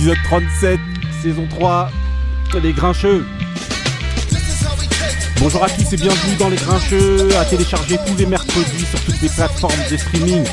épisode 0.00 0.16
37, 0.24 0.80
saison 1.22 1.46
3, 1.50 1.90
Les 2.62 2.72
Grincheux. 2.72 3.26
Bonjour 5.38 5.62
à 5.62 5.68
tous 5.68 5.92
et 5.92 5.96
bienvenue 5.98 6.36
dans 6.38 6.48
Les 6.48 6.56
Grincheux, 6.56 7.28
à 7.38 7.44
télécharger 7.44 7.98
tous 8.06 8.16
les 8.16 8.24
mercredis 8.24 8.86
sur 8.88 8.98
toutes 9.00 9.20
les 9.20 9.28
plateformes 9.28 9.74
de 9.90 9.96
streaming. 9.98 10.44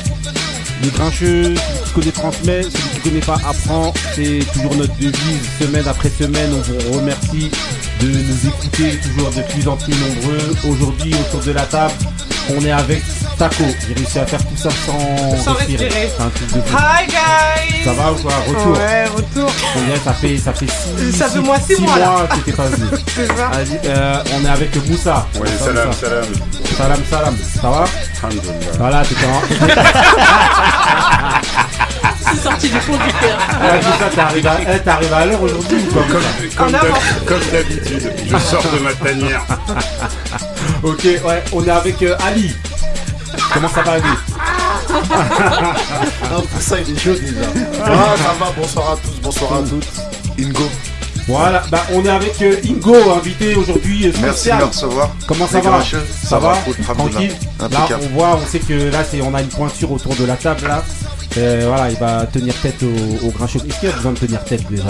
Les 0.82 0.90
Grincheux, 0.90 1.54
celui 1.54 1.80
qui 1.82 1.92
connaît 1.94 2.12
transmet, 2.12 2.62
celui 2.62 2.90
qui 2.90 3.00
connaît 3.08 3.20
pas 3.20 3.38
apprend, 3.48 3.94
c'est 4.14 4.40
toujours 4.52 4.76
notre 4.76 4.94
devise, 4.98 5.48
semaine 5.58 5.88
après 5.88 6.10
semaine, 6.10 6.50
on 6.52 6.60
vous 6.60 6.98
remercie 6.98 7.50
de 8.02 8.06
nous 8.06 8.48
écouter 8.48 8.98
toujours 8.98 9.30
de 9.30 9.40
plus 9.50 9.66
en 9.66 9.78
plus 9.78 9.94
nombreux. 9.94 10.56
Aujourd'hui, 10.70 11.14
autour 11.14 11.40
de 11.40 11.52
la 11.52 11.64
table, 11.64 11.94
on 12.50 12.64
est 12.64 12.70
avec 12.72 13.02
Taco. 13.38 13.64
J'ai 13.86 13.94
réussi 13.94 14.18
à 14.18 14.26
faire 14.26 14.40
tout 14.46 14.56
ça 14.56 14.68
sans, 14.70 15.36
Sans 15.44 15.52
respirer. 15.54 16.10
C'est 16.16 16.22
un 16.22 16.28
truc 16.30 16.46
de 16.54 16.60
fou. 16.60 16.76
Hi 16.76 17.06
guys 17.06 17.84
Ça 17.84 17.92
va 17.92 18.12
ou 18.12 18.16
quoi? 18.16 18.32
Retour 18.48 18.72
Ouais, 18.78 19.04
retour. 19.06 19.50
Combien 19.74 19.96
ça 20.04 20.12
fait 20.12 20.38
Ça 20.38 20.52
fait 20.52 20.66
six, 20.66 21.12
Ça 21.16 21.28
fait 21.28 21.40
six 21.74 21.80
mois, 21.82 21.98
là. 21.98 22.28
que 22.30 22.44
t'es 22.44 22.52
pas 22.52 22.64
venu. 22.66 22.86
C'est 23.14 23.26
ça. 23.26 23.48
Vas-y, 23.52 23.80
euh, 23.86 24.22
on 24.40 24.44
est 24.44 24.48
avec 24.48 24.74
Moussa. 24.88 25.26
Oui, 25.34 25.40
Moussa, 25.50 25.64
salam, 25.64 25.92
salam. 25.92 26.24
Salam, 26.78 27.00
salam. 27.10 27.36
Ça 27.60 27.68
va 27.70 27.84
Alhamdulillah. 28.22 28.54
Voilà, 28.78 29.02
t'étais 29.04 29.26
en. 29.26 29.42
C'est 32.20 32.42
sorti 32.42 32.68
du 32.68 32.78
fond 32.80 32.92
du 32.92 32.98
cœur. 33.20 33.38
Ouais, 33.62 33.76
Moussa, 33.78 34.08
t'es 34.14 34.20
arrivé 34.20 34.48
à, 34.48 34.58
eh, 34.62 35.12
à 35.14 35.26
l'heure 35.26 35.42
aujourd'hui 35.42 35.78
ou 35.88 35.92
quoi 35.92 36.02
Comme, 36.08 36.22
comme 36.56 36.66
En 36.68 36.70
d'hab- 36.70 36.84
avant. 36.84 36.98
comme 37.26 37.40
d'habitude, 37.52 38.12
je 38.30 38.36
sors 38.38 38.62
de 38.72 38.78
ma 38.78 38.92
tanière. 38.94 39.42
Ok, 40.84 41.02
ouais, 41.04 41.42
on 41.52 41.64
est 41.66 41.70
avec 41.70 42.00
euh, 42.02 42.14
Ali. 42.24 42.54
Comment 43.52 43.68
ça 43.68 43.82
va 43.82 43.92
Ali 43.92 44.02
Non, 46.30 46.42
pour 46.42 46.60
ça, 46.62 46.76
il 46.86 46.94
est 46.94 46.98
chaud 47.00 47.14
déjà. 47.14 47.46
Ah, 47.84 48.14
ça 48.16 48.34
va, 48.38 48.52
bonsoir 48.56 48.92
à 48.92 48.96
tous, 48.96 49.20
bonsoir 49.20 49.52
à 49.54 49.62
toutes. 49.62 49.84
Ingo, 50.38 50.70
Voilà, 51.28 51.62
bah 51.70 51.82
on 51.92 52.02
est 52.04 52.08
avec 52.08 52.40
euh, 52.40 52.56
Ingo, 52.64 52.94
invité 53.12 53.54
aujourd'hui 53.54 54.06
euh, 54.08 54.12
merci 54.22 54.48
de 54.50 54.54
me 54.54 54.64
recevoir. 54.64 55.10
Comment 55.26 55.46
ça 55.46 55.60
va 55.60 55.70
grincheux, 55.70 56.02
Ça 56.24 56.38
va 56.38 56.56
Tranquille. 56.94 57.32
Là, 57.60 57.68
on 58.02 58.08
voit, 58.16 58.40
on 58.42 58.46
sait 58.46 58.60
que 58.60 58.90
là, 58.90 59.04
c'est, 59.08 59.20
on 59.20 59.34
a 59.34 59.42
une 59.42 59.48
pointure 59.48 59.92
autour 59.92 60.14
de 60.16 60.24
la 60.24 60.36
table 60.36 60.66
là. 60.66 60.82
Euh, 61.36 61.64
voilà, 61.68 61.90
il 61.90 61.98
va 61.98 62.24
tenir 62.26 62.54
tête 62.62 62.82
au, 62.82 63.26
au 63.26 63.30
grincheux. 63.30 63.60
Est-ce 63.68 63.78
qu'il 63.78 63.88
y 63.90 63.92
a 63.92 63.94
besoin 63.96 64.12
de 64.12 64.18
tenir 64.18 64.42
tête 64.44 64.66
déjà? 64.70 64.84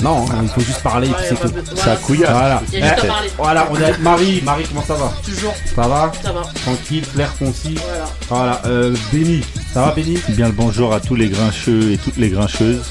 Non, 0.00 0.26
hein, 0.30 0.40
il 0.42 0.48
faut 0.48 0.60
juste 0.60 0.80
parler 0.82 1.08
et 1.08 1.12
puis 1.12 1.22
c'est 1.28 1.34
y 1.34 1.38
a 1.38 1.40
pas 1.40 1.48
tout. 1.48 1.54
besoin- 1.54 1.74
voilà, 1.74 1.96
couillasse. 1.96 2.30
Voilà. 2.30 2.62
Il 2.72 2.78
y 2.78 2.82
a 2.82 2.86
juste 2.88 2.98
à 2.98 3.04
Eh, 3.04 3.06
parler. 3.08 3.30
Voilà, 3.36 3.68
on 3.70 3.76
est 3.80 3.84
avec 3.84 4.00
Marie. 4.00 4.42
Marie, 4.44 4.64
comment 4.68 4.84
ça 4.86 4.94
va? 4.94 5.12
Toujours, 5.24 5.54
Ça 5.76 5.82
va? 5.88 6.12
Ça 6.22 6.32
va. 6.32 6.42
Tranquille, 6.64 7.04
clair, 7.14 7.32
concis. 7.38 7.74
Voilà. 7.84 8.04
Voilà, 8.28 8.62
euh, 8.66 8.94
Béni. 9.12 9.44
Ça 9.72 9.82
va, 9.82 9.92
Béni 9.92 10.18
Bien 10.30 10.46
le 10.46 10.52
bonjour 10.52 10.92
à 10.92 10.98
tous 11.00 11.14
les 11.14 11.28
grincheux 11.28 11.92
et 11.92 11.98
toutes 11.98 12.16
les 12.16 12.28
grincheuses. 12.30 12.82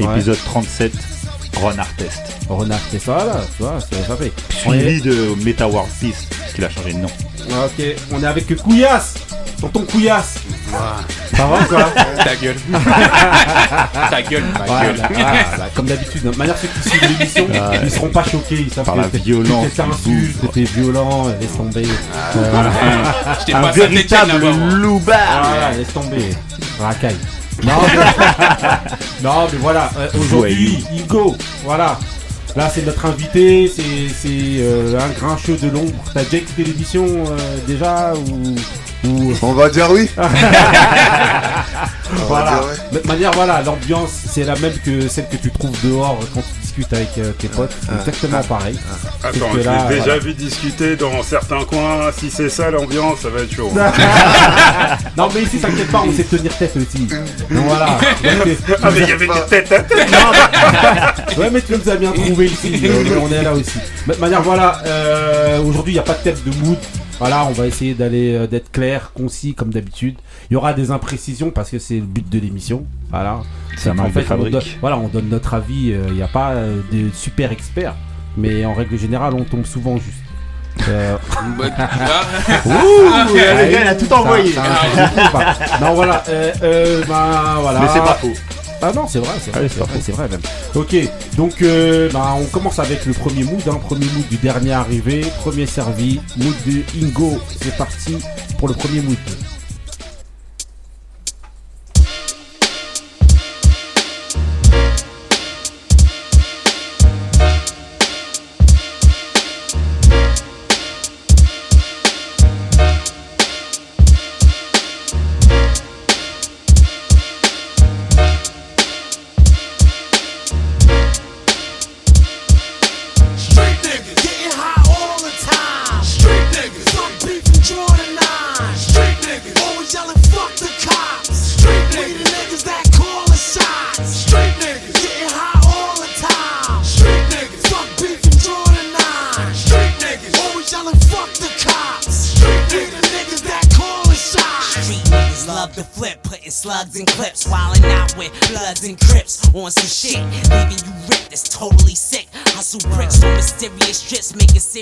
Ouais. 0.00 0.06
Épisode 0.14 0.38
37, 0.44 0.92
Renard 1.60 1.92
Test. 1.96 2.22
Renard, 2.48 2.78
c'est 2.90 3.00
ça 3.02 3.16
là, 3.24 3.40
tu 3.56 3.62
vois, 3.62 3.78
c'est 3.80 4.06
ça 4.06 4.16
fait. 4.16 4.32
On 4.66 4.72
est- 4.72 4.80
Suivi 4.80 5.02
de 5.02 5.34
Meta 5.44 5.66
World 5.68 5.90
Peace, 6.00 6.26
parce 6.40 6.52
qu'il 6.52 6.64
a 6.64 6.70
changé 6.70 6.92
de 6.92 6.98
nom. 6.98 7.08
Ok, 7.64 7.84
on 8.12 8.22
est 8.22 8.26
avec 8.26 8.54
Couillasse. 8.62 9.14
Tonton 9.60 9.82
Couillasse. 9.90 10.34
Ça 11.34 11.46
va 11.46 11.56
ou 11.60 11.64
quoi 11.64 11.84
Ta 12.24 12.36
gueule. 12.36 12.56
Ta 14.10 14.22
gueule, 14.22 14.44
ma 14.56 14.64
Voilà, 14.66 14.84
gueule. 14.92 14.96
voilà, 15.12 15.32
bah, 15.56 15.64
comme 15.74 15.86
d'habitude, 15.86 16.22
de 16.30 16.36
manière 16.36 16.56
ceux 16.58 16.68
qui 16.68 16.88
suivent 16.88 17.08
l'émission, 17.18 17.46
Ouais. 17.46 17.80
ils 17.82 17.90
seront 17.90 18.08
pas 18.10 18.22
choqués, 18.24 18.60
ils 18.68 18.72
savent 18.72 18.84
Par 18.84 18.94
que 18.94 19.00
la 19.00 19.06
t'es- 19.08 19.18
violence 19.18 19.66
que 19.68 19.76
t'es 19.76 19.82
du 19.82 19.90
insulte, 19.90 20.52
t'es 20.52 20.62
violent, 20.64 21.28
euh, 21.28 21.32
laisse 21.40 21.56
tomber. 21.56 21.82
Euh, 21.86 22.50
voilà. 22.52 22.70
Un 23.58 23.62
pas 23.62 23.72
véritable 23.72 24.46
loupard 24.74 25.42
Voilà, 25.48 25.72
laisse 25.72 25.92
tomber. 25.92 26.30
Racaille. 26.80 27.16
Non, 27.64 27.72
mais, 27.86 29.22
non, 29.22 29.46
mais 29.52 29.58
voilà, 29.58 29.90
euh, 29.98 30.08
aujourd'hui, 30.18 30.84
Hugo, 30.96 31.36
voilà. 31.64 31.98
Là, 32.56 32.70
c'est 32.74 32.84
notre 32.84 33.04
invité, 33.06 33.70
c'est 33.74 33.82
euh, 34.60 34.98
un 34.98 35.08
grincheux 35.18 35.56
de 35.56 35.68
l'ombre. 35.68 35.92
T'as 36.14 36.24
déjà 36.24 36.38
écouté 36.38 36.64
l'émission 36.64 37.04
euh, 37.06 37.36
déjà 37.66 38.14
ou, 38.14 38.54
ou- 39.08 39.34
On 39.42 39.52
va 39.52 39.68
dire 39.68 39.88
oui. 39.90 40.08
Voilà. 42.26 42.52
dire 42.60 42.66
ouais. 42.92 43.00
De 43.00 43.06
manière, 43.06 43.30
voilà, 43.32 43.62
l'ambiance, 43.62 44.10
c'est 44.30 44.44
la 44.44 44.56
même 44.56 44.72
que 44.84 45.08
celle 45.08 45.28
que 45.28 45.36
tu 45.36 45.50
trouves 45.50 45.76
dehors 45.84 46.18
quand 46.34 46.40
tu 46.40 46.67
discutes 46.78 46.92
avec 46.92 47.08
euh, 47.18 47.32
tes 47.32 47.48
potes. 47.48 47.74
C'est 47.82 48.08
exactement 48.08 48.42
pareil. 48.42 48.78
Attends, 49.22 49.50
que 49.52 49.60
je 49.60 49.66
là, 49.66 49.86
l'ai 49.88 49.94
déjà 49.96 50.04
voilà. 50.04 50.18
vu 50.20 50.34
discuter 50.34 50.96
dans 50.96 51.22
certains 51.22 51.64
coins. 51.64 52.10
Si 52.16 52.30
c'est 52.30 52.48
ça 52.48 52.70
l'ambiance, 52.70 53.20
ça 53.20 53.28
va 53.30 53.40
être 53.40 53.54
chaud. 53.54 53.72
Non, 55.16 55.28
mais 55.34 55.42
ici, 55.42 55.58
t'inquiète 55.58 55.90
pas, 55.90 56.02
on 56.06 56.12
sait 56.12 56.24
tenir 56.24 56.56
tête 56.56 56.76
aussi. 56.76 57.06
Donc 57.06 57.64
voilà. 57.66 57.86
Donc, 58.22 58.56
Ah, 58.82 58.90
mais 58.92 59.00
il 59.00 59.08
y 59.08 59.12
avait 59.12 59.26
des 59.26 59.46
têtes 59.48 59.72
à 59.72 59.80
tête. 59.80 60.08
Ouais, 61.38 61.50
mais 61.50 61.60
tu 61.60 61.72
nous 61.76 61.88
as 61.90 61.96
bien 61.96 62.12
trouvé 62.12 62.46
ici. 62.46 62.80
on 63.20 63.32
est 63.32 63.42
là 63.42 63.52
aussi. 63.52 63.78
De 64.06 64.14
manière, 64.16 64.42
voilà, 64.42 64.80
euh, 64.86 65.60
aujourd'hui, 65.62 65.92
il 65.92 65.96
n'y 65.96 66.00
a 66.00 66.04
pas 66.04 66.14
de 66.14 66.22
thème 66.22 66.36
de 66.44 66.54
mood. 66.64 66.78
Voilà, 67.18 67.44
on 67.46 67.50
va 67.52 67.66
essayer 67.66 67.94
d'aller 67.94 68.34
euh, 68.34 68.46
d'être 68.46 68.70
clair, 68.70 69.10
concis 69.14 69.54
comme 69.54 69.70
d'habitude. 69.70 70.16
Il 70.50 70.54
y 70.54 70.56
aura 70.56 70.72
des 70.72 70.90
imprécisions 70.92 71.50
parce 71.50 71.70
que 71.70 71.78
c'est 71.78 71.96
le 71.96 72.02
but 72.02 72.28
de 72.28 72.38
l'émission. 72.38 72.84
Voilà. 73.10 73.40
C'est 73.76 73.90
un 73.90 73.98
En 73.98 74.08
fait, 74.10 74.24
on 74.30 74.36
donne, 74.50 74.62
voilà, 74.80 74.98
on 74.98 75.08
donne 75.08 75.28
notre 75.28 75.54
avis. 75.54 75.92
euh, 75.92 76.04
Il 76.08 76.14
n'y 76.14 76.22
a 76.22 76.28
pas 76.28 76.50
euh, 76.52 76.80
de 76.92 77.10
super 77.12 77.50
experts, 77.52 77.94
mais 78.36 78.64
en 78.64 78.74
règle 78.74 78.96
générale, 78.98 79.34
on 79.34 79.44
tombe 79.44 79.64
souvent 79.66 79.96
juste. 79.96 80.18
Euh, 80.88 81.16
Ah, 82.70 83.26
allez, 83.26 83.74
elle 83.74 83.88
a 83.88 83.94
tout 83.94 84.12
envoyé. 84.12 84.52
ça- 84.52 84.62
ça- 84.94 85.10
ça- 85.10 85.54
ça- 85.54 85.78
non, 85.80 85.94
voilà. 85.94 86.22
Euh, 86.28 86.52
euh, 86.62 87.02
bah, 87.08 87.56
voilà. 87.60 87.80
Mais 87.80 87.88
c'est 87.92 87.98
pas 88.00 88.14
faux. 88.14 88.32
Ah 88.80 88.92
non, 88.92 89.06
c'est 89.08 89.18
vrai, 89.18 89.34
c'est 89.40 89.50
vrai, 89.50 89.68
c'est 90.00 90.12
vrai 90.12 90.28
même. 90.28 90.40
Ok, 90.74 90.94
donc 91.36 91.62
euh, 91.62 92.08
bah, 92.12 92.36
on 92.38 92.44
commence 92.46 92.78
avec 92.78 93.06
le 93.06 93.12
premier 93.12 93.42
mood, 93.42 93.62
hein, 93.66 93.78
premier 93.82 94.06
mood 94.06 94.28
du 94.28 94.36
dernier 94.36 94.72
arrivé, 94.72 95.22
premier 95.40 95.66
servi, 95.66 96.20
mood 96.36 96.54
de 96.66 97.04
Ingo. 97.04 97.38
C'est 97.60 97.76
parti 97.76 98.18
pour 98.56 98.68
le 98.68 98.74
premier 98.74 99.00
mood. 99.00 99.16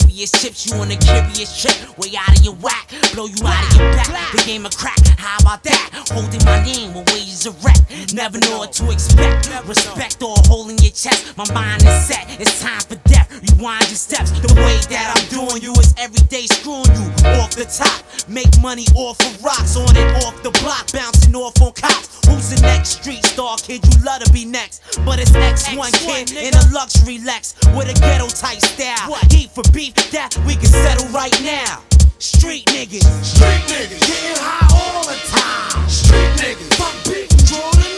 Serious 0.00 0.30
chips. 0.32 0.66
You 0.66 0.76
on 0.76 0.90
a 0.90 0.96
curious 0.96 1.60
trip, 1.60 1.98
way 1.98 2.12
out 2.18 2.38
of 2.38 2.44
your 2.44 2.54
whack, 2.54 2.88
blow 3.14 3.26
you 3.26 3.46
out 3.46 3.72
of 3.72 3.80
your 3.80 3.92
back. 3.92 4.32
The 4.32 4.42
game 4.46 4.66
of 4.66 4.76
crack, 4.76 4.98
how 5.18 5.38
about 5.40 5.62
that? 5.64 5.90
Holding 6.10 6.44
my 6.44 6.62
name 6.64 6.94
with 6.94 7.10
ways 7.12 7.46
of 7.46 7.62
rep. 7.64 7.76
Never 8.12 8.38
know 8.40 8.58
what 8.58 8.72
to 8.74 8.90
expect. 8.90 9.50
Respect 9.66 10.22
or 10.22 10.34
holding 10.46 10.78
your 10.78 10.92
chest. 10.92 11.36
My 11.36 11.50
mind 11.52 11.82
is 11.82 12.06
set. 12.06 12.40
It's 12.40 12.60
time 12.60 12.80
for 12.80 12.96
death. 13.08 13.15
Rewind 13.56 13.88
your 13.88 13.96
steps. 13.96 14.30
The 14.40 14.52
way 14.54 14.76
that 14.92 15.16
I'm 15.16 15.24
doing 15.32 15.62
you 15.62 15.72
is 15.80 15.94
everyday 15.96 16.44
screwing 16.46 16.92
you 16.92 17.08
off 17.40 17.56
the 17.56 17.64
top. 17.64 18.04
Make 18.28 18.52
money 18.60 18.84
off 18.94 19.16
of 19.24 19.32
rocks, 19.42 19.76
on 19.76 19.96
and 19.96 20.12
off 20.24 20.36
the 20.42 20.50
block, 20.60 20.92
bouncing 20.92 21.34
off 21.34 21.60
on 21.62 21.72
cops. 21.72 22.20
Who's 22.28 22.50
the 22.52 22.60
next 22.60 23.00
street 23.00 23.24
star 23.24 23.56
kid? 23.56 23.80
You 23.84 24.04
love 24.04 24.22
to 24.24 24.32
be 24.32 24.44
next, 24.44 25.00
but 25.04 25.18
it's 25.18 25.30
X1 25.30 25.92
kid 26.04 26.36
in 26.36 26.52
a 26.52 26.64
luxury 26.72 27.18
Lex 27.24 27.54
with 27.72 27.88
a 27.88 27.96
ghetto 27.96 28.28
type 28.28 28.60
style. 28.60 29.16
Heat 29.30 29.50
for 29.50 29.64
beef 29.72 29.94
that 30.12 30.36
we 30.44 30.54
can 30.54 30.68
settle 30.68 31.08
right 31.08 31.32
now. 31.40 31.80
Street 32.18 32.66
niggas. 32.76 33.08
Street 33.24 33.64
niggas 33.72 34.00
getting 34.04 34.36
high 34.36 34.68
all 34.68 35.04
the 35.08 35.16
time. 35.32 35.88
Street 35.88 36.32
niggas 36.44 36.76
fuck 36.76 36.96
beef 37.08 37.30
and 37.32 37.44
Jordan 37.48 37.92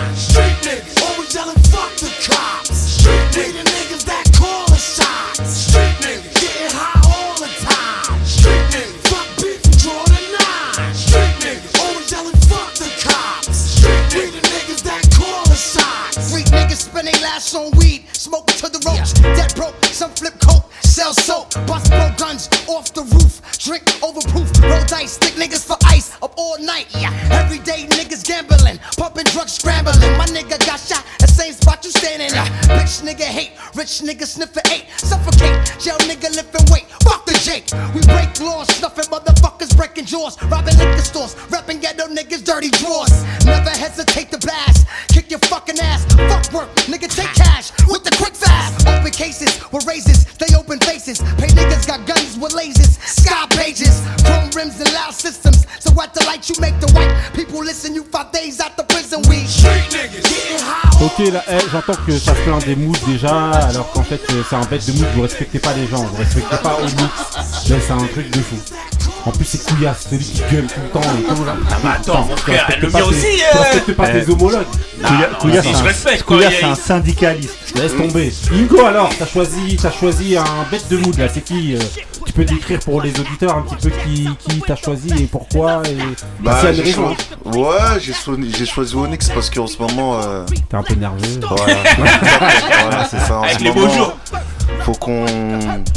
9. 0.00 0.16
Street 0.16 0.56
niggas 0.64 0.96
always 1.04 1.34
yelling 1.34 1.60
fuck 1.68 1.92
the 2.00 2.08
cops. 2.24 2.72
Street 2.96 3.28
niggas 3.36 3.71
call 4.42 4.66
the 4.66 4.76
shots. 4.76 5.38
Street 5.46 5.94
niggas 6.02 6.34
getting 6.42 6.74
high 6.74 6.98
all 7.06 7.34
the 7.38 7.50
time. 7.62 8.18
Street 8.26 8.66
niggas 8.74 8.98
fuck 9.06 9.28
beef 9.38 9.62
and 9.62 9.78
Jordan 9.78 10.24
9. 10.34 10.94
Street 10.94 11.34
niggas 11.46 11.74
always 11.78 12.10
yelling 12.10 12.40
fuck 12.50 12.70
the 12.74 12.90
cops. 13.06 13.56
Street 13.78 14.04
we 14.14 14.24
the 14.34 14.42
niggas 14.50 14.82
that 14.82 15.02
call 15.14 15.44
the 15.46 15.54
shots. 15.54 16.18
Street 16.26 16.50
niggas 16.50 16.90
spinning 16.90 17.18
last 17.22 17.54
on 17.54 17.70
weed, 17.78 18.02
smoke 18.12 18.46
to 18.58 18.66
the 18.68 18.82
ropes. 18.82 19.14
Dead 19.38 19.54
broke, 19.54 19.78
some 19.94 20.10
flip 20.10 20.34
coke, 20.40 20.66
sell 20.92 21.14
soap, 21.14 21.48
bust 21.66 21.90
blow 21.90 22.12
guns 22.18 22.48
off 22.68 22.92
the 22.92 23.02
roof. 23.16 23.40
Drink 23.58 23.84
overproof, 24.04 24.48
roll 24.60 24.84
dice, 24.84 25.12
stick 25.12 25.34
niggas 25.40 25.64
for 25.64 25.76
ice 25.86 26.12
up 26.22 26.34
all 26.36 26.58
night. 26.60 26.86
Yeah, 26.92 27.12
everyday 27.32 27.86
niggas 27.96 28.24
gambling, 28.24 28.78
pumping 28.98 29.24
drugs, 29.32 29.52
scrambling. 29.52 29.96
My 30.18 30.26
nigga 30.26 30.60
got 30.66 30.80
shot, 30.80 31.04
the 31.18 31.26
same 31.26 31.54
spot 31.54 31.82
you 31.84 31.90
standing 31.90 32.32
at. 32.36 32.48
Bitch 32.76 33.00
nigga 33.00 33.24
hate, 33.24 33.52
rich 33.74 34.04
nigga 34.04 34.26
sniffing 34.26 34.68
eight, 34.70 34.84
suffocate. 34.98 35.56
Jail 35.80 35.96
nigga 36.04 36.28
lifting 36.36 36.66
weight, 36.68 36.84
fuck 37.00 37.24
the 37.24 37.32
Jake. 37.40 37.72
We 37.94 38.04
break 38.12 38.38
laws, 38.40 38.68
snuffing 38.76 39.08
motherfuckers, 39.08 39.74
breaking 39.74 40.04
jaws, 40.04 40.36
robbing 40.44 40.76
liquor 40.76 41.00
stores, 41.00 41.36
rapping 41.48 41.80
ghetto 41.80 42.06
niggas, 42.08 42.44
dirty 42.44 42.68
drawers. 42.68 43.24
Never 43.46 43.70
hesitate 43.70 44.30
to 44.32 44.38
blast, 44.38 44.86
kick 45.08 45.30
your 45.30 45.40
fucking 45.48 45.80
ass. 45.80 46.04
Fuck 46.28 46.52
work, 46.52 46.68
nigga 46.84 47.08
take 47.08 47.32
cash 47.32 47.72
with 47.88 48.04
the 48.04 48.14
quick 48.20 48.34
fast. 48.34 48.86
Open 48.86 49.10
cases 49.10 49.48
with 49.72 49.86
raises, 49.86 50.26
they 50.36 50.54
open 50.54 50.81
faces. 51.02 51.20
Pay 51.38 51.48
niggas 51.48 51.86
got 51.86 52.06
guns 52.06 52.38
with 52.38 52.52
lasers, 52.52 52.98
sky 53.06 53.46
pages, 53.50 54.00
chrome 54.24 54.50
rims 54.54 54.80
and 54.80 54.92
loud 54.92 55.14
systems. 55.14 55.66
So 55.80 55.90
at 56.00 56.14
the 56.14 56.24
light 56.26 56.48
you 56.48 56.56
make 56.60 56.78
the 56.80 56.90
white 56.92 57.12
people 57.34 57.60
listen. 57.60 57.94
You 57.94 58.04
five 58.04 58.32
days 58.32 58.60
out 58.60 58.76
the 58.76 58.84
prison, 58.84 59.22
we 59.28 59.46
street 59.46 59.90
niggas 59.90 60.22
getting 60.22 60.62
high. 60.62 61.04
Ok, 61.04 61.18
là, 61.32 61.42
eh, 61.48 61.58
j'entends 61.70 61.98
que 62.06 62.18
ça 62.18 62.34
se 62.34 62.40
plaint 62.42 62.64
des 62.64 62.76
moods 62.76 62.98
déjà, 63.06 63.50
alors 63.50 63.90
qu'en 63.92 64.04
fait 64.04 64.20
euh, 64.30 64.42
c'est 64.48 64.56
un 64.56 64.64
bête 64.64 64.86
de 64.86 64.92
mood, 64.92 65.08
vous 65.14 65.22
respectez 65.22 65.58
pas 65.58 65.72
les 65.74 65.86
gens, 65.86 66.02
vous 66.04 66.16
respectez 66.16 66.56
pas 66.56 66.78
au 66.78 66.84
mix. 66.84 67.68
Mais 67.68 67.80
c'est 67.80 67.92
un 67.92 68.06
truc 68.06 68.30
de 68.30 68.40
fou. 68.40 68.56
En 69.24 69.30
plus 69.30 69.44
c'est 69.44 69.64
couillasse, 69.64 70.08
celui 70.10 70.24
qui 70.24 70.42
gueule 70.50 70.66
tout 70.66 70.80
le 70.82 70.88
temps 70.88 71.00
et 71.16 71.22
tout 71.34 71.44
là. 71.44 71.54
Ah 71.70 71.74
bah 71.82 71.96
attends, 72.00 72.24
mon 72.28 72.36
frère, 72.36 72.68
le 72.80 72.90
mien 72.90 73.02
aussi, 73.04 73.26
Tu 73.52 73.58
respectes 73.58 73.92
pas 73.96 74.08
tes 74.08 74.28
homologues. 74.28 74.66
Couilla- 75.00 75.30
non, 75.30 75.38
Couilla, 75.38 75.62
si, 75.62 75.68
c'est 75.68 75.74
je 75.74 76.64
un- 76.66 76.74
c'est 76.74 76.82
syndicaliste. 76.82 77.56
Laisse 77.76 77.96
tomber. 77.96 78.32
Ingo 78.52 78.84
alors, 78.84 79.10
t'as 79.16 79.26
choisi, 79.26 79.76
t'as 79.80 79.92
choisi 79.92 80.36
un 80.36 80.44
bête 80.70 80.88
de 80.90 80.96
mood 80.96 81.16
là, 81.18 81.28
c'est 81.32 81.40
qui 81.42 81.74
euh, 81.76 81.78
Tu 82.26 82.32
peux 82.32 82.44
décrire 82.44 82.80
pour 82.80 83.00
les 83.00 83.10
auditeurs 83.18 83.56
un 83.56 83.62
petit 83.62 83.76
peu 83.88 83.90
qui, 84.04 84.28
qui 84.48 84.60
t'as 84.66 84.76
choisi 84.76 85.08
et 85.16 85.26
pourquoi 85.26 85.82
et 85.86 85.96
Bah, 86.40 86.58
j'ai 86.72 86.92
choisi... 86.92 87.16
Ouais, 87.44 88.00
j'ai 88.00 88.12
choisi, 88.12 88.52
j'ai 88.58 88.66
choisi 88.66 88.94
Onyx 88.96 89.28
parce 89.30 89.50
qu'en 89.50 89.66
ce 89.68 89.78
moment. 89.78 90.20
euh, 90.20 90.44
T'es 90.68 90.76
un 90.76 90.82
peu 90.82 90.94
nerveux. 90.94 91.40
Voilà, 91.48 91.74
voilà 92.82 93.04
c'est 93.10 93.18
ça. 93.20 93.38
En 93.38 93.42
Avec 93.42 93.58
ce 93.58 93.64
les 93.64 93.70
beaux 93.70 93.80
moment, 93.82 93.94
jours. 93.94 94.16
Faut 94.84 94.92
qu'on, 94.92 95.24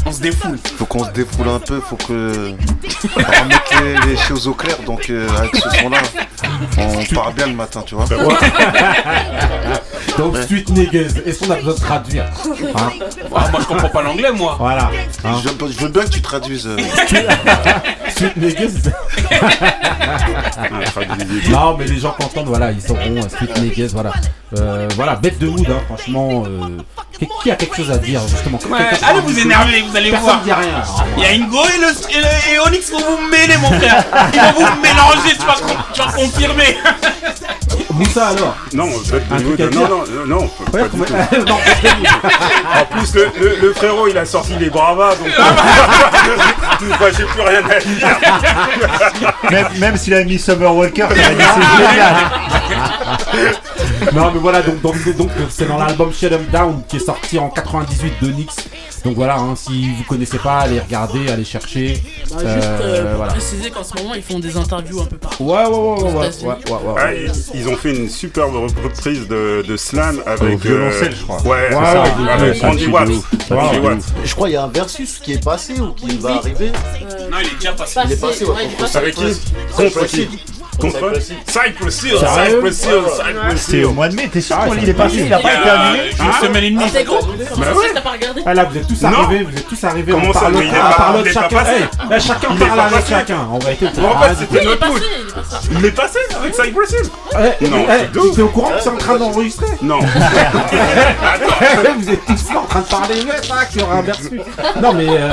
On 0.06 0.12
se 0.12 0.21
défoule. 0.21 0.57
faut 0.77 0.85
qu'on 0.85 1.03
se 1.06 1.12
défoule 1.12 1.50
un 1.50 1.59
peu, 1.59 1.79
faut 1.79 1.95
que 1.95 2.51
remettre 3.15 3.81
les, 3.83 4.12
les 4.12 4.17
choses 4.17 4.47
au 4.47 4.53
clair. 4.53 4.75
Donc 4.85 5.09
euh, 5.09 5.27
avec 5.38 5.56
ce 5.56 5.69
son-là, 5.81 5.97
on 6.77 7.03
part 7.15 7.31
bien 7.33 7.47
le 7.47 7.53
matin, 7.53 7.83
tu 7.85 7.95
vois. 7.95 8.06
Donc 10.17 10.38
suite 10.47 10.69
niggas, 10.69 11.09
est-ce 11.25 11.39
qu'on 11.39 11.51
a 11.51 11.56
besoin 11.56 11.73
de 11.73 11.79
traduire 11.79 12.25
Hein 12.75 12.89
Ah, 13.35 13.47
moi 13.51 13.59
je 13.59 13.65
comprends 13.65 13.89
pas 13.89 14.01
l'anglais, 14.01 14.31
moi. 14.31 14.56
Voilà. 14.59 14.89
Hein 15.25 15.41
Je 15.44 15.50
veux, 15.50 15.71
je 15.71 15.79
veux 15.79 15.89
bien 15.89 16.03
que 16.03 16.09
tu 16.09 16.21
traduises. 16.21 16.67
euh, 16.67 16.77
Suite 18.15 18.38
niggas. 18.38 18.91
non 21.50 21.75
mais 21.77 21.85
les 21.85 22.00
gens 22.00 22.13
qui 22.17 22.25
entendent, 22.25 22.47
voilà, 22.47 22.71
ils 22.71 22.81
sauront. 22.81 23.17
euh, 23.17 23.27
Suite 23.35 23.57
niggas, 23.62 23.89
voilà. 23.94 24.13
Euh, 24.57 24.88
voilà, 24.95 25.15
bête 25.15 25.38
de 25.39 25.47
mood, 25.47 25.67
hein, 25.69 25.81
franchement. 25.88 26.44
euh, 26.45 26.77
qui, 27.19 27.27
qui 27.44 27.51
a 27.51 27.56
quelque 27.56 27.75
chose 27.75 27.91
à 27.91 27.97
dire 27.97 28.21
justement 28.27 28.57
Ouais, 28.69 28.79
allez 29.07 29.19
vous 29.21 29.39
énerver, 29.39 29.83
vous 29.89 29.95
allez 29.97 30.09
Personne 30.12 30.25
voir. 30.29 30.41
dit 30.41 30.51
rien. 30.53 30.75
alors, 30.75 31.06
Il 31.17 31.23
y 31.23 31.25
a 31.25 31.29
Ingo 31.31 31.63
et, 31.73 31.77
le, 31.79 31.88
et, 31.88 32.21
le- 32.21 32.53
et 32.56 32.59
Onyx 32.59 32.91
vont 32.91 33.00
vous 33.00 33.27
mêler, 33.29 33.57
mon 33.57 33.71
frère. 33.71 34.03
Ils 34.33 34.39
vont 34.39 34.65
vous 34.65 34.81
mélanger, 34.81 35.38
tu 35.39 35.45
vas, 35.45 35.56
tu 35.94 36.01
vas 36.01 36.12
confirmer. 36.12 36.77
Moussa 37.91 38.27
alors 38.29 38.56
Non, 38.73 38.89
Un 39.31 39.38
truc 39.38 39.59
à 39.59 39.63
non, 39.63 39.69
dire 39.69 39.89
non, 39.89 40.03
non, 40.09 40.25
non, 40.41 40.50
pas 40.71 40.83
du 40.83 40.89
tout. 40.89 40.97
non. 41.47 41.57
En 42.81 42.85
plus, 42.85 43.13
le, 43.15 43.31
le- 43.39 43.57
le 43.62 43.73
frérot, 43.73 44.07
il 44.09 44.17
a 44.17 44.25
sorti 44.25 44.53
les 44.59 44.69
bravas, 44.69 45.15
donc 45.15 45.27
Moi, 47.00 47.09
j'ai 47.17 47.23
plus 47.23 47.41
rien 47.41 47.62
à 47.69 47.79
dire. 47.79 48.07
Même, 49.50 49.67
même 49.77 49.97
s'il 49.97 50.13
a 50.13 50.23
mis 50.25 50.38
Summer 50.39 50.73
Walker, 50.75 51.07
il 51.15 51.21
a 51.21 51.29
dit 51.29 51.44
c'est 51.56 51.77
génial. 51.89 52.15
Non 54.13 54.31
mais 54.31 54.40
voilà 54.40 54.62
donc 54.62 54.81
donc 54.81 55.18
donc 55.18 55.30
c'est 55.50 55.68
dans 55.68 55.78
l'album 55.78 56.12
Shut 56.13 56.31
'em 56.31 56.44
Down 56.52 56.84
qui 56.88 56.98
est 56.98 57.06
sorti 57.06 57.40
en 57.40 57.50
98 57.50 58.13
de 58.22 58.31
Nyx. 58.31 58.56
Donc 59.04 59.16
voilà 59.16 59.36
hein, 59.38 59.56
si 59.56 59.90
vous 59.98 60.04
connaissez 60.04 60.38
pas 60.40 60.60
allez 60.60 60.80
regarder, 60.80 61.30
allez 61.30 61.44
chercher. 61.46 62.02
Bah, 62.31 62.38
juste 62.40 62.46
Euh, 62.46 62.80
euh, 62.81 63.07
pour 63.10 63.18
voilà. 63.18 63.34
préciser 63.34 63.69
qu'en 63.72 63.84
ce 63.84 63.94
moment 64.02 64.13
ils 64.16 64.24
font 64.24 64.40
des 64.40 64.56
interviews 64.57 65.02
un 65.02 65.06
peu 65.06 65.18
partout. 65.18 65.44
Ouais 65.44 65.66
ouais 65.66 65.66
ouais 65.66 65.75
ouais 65.75 66.04
ouais, 66.04 66.12
ouais, 66.12 66.46
ouais, 66.46 66.72
ouais, 66.72 66.94
Ah, 66.98 67.06
ouais. 67.06 67.25
ils, 67.54 67.60
ils 67.62 67.68
ont 67.68 67.75
fait 67.75 67.96
une 67.96 68.10
superbe 68.10 68.56
reprise 68.56 69.28
de, 69.28 69.63
de 69.68 69.78
Slam 69.78 70.22
avec. 70.25 70.60
Violoncelle, 70.60 71.16
je 71.16 71.24
crois. 71.24 71.42
Ouais, 71.44 71.68
c'est 71.69 71.75
Ouais, 71.75 71.84
ça, 71.86 72.04
ouais, 72.04 72.30
avec 72.31 72.56
c'est 72.56 72.88
Watts. 72.88 73.10
Je 74.24 74.34
crois 74.36 74.48
qu'il 74.48 74.54
y 74.54 74.58
a 74.58 74.63
un 74.63 74.68
versus 74.68 75.19
qui 75.19 75.34
est 75.34 75.44
passé 75.44 75.80
ou 75.80 75.92
qui 75.94 76.18
va 76.18 76.36
arriver. 76.36 76.72
Non, 77.30 77.38
il 77.42 77.48
est 77.48 77.56
déjà 77.60 77.74
passé. 77.74 78.00
Il 78.06 78.12
est 78.13 78.22
passé, 78.22 78.46
ouais, 78.46 78.54
il 78.62 78.66
est 78.66 78.68
contre 78.69 78.78
passé. 78.81 78.98
Avec 78.98 79.16
qui 79.16 79.24
Contre 79.75 80.06
qui 80.08 80.28
Contre 80.80 81.22
Cypress 81.48 82.00
Sérieux 82.00 82.72
Cypress 82.72 82.88
C'était 83.56 83.83
au 83.86 83.92
mois 83.94 84.07
de 84.10 84.16
mai, 84.16 84.30
t'es 84.31 84.42
sûr 84.42 84.56
Ah, 84.60 84.66
qu'on 84.66 84.74
ça 84.74 84.80
il 84.81 84.89
est 84.89 84.94
va 84.94 85.04
passé, 85.06 85.16
il 85.25 85.33
a 85.33 85.38
Il 85.38 85.39
y 85.39 85.44
pas 85.44 85.54
été 85.54 85.69
a 85.69 85.81
annulé 85.81 86.10
une 86.19 86.33
semaine 86.48 86.63
et 86.63 86.72
demie. 86.72 86.83
Ah, 86.86 86.89
t'es 86.94 87.04
gros 87.04 87.19
Comment 87.19 87.63
ça 87.66 87.74
ouais. 87.74 87.88
que 87.89 87.94
t'as 87.94 88.01
pas 88.01 88.12
regardé 88.12 88.42
Ah 88.45 88.54
là 88.54 88.63
vous 88.66 88.77
êtes 88.77 88.88
tous 88.88 89.04
arrivés, 89.04 89.44
vous 89.44 89.57
êtes 89.57 89.68
tous 89.68 89.83
arrivés, 89.83 90.12
Comment 90.12 90.33
ça, 90.33 90.50
il 90.54 90.57
est 90.62 90.72
pas- 90.72 91.16
il 91.25 91.33
passé. 91.56 91.72
Là, 92.10 92.19
chacun 92.19 92.48
Il 92.51 92.57
parle 92.60 92.80
avec 92.80 93.07
chacun. 93.07 93.38
En 93.51 93.60
vérité, 93.60 93.88
ah, 93.98 94.30
c'était 94.38 94.56
Il 94.56 94.57
est 94.62 94.66
notre 94.66 94.80
passé, 94.80 94.92
mood. 94.92 95.01
il 95.72 95.86
est 95.86 95.92
passé. 95.92 96.19
Il 96.31 96.36
avec 96.38 96.56
Cypress 96.56 96.95
Eh, 97.62 97.68
Non, 97.69 97.86
eh, 97.88 97.92
c'est 98.00 98.12
deux. 98.12 98.31
T'es 98.36 98.42
au 98.42 98.48
courant 98.50 98.72
que 98.72 98.81
c'est 98.81 98.89
en 98.89 98.98
train 98.98 99.18
d'enregistrer 99.18 99.66
Non. 99.81 100.00
Vous 102.00 102.10
êtes 102.10 102.25
tous 102.25 102.54
là 102.54 102.60
en 102.60 102.66
train 102.66 102.81
de 102.81 102.86
parler, 102.86 103.16
ouais, 103.16 103.42
ça, 103.48 103.66
qu'il 103.66 103.81
y 103.81 103.83
aura 103.83 103.95
un 103.95 104.01
versus. 104.01 104.31
Non 104.81 104.94
mais 104.94 105.07
euh, 105.10 105.30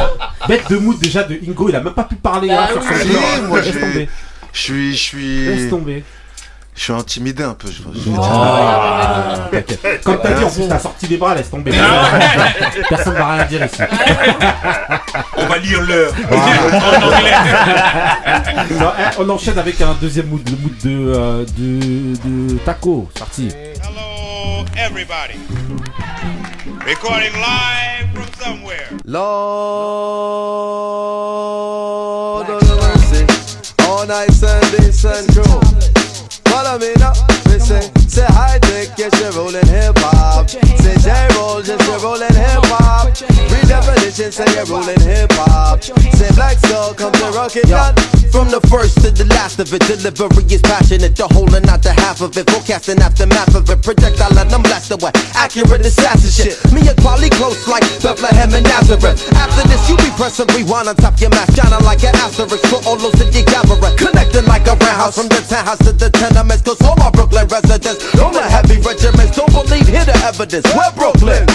bête 0.48 0.68
de 0.70 0.76
mood 0.76 0.98
déjà 0.98 1.22
de 1.24 1.34
Ingo, 1.46 1.68
il 1.68 1.76
a 1.76 1.80
même 1.80 1.92
pas 1.92 2.04
pu 2.04 2.14
parler 2.16 2.48
Bah 2.48 2.64
hein, 2.64 2.68
sur 2.72 2.82
son 2.82 3.48
moi, 3.48 3.60
j'ai- 3.62 4.08
Je 4.52 4.60
suis, 4.60 4.94
je 4.96 5.16
laisse 5.50 5.60
suis, 5.60 5.70
tomber. 5.70 6.04
je 6.76 6.82
suis 6.82 6.92
intimidé 6.92 7.42
un 7.42 7.54
peu. 7.54 7.68
Je, 7.68 7.74
je- 8.00 8.10
Ah. 8.20 9.50
Comme 10.04 10.18
t'as 10.22 10.32
dit, 10.34 10.44
en 10.44 10.50
plus 10.50 10.68
t'as 10.68 10.78
sorti 10.78 11.06
les 11.06 11.16
bras, 11.16 11.34
laisse 11.34 11.50
tomber. 11.50 11.72
Personne 12.88 13.14
va 13.14 13.34
rien 13.34 13.44
dire 13.46 13.64
ici. 13.64 13.82
On 15.36 15.46
va 15.46 15.58
lire 15.58 15.80
l'heure. 15.82 16.12
Eh, 18.70 18.74
on 19.18 19.28
enchaîne 19.30 19.58
avec 19.58 19.80
un 19.80 19.94
deuxième 20.00 20.26
mood, 20.28 20.42
le 20.48 20.56
mood 20.56 20.76
de, 20.84 21.12
euh, 21.14 21.44
de, 21.56 22.16
de 22.52 22.58
Taco, 22.58 23.08
sorti. 23.16 23.48
Hello, 23.48 24.64
everybody. 24.76 25.38
Recording 26.86 27.32
live 27.34 28.08
from 28.14 28.26
somewhere. 28.40 28.88
Lord 30.72 32.31
all 34.02 34.08
night 34.08 34.32
Sunday 34.32 34.90
sun 34.90 35.24
crew. 35.28 35.60
Follow 36.50 36.76
me 36.78 36.92
now, 36.98 37.12
listen. 37.46 38.01
Hi, 38.18 38.58
take 38.62 38.90
yes, 38.98 39.12
you're 39.20 39.32
rolling 39.32 39.66
hip 39.66 39.96
hop. 39.98 40.50
Say 40.50 40.96
J 41.00 41.28
roll, 41.36 41.62
just 41.62 41.80
you're 41.86 42.00
rolling 42.00 42.34
hip 42.34 42.64
hop. 42.68 43.08
Redefinition, 43.08 44.32
say 44.32 44.46
you're 44.54 44.66
rolling 44.66 45.00
hip 45.00 45.32
hop. 45.32 45.82
Say 45.82 46.30
black 46.34 46.58
soul, 46.66 46.94
come 46.94 47.12
to 47.12 47.30
rock 47.32 47.56
it. 47.56 47.68
From 48.32 48.48
the 48.48 48.64
first 48.72 48.96
to 49.04 49.12
the 49.12 49.28
last 49.36 49.60
of 49.60 49.68
it, 49.76 49.84
delivery 49.84 50.48
is 50.48 50.64
passionate. 50.64 51.12
The 51.16 51.28
whole 51.28 51.52
and 51.52 51.66
not 51.68 51.84
the 51.84 51.92
half 51.92 52.24
of 52.24 52.32
it. 52.36 52.48
Forecasting 52.48 52.96
aftermath 53.04 53.54
of 53.54 53.68
it. 53.68 53.84
Projectile 53.84 54.32
and 54.32 54.48
I'm 54.48 54.64
blasted 54.64 55.04
with 55.04 55.12
accurate 55.36 55.84
assassin 55.84 56.32
shit. 56.32 56.56
Me 56.72 56.80
and 56.88 56.96
quality 57.04 57.28
close 57.36 57.68
like 57.68 57.84
Bethlehem 58.00 58.56
and 58.56 58.64
Nazareth. 58.64 59.20
After 59.36 59.68
this, 59.68 59.84
you 59.84 60.00
be 60.00 60.08
pressing 60.16 60.48
rewind 60.56 60.88
on 60.88 60.96
top 60.96 61.20
your 61.20 61.28
mask, 61.28 61.60
shining 61.60 61.84
like 61.84 62.00
an 62.08 62.16
asterisk 62.24 62.64
for 62.72 62.80
all 62.88 62.96
those 62.96 63.12
that 63.20 63.28
you 63.36 63.44
gathering. 63.44 63.96
Connecting 64.00 64.48
like 64.48 64.64
a 64.64 64.80
roundhouse 64.80 65.20
from 65.20 65.28
the 65.28 65.44
townhouse 65.44 65.84
to 65.84 65.92
the 65.92 66.08
tenements. 66.08 66.64
Cause 66.64 66.80
all 66.88 66.96
my 66.96 67.12
Brooklyn 67.12 67.44
residents, 67.52 68.00
all 68.20 68.30
the 68.30 68.44
heavy 68.44 68.76
regiments, 68.84 69.36
don't 69.36 69.48
believe, 69.48 69.88
hear 69.88 70.04
the 70.04 70.16
evidence. 70.28 70.66
We're 70.76 70.92
Brooklyn. 70.92 71.48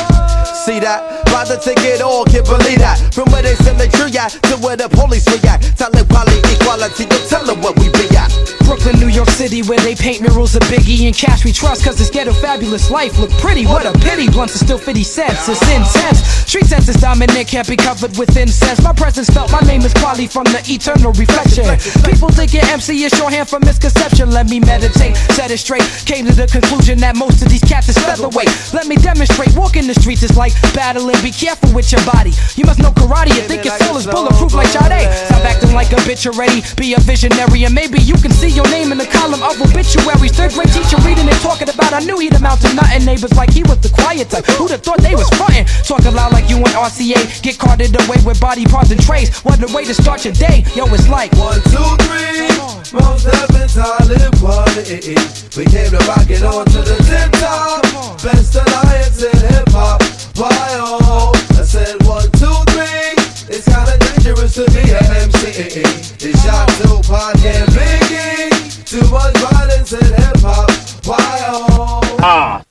See 0.65 0.79
that? 0.81 1.23
Buy 1.29 1.45
the 1.45 1.61
ticket, 1.61 2.01
all 2.01 2.25
can't 2.25 2.43
believe 2.43 2.79
that. 2.79 3.13
From 3.13 3.29
where 3.31 3.43
they 3.43 3.55
send 3.61 3.79
the 3.79 3.87
tree 3.87 4.17
at 4.17 4.33
to 4.49 4.57
where 4.57 4.75
the 4.75 4.89
police 4.89 5.27
react. 5.29 5.77
Tell 5.77 5.93
it 5.93 6.09
quality, 6.09 6.41
equality, 6.57 7.05
don't 7.05 7.27
tell 7.29 7.45
them 7.45 7.61
what 7.61 7.77
we 7.79 7.93
be 7.93 8.09
at. 8.17 8.33
Brooklyn, 8.65 8.99
New 8.99 9.07
York 9.07 9.29
City, 9.29 9.61
where 9.63 9.79
they 9.79 9.95
paint 9.95 10.21
murals 10.21 10.55
of 10.55 10.63
Biggie 10.67 11.05
and 11.05 11.15
cash 11.15 11.45
we 11.45 11.53
trust, 11.53 11.85
cause 11.85 11.97
this 11.97 12.09
ghetto 12.09 12.33
fabulous 12.33 12.89
life 12.91 13.17
look 13.19 13.31
pretty. 13.39 13.65
What 13.65 13.85
a 13.85 13.93
pity, 13.99 14.27
blunts 14.27 14.55
are 14.55 14.65
still 14.65 14.77
50 14.77 15.03
cents, 15.03 15.47
it's 15.47 15.61
intense. 15.69 16.19
Street 16.49 16.65
sense 16.65 16.89
is 16.89 16.97
dominant, 16.97 17.47
can't 17.47 17.67
be 17.67 17.77
covered 17.77 18.17
with 18.17 18.35
incense. 18.35 18.81
My 18.83 18.93
presence 18.93 19.29
felt, 19.29 19.51
my 19.51 19.61
name 19.61 19.81
is 19.83 19.93
Quali 19.93 20.27
from 20.27 20.45
the 20.45 20.59
eternal 20.67 21.13
reflection. 21.13 21.63
People 22.03 22.29
think 22.29 22.47
thinking 22.47 22.69
MC 22.69 23.03
is 23.03 23.11
shorthand 23.13 23.49
for 23.49 23.59
misconception. 23.59 24.31
Let 24.31 24.49
me 24.49 24.59
meditate, 24.59 25.15
set 25.35 25.51
it 25.51 25.57
straight. 25.59 25.83
Came 26.05 26.25
to 26.25 26.33
the 26.37 26.45
conclusion 26.45 27.01
that 27.01 27.17
most 27.17 27.41
of 27.41 27.49
these 27.49 27.65
cats 27.65 27.89
is 27.89 27.97
featherweight. 27.97 28.45
Let 28.69 28.85
me 28.85 28.95
demonstrate, 28.95 29.57
walking 29.57 29.89
the 29.89 29.97
streets 29.97 30.21
is 30.21 30.37
like 30.37 30.53
battling. 30.77 31.17
Be 31.25 31.33
careful 31.33 31.73
with 31.73 31.89
your 31.89 32.05
body. 32.05 32.29
You 32.53 32.69
must 32.69 32.77
know 32.77 32.93
karate 32.93 33.33
and 33.33 33.49
think 33.49 33.65
your 33.65 33.73
soul 33.81 33.97
is 33.97 34.05
bulletproof 34.05 34.53
like 34.53 34.69
Sade. 34.69 35.09
Stop 35.25 35.41
acting 35.41 35.73
like 35.73 35.89
a 35.89 35.99
bitch 36.05 36.29
already, 36.29 36.61
be 36.77 36.93
a 36.93 37.01
visionary, 37.01 37.65
and 37.65 37.73
maybe 37.73 37.97
you 37.97 38.13
can 38.21 38.29
see 38.29 38.53
your 38.53 38.69
name 38.69 38.93
in 38.93 39.01
the 39.01 39.09
column 39.09 39.41
of 39.41 39.57
obituaries. 39.57 40.37
Third 40.37 40.53
grade 40.53 40.69
teacher 40.69 41.01
reading 41.01 41.25
and 41.25 41.41
talking 41.41 41.73
about. 41.73 41.91
I 41.97 42.05
knew 42.05 42.21
he'd 42.21 42.37
amount 42.37 42.61
to 42.61 42.69
nothing. 42.77 43.05
Neighbors 43.09 43.33
like 43.33 43.49
he 43.49 43.65
was 43.65 43.81
the 43.81 43.89
quiet 43.89 44.29
type. 44.29 44.45
Who'd 44.61 44.69
have 44.69 44.85
thought 44.85 45.01
they 45.01 45.17
was 45.17 45.29
frontin'? 45.33 45.65
Talking 45.89 46.13
loud 46.13 46.33
like 46.33 46.49
you 46.53 46.57
and 46.61 46.77
RCA. 46.77 47.41
Get 47.41 47.57
carted 47.57 47.97
away 48.05 48.21
with 48.21 48.39
body 48.39 48.65
parts 48.65 48.91
and 48.91 49.01
trays. 49.01 49.33
What 49.41 49.57
a 49.65 49.73
way 49.73 49.85
to 49.85 49.93
start 49.93 50.21
your 50.23 50.37
day. 50.37 50.61
Yo, 50.77 50.85
it's 50.93 51.09
like 51.09 51.33
one, 51.33 51.57
two, 51.73 51.89
three. 52.05 52.53
Most 52.93 53.25
heaven, 53.25 53.67
Talib 53.67 54.37
quality. 54.37 55.17
We 55.57 55.65
came 55.65 55.89
to 55.91 55.99
rock 56.05 56.26
it 56.29 56.43
on 56.43 56.65
to 56.65 56.79
the 56.79 56.97
tip 57.07 57.31
top. 57.39 57.81
Best 58.21 58.55
alliance 58.55 59.23
in 59.23 59.37
hip 59.47 59.69
hop. 59.69 60.01
Why 60.35 60.49
oh? 60.79 61.31
I 61.51 61.63
said 61.63 62.01
one, 62.03 62.29
two, 62.33 62.53
three. 62.73 63.15
It's 63.53 63.65
kinda 63.65 63.97
dangerous 63.97 64.55
to 64.55 64.65
be 64.71 64.83
an 64.91 65.05
MC. 65.27 65.81
They 66.19 66.33
shot 66.43 66.67
Tupac 66.79 67.35
and 67.45 67.67
Biggie. 67.71 68.85
Too 68.85 69.07
much 69.09 69.37
violence 69.37 69.93
in 69.93 70.03
hip 70.03 70.37
hop. 70.41 70.71
Why 71.05 71.17
oh? 71.47 72.17
Ah. 72.19 72.63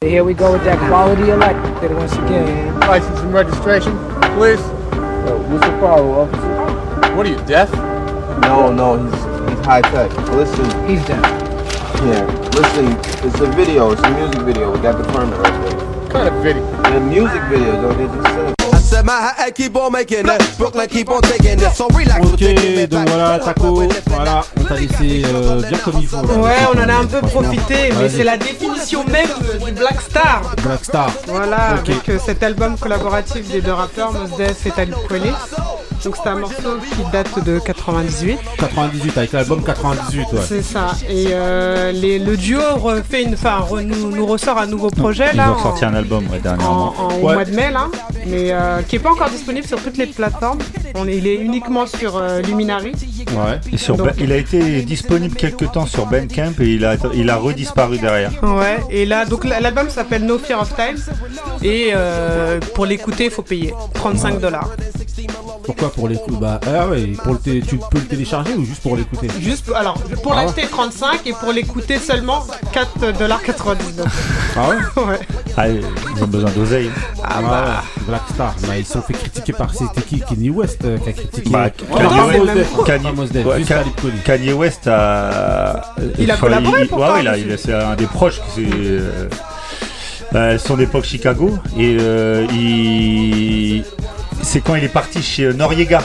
Here 0.00 0.24
we 0.24 0.34
go 0.34 0.52
with 0.52 0.64
that 0.64 0.78
quality 0.88 1.30
electric 1.30 1.90
once 1.92 2.12
again. 2.12 2.78
License 2.80 3.20
and 3.20 3.34
registration, 3.34 3.96
please. 4.36 4.60
Mr. 5.50 5.80
Farrow, 5.80 6.22
officer. 6.22 7.16
What 7.16 7.26
are 7.26 7.30
you, 7.30 7.38
deaf? 7.46 7.72
No, 8.42 8.72
no, 8.72 9.02
he's 9.02 9.14
he's 9.50 9.64
high 9.66 9.82
tech. 9.82 10.10
Listen. 10.30 10.88
He's 10.88 11.04
deaf. 11.06 11.55
Yeah. 11.94 12.24
Listen, 12.52 12.96
it's 13.26 13.40
a 13.40 13.46
video, 13.52 13.92
it's 13.92 14.02
a 14.02 14.10
music 14.10 14.40
video. 14.42 14.72
We 14.72 14.80
got 14.80 14.98
the 14.98 15.04
permit 15.12 15.38
right 15.38 15.52
there. 15.62 15.76
What 15.76 16.10
kind 16.12 16.28
of 16.28 16.42
video? 16.42 16.62
The 16.82 17.00
music 17.00 17.42
video, 17.50 17.80
though, 17.80 17.94
they 17.94 18.06
just 18.06 18.28
said. 18.34 18.54
I 18.72 18.78
said 18.78 19.04
Manhattan 19.06 19.52
keep 19.54 19.76
on 19.76 19.92
making 19.92 20.26
it. 20.28 20.54
Brooklyn 20.58 20.88
keep 20.88 21.08
on 21.10 21.22
taking 21.22 21.58
it. 21.60 21.72
So 21.74 21.88
relax. 21.88 22.20
we're 22.24 22.36
taking 22.36 22.58
Ok, 22.58 22.78
it 22.78 22.90
donc 22.90 23.08
voilà, 23.08 23.38
Taco, 23.38 23.82
voilà, 24.06 24.44
on 24.58 24.64
t'a 24.64 24.74
laissé 24.76 25.22
euh, 25.26 25.62
dire 25.62 25.82
comme 25.82 25.94
il 26.00 26.06
faut. 26.06 26.16
là. 26.26 26.34
Ouais, 26.34 26.56
on 26.74 26.78
en 26.78 26.88
a 26.88 26.94
un 26.94 27.06
peu 27.06 27.20
profité, 27.20 27.90
mais 27.90 28.08
Vas-y. 28.08 28.10
c'est 28.10 28.24
la 28.24 28.36
définition 28.36 29.04
même 29.04 29.28
du 29.64 29.72
Black 29.72 30.00
Star. 30.00 30.42
Black 30.62 30.84
Star. 30.84 31.10
Voilà, 31.26 31.74
Ok. 31.80 31.88
avec 31.90 32.08
euh, 32.08 32.18
cet 32.24 32.42
album 32.42 32.76
collaboratif 32.78 33.48
des 33.50 33.60
deux 33.60 33.72
rappeurs, 33.72 34.12
Mos 34.12 34.36
Def 34.36 34.66
et 34.66 34.70
Talib 34.70 34.94
Kweli. 35.08 35.30
Donc 36.06 36.14
c'est 36.22 36.28
un 36.28 36.36
morceau 36.36 36.76
qui 36.94 37.10
date 37.12 37.44
de 37.44 37.58
98. 37.58 38.38
98, 38.58 39.18
avec 39.18 39.32
l'album 39.32 39.64
98, 39.64 40.20
ouais. 40.20 40.38
C'est 40.46 40.62
ça. 40.62 40.92
Et 41.10 41.26
euh, 41.32 41.90
les- 41.90 42.20
le 42.20 42.36
duo 42.36 42.60
refait 42.76 43.24
une, 43.24 43.34
enfin, 43.34 43.58
re- 43.68 43.80
nous, 43.80 44.12
nous 44.12 44.24
ressort 44.24 44.56
un 44.58 44.66
nouveau 44.66 44.88
projet 44.88 45.26
Ils 45.32 45.36
là. 45.36 45.52
ont 45.52 45.58
sorti 45.60 45.84
un 45.84 45.94
album 45.94 46.24
ouais, 46.30 46.38
en, 46.38 46.42
dernièrement. 46.42 46.94
en- 46.96 47.14
au 47.16 47.18
mois 47.22 47.44
de 47.44 47.50
mai 47.50 47.72
là, 47.72 47.88
mais 48.24 48.52
euh, 48.52 48.82
qui 48.82 48.96
est 48.96 48.98
pas 49.00 49.10
encore 49.10 49.30
disponible 49.30 49.66
sur 49.66 49.82
toutes 49.82 49.96
les 49.96 50.06
plateformes. 50.06 50.58
On 50.94 51.08
est, 51.08 51.16
il 51.16 51.26
est 51.26 51.34
uniquement 51.34 51.86
sur 51.88 52.16
euh, 52.16 52.40
Luminary. 52.40 52.92
Ouais. 53.32 53.58
Et 53.72 53.76
sur 53.76 53.96
Donc- 53.96 54.06
Ben- 54.06 54.14
il 54.20 54.30
a 54.30 54.36
été 54.36 54.82
disponible 54.82 55.34
quelques 55.34 55.72
temps 55.72 55.86
sur 55.86 56.06
Bandcamp 56.06 56.52
et 56.60 56.66
il 56.68 56.84
a, 56.84 56.94
il 57.14 57.28
a 57.30 57.36
redisparu 57.36 57.98
derrière. 57.98 58.30
Ouais, 58.44 58.78
et 58.90 59.06
là, 59.06 59.24
donc 59.24 59.44
l'album 59.44 59.90
s'appelle 59.90 60.24
No 60.24 60.38
Fear 60.38 60.60
of 60.62 60.72
Time. 60.76 60.96
Et 61.64 61.90
euh, 61.94 62.60
pour 62.74 62.86
l'écouter, 62.86 63.24
il 63.24 63.30
faut 63.32 63.42
payer 63.42 63.74
35 63.94 64.38
dollars. 64.40 64.70
Pourquoi 65.64 65.90
pour 65.96 66.06
l'écouter 66.08 66.36
Bah, 66.40 66.60
ah 66.66 66.86
ouais, 66.88 67.06
pour 67.24 67.32
le 67.32 67.38
tu 67.40 67.76
peux 67.90 67.98
le 67.98 68.04
télécharger 68.04 68.54
ou 68.54 68.64
juste 68.64 68.82
pour 68.82 68.96
l'écouter? 68.96 69.28
Juste, 69.40 69.70
alors, 69.74 69.94
pour 70.22 70.32
Ah 70.34 70.36
ouais? 70.40 70.42
l'acheter 70.46 70.66
35 70.70 71.26
et 71.26 71.32
pour 71.32 71.52
l'écouter 71.52 71.98
seulement 71.98 72.46
4,99$. 72.72 73.76
Ah 74.56 74.68
ouais? 74.68 74.76
Ouais. 75.06 75.18
Ah, 75.56 75.68
ils 75.68 76.22
ont 76.22 76.26
besoin 76.26 76.50
d'oseille. 76.50 76.90
Ah 77.24 77.40
bah, 77.42 77.82
Black 78.06 78.22
Star, 78.34 78.54
bah, 78.66 78.76
ils 78.78 78.84
se 78.84 78.92
sont 78.94 79.02
fait 79.02 79.14
critiquer 79.14 79.52
par 79.54 79.72
c'était 79.74 80.02
qui 80.02 80.20
Kenny 80.20 80.50
West 80.50 80.84
euh, 80.84 80.98
qui 80.98 81.08
a 81.08 81.12
critiqué? 81.12 81.50
Bah, 81.50 81.70
Kanye 81.70 82.20
West- 82.40 83.56
Kanye-. 83.64 84.22
Kanye 84.24 84.52
West 84.52 84.86
a. 84.86 85.94
Il 86.18 86.30
a 86.30 86.36
collaboré 86.36 86.82
ouais, 86.82 86.88
il 87.22 87.28
a- 87.28 87.38
il 87.38 87.52
a- 87.52 87.56
c'est 87.56 87.72
un 87.72 87.94
des 87.96 88.06
proches. 88.06 88.40
C'est 88.54 88.64
euh, 88.66 89.28
bah, 90.32 90.58
son 90.58 90.78
époque 90.78 91.04
Chicago. 91.04 91.56
Et 91.78 91.96
euh, 92.00 92.46
il. 92.52 93.84
C'est 94.42 94.60
quand 94.60 94.74
il 94.76 94.84
est 94.84 94.88
parti 94.88 95.22
chez 95.22 95.52
Noriega. 95.52 96.02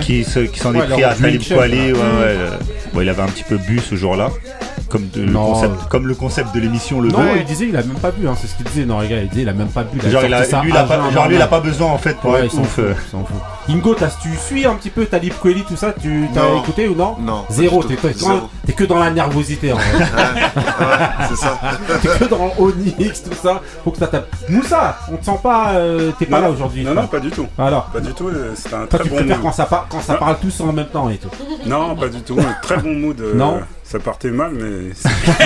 Qui, 0.00 0.22
se- 0.24 0.40
qui 0.40 0.60
s'en 0.60 0.72
Ouais, 0.74 0.84
est 0.84 0.88
pris 0.88 1.02
à 1.04 1.14
Talib 1.14 1.42
Kweli. 1.42 1.92
Ouais, 1.92 1.98
euh, 2.00 2.50
bon, 2.92 3.00
il 3.00 3.08
avait 3.08 3.22
un 3.22 3.26
petit 3.26 3.42
peu 3.42 3.56
bu 3.58 3.80
ce 3.80 3.96
jour-là. 3.96 4.30
Comme, 4.88 5.08
de- 5.08 5.22
le 5.22 5.32
Non. 5.32 5.52
concept, 5.52 5.88
comme 5.88 6.06
le 6.06 6.14
concept 6.14 6.54
de 6.54 6.60
l'émission 6.60 7.00
le 7.00 7.08
Non, 7.08 7.18
veut. 7.20 7.38
il 7.38 7.44
disait 7.44 7.66
il 7.68 7.76
a 7.76 7.82
même 7.82 7.98
pas 7.98 8.10
bu, 8.10 8.28
hein, 8.28 8.34
c'est 8.40 8.46
ce 8.46 8.54
qu'il 8.54 8.64
disait. 8.66 8.84
Non, 8.84 9.00
les 9.00 9.08
gars, 9.08 9.18
il 9.18 9.28
disait 9.28 9.42
il 9.42 9.48
a 9.48 9.52
même 9.52 9.68
pas 9.68 9.82
bu. 9.82 10.00
Genre, 10.08 10.22
il 10.24 10.32
a- 10.34 10.38
sorti 10.38 10.50
ça 10.50 10.62
lui, 10.62 10.70
il 10.70 10.76
a 10.76 10.84
pas- 10.84 11.10
genre, 11.10 11.28
lui, 11.28 11.36
il 11.36 11.42
a 11.42 11.46
pas 11.46 11.60
besoin, 11.60 11.90
en 11.90 11.98
fait, 11.98 12.16
pour 12.18 12.30
Ouais, 12.32 12.40
être 12.44 12.52
il 12.52 12.56
s'en 12.56 12.62
ouf, 12.62 12.68
fout, 12.74 12.84
euh. 12.84 12.94
il 13.06 13.10
s'en 13.10 13.24
fout. 13.24 13.36
Ingo, 13.68 13.94
t'as- 13.94 14.08
tu 14.22 14.28
suis 14.36 14.66
un 14.66 14.74
petit 14.74 14.90
peu 14.90 15.06
Talib 15.06 15.32
Kweli, 15.40 15.62
tout 15.62 15.76
ça 15.76 15.92
Tu 16.00 16.28
t'as 16.34 16.42
Non. 16.42 16.60
écouté 16.62 16.86
ou 16.88 16.94
non? 16.94 17.16
Non, 17.20 17.44
Zéro, 17.50 17.82
t'es 17.82 17.96
t'es 17.96 18.72
que 18.72 18.84
dans 18.84 18.98
la 18.98 19.10
nervosité 19.10 19.72
en 19.72 19.76
vrai. 19.76 20.06
c'est 21.28 21.36
ça. 21.36 21.58
t'es 22.02 22.08
que 22.08 22.24
dans 22.24 22.52
Onyx, 22.58 23.22
tout 23.22 23.30
ça. 23.42 23.60
Faut 23.82 23.90
que 23.90 23.98
ça 23.98 24.06
tape. 24.06 24.28
Moussa, 24.48 24.98
on 25.12 25.16
te 25.16 25.24
sent 25.24 25.38
pas. 25.42 25.72
euh, 25.74 26.10
T'es 26.18 26.26
pas 26.26 26.36
Non, 26.40 26.46
là 26.46 26.50
aujourd'hui. 26.50 26.84
Non, 26.84 26.94
non, 26.94 27.06
pas 27.06 27.20
du 27.20 27.30
tout. 27.30 27.46
Alors 27.58 27.84
Pas 27.86 28.00
du 28.00 28.12
tout, 28.12 28.28
euh, 28.28 28.52
c'était 28.54 28.74
un 28.74 28.86
Toi, 28.86 28.98
très 28.98 29.04
tu 29.04 29.08
bon 29.10 29.16
préfères 29.16 29.36
mood. 29.38 29.46
quand 29.46 29.52
ça, 29.52 29.64
par- 29.66 29.86
quand 29.88 30.00
ça 30.00 30.12
Non. 30.14 30.18
parle 30.18 30.36
tous 30.40 30.60
en 30.60 30.72
même 30.72 30.86
temps 30.86 31.08
et 31.10 31.16
tout. 31.16 31.28
Non, 31.66 31.94
pas 31.96 32.08
du 32.08 32.20
tout. 32.22 32.36
Très 32.62 32.76
bon 32.78 32.94
mood. 32.94 33.20
Non. 33.34 33.60
Ça 33.84 33.98
partait 33.98 34.30
mal, 34.30 34.52
mais. 34.54 34.92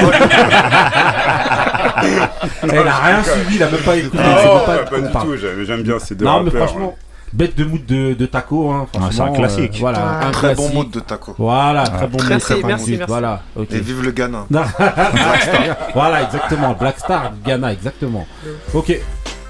Elle 2.63 2.79
a 2.89 2.97
rien 2.99 3.23
suivi, 3.25 3.57
il 3.57 3.63
a 3.63 3.71
même 3.71 3.81
pas 3.81 3.97
écouté. 3.97 4.17
Non, 4.23 4.25
c'est 4.39 4.49
même 4.49 4.65
pas, 4.65 4.79
pas 4.91 5.01
du 5.01 5.09
parle. 5.13 5.27
tout. 5.29 5.37
J'aime 5.37 5.65
j'aime 5.65 5.83
bien 5.83 5.99
ces 5.99 6.15
deux 6.15 6.25
Non, 6.25 6.43
mais 6.43 6.51
franchement, 6.51 6.95
bête 7.33 7.57
de 7.57 7.65
mood 7.65 7.85
de, 7.85 8.15
de 8.15 8.27
taco. 8.27 8.71
Hein, 8.71 8.87
Ah, 8.95 8.99
c'est 9.11 9.21
un 9.21 9.27
franchement, 9.27 9.33
classique. 9.35 9.73
euh, 9.75 9.81
voilà, 9.81 9.99
Ah. 10.23 10.27
un 10.27 10.31
Très 10.31 10.55
bon 10.55 10.69
mood 10.73 10.91
de 10.91 11.01
taco. 11.01 11.35
Voilà, 11.39 11.85
Ah, 11.87 11.91
très 11.91 12.07
bon 12.07 12.19
très, 12.19 12.35
mood. 12.35 12.41
très 12.43 12.55
très 12.55 12.63
bon 12.63 12.69
mood. 12.77 12.89
mood, 12.91 13.05
Voilà. 13.09 13.43
Et 13.71 13.81
vive 13.81 14.03
le 14.05 14.11
Ghana. 14.13 14.47
Non. 14.51 14.61
Black 14.79 15.43
Star. 15.43 15.77
voilà, 15.95 16.23
exactement. 16.23 16.73
Black 16.75 16.99
Star, 16.99 17.33
Ghana, 17.45 17.73
exactement. 17.73 18.27
Ok. 18.75 18.97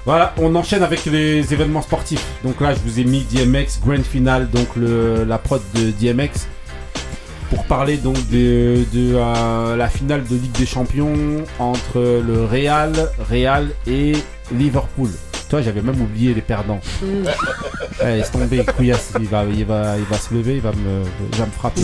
Voilà, 0.05 0.33
on 0.37 0.55
enchaîne 0.55 0.81
avec 0.81 1.05
les 1.05 1.53
événements 1.53 1.81
sportifs. 1.83 2.25
Donc 2.43 2.59
là, 2.61 2.73
je 2.73 2.79
vous 2.83 2.99
ai 2.99 3.03
mis 3.03 3.21
DMX 3.31 3.79
Grand 3.85 4.01
Final, 4.03 4.49
donc 4.49 4.69
le, 4.75 5.23
la 5.25 5.37
prod 5.37 5.61
de 5.75 5.91
DMX, 5.91 6.47
pour 7.49 7.63
parler 7.65 7.97
donc 7.97 8.15
de, 8.29 8.85
de, 8.93 9.15
euh, 9.15 9.75
la 9.75 9.89
finale 9.89 10.23
de 10.23 10.35
Ligue 10.35 10.57
des 10.57 10.65
Champions 10.65 11.13
entre 11.57 11.99
le 11.99 12.45
Real, 12.45 12.93
Real 13.29 13.69
et 13.87 14.13
Liverpool. 14.51 15.09
Toi, 15.49 15.61
j'avais 15.63 15.81
même 15.81 15.99
oublié 15.99 16.33
les 16.33 16.41
perdants. 16.41 16.79
Mm. 17.01 17.05
Eh, 18.01 18.05
laisse 18.17 18.31
tomber, 18.31 18.63
couillasse, 18.65 19.13
il 19.19 19.27
va, 19.27 19.43
il, 19.45 19.65
va, 19.65 19.97
il 19.97 20.03
va 20.03 20.17
se 20.17 20.33
lever, 20.33 20.55
il 20.55 20.61
va 20.61 20.71
me, 20.71 21.03
il 21.31 21.37
va 21.37 21.45
me 21.45 21.51
frapper. 21.51 21.81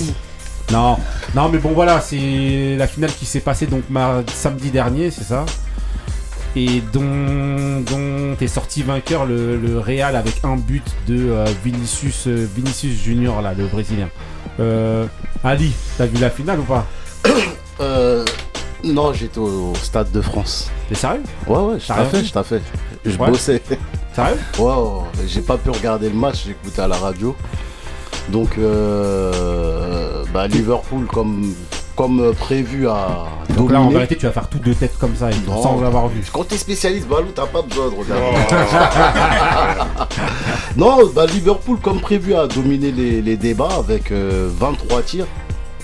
Non, 0.72 0.98
non, 1.36 1.50
mais 1.50 1.58
bon, 1.58 1.72
voilà, 1.72 2.00
c'est 2.00 2.76
la 2.78 2.88
finale 2.88 3.12
qui 3.12 3.26
s'est 3.26 3.40
passée 3.40 3.66
donc 3.66 3.84
samedi 4.34 4.70
dernier, 4.70 5.10
c'est 5.12 5.24
ça? 5.24 5.46
Et 6.56 6.82
dont, 6.94 7.82
dont 7.82 8.38
est 8.40 8.48
sorti 8.48 8.82
vainqueur 8.82 9.26
le, 9.26 9.58
le 9.58 9.80
Real 9.80 10.16
avec 10.16 10.40
un 10.44 10.56
but 10.56 10.86
de 11.08 11.32
euh, 11.32 11.46
Vinicius, 11.64 12.28
euh, 12.28 12.48
Vinicius 12.56 13.04
Junior, 13.04 13.42
là, 13.42 13.54
le 13.54 13.66
Brésilien. 13.68 14.10
Euh, 14.60 15.06
Ali, 15.44 15.74
t'as 15.98 16.06
vu 16.06 16.18
la 16.18 16.30
finale 16.30 16.60
ou 16.60 16.64
pas 16.64 16.86
Euh. 17.82 18.24
Non, 18.84 19.12
j'étais 19.14 19.40
au 19.40 19.74
Stade 19.82 20.12
de 20.12 20.22
France. 20.22 20.70
T'es 20.88 20.96
sérieux? 20.96 21.24
Ouais, 21.48 21.58
ouais, 21.58 21.80
je 21.80 21.88
t'ai 21.88 22.06
fait, 22.06 22.24
je 22.24 22.32
t'ai 22.34 22.44
fait. 22.44 22.62
Je 23.04 23.18
Ouais. 23.18 23.30
bossais. 23.32 23.62
Sérieux? 24.14 24.38
Ouais, 24.60 24.66
ouais, 24.74 25.26
j'ai 25.28 25.42
pas 25.42 25.58
pu 25.58 25.72
regarder 25.72 26.08
le 26.10 26.16
match, 26.16 26.44
j'écoutais 26.46 26.82
à 26.84 26.88
la 26.88 26.98
radio. 26.98 27.36
Donc, 28.30 28.58
euh, 28.58 30.24
bah, 30.34 30.48
Liverpool, 30.48 31.06
comme, 31.08 31.54
comme 31.96 32.34
prévu, 32.38 32.88
à 32.88 33.26
Donc 33.58 33.72
là, 33.72 33.80
en 33.82 33.90
vérité, 33.90 34.16
tu 34.16 34.26
vas 34.26 34.32
faire 34.32 34.48
tout 34.50 34.60
deux 34.60 34.76
têtes 34.76 34.98
comme 35.00 35.16
ça, 35.16 35.30
et 35.32 35.34
tout, 35.36 35.50
Non. 35.52 35.64
sans 35.64 35.82
l'avoir 35.82 36.08
vu. 36.10 36.22
Quand 36.34 36.44
t'es 36.48 36.58
spécialiste 36.58 37.08
Balou, 37.08 37.30
t'as 37.34 37.46
pas 37.46 37.62
besoin 37.62 37.86
de 37.90 37.96
regarder. 37.96 38.38
non, 40.78 40.98
bah 41.16 41.26
Liverpool, 41.26 41.78
comme 41.82 42.00
prévu, 42.02 42.36
a 42.36 42.48
dominé 42.48 42.92
les, 42.92 43.22
les 43.22 43.38
débats 43.38 43.70
avec 43.78 44.12
euh, 44.12 44.50
23 44.58 45.02
tirs. 45.04 45.28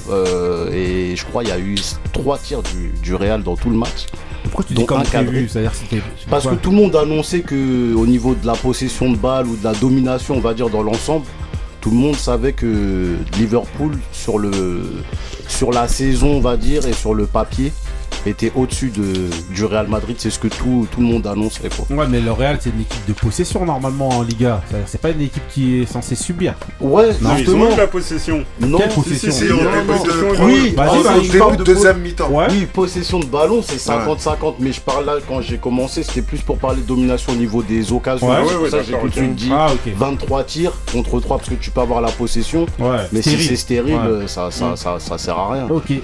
Euh, 0.10 0.72
et 0.74 1.16
je 1.16 1.26
crois 1.26 1.44
qu'il 1.44 1.52
y 1.54 1.56
a 1.56 1.60
eu 1.60 1.76
3 2.14 2.38
tirs 2.40 2.64
du, 2.64 2.90
du 3.02 3.16
Real 3.16 3.44
dans 3.44 3.56
tout 3.56 3.70
le 3.70 3.78
match. 3.78 4.08
Pourquoi 4.44 4.64
tu 4.64 4.74
dis 4.74 4.86
comme 4.86 5.04
prévu? 5.04 5.48
C'est-à-dire 5.48 5.74
c'était. 5.76 6.02
Parce 6.30 6.48
que 6.48 6.56
tout 6.56 6.72
le 6.72 6.78
monde 6.78 6.96
annonçait 6.96 7.42
que 7.42 7.94
au 7.94 8.08
niveau 8.08 8.34
de 8.34 8.46
la 8.48 8.54
possession 8.54 9.12
de 9.12 9.16
balle 9.18 9.46
ou 9.48 9.56
de 9.56 9.64
la 9.64 9.74
domination, 9.74 10.36
on 10.36 10.40
va 10.40 10.54
dire 10.56 10.70
dans 10.70 10.82
l'ensemble, 10.82 11.26
tout 11.82 11.90
le 11.90 11.98
monde 11.98 12.16
savait 12.16 12.54
que 12.54 13.18
Liverpool 13.38 13.98
sur 14.14 14.40
la 15.72 15.88
saison, 15.88 16.38
on 16.38 16.40
va 16.40 16.56
dire, 16.56 16.88
et 16.88 16.94
sur 16.94 17.14
le 17.16 17.26
papier, 17.26 17.74
était 18.26 18.52
au-dessus 18.56 18.90
de, 18.90 19.30
du 19.54 19.66
Real 19.66 19.88
Madrid. 19.88 20.16
C'est 20.20 20.30
ce 20.30 20.40
que 20.40 20.48
tout, 20.48 20.88
tout 20.92 21.00
le 21.02 21.08
monde 21.08 21.26
annonçait. 21.28 21.70
Quoi. 21.70 21.98
Ouais, 21.98 22.06
mais 22.08 22.20
le 22.22 22.32
Real, 22.32 22.58
c'est 22.60 22.70
une 22.70 22.82
équipe 22.82 23.06
de 23.08 23.14
possession 23.14 23.66
normalement 23.66 24.10
en 24.10 24.22
Liga. 24.24 24.62
C'est- 24.86 25.02
pas 25.02 25.10
une 25.10 25.22
équipe 25.22 25.42
qui 25.50 25.82
est 25.82 25.86
censée 25.92 26.14
subir. 26.16 26.54
Ouais, 26.80 27.10
Non, 27.22 27.32
ils 27.40 27.50
ont 27.50 27.72
eu 27.74 27.76
la 27.76 27.88
possession. 27.88 28.44
Non, 28.60 28.78
Quelle 28.78 28.92
si, 28.92 28.96
possession 29.02 29.32
si, 29.32 29.38
si, 29.48 29.52
au 29.52 29.56
non, 29.56 29.72
début 29.72 29.88
non. 29.88 30.04
de- 30.04 30.44
Oui, 30.44 30.74
Vas-y, 30.76 30.90
ah, 30.90 31.02
vas-y, 31.04 31.18
je 31.24 31.28
début 31.28 31.38
parle 31.40 31.58
de 31.58 31.64
deuxième 31.64 32.00
mi-temps. 32.02 32.30
Ouais. 32.30 32.46
Oui, 32.52 32.68
possession 32.72 33.20
de 33.20 33.26
ballon, 33.26 33.64
c'est 33.66 33.80
50-50, 33.80 34.56
mais 34.60 34.72
je 34.72 34.80
parle 34.82 35.06
là 35.06 35.14
quand 35.28 35.42
j'ai 35.42 35.58
commencé, 35.58 36.04
c'était 36.04 36.22
plus 36.22 36.42
pour 36.42 36.58
parler 36.60 36.82
de 36.82 36.88
domination 36.88 37.34
au 37.34 37.36
niveau 37.36 37.64
des 37.64 37.92
occasions. 37.92 38.30
Ouais, 38.30 38.70
ça 38.70 38.84
j'ai 38.84 38.94
tout 38.98 39.08
de 39.08 39.14
suite 39.14 39.36
dit 39.36 39.50
Ah, 39.52 39.70
ok. 39.74 39.92
23 39.96 40.44
tirs 40.44 40.74
contre 40.92 41.20
3 41.20 41.38
parce 41.38 41.50
que 41.50 41.56
tu 41.56 41.72
peux 41.72 41.82
avoir 41.82 42.02
la 42.02 42.12
possession. 42.12 42.68
Ouais, 42.78 42.98
mais 43.12 43.22
si 43.24 43.42
c'est 43.44 43.56
stérile, 43.56 43.96
Ouais. 43.96 44.28
ça, 44.28 44.52
ça, 44.52 44.72
Mm. 44.74 44.76
ça, 44.78 44.98
ça 45.00 45.18
sert 45.18 45.38
à 45.38 45.52
rien. 45.54 45.68
Ok. 45.70 45.90
Et 45.92 46.02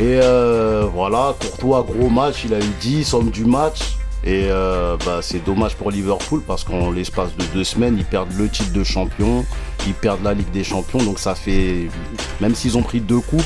euh, 0.00 0.84
voilà, 0.94 1.34
Courtois, 1.56 1.86
gros 1.88 2.10
match, 2.10 2.44
il 2.44 2.54
a 2.54 2.58
eu 2.58 2.70
10 2.80 3.14
hommes 3.14 3.30
du 3.30 3.44
match. 3.44 3.96
Et 4.24 4.48
euh, 4.50 4.96
bah, 5.06 5.20
c'est 5.22 5.44
dommage 5.44 5.76
pour 5.76 5.90
Liverpool 5.90 6.42
parce 6.46 6.64
qu'en 6.64 6.90
l'espace 6.90 7.34
de 7.36 7.44
deux 7.54 7.64
semaines, 7.64 7.96
ils 7.96 8.04
perdent 8.04 8.32
le 8.36 8.48
titre 8.48 8.72
de 8.72 8.82
champion, 8.82 9.44
ils 9.86 9.94
perdent 9.94 10.24
la 10.24 10.34
Ligue 10.34 10.50
des 10.50 10.64
Champions. 10.64 11.02
Donc 11.02 11.18
ça 11.18 11.34
fait, 11.34 11.88
même 12.40 12.54
s'ils 12.54 12.76
ont 12.76 12.82
pris 12.82 13.00
deux 13.00 13.20
coupes, 13.20 13.42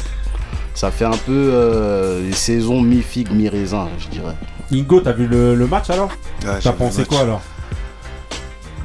ça 0.74 0.90
fait 0.90 1.04
un 1.04 1.10
peu 1.10 1.50
euh, 1.52 2.22
les 2.24 2.32
saisons 2.32 2.80
mi-figue, 2.80 3.30
mi-raisin, 3.30 3.88
je 3.98 4.08
dirais. 4.08 4.34
Ingo, 4.72 5.00
t'as 5.00 5.12
vu 5.12 5.26
le, 5.26 5.54
le 5.54 5.66
match 5.66 5.90
alors? 5.90 6.10
J'ai 6.40 6.60
T'as 6.62 6.72
pensé 6.72 7.04
quoi 7.04 7.20
alors? 7.20 7.42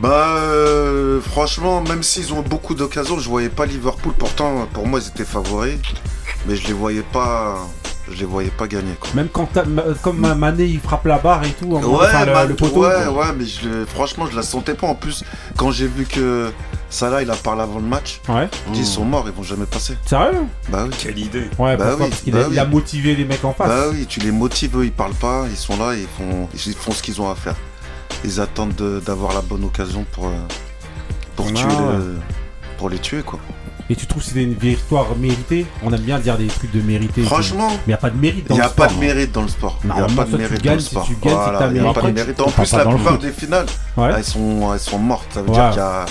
Bah 0.01 0.35
euh, 0.39 1.21
franchement, 1.21 1.81
même 1.81 2.03
s'ils 2.03 2.33
ont 2.33 2.41
beaucoup 2.41 2.75
d'occasions, 2.75 3.17
je 3.17 3.29
voyais 3.29 3.49
pas 3.49 3.65
Liverpool. 3.65 4.13
Pourtant, 4.17 4.67
pour 4.73 4.85
moi, 4.85 4.99
ils 5.01 5.07
étaient 5.07 5.23
favoris, 5.23 5.77
mais 6.45 6.57
je 6.57 6.67
les 6.67 6.73
voyais 6.73 7.03
pas, 7.13 7.55
je 8.09 8.17
les 8.17 8.25
voyais 8.25 8.49
pas 8.51 8.67
gagner. 8.67 8.93
Quoi. 8.99 9.09
Même 9.15 9.29
quand 9.29 9.49
comme 10.01 10.33
Mané 10.35 10.65
il 10.65 10.79
frappe 10.79 11.05
la 11.05 11.17
barre 11.17 11.43
et 11.43 11.51
tout, 11.51 11.75
en- 11.75 11.81
Ouais, 11.83 12.05
enfin, 12.05 12.25
le, 12.25 12.33
ma- 12.33 12.45
le 12.45 12.55
poteau. 12.55 12.81
ouais, 12.85 13.07
ouais, 13.07 13.33
mais 13.37 13.45
je, 13.45 13.85
franchement, 13.85 14.25
je 14.29 14.35
la 14.35 14.43
sentais 14.43 14.73
pas. 14.75 14.87
En 14.87 14.95
plus, 14.95 15.23
quand 15.57 15.71
j'ai 15.71 15.87
vu 15.87 16.05
que 16.05 16.51
Salah, 16.89 17.23
il 17.23 17.31
a 17.31 17.35
parlé 17.35 17.61
avant 17.63 17.79
le 17.79 17.85
match, 17.85 18.21
Ouais. 18.29 18.47
je 18.67 18.71
dis, 18.73 18.79
ils 18.81 18.85
sont 18.85 19.03
morts, 19.05 19.25
ils 19.27 19.33
vont 19.33 19.43
jamais 19.43 19.65
passer. 19.65 19.97
Sérieux? 20.05 20.45
Bah 20.69 20.83
oui. 20.87 20.95
Quelle 20.97 21.17
idée. 21.19 21.49
Ouais, 21.57 21.75
Bah 21.75 21.87
pourquoi 21.87 22.05
oui, 22.05 22.09
Parce 22.11 22.21
qu'il 22.21 22.33
bah 22.33 22.45
a, 22.45 22.49
il 22.49 22.59
a 22.59 22.63
oui. 22.65 22.71
motivé 22.71 23.15
les 23.15 23.25
mecs 23.25 23.43
en 23.43 23.53
face. 23.53 23.67
Bah 23.67 23.85
oui, 23.91 24.05
tu 24.07 24.19
les 24.21 24.31
motives, 24.31 24.77
eux, 24.77 24.85
ils 24.85 24.91
parlent 24.91 25.13
pas, 25.13 25.45
ils 25.49 25.57
sont 25.57 25.75
là, 25.77 25.93
ils 25.95 26.07
font, 26.17 26.47
ils 26.53 26.73
font 26.75 26.91
ce 26.91 27.01
qu'ils 27.01 27.19
ont 27.21 27.29
à 27.29 27.35
faire. 27.35 27.55
Ils 28.23 28.39
attendent 28.39 28.75
de- 28.75 28.99
d'avoir 29.05 29.33
la 29.33 29.41
bonne 29.41 29.63
occasion 29.65 30.05
pour, 30.11 30.27
euh, 30.27 30.31
pour, 31.35 31.47
Ah, 31.49 31.53
tuer 31.53 31.65
ouais. 31.67 31.97
le- 31.97 32.15
pour 32.77 32.89
les 32.89 32.99
tuer, 32.99 33.23
quoi. 33.23 33.39
Et 33.89 33.95
tu 33.95 34.07
trouves 34.07 34.21
que 34.23 34.27
c'était 34.29 34.43
une 34.43 34.53
victoire 34.55 35.15
méritée? 35.15 35.65
On 35.83 35.93
aime 35.93 36.01
bien 36.01 36.17
dire 36.19 36.37
des 36.37 36.47
trucs 36.47 36.71
de 36.71 36.81
mérité. 36.81 37.21
Franchement, 37.21 37.67
mais 37.69 37.77
il 37.85 37.89
n'y 37.89 37.93
a 37.93 37.97
pas 37.97 38.09
de 38.09 38.17
mérite 38.17 38.47
dans 38.47 38.55
Il 38.55 38.57
n'y 38.57 38.61
le 38.61 38.65
a 38.65 38.69
pas 38.69 38.87
sport. 38.87 38.95
de 38.99 39.05
mérite 39.05 39.31
dans 39.31 39.41
le 39.43 39.47
sport. 39.47 39.79
Il 39.83 39.87
n'y 39.87 39.99
a 39.99 40.05
pas 40.07 40.25
de 40.25 40.37
mérite 40.37 40.63
dans 40.65 40.73
le 40.73 40.79
sport. 40.79 41.07
c'est 41.07 41.13
il 41.13 41.31
n'y 41.31 41.79
a 41.87 41.93
pas 41.93 42.01
de 42.01 42.11
mérite. 42.11 42.39
En 42.41 42.49
plus, 42.49 42.71
la 42.73 42.83
le 42.83 42.89
plupart 42.95 43.19
des 43.19 43.31
finales, 43.31 43.65
elles, 43.97 44.23
sont, 44.23 44.73
elles 44.73 44.79
sont 44.79 44.97
mortes. 44.99 45.27
Ça 45.33 45.41
veut 45.41 45.49
dire 45.51 45.69
qu'il 45.69 45.81
n'y 45.81 45.85
y 45.85 45.89
a 45.89 46.05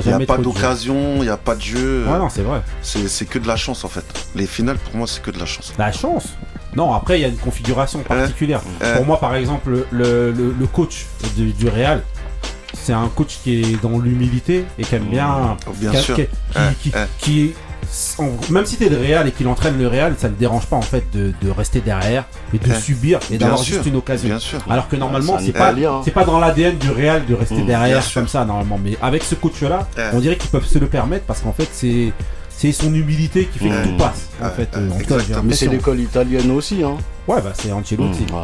il 0.00 0.10
y 0.10 0.12
a 0.12 0.26
pas 0.26 0.38
d'occasion, 0.38 1.16
il 1.18 1.22
n'y 1.22 1.28
a 1.28 1.36
pas 1.36 1.54
de 1.54 1.60
jeu. 1.60 2.04
Ouais, 2.08 2.18
non, 2.18 2.28
c'est 2.30 2.42
vrai. 2.42 2.62
C'est 2.82 3.06
c'est 3.08 3.26
que 3.26 3.38
de 3.38 3.46
la 3.46 3.56
chance, 3.56 3.84
en 3.84 3.88
fait. 3.88 4.04
Les 4.34 4.46
finales, 4.46 4.78
pour 4.78 4.96
moi, 4.96 5.06
c'est 5.06 5.22
que 5.22 5.30
de 5.30 5.38
la 5.38 5.44
chance. 5.46 5.72
La 5.78 5.92
chance? 5.92 6.28
Non, 6.74 6.92
après, 6.94 7.18
il 7.18 7.22
y 7.22 7.24
a 7.24 7.28
une 7.28 7.36
configuration 7.36 8.00
particulière. 8.00 8.60
Pour 8.96 9.04
moi, 9.06 9.20
par 9.20 9.34
exemple, 9.36 9.84
le, 9.92 10.32
le- 10.32 10.54
le 10.58 10.66
coach 10.66 11.06
du, 11.36 11.52
du 11.52 11.68
Real, 11.68 12.02
c'est 12.84 12.92
un 12.92 13.08
coach 13.08 13.38
qui 13.42 13.60
est 13.62 13.82
dans 13.82 13.98
l'humilité 13.98 14.64
et 14.78 14.84
qui 14.84 14.94
aime 14.94 15.04
bien. 15.06 15.56
Oh, 15.66 15.72
bien 15.76 15.90
qui- 15.90 15.96
sûr. 15.98 16.14
qui- 16.14 16.20
Ouais, 16.22 16.28
qui- 16.80 16.90
ouais. 16.90 17.06
qui- 17.18 17.52
en- 18.18 18.30
même 18.52 18.64
si 18.66 18.76
t'es 18.76 18.88
le 18.88 18.96
Real 18.96 19.28
et 19.28 19.32
qu'il 19.32 19.46
entraîne 19.46 19.78
le 19.78 19.86
Real, 19.88 20.14
ça 20.18 20.28
ne 20.28 20.34
dérange 20.34 20.66
pas 20.66 20.76
en 20.76 20.82
fait 20.82 21.04
de, 21.12 21.32
de 21.42 21.50
rester 21.50 21.80
derrière 21.80 22.24
et 22.54 22.58
de 22.58 22.68
Ouais. 22.68 22.80
subir 22.80 23.18
et 23.30 23.38
d'avoir 23.38 23.62
juste 23.62 23.84
une 23.86 23.96
occasion. 23.96 24.28
bien 24.28 24.38
sûr. 24.38 24.58
Alors 24.70 24.88
que 24.88 24.96
normalement, 24.96 25.34
C'est 25.38 25.44
un 25.44 25.46
c'est 25.46 25.52
pas, 25.52 25.70
hein. 25.72 26.00
c'est 26.04 26.10
pas 26.10 26.24
dans 26.24 26.38
l'ADN 26.38 26.76
du 26.78 26.90
Real 26.90 27.24
de 27.26 27.34
rester 27.34 27.56
Mmh, 27.62 27.66
derrière 27.66 28.02
comme 28.14 28.28
ça 28.28 28.44
normalement. 28.44 28.78
Mais 28.82 28.96
avec 29.02 29.22
ce 29.22 29.34
coach-là, 29.34 29.86
on 30.12 30.20
dirait 30.20 30.36
qu'ils 30.36 30.50
peuvent 30.50 30.66
se 30.66 30.78
le 30.78 30.86
permettre 30.86 31.24
parce 31.26 31.40
qu'en 31.40 31.52
fait, 31.52 31.68
c'est 31.72 32.12
c'est 32.56 32.70
son 32.70 32.94
humilité 32.94 33.46
qui 33.52 33.58
fait 33.58 33.68
que 33.68 33.84
tout 33.88 33.96
passe. 33.96 34.28
En 34.40 34.44
Ouais, 34.44 34.50
fait, 34.52 34.68
euh, 34.76 34.88
en 34.90 34.98
cas. 34.98 35.42
Mais 35.42 35.54
c'est 35.54 35.66
l'école 35.66 35.98
italienne 36.00 36.50
aussi. 36.52 36.82
Hein. 36.84 36.96
Ouais, 37.26 37.40
bah 37.42 37.52
c'est 37.52 37.72
Ancelotti. 37.72 38.22
Mmh. 38.22 38.36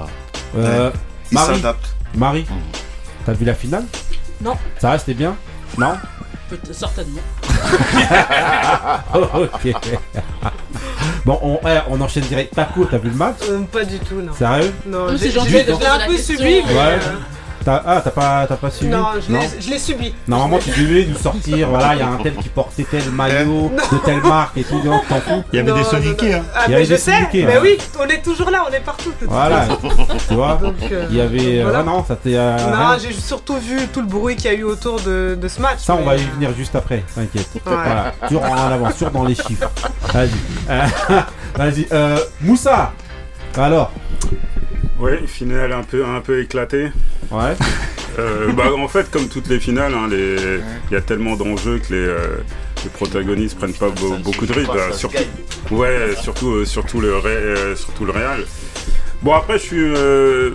Euh, 0.59 0.91
Il 1.31 1.35
Marie, 1.37 1.55
s'adapte. 1.57 1.95
Marie, 2.17 2.45
t'as 3.25 3.33
vu 3.33 3.45
la 3.45 3.55
finale? 3.55 3.85
Non, 4.41 4.57
Ça 4.79 4.91
restait 4.93 5.15
bien 5.15 5.37
Non 5.79 5.95
certainement. 6.73 7.21
Ok. 9.15 9.75
bon, 11.25 11.39
on, 11.43 11.61
eh, 11.67 11.79
on 11.89 12.01
enchaîne 12.01 12.25
direct. 12.25 12.55
Taco, 12.55 12.85
t'as 12.85 12.99
vu 12.99 13.11
le 13.11 13.15
match 13.17 13.37
Euh, 13.49 13.61
pas 13.63 13.85
du 13.85 13.99
tout, 13.99 14.21
non. 14.21 14.33
Sérieux 14.33 14.73
Non, 14.87 15.17
j'ai 15.17 15.31
gentil 15.31 15.53
de 15.53 15.73
un 15.73 16.07
peu 16.07 16.17
subi, 16.17 16.43
mais. 16.43 16.63
Ouais. 16.63 16.79
euh, 16.79 16.99
T'as- 17.65 17.83
Ah, 17.87 18.01
t'as 18.03 18.11
pas, 18.11 18.47
t'as 18.49 18.57
pas 18.57 18.71
suivi 18.71 18.91
Non, 18.91 19.07
je 19.27 19.33
l'ai- 19.33 19.61
je 19.61 19.69
l'ai 19.71 19.79
subi. 19.79 20.15
Normalement, 20.27 20.59
tu 20.59 20.71
devais 20.71 21.05
nous 21.07 21.17
sortir. 21.19 21.69
Voilà, 21.71 21.95
il 21.95 21.99
y 21.99 22.03
a 22.03 22.09
un 22.09 22.17
tel 22.17 22.35
qui 22.37 22.49
portait 22.49 22.85
tel 22.91 23.11
maillot 23.11 23.71
de 23.93 23.99
telle 23.99 24.23
marque 24.23 24.57
et 24.57 24.65
tout. 24.65 24.81
Non, 24.83 25.01
t'en 25.09 25.21
fous 25.21 25.45
Il 25.53 25.57
y 25.57 25.61
avait 25.61 25.71
Non, 25.71 25.77
des 25.77 25.83
non, 25.83 25.89
soniqués, 25.91 26.35
hein. 26.35 26.43
Ah, 26.55 26.61
Il 26.67 26.67
y 26.67 26.71
mais 26.71 26.75
avait 26.77 26.85
je 26.87 26.91
des 26.91 26.97
sais, 26.99 27.13
syndiqués, 27.13 27.45
mais 27.45 27.57
hein. 27.57 27.61
oui, 27.63 27.79
on 27.99 28.07
est 28.09 28.23
toujours 28.23 28.51
là, 28.51 28.65
on 28.69 28.73
est 28.73 28.81
partout. 28.81 29.13
Voilà. 29.27 29.67
tu 30.29 30.35
vois 30.35 30.55
Donc, 30.63 30.75
euh, 30.91 31.07
Il 31.11 31.17
y 31.17 31.21
avait. 31.21 31.59
euh, 31.61 31.63
voilà. 31.65 31.81
ah 31.81 31.83
non, 31.83 32.05
ça 32.07 32.17
t'est. 32.17 32.35
euh, 32.37 32.57
Non, 32.71 32.77
rien. 32.89 32.99
j'ai 32.99 33.13
surtout 33.13 33.57
vu 33.59 33.87
tout 33.93 34.01
le 34.01 34.07
bruit 34.07 34.37
qu'il 34.37 34.51
y 34.51 34.55
a 34.55 34.57
eu 34.57 34.65
autour 34.65 34.99
de, 35.01 35.37
de 35.41 35.49
ce 35.49 35.61
match. 35.61 35.79
Ça, 35.81 35.95
on 35.95 35.99
mais- 35.99 36.05
va 36.07 36.17
y 36.17 36.23
venir 36.25 36.51
juste 36.57 36.75
après, 36.77 37.05
t'inquiète. 37.15 37.49
Voilà, 37.67 38.13
toujours 38.27 38.45
en 38.45 38.55
avance, 38.71 38.95
toujours 38.95 39.11
dans 39.11 39.25
les 39.25 39.35
chiffres. 39.35 39.71
Vas-y. 40.15 40.31
Vas-y. 41.57 41.87
Euh, 41.93 42.19
Moussa 42.41 42.93
Alors 43.59 43.91
Oui, 45.01 45.13
finale 45.27 45.73
un 45.73 45.83
peu, 45.83 46.05
un 46.05 46.21
peu 46.21 46.41
éclatée. 46.43 46.89
Ouais. 47.31 47.55
Euh, 48.19 48.51
bah, 48.53 48.73
en 48.77 48.89
fait, 48.89 49.09
comme 49.11 49.29
toutes 49.29 49.47
les 49.49 49.61
finales, 49.61 49.95
hein, 49.95 50.09
les- 50.11 50.59
il 50.91 50.93
y 50.93 50.97
a 50.97 51.01
tellement 51.01 51.37
d'enjeux 51.37 51.79
que 51.79 51.95
les, 51.95 52.01
euh, 52.01 52.39
les 52.83 52.91
protagonistes 52.91 53.57
prennent 53.57 53.73
pas 53.73 53.89
beau- 53.91 54.17
beaucoup 54.17 54.47
de 54.47 54.53
risques. 54.53 54.67
bah, 54.67 54.93
surtout, 54.93 55.23
ouais, 55.71 56.09
surtout, 56.21 56.51
euh, 56.51 56.65
surtout, 56.65 57.01
le 57.01 57.17
Ré- 57.17 57.29
euh, 57.31 57.77
surtout 57.77 58.05
le 58.05 58.11
Real. 58.11 58.41
Bon, 59.23 59.33
après, 59.33 59.59
je 59.59 59.63
suis. 59.63 59.79
euh, 59.97 60.51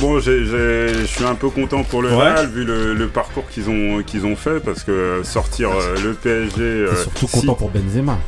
Bon, 0.00 0.20
je 0.20 1.04
suis 1.06 1.24
un 1.24 1.34
peu 1.34 1.48
content 1.48 1.82
pour 1.82 2.02
le 2.02 2.10
Ouais. 2.10 2.14
Real 2.16 2.46
vu 2.50 2.64
le, 2.64 2.92
le 2.94 3.08
parcours 3.08 3.48
qu'ils 3.48 3.68
ont, 3.70 4.02
qu'ils 4.02 4.26
ont 4.26 4.36
fait 4.36 4.60
parce 4.62 4.84
que 4.84 5.22
sortir 5.24 5.70
euh, 5.70 5.94
le 6.04 6.12
PSG. 6.12 6.60
euh, 6.62 6.94
surtout 7.02 7.26
si- 7.26 7.40
content 7.40 7.54
pour 7.54 7.70
Benzema. 7.70 8.18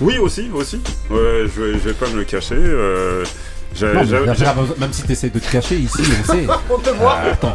Oui, 0.00 0.16
aussi, 0.18 0.48
aussi. 0.54 0.80
Ouais, 1.10 1.44
je, 1.54 1.60
vais, 1.60 1.72
je 1.74 1.88
vais 1.88 1.92
pas 1.94 2.08
me 2.08 2.18
le 2.18 2.24
cacher. 2.24 2.54
Euh, 3.82 3.94
Non, 3.94 4.00
besoin- 4.02 4.76
même 4.78 4.92
si 4.92 5.02
t'essaies 5.02 5.30
de 5.30 5.38
te 5.38 5.50
cacher 5.50 5.76
ici, 5.76 6.02
on 6.20 6.32
sait. 6.32 6.46
On 6.70 6.78
te 6.78 6.90
voit. 6.90 7.18
Ah, 7.22 7.30
attends. 7.32 7.54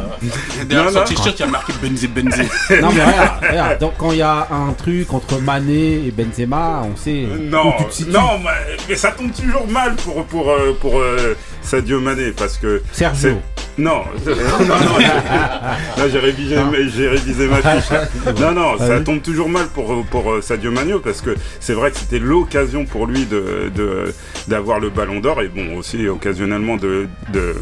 Derrière 0.66 0.86
Non, 0.86 0.92
son 0.92 0.98
non. 1.00 1.04
t-shirt, 1.04 1.38
il 1.38 1.40
y 1.40 1.42
a 1.42 1.46
marqué 1.46 1.72
Benzé 1.82 2.08
Benzé. 2.08 2.42
Non 2.80 2.90
mais 2.92 3.04
regarde, 3.04 3.44
regarde, 3.48 3.78
donc 3.78 3.92
quand 3.98 4.12
il 4.12 4.18
y 4.18 4.22
a 4.22 4.48
un 4.50 4.72
truc 4.72 5.12
entre 5.12 5.38
Mané 5.40 6.06
et 6.06 6.10
Benzema, 6.16 6.82
on 6.84 6.96
sait 6.96 7.26
Non, 7.40 7.68
où 7.68 7.72
tu 7.78 7.84
te 7.84 7.92
situes. 7.94 8.10
non, 8.10 8.38
mais, 8.42 8.76
mais 8.88 8.94
ça 8.96 9.12
tombe 9.12 9.32
toujours 9.32 9.66
mal 9.68 9.94
pour 9.96 10.24
pour 10.26 10.50
euh, 10.50 10.76
pour 10.80 10.98
euh, 10.98 11.34
Sadio 11.62 12.00
Mané 12.00 12.32
parce 12.32 12.56
que 12.56 12.82
Sergio. 12.92 13.40
Non, 13.88 14.02
non, 14.26 14.34
non, 14.68 14.98
là 14.98 16.08
j'ai 16.10 16.18
révisé, 16.18 16.56
Non. 16.56 16.72
j'ai 16.94 17.08
révisé 17.08 17.46
ma 17.46 17.56
fiche. 17.58 17.88
Non, 18.40 18.52
non, 18.52 18.76
ça 18.78 19.00
tombe 19.00 19.22
toujours 19.22 19.48
mal 19.48 19.66
pour 19.68 20.04
pour 20.06 20.32
euh, 20.32 20.40
Sadio 20.42 20.70
Mané 20.72 20.94
parce 21.02 21.20
que 21.20 21.30
c'est 21.60 21.74
vrai 21.74 21.90
que 21.92 21.98
c'était 21.98 22.18
l'occasion 22.18 22.84
pour 22.84 23.06
lui 23.06 23.24
de 23.26 23.70
de- 23.74 24.12
d'avoir 24.48 24.80
le 24.80 24.90
Ballon 24.90 25.20
d'Or 25.20 25.42
et 25.42 25.48
bon 25.48 25.76
aussi 25.76 26.08
occasionnellement 26.08 26.76
de 26.76 27.06
de 27.32 27.54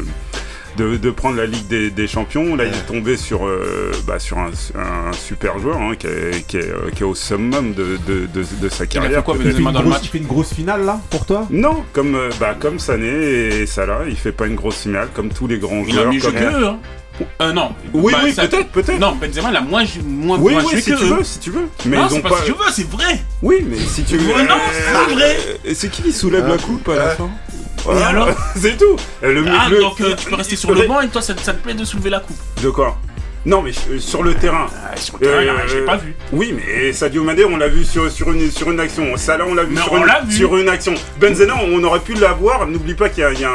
de, 0.77 0.95
de 0.97 1.09
prendre 1.11 1.35
la 1.35 1.45
Ligue 1.45 1.67
des, 1.67 1.89
des 1.89 2.07
Champions. 2.07 2.55
Là, 2.55 2.65
il 2.65 2.73
est 2.73 2.85
tombé 2.87 3.17
sur, 3.17 3.45
euh, 3.47 3.91
bah, 4.05 4.19
sur 4.19 4.37
un, 4.37 4.51
un 4.75 5.11
super 5.13 5.59
joueur 5.59 5.77
hein, 5.81 5.93
qui, 5.97 6.07
est, 6.07 6.45
qui, 6.47 6.57
est, 6.57 6.69
euh, 6.69 6.89
qui 6.95 7.01
est 7.03 7.05
au 7.05 7.15
summum 7.15 7.73
de, 7.73 7.97
de, 8.07 8.27
de, 8.33 8.45
de 8.61 8.69
sa 8.69 8.85
carrière. 8.85 9.19
fait 9.19 9.23
quoi. 9.25 9.35
Il 9.39 9.51
fait, 9.51 9.57
une 9.57 9.63
dans 9.65 9.71
le 9.71 9.79
grosse, 9.79 9.87
match 9.89 10.01
il 10.03 10.09
fait 10.09 10.17
une 10.19 10.27
grosse 10.27 10.53
finale 10.53 10.85
là 10.85 10.99
pour 11.09 11.25
toi? 11.25 11.47
Non, 11.49 11.83
comme, 11.93 12.15
euh, 12.15 12.29
bah, 12.39 12.55
comme 12.59 12.79
Sané 12.79 13.07
et 13.07 13.65
Salah, 13.65 14.01
il 14.07 14.15
fait 14.15 14.31
pas 14.31 14.47
une 14.47 14.55
grosse 14.55 14.77
finale, 14.83 15.09
comme 15.13 15.29
tous 15.29 15.47
les 15.47 15.57
grands 15.57 15.83
Il 15.87 15.91
a 15.97 16.01
joueurs. 16.03 16.13
mieux 16.13 16.19
joué 16.19 16.31
que 16.31 16.43
eux, 16.61 16.65
hein. 16.67 16.77
Euh, 17.41 17.51
non. 17.51 17.71
Oui, 17.95 18.13
Bah, 18.13 18.19
oui, 18.25 18.31
ça- 18.31 18.47
peut-être, 18.47 18.69
peut-être. 18.69 18.99
Non, 18.99 19.15
Benzema, 19.19 19.49
il 19.49 19.55
a 19.55 19.61
moins, 19.61 19.83
moins 20.05 20.37
Oui, 20.37 20.53
moins 20.53 20.63
oui, 20.63 20.69
joué 20.71 20.81
si 20.81 20.91
que 20.91 20.97
tu 20.97 21.03
eux. 21.03 21.07
veux, 21.15 21.23
si 21.23 21.39
tu 21.39 21.49
veux. 21.49 21.67
Mais 21.87 21.97
non, 21.97 22.03
ils 22.05 22.09
c'est 22.11 22.17
ont 22.17 22.21
pas 22.21 22.29
pas. 22.29 22.35
si 22.37 22.43
tu 22.45 22.51
veux, 22.51 22.71
c'est 22.71 22.87
vrai. 22.91 23.19
Oui, 23.41 23.65
mais 23.67 23.77
si 23.77 24.03
tu 24.03 24.17
veux. 24.17 24.35
Mais 24.37 24.43
non, 24.43 24.53
c'est 24.71 25.15
vrai. 25.15 25.37
C'est 25.73 25.89
qui 25.89 26.03
qui 26.03 26.13
soulève 26.13 26.47
la 26.47 26.57
coupe 26.57 26.87
à 26.89 26.95
la 26.95 27.09
fin? 27.15 27.27
Et 27.91 28.03
alors 28.03 28.29
C'est 28.55 28.77
tout. 28.77 28.95
Le, 29.21 29.45
Ah, 29.49 29.67
le- 29.69 29.79
donc 29.79 29.99
euh, 30.01 30.15
tu 30.17 30.29
peux 30.29 30.35
rester 30.35 30.55
sur 30.55 30.73
le 30.73 30.87
banc 30.87 31.01
et 31.01 31.07
toi, 31.09 31.21
ça, 31.21 31.33
ça 31.41 31.53
te 31.53 31.61
plaît 31.63 31.73
de 31.73 31.85
soulever 31.85 32.09
la 32.09 32.19
coupe. 32.19 32.37
De 32.61 32.69
quoi 32.69 32.97
Non, 33.45 33.61
mais 33.61 33.71
euh, 33.89 33.99
sur 33.99 34.23
le 34.23 34.33
terrain. 34.33 34.67
sur 34.95 35.17
le 35.19 35.27
terrain, 35.27 35.41
Euh, 35.55 35.67
j'ai 35.67 35.81
pas 35.85 35.97
vu. 35.97 36.15
Oui, 36.33 36.53
mais 36.55 36.91
Sadio 36.91 37.23
Mané, 37.23 37.45
on 37.45 37.55
l'a 37.57 37.67
vu 37.69 37.85
sur, 37.85 38.11
sur, 38.11 38.31
une, 38.31 38.51
sur 38.51 38.69
une 38.71 38.79
action. 38.79 39.15
Salah, 39.15 39.45
on 39.47 39.53
l'a 39.55 39.63
vu, 39.63 39.77
sur, 39.77 39.93
on 39.93 39.97
une, 39.99 40.05
l'a 40.05 40.21
vu. 40.21 40.35
sur 40.35 40.57
une 40.57 40.69
action. 40.69 40.93
Benzema, 41.19 41.53
on 41.63 41.83
aurait 41.83 41.99
pu 42.01 42.13
l'avoir. 42.15 42.67
N'oublie 42.67 42.93
pas 42.95 43.09
qu'il 43.09 43.23
y 43.23 43.25
a, 43.25 43.31
il 43.31 43.39
y 43.39 43.45
a 43.45 43.51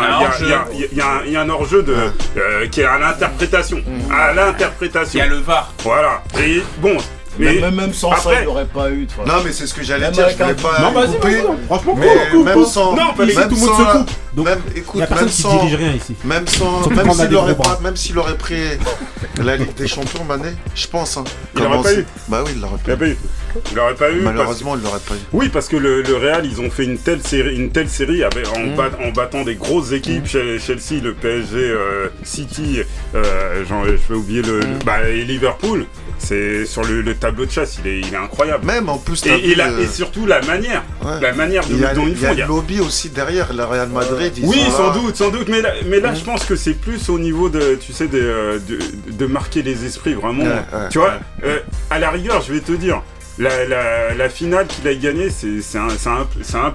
mais 7.39 7.61
même, 7.71 7.93
sans 7.93 8.15
ça, 8.17 8.31
il 8.35 8.41
n'y 8.43 8.47
aurait 8.47 8.67
pas 8.67 8.91
eu. 8.91 9.07
Non, 9.27 9.35
mais 9.45 9.53
c'est 9.53 9.67
ce 9.67 9.75
que 9.75 9.83
j'allais 9.83 10.11
dire. 10.11 10.29
Je 10.29 10.37
voulais 10.37 10.55
pas. 10.55 10.81
Non, 10.81 10.93
vas-y. 10.93 11.17
Franchement, 11.67 11.97
même 12.45 12.65
sans. 12.65 12.97
Non, 12.97 13.15
parce 13.17 13.31
que 13.31 13.49
tout 13.49 13.55
le 13.55 13.61
monde 13.61 13.77
se 13.79 13.99
coupe. 13.99 14.11
Donc, 14.35 14.47
même, 14.47 14.61
y 14.95 15.03
a 15.03 15.29
sans, 15.29 15.59
rien 15.67 15.93
ici. 15.93 16.15
Même 16.25 16.47
sans, 16.47 16.89
même 16.89 17.13
s'il 17.13 17.35
aurait 17.35 17.55
pas, 17.55 17.79
même 17.83 17.97
s'il 17.97 18.15
pris 18.39 18.63
la 19.43 19.57
Ligue 19.57 19.75
des 19.75 19.87
Champions, 19.87 20.25
Mané, 20.25 20.51
je 20.75 20.87
pense. 20.87 21.17
Hein, 21.17 21.25
il 21.55 21.63
l'aurait 21.63 21.83
pas 21.83 21.95
eu. 21.95 22.07
Bah 22.29 22.43
oui, 22.45 22.53
il 22.55 22.61
l'aurait 22.61 22.97
pas, 22.97 23.07
eu. 23.07 23.17
Il 23.71 23.77
l'aurait 23.77 23.95
pas 23.95 24.11
eu. 24.11 24.21
Malheureusement, 24.21 24.75
il 24.77 24.83
l'aurait 24.83 25.01
pas 25.01 25.15
eu. 25.15 25.19
Oui, 25.33 25.51
parce 25.51 25.69
que 25.69 25.77
le, 25.77 26.03
Real, 26.17 26.47
ils 26.47 26.61
ont 26.61 26.71
fait 26.71 26.85
une 26.85 26.99
telle 26.99 27.23
série, 27.23 27.57
une 27.57 27.71
telle 27.71 27.89
série 27.89 28.23
mm. 28.23 29.05
en, 29.05 29.11
battant 29.13 29.43
des 29.43 29.57
grosses 29.57 29.93
équipes. 29.93 30.25
Mm. 30.25 30.59
Chelsea, 30.59 31.03
le 31.03 31.13
PSG, 31.15 31.57
euh, 31.57 32.09
City, 32.23 32.81
euh, 33.15 33.65
je 33.69 34.13
vais 34.13 34.15
oublier 34.15 34.43
le, 34.43 34.61
mm. 34.61 34.79
bah, 34.85 35.09
et 35.09 35.25
Liverpool. 35.25 35.87
C'est 36.19 36.67
sur 36.67 36.83
le, 36.85 37.15
tableau 37.15 37.47
de 37.47 37.51
chasse, 37.51 37.79
il 37.85 37.91
est, 37.91 38.17
incroyable. 38.17 38.65
Même 38.65 38.89
en 38.89 38.99
plus. 38.99 39.25
Et, 39.27 39.55
la, 39.55 39.69
euh, 39.69 39.83
et, 39.83 39.87
surtout 39.87 40.27
la 40.27 40.41
manière, 40.43 40.83
la 41.21 41.33
manière 41.33 41.67
de, 41.67 41.75
il 41.75 41.85
a, 41.85 41.95
dont. 41.95 42.07
Il 42.07 42.21
y 42.21 42.27
a 42.27 42.35
le 42.35 42.47
lobby 42.47 42.81
aussi 42.81 43.11
derrière, 43.11 43.53
la 43.53 43.67
Real 43.67 43.89
euh, 43.89 43.93
Madrid. 43.93 44.33
Oui, 44.43 44.61
sans 44.71 44.93
doute, 44.93 45.17
sans 45.17 45.31
doute. 45.31 45.49
Mais 45.49 46.01
là, 46.01 46.15
je 46.15 46.25
pense 46.25 46.45
que 46.45 46.57
c'est 46.57 46.75
plus 46.75 47.09
au 47.09 47.19
niveau 47.19 47.49
de, 47.49 47.77
tu 47.81 47.93
sais, 47.93 48.07
de, 48.07 48.21
euh, 48.21 49.29
marquer 49.29 49.63
les 49.63 49.85
esprits 49.85 50.15
vraiment. 50.15 50.45
Tu 50.91 50.99
vois, 50.99 51.15
à 51.91 51.99
la 51.99 52.11
rigueur, 52.11 52.43
je 52.43 52.53
vais 52.53 52.61
te 52.61 52.73
dire, 52.73 53.03
la, 53.39 54.15
la, 54.15 54.29
finale 54.29 54.67
qu'il 54.67 54.87
a 54.87 54.95
gagnée, 54.95 55.31
c'est 55.31 55.79
un, 55.79 55.89
plus. 56.27 56.45
C'est 56.45 56.57
un 56.57 56.71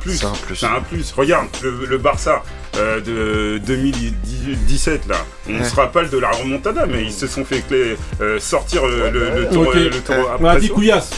plus. 0.81 1.11
Regarde, 1.15 1.47
le, 1.63 1.97
Barça 1.97 2.43
euh, 2.77 2.99
de 3.01 3.57
2017, 3.65 5.07
là, 5.07 5.15
on 5.47 5.53
ouais. 5.53 5.63
se 5.63 5.75
rappelle 5.75 6.09
de 6.09 6.17
la 6.17 6.31
remontada, 6.31 6.85
mais 6.85 7.03
ils 7.03 7.13
se 7.13 7.27
sont 7.27 7.45
fait 7.45 7.63
euh, 7.71 8.39
sortir 8.39 8.85
le, 8.85 9.09
le 9.09 9.49
tour, 9.49 9.71
le 9.73 9.89
tour 9.89 10.15
après. 10.31 10.45
On 10.45 10.45
a 10.45 10.59
dit 10.59 10.69
couillasse. 10.69 11.11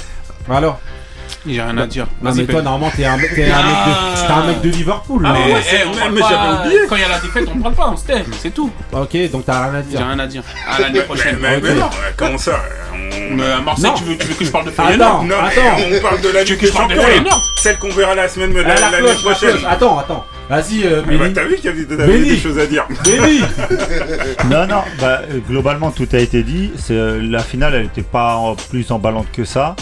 Alors? 0.49 0.79
J'ai 1.47 1.61
rien 1.61 1.77
à 1.77 1.87
dire. 1.87 2.07
Non, 2.21 2.31
mais 2.35 2.45
toi, 2.45 2.61
normalement, 2.61 2.91
t'es 2.95 3.05
un, 3.05 3.17
mec 3.17 3.35
de 3.35 3.43
ah. 3.51 4.53
Liverpool. 4.63 5.23
Ah 5.25 5.35
eh, 5.37 5.53
mais 6.11 6.21
j'avais 6.21 6.35
ah. 6.37 6.61
oublié. 6.61 6.79
Quand 6.87 6.95
il 6.95 7.01
y 7.01 7.05
a 7.05 7.09
la 7.09 7.19
défaite, 7.19 7.49
on 7.53 7.59
parle 7.59 7.75
pas, 7.75 7.89
on 7.89 7.97
se 7.97 8.05
tait, 8.05 8.23
c'est 8.39 8.53
tout. 8.53 8.71
Ok, 8.91 9.17
donc 9.31 9.45
t'as 9.45 9.69
rien 9.69 9.79
à 9.79 9.81
dire. 9.81 9.99
J'ai 9.99 10.05
rien 10.05 10.19
à 10.19 10.27
dire. 10.27 10.43
À 10.67 10.81
l'année 10.81 11.01
prochaine. 11.01 11.37
Mais, 11.41 11.59
non, 11.59 11.89
comment 12.17 12.37
ça 12.37 12.59
à 13.31 13.61
Marseille, 13.61 13.91
tu 13.95 14.03
veux, 14.03 14.15
que 14.15 14.45
je 14.45 14.51
parle 14.51 14.65
de 14.65 14.71
Feyenoord 14.71 15.23
Non, 15.25 15.35
on 15.37 16.01
parle 16.01 16.21
de 16.21 16.29
la 16.29 16.43
Ligue 16.43 16.59
des 16.59 16.71
Champions. 16.71 17.01
Celle 17.57 17.77
qu'on 17.77 17.89
verra 17.89 18.15
la 18.15 18.27
semaine 18.27 18.53
l'année 18.53 19.13
prochaine. 19.21 19.57
Attends, 19.67 19.99
attends. 19.99 20.25
Vas-y, 20.49 20.83
euh, 20.83 21.03
bah, 21.03 21.29
T'as 21.33 21.43
vu 21.43 21.57
qu'il 21.57 21.65
y 21.65 21.67
avait 21.67 22.19
des 22.19 22.37
choses 22.37 22.57
à 22.57 22.65
dire. 22.65 22.87
Non, 24.49 24.65
non, 24.65 24.81
bah, 24.99 25.21
euh, 25.29 25.39
globalement, 25.47 25.91
tout 25.91 26.07
a 26.11 26.17
été 26.17 26.41
dit. 26.41 26.71
Euh, 26.89 27.21
la 27.21 27.39
finale, 27.39 27.75
elle 27.75 27.83
n'était 27.83 28.01
pas 28.01 28.55
plus 28.69 28.89
emballante 28.89 29.27
que 29.31 29.45
ça. 29.45 29.75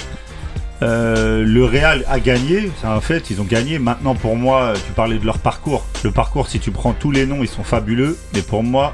Euh, 0.83 1.43
le 1.43 1.65
Real 1.65 2.05
a 2.07 2.19
gagné, 2.19 2.69
c'est 2.79 2.87
un 2.87 3.01
fait, 3.01 3.29
ils 3.29 3.41
ont 3.41 3.45
gagné. 3.45 3.79
Maintenant, 3.79 4.15
pour 4.15 4.35
moi, 4.35 4.73
tu 4.85 4.91
parlais 4.93 5.17
de 5.17 5.25
leur 5.25 5.39
parcours. 5.39 5.85
Le 6.03 6.11
parcours, 6.11 6.47
si 6.47 6.59
tu 6.59 6.71
prends 6.71 6.93
tous 6.93 7.11
les 7.11 7.25
noms, 7.25 7.41
ils 7.41 7.47
sont 7.47 7.63
fabuleux. 7.63 8.17
Mais 8.33 8.41
pour 8.41 8.63
moi, 8.63 8.93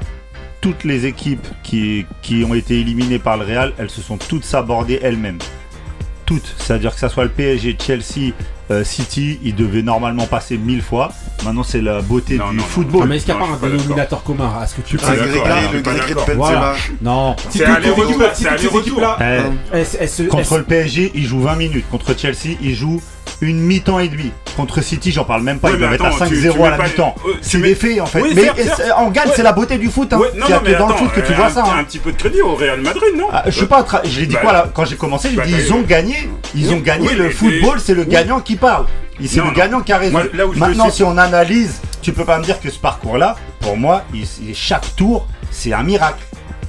toutes 0.60 0.84
les 0.84 1.06
équipes 1.06 1.46
qui, 1.62 2.06
qui 2.22 2.44
ont 2.44 2.54
été 2.54 2.80
éliminées 2.80 3.18
par 3.18 3.36
le 3.36 3.44
Real, 3.44 3.72
elles 3.78 3.90
se 3.90 4.00
sont 4.00 4.16
toutes 4.16 4.44
sabordées 4.44 4.98
elles-mêmes 5.02 5.38
toutes. 6.24 6.54
C'est-à-dire 6.58 6.94
que 6.94 7.00
ça 7.00 7.08
soit 7.08 7.24
le 7.24 7.30
PSG, 7.30 7.76
Chelsea, 7.78 8.32
City, 8.82 9.38
ils 9.42 9.54
devaient 9.54 9.82
normalement 9.82 10.26
passer 10.26 10.56
mille 10.56 10.82
fois. 10.82 11.12
Maintenant, 11.44 11.62
c'est 11.62 11.82
la 11.82 12.00
beauté 12.00 12.38
du 12.38 12.60
football. 12.60 13.02
Non, 13.02 13.06
mais 13.06 13.16
est-ce 13.16 13.26
qu'il 13.26 13.34
n'y 13.34 13.40
a 13.40 13.44
pas 13.44 13.52
un 13.52 13.68
dénominateur 13.68 14.22
commun 14.22 14.52
à 14.58 14.66
ce 14.66 14.76
que 14.76 14.80
tu 14.80 14.96
fais 14.98 15.16
Le 15.16 15.82
de 15.82 17.04
Non. 17.04 17.36
C'est 17.50 17.64
aller-retour. 17.64 18.22
Contre 20.30 20.58
le 20.58 20.64
PSG, 20.64 21.12
il 21.14 21.26
joue 21.26 21.40
20 21.40 21.56
minutes. 21.56 21.84
Contre 21.90 22.16
Chelsea, 22.18 22.56
il 22.60 22.74
joue 22.74 23.02
une 23.40 23.60
mi-temps 23.60 23.98
et 23.98 24.08
demi. 24.08 24.30
Contre 24.56 24.82
City, 24.82 25.10
j'en 25.12 25.24
parle 25.24 25.42
même 25.42 25.58
pas, 25.58 25.68
oui, 25.68 25.74
ils 25.76 25.80
doivent 25.80 25.94
être 25.94 26.04
à 26.04 26.10
5-0 26.10 26.64
à 26.64 26.76
la 26.76 26.84
mi-temps. 26.84 27.14
C'est 27.40 27.58
mets... 27.58 27.74
faits 27.74 28.00
en 28.00 28.06
fait. 28.06 28.22
Mais 28.34 28.50
en 28.96 29.10
gagne, 29.10 29.30
c'est 29.34 29.42
la 29.42 29.52
beauté 29.52 29.78
du 29.78 29.88
foot. 29.88 30.12
Hein. 30.12 30.18
Ouais, 30.18 30.28
non, 30.36 30.46
dans 30.78 30.88
le 30.88 30.94
foot 30.94 31.12
que 31.12 31.20
tu 31.20 31.32
vois 31.32 31.50
ça. 31.50 31.64
Un 31.64 31.80
hein. 31.80 31.84
petit 31.84 31.98
peu 31.98 32.12
de 32.12 32.16
crédit 32.16 32.40
au 32.40 32.54
Real 32.54 32.80
Madrid, 32.80 33.14
non? 33.16 33.28
Ah, 33.32 33.42
Je 33.46 33.50
suis 33.50 33.66
pas. 33.66 33.84
Je 34.04 34.20
l'ai 34.20 34.26
dit 34.26 34.36
quoi 34.36 34.52
là 34.52 34.70
Quand 34.72 34.84
j'ai 34.84 34.96
commencé, 34.96 35.30
j'ai 35.30 35.36
bah, 35.36 35.44
dit 35.44 35.54
ils 35.56 35.72
ont 35.72 35.82
gagné. 35.82 36.28
Ils 36.54 36.72
ont 36.72 36.80
gagné. 36.80 37.14
Le 37.14 37.30
football, 37.30 37.80
c'est 37.80 37.94
le 37.94 38.04
gagnant 38.04 38.40
qui 38.40 38.56
parle. 38.56 38.86
C'est 39.24 39.42
le 39.42 39.50
gagnant 39.52 39.80
qui 39.80 39.92
a 39.92 39.98
raison. 39.98 40.20
Maintenant, 40.56 40.90
si 40.90 41.02
on 41.02 41.16
analyse, 41.18 41.80
tu 42.02 42.12
peux 42.12 42.24
pas 42.24 42.38
me 42.38 42.44
dire 42.44 42.60
que 42.60 42.70
ce 42.70 42.78
parcours-là, 42.78 43.36
pour 43.60 43.76
moi, 43.76 44.04
chaque 44.54 44.94
tour, 44.96 45.26
c'est 45.50 45.72
un 45.72 45.82
miracle. 45.82 46.22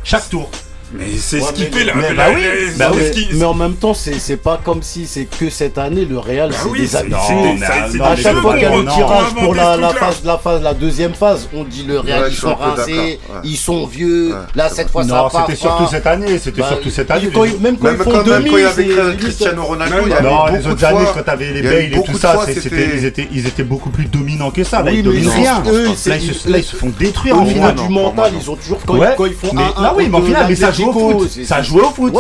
Chaque 0.04 0.30
tour. 0.30 0.50
Mais 0.98 1.06
c'est 1.18 1.42
ouais, 1.42 1.48
skipper 1.48 1.84
là. 1.84 1.94
Mais, 1.96 2.14
bah 2.14 2.24
oui, 2.34 2.42
bah 2.78 2.92
oui. 2.94 3.02
Mais, 3.16 3.38
mais, 3.38 3.46
en 3.46 3.54
même 3.54 3.76
temps, 3.76 3.94
c'est 3.94 4.38
pas 4.38 4.60
comme 4.64 4.82
si 4.82 5.06
c'est 5.06 5.26
que 5.26 5.50
cette 5.50 5.78
année 5.78 6.06
le 6.06 6.18
Real. 6.18 6.50
Bah 6.50 6.58
oui, 6.70 6.88
des... 6.88 7.10
non, 7.10 7.18
non, 7.56 8.06
à 8.06 8.16
chaque 8.16 8.38
fois 8.38 8.54
qu'il 8.54 8.64
y 8.64 8.66
a 8.66 8.76
le 8.76 8.86
tirage 8.86 9.34
pour 9.36 9.56
la, 9.56 9.78
la, 9.78 9.90
phase, 9.90 10.22
la 10.24 10.38
phase, 10.38 10.62
la 10.62 10.74
deuxième 10.74 11.14
phase, 11.14 11.50
on 11.54 11.64
dit 11.64 11.84
le 11.84 12.00
Real, 12.00 12.24
ouais, 12.24 12.30
ils 12.30 12.36
sont 12.36 12.56
rincés, 12.56 13.20
ouais. 13.30 13.40
ils 13.44 13.58
sont 13.58 13.86
vieux. 13.86 14.36
Là, 14.56 14.70
cette 14.70 14.90
fois, 14.90 15.04
ça 15.04 15.28
part. 15.32 15.46
C'était 15.46 15.60
surtout 15.60 15.88
cette 15.90 16.08
année. 16.08 16.40
C'était 16.40 16.62
bah, 16.62 16.70
surtout 16.70 16.90
cette 16.90 17.12
année. 17.12 17.30
Même 17.60 17.78
quand 17.78 17.90
il 18.24 18.62
y 18.62 18.64
avait 18.64 19.18
Cristiano 19.18 19.64
Ronaldo, 19.64 19.96
il 20.06 20.10
y 20.10 20.14
avait 20.14 20.30
Non, 20.30 20.46
les 20.48 20.68
autres 20.68 20.86
années, 20.86 21.06
quand 21.14 21.24
t'avais 21.24 21.52
les 21.52 21.62
Bale 21.62 21.94
et 21.94 22.04
tout 22.04 22.18
ça, 22.18 22.38
ils 23.32 23.48
étaient 23.48 23.64
beaucoup 23.64 23.90
plus 23.90 24.06
dominants 24.06 24.52
que 24.52 24.64
ça. 24.64 24.82
Là, 24.82 24.92
ils 24.92 25.04
dominent 25.04 25.30
rien. 25.30 25.64
Là, 26.48 26.58
ils 26.58 26.64
se 26.64 26.76
font 26.76 26.92
détruire 26.98 27.40
en 27.40 27.46
finale. 27.46 27.76
du 27.76 27.90
mental, 27.90 28.32
ils 28.40 28.50
ont 28.50 28.56
toujours 28.56 28.80
quand 28.86 29.26
ils 29.26 29.34
font 29.34 29.58
un. 29.58 29.74
Ah 29.78 29.94
oui, 29.96 30.08
mais 30.10 30.18
en 30.18 30.22
finale, 30.22 30.46
mais 30.50 30.56
ça 30.56 30.72
joue 30.72 30.85
au 30.88 30.94
foot. 30.94 31.30
Ça 31.46 31.58
a 31.58 31.62
joué 31.62 31.82
au 31.82 31.90
foot. 31.90 32.14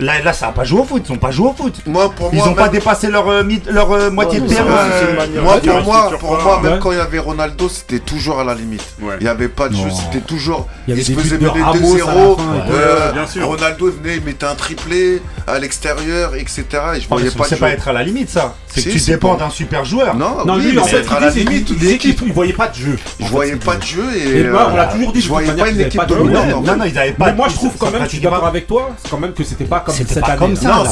Là, 0.00 0.22
là, 0.22 0.32
ça 0.32 0.48
a 0.48 0.52
pas 0.52 0.64
joué 0.64 0.80
au 0.80 0.84
foot. 0.84 1.02
Ils 1.08 1.12
ont 1.12 1.18
pas 1.18 1.30
joué 1.30 1.48
au 1.48 1.52
foot. 1.52 1.74
Moi, 1.86 2.10
pour 2.10 2.32
moi, 2.32 2.44
ils 2.44 2.48
ont 2.48 2.54
pas 2.54 2.68
dépassé 2.68 3.08
leur 3.08 3.28
euh, 3.28 3.42
leur 3.68 3.92
euh, 3.92 4.10
moitié 4.10 4.40
de 4.40 4.48
terrain. 4.48 4.66
Euh, 4.66 5.42
moi, 5.42 5.58
pour 5.60 5.82
moi, 5.82 6.10
pour 6.18 6.42
moi, 6.42 6.60
même 6.62 6.78
quand 6.78 6.92
il 6.92 6.98
y 6.98 7.00
avait 7.00 7.18
Ronaldo, 7.18 7.68
c'était 7.68 8.00
toujours 8.00 8.40
à 8.40 8.44
la 8.44 8.54
limite. 8.54 8.84
Il 9.20 9.26
y 9.26 9.28
avait 9.28 9.48
pas 9.48 9.68
de 9.68 9.74
jeu. 9.74 9.88
C'était 9.90 10.24
toujours. 10.24 10.68
Il 10.88 11.02
se 11.04 11.12
faisait 11.12 11.38
mener 11.38 11.62
2-0. 11.62 13.42
Ronaldo 13.42 13.90
venait, 13.90 14.16
il 14.16 14.22
mettait 14.22 14.46
un 14.46 14.54
triplé 14.54 15.22
à 15.46 15.58
l'extérieur, 15.58 16.34
etc. 16.34 16.64
Et 16.96 17.00
je 17.00 17.08
voyais 17.08 17.30
ah, 17.34 17.38
pas. 17.38 17.44
C'est 17.44 17.56
pas 17.56 17.70
être 17.70 17.88
à 17.88 17.92
la 17.92 18.02
limite, 18.02 18.30
ça. 18.30 18.54
C'est 18.68 18.84
que 18.84 18.90
tu 18.90 19.10
dépends 19.10 19.36
d'un 19.36 19.50
super 19.50 19.84
joueur. 19.84 20.16
Non, 20.16 20.44
non 20.44 20.56
lui, 20.56 20.78
en 20.78 20.84
fait, 20.84 20.98
être 20.98 21.12
à 21.12 21.20
la 21.20 21.30
limite. 21.30 21.70
L'équipe, 21.80 22.20
il 22.24 22.32
voyait 22.32 22.52
pas 22.52 22.68
de 22.68 22.74
jeu. 22.74 22.98
Je 23.20 23.26
voyais 23.26 23.56
pas 23.56 23.76
de 23.76 23.82
jeu 23.82 24.04
et. 24.16 24.48
On 24.48 24.52
l'a 24.52 24.88
euh, 24.88 24.92
toujours 24.92 25.12
dit. 25.12 25.20
Je 25.20 25.28
voyais 25.28 25.52
pas 25.52 25.68
une 25.68 25.80
équipe 25.80 26.06
dominante. 26.06 26.64
Non, 26.64 26.76
non, 26.76 26.84
ils 26.84 26.98
avaient 26.98 27.12
pas. 27.12 27.26
Mais 27.26 27.34
moi, 27.34 27.48
je 27.48 27.54
trouve 27.54 27.76
quand 27.78 27.90
même, 27.90 28.04
je 28.04 28.08
suis 28.08 28.20
d'accord 28.20 28.46
avec 28.46 28.66
toi, 28.66 28.90
quand 29.10 29.18
même 29.18 29.32
que 29.32 29.44
c'était 29.44 29.64
pas 29.64 29.80
comme 29.80 30.56
ça. 30.56 30.68
Non, 30.68 30.84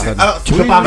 tu 0.45 0.53
peux 0.55 0.65
pas. 0.65 0.83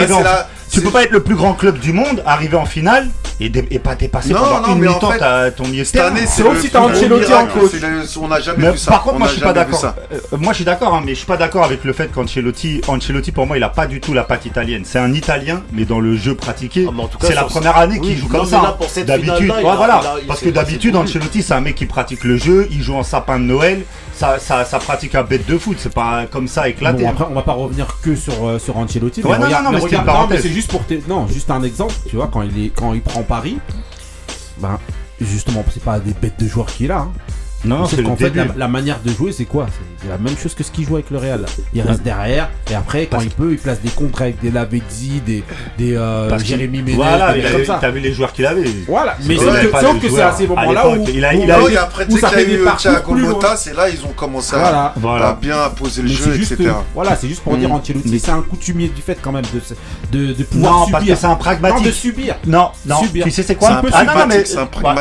Tu 0.74 0.82
peux 0.82 0.90
pas 0.90 1.04
être 1.04 1.12
le 1.12 1.22
plus 1.22 1.36
grand 1.36 1.54
club 1.54 1.78
du 1.78 1.94
monde, 1.94 2.24
arriver 2.26 2.58
en 2.58 2.66
finale 2.66 3.08
et, 3.40 3.50
pas 3.80 3.96
dépasser 3.96 4.34
non, 4.34 4.40
pendant 4.40 4.76
une 4.76 4.80
mi-temps 4.80 5.08
en 5.08 5.12
fait, 5.12 5.52
ton 5.52 5.68
milieu 5.68 5.84
Cette 5.84 6.02
c'est 6.28 6.44
comme 6.44 6.58
si 6.58 6.70
t'as 6.70 6.80
Ancelotti 6.82 7.34
en 7.34 7.46
coach. 7.48 7.72
On 8.22 8.28
n'a 8.28 8.40
jamais 8.40 8.72
vu 8.72 8.78
ça. 8.78 8.92
Par 8.92 9.04
contre, 9.04 9.20
moi 9.20 9.28
je 9.28 9.34
suis 9.34 9.42
pas 9.42 9.54
d'accord. 9.54 9.84
Euh, 10.12 10.20
moi 10.38 10.54
je 10.54 10.58
suis 10.58 10.66
d'accord, 10.66 10.96
hein, 10.96 11.02
mais 11.06 11.12
je 11.12 11.18
suis 11.18 11.28
pas 11.28 11.38
d'accord 11.38 11.64
avec 11.64 11.84
le 11.84 11.94
fait 11.94 12.12
qu'Ancelotti, 12.12 12.82
Ancelotti 12.88 13.32
pour 13.32 13.46
moi, 13.46 13.58
il 13.58 13.64
a 13.64 13.70
pas 13.70 13.86
du 13.86 14.00
tout 14.00 14.14
la 14.14 14.24
patte 14.24 14.46
italienne. 14.46 14.84
C'est 14.86 15.00
un 15.00 15.14
Italien, 15.14 15.62
mais 15.72 15.86
dans 15.86 16.00
le 16.00 16.16
jeu 16.16 16.36
pratiqué, 16.36 16.88
c'est 17.22 17.36
la 17.36 17.44
première 17.44 17.78
année 17.78 18.00
qu'il 18.00 18.18
joue 18.18 18.28
comme 18.28 18.46
ça. 18.46 18.76
Hein. 18.80 19.02
D'habitude, 19.06 19.54
voilà, 19.62 20.02
parce 20.28 20.42
que 20.42 20.50
d'habitude 20.50 20.96
Ancelotti, 20.96 21.44
c'est 21.44 21.54
un 21.54 21.62
mec 21.62 21.76
qui 21.76 21.86
pratique 21.86 22.24
le 22.24 22.38
jeu, 22.38 22.68
il 22.72 22.82
joue 22.82 22.96
en 22.96 23.04
sapin 23.04 23.40
de 23.40 23.46
Noël 23.46 23.84
ça, 24.14 24.80
pratique 24.80 25.16
un 25.16 25.24
bête 25.24 25.46
de 25.48 25.58
foot, 25.58 25.78
c'est 25.80 25.94
pas 25.94 26.26
comme 26.28 26.48
ça 26.48 26.70
éclaté. 26.70 27.06
Après, 27.06 27.26
on 27.30 27.34
va 27.34 27.42
pas 27.42 27.54
revenir 27.54 27.98
que 28.02 28.16
sur, 28.16 28.46
euh, 28.46 28.60
sur 28.60 28.78
Ancelotti. 28.78 29.22
Non, 29.22 29.38
non, 29.38 29.72
non, 29.72 30.30
c'est 30.30 30.50
juste 30.50 30.70
pour 30.72 30.84
non, 31.08 31.28
juste 31.28 31.50
un 31.52 31.64
exemple. 31.64 31.94
Tu 32.08 32.16
vois, 32.16 32.30
quand 32.32 32.42
il 32.42 32.66
est, 32.66 32.70
quand 32.70 32.94
il 32.94 33.02
prend 33.02 33.24
Paris, 33.24 33.58
ben 34.58 34.80
justement, 35.20 35.64
c'est 35.72 35.84
pas 35.84 36.00
des 36.00 36.14
bêtes 36.14 36.40
de 36.40 36.48
joueurs 36.48 36.68
qu'il 36.68 36.92
a. 36.92 37.00
Hein. 37.00 37.12
Non, 37.66 37.86
c'est 37.86 38.04
qu'en 38.04 38.16
fait, 38.16 38.34
la, 38.56 38.68
manière 38.68 39.00
de 39.04 39.12
jouer, 39.12 39.32
c'est 39.32 39.46
quoi 39.46 39.68
C'est 40.02 40.10
la 40.10 40.18
même 40.18 40.38
chose 40.38 40.54
que 40.54 40.64
ce 40.64 40.72
qu'il 40.72 40.86
joue 40.86 40.96
avec 40.96 41.10
le 41.10 41.18
Real. 41.18 41.46
Il 41.74 41.82
reste 41.82 42.04
derrière, 42.04 42.50
et 42.70 42.76
après, 42.76 43.08
quand 43.08 43.22
il 43.22 43.30
peut, 43.30 43.52
il 43.52 43.58
place 43.58 43.82
des 43.82 43.90
contres 43.90 44.22
avec 44.22 44.40
des 44.42 44.52
Lavezzi, 44.52 45.22
des, 45.26 45.44
des 45.78 45.96
euh, 45.96 46.38
Jérémy 46.40 46.82
Ménez. 46.82 46.96
Voilà, 46.96 47.34
t'as 47.80 47.92
vu 47.92 48.00
les 48.00 48.14
joueurs 48.14 48.34
qu'il 48.34 48.46
avait. 48.46 48.66
Voilà, 48.88 49.16
mais 49.26 49.38
sauf 49.38 50.00
que 50.00 50.10
c'est 50.10 50.22
à 50.22 50.32
ces 50.34 50.48
moments-là 50.48 50.90
où. 50.90 51.06
Il 51.14 51.24
a 51.26 51.34
eu 51.36 51.76
après, 51.78 52.06
dès 52.06 52.16
qu'il 52.16 52.26
a 52.26 52.42
eu 52.44 52.66
Thiago 52.78 53.16
Motta, 53.16 53.56
c'est 53.56 53.76
là, 53.76 53.90
ils 53.90 54.04
ont 54.06 54.14
commencé 54.16 54.56
à 54.56 54.94
bien 55.40 55.70
poser 55.76 56.02
le 56.02 56.10
jeu, 56.10 56.36
etc. 56.36 56.72
Voilà, 56.94 57.16
c'est 57.16 57.28
juste 57.28 57.44
pour 57.44 57.54
mm. 57.54 57.60
dire 57.60 57.72
Ancelotti, 57.72 58.20
c'est 58.20 58.32
un 58.32 58.42
coutumier 58.42 58.90
du 58.90 59.02
fait 59.02 59.18
quand 59.22 59.32
même 59.32 59.46
de 60.12 60.44
pouvoir 60.44 60.86
subir. 60.86 61.18
C'est 61.18 61.28
un 61.28 61.36
pragmatique. 61.36 61.80
Non, 61.80 61.86
de 61.86 61.92
subir. 61.92 62.36
Non, 62.46 62.70
non. 62.86 62.98
Tu 63.14 63.32
sais, 63.32 63.44
c'est 63.44 63.56
quoi 63.56 63.82
C'est 63.84 63.96
un 63.96 64.06
ah, 64.08 64.14
pragmatique. 64.14 64.48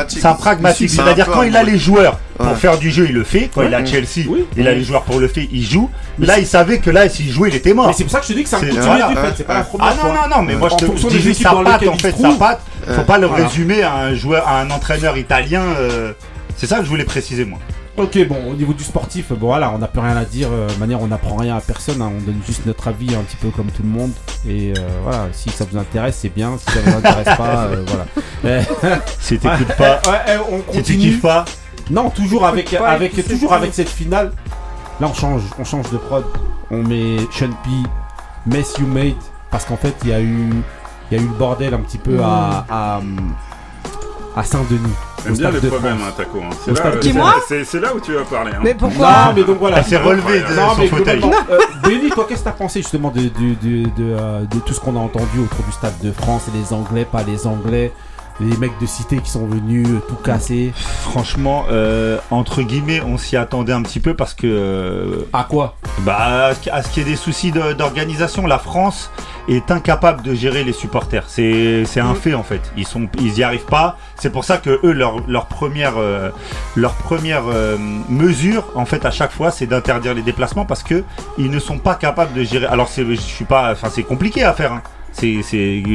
C'est 0.07 0.25
un 0.25 0.33
pragmatique. 0.33 0.89
C'est-à-dire 0.89 1.27
quand 1.27 1.43
il 1.43 1.55
a 1.55 1.63
les 1.63 1.77
joueurs 1.77 2.19
pour 2.37 2.57
faire 2.57 2.77
du 2.77 2.89
jeu, 2.91 3.05
il 3.09 3.13
le 3.15 3.23
fait. 3.23 3.49
Quand 3.53 3.61
il 3.61 3.73
a. 3.73 3.85
Chelsea, 3.85 4.25
Oui. 4.27 4.45
il 4.57 4.67
a 4.67 4.73
les 4.73 4.83
joueurs 4.83 5.03
pour 5.03 5.19
le 5.19 5.27
faire, 5.27 5.45
il 5.51 5.63
joue. 5.63 5.89
Là, 6.19 6.39
il 6.39 6.47
savait 6.47 6.79
que 6.79 6.89
là, 6.89 7.07
s'il 7.09 7.29
jouait, 7.31 7.49
il 7.49 7.55
était 7.55 7.73
mort. 7.73 7.87
Mais 7.87 7.93
c'est 7.93 8.03
pour 8.03 8.11
ça 8.11 8.19
que 8.19 8.25
je 8.25 8.31
te 8.33 8.37
dis 8.37 8.43
que 8.43 8.49
c'est 8.49 8.55
un 8.55 8.59
C'est- 8.59 8.69
coutumier 8.69 8.85
voilà. 8.85 9.07
fait, 9.15 9.33
c'est 9.37 9.43
pas 9.47 9.53
la 9.55 9.63
première 9.63 9.87
Ah 9.87 9.93
non, 9.95 10.01
fois. 10.13 10.27
non, 10.29 10.35
non, 10.37 10.43
mais 10.43 10.55
moi 10.55 10.69
je 10.69 10.85
te 10.85 10.85
je 10.97 11.29
équipes 11.29 11.43
sa 11.43 11.51
patte, 11.53 11.87
en 11.87 11.97
fait, 11.97 12.15
sa 12.17 12.31
patte. 12.31 12.61
Faut 12.85 12.91
Euh, 12.91 13.03
pas 13.03 13.17
le 13.17 13.27
voilà. 13.27 13.47
résumer 13.47 13.81
à 13.83 13.95
un 13.95 14.13
joueur, 14.15 14.47
à 14.47 14.59
un 14.61 14.69
entraîneur 14.71 15.17
italien. 15.17 15.61
euh, 15.77 16.13
C'est 16.55 16.67
ça 16.67 16.77
que 16.77 16.83
je 16.85 16.89
voulais 16.89 17.03
préciser, 17.05 17.45
moi. 17.45 17.59
Ok, 17.97 18.17
bon, 18.27 18.37
au 18.51 18.55
niveau 18.55 18.73
du 18.73 18.83
sportif, 18.83 19.29
bon 19.29 19.47
voilà, 19.47 19.71
on 19.71 19.77
n'a 19.77 19.87
plus 19.87 19.99
rien 20.01 20.17
à 20.17 20.25
dire. 20.25 20.47
euh, 20.51 20.67
De 20.67 20.79
manière, 20.79 20.99
on 21.01 21.07
n'apprend 21.07 21.35
rien 21.35 21.55
à 21.57 21.61
personne. 21.61 22.01
hein, 22.01 22.11
on 22.15 22.21
donne 22.21 22.39
juste 22.45 22.65
notre 22.65 22.87
avis 22.87 23.13
un 23.15 23.21
petit 23.21 23.35
peu 23.37 23.49
comme 23.49 23.67
tout 23.67 23.83
le 23.83 23.89
monde. 23.89 24.11
Et 24.47 24.73
euh, 24.77 24.81
voilà, 25.03 25.27
si 25.31 25.49
ça 25.49 25.65
vous 25.69 25.77
intéresse, 25.77 26.17
c'est 26.21 26.33
bien. 26.33 26.57
Si 26.57 26.73
ça 26.73 26.79
vous 26.83 26.97
intéresse 26.97 27.37
pas, 27.37 27.67
euh, 27.71 27.83
voilà. 27.87 28.05
Euh, 28.45 28.61
Si 29.19 29.37
t'écoutes 29.37 29.73
pas, 29.77 30.01
ouais, 30.05 30.37
on 30.51 30.57
si 30.57 30.63
tu 30.65 30.77
continue. 30.77 30.97
kiffes 31.11 31.21
pas, 31.21 31.45
Non, 31.89 32.09
toujours 32.09 32.45
avec, 32.45 32.73
avec, 32.73 33.27
toujours 33.27 33.53
avec 33.53 33.73
cette 33.73 33.89
finale. 33.89 34.31
Là, 34.99 35.07
on 35.09 35.13
change, 35.13 35.41
on 35.59 35.63
change 35.63 35.89
de 35.91 35.97
prod. 35.97 36.23
On 36.71 36.77
met 36.83 37.17
Sean 37.31 37.49
P, 37.63 37.69
Mess 38.45 38.75
You 38.79 38.87
Made, 38.87 39.13
parce 39.51 39.65
qu'en 39.65 39.77
fait, 39.77 39.95
il 40.03 40.09
y 40.09 40.13
a 40.13 40.21
eu, 40.21 40.49
il 41.11 41.17
y 41.17 41.19
a 41.19 41.23
eu 41.23 41.27
le 41.27 41.33
bordel 41.33 41.73
un 41.73 41.79
petit 41.79 41.97
peu 41.97 42.19
à, 42.23 42.65
à, 42.69 43.01
à 44.35 44.43
Saint-Denis. 44.43 44.79
au 44.79 45.23
J'aime 45.25 45.33
bien 45.37 45.49
Stade 45.49 45.53
les 45.55 45.61
de 45.61 45.67
problèmes, 45.69 45.97
France. 45.99 46.09
hein, 46.09 46.23
Taco. 46.23 46.39
hein. 46.39 46.49
C'est 46.65 46.71
là, 46.83 46.91
c'est- 46.93 46.99
Dis-moi 46.99 47.35
c'est- 47.47 47.63
c'est 47.65 47.79
là 47.79 47.95
où 47.95 47.99
tu 47.99 48.13
vas 48.13 48.23
parler. 48.23 48.51
hein. 48.55 48.59
Mais 48.63 48.73
pourquoi 48.73 49.09
Non, 49.27 49.33
mais 49.35 49.43
donc 49.43 49.57
voilà. 49.59 49.77
elle 49.79 49.85
s'est 49.85 49.97
relevée 49.97 50.39
de 50.41 50.53
Non, 50.55 50.73
son 50.75 50.81
mais 50.81 50.87
fauteuil. 50.87 51.21
euh, 51.49 51.59
Benny, 51.83 52.09
toi, 52.09 52.25
qu'est-ce 52.27 52.39
que 52.41 52.45
t'as 52.45 52.51
pensé 52.51 52.81
justement 52.81 53.09
de, 53.09 53.21
de, 53.21 53.27
de, 53.61 53.83
de, 53.97 54.45
de 54.45 54.59
tout 54.65 54.73
ce 54.73 54.79
qu'on 54.79 54.95
a 54.95 54.99
entendu 54.99 55.39
autour 55.39 55.63
du 55.65 55.71
Stade 55.71 55.97
de 56.03 56.11
France 56.11 56.43
et 56.53 56.57
les 56.57 56.73
Anglais, 56.73 57.05
pas 57.09 57.23
les 57.23 57.45
Anglais, 57.47 57.91
les 58.39 58.57
mecs 58.57 58.77
de 58.79 58.85
cité 58.85 59.17
qui 59.19 59.29
sont 59.29 59.45
venus 59.45 59.87
euh, 59.87 59.99
tout 60.07 60.15
casser 60.15 60.73
franchement, 60.75 61.65
euh, 61.69 62.17
entre 62.31 62.61
guillemets, 62.63 63.01
on 63.05 63.17
s'y 63.17 63.37
attendait 63.37 63.73
un 63.73 63.81
petit 63.83 63.99
peu 63.99 64.13
parce 64.15 64.33
que. 64.33 64.47
euh, 64.47 65.27
À 65.33 65.43
quoi? 65.43 65.75
Bah, 65.99 66.47
à 66.47 66.55
ce 66.55 66.59
qui- 66.59 66.69
à 66.69 66.81
ce 66.81 66.89
qu'il 66.89 67.03
y 67.03 67.05
ait 67.07 67.09
des 67.11 67.15
soucis 67.15 67.51
de- 67.51 67.73
d'organisation, 67.73 68.47
la 68.47 68.57
France 68.57 69.11
est 69.47 69.69
incapable 69.71 70.23
de 70.23 70.33
gérer 70.33 70.63
les 70.63 70.73
supporters. 70.73 71.25
C'est 71.27 71.83
c'est 71.85 71.99
un 71.99 72.15
fait 72.15 72.33
en 72.33 72.43
fait. 72.43 72.61
Ils 72.77 72.87
sont, 72.87 73.07
ils 73.19 73.37
y 73.37 73.43
arrivent 73.43 73.65
pas. 73.65 73.97
C'est 74.15 74.29
pour 74.31 74.45
ça 74.45 74.57
que 74.57 74.79
eux, 74.83 74.91
leur, 74.93 75.17
leur 75.27 75.45
première, 75.47 75.93
euh, 75.97 76.29
leur 76.75 76.93
première 76.93 77.43
euh, 77.49 77.77
mesure, 78.09 78.63
en 78.75 78.85
fait, 78.85 79.05
à 79.05 79.11
chaque 79.11 79.31
fois, 79.31 79.51
c'est 79.51 79.67
d'interdire 79.67 80.13
les 80.13 80.21
déplacements 80.21 80.65
parce 80.65 80.81
que 80.83 81.03
ils 81.37 81.51
ne 81.51 81.59
sont 81.59 81.77
pas 81.77 81.95
capables 81.95 82.33
de 82.33 82.43
gérer. 82.43 82.65
Alors, 82.67 82.87
c'est, 82.87 83.03
je 83.05 83.19
suis 83.19 83.45
pas, 83.45 83.71
enfin, 83.73 83.89
c'est 83.91 84.03
compliqué 84.03 84.43
à 84.43 84.53
faire. 84.53 84.71
hein. 84.73 84.81
C'est, 85.13 85.41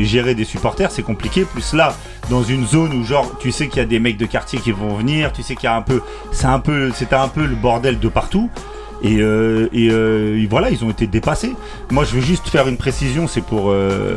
gérer 0.04 0.34
des 0.34 0.44
supporters, 0.44 0.90
c'est 0.90 1.02
compliqué. 1.02 1.44
Plus 1.44 1.74
là, 1.74 1.94
dans 2.30 2.42
une 2.42 2.66
zone 2.66 2.94
où 2.94 3.04
genre, 3.04 3.30
tu 3.38 3.52
sais 3.52 3.68
qu'il 3.68 3.78
y 3.78 3.82
a 3.82 3.84
des 3.86 3.98
mecs 3.98 4.16
de 4.16 4.26
quartier 4.26 4.58
qui 4.58 4.72
vont 4.72 4.94
venir, 4.96 5.32
tu 5.32 5.42
sais 5.42 5.54
qu'il 5.54 5.64
y 5.64 5.72
a 5.72 5.76
un 5.76 5.82
peu, 5.82 6.00
c'est 6.32 6.46
un 6.46 6.60
peu, 6.60 6.90
c'était 6.94 7.16
un 7.16 7.28
peu 7.28 7.44
le 7.44 7.54
bordel 7.56 7.98
de 7.98 8.08
partout. 8.08 8.48
Et, 9.02 9.18
euh, 9.18 9.68
euh, 9.74 10.36
et 10.42 10.46
voilà, 10.46 10.70
ils 10.70 10.84
ont 10.84 10.90
été 10.90 11.06
dépassés. 11.06 11.54
Moi, 11.90 12.04
je 12.04 12.14
veux 12.16 12.20
juste 12.20 12.48
faire 12.48 12.66
une 12.68 12.76
précision, 12.76 13.28
c'est 13.28 13.42
pour 13.44 13.70
euh, 13.70 14.16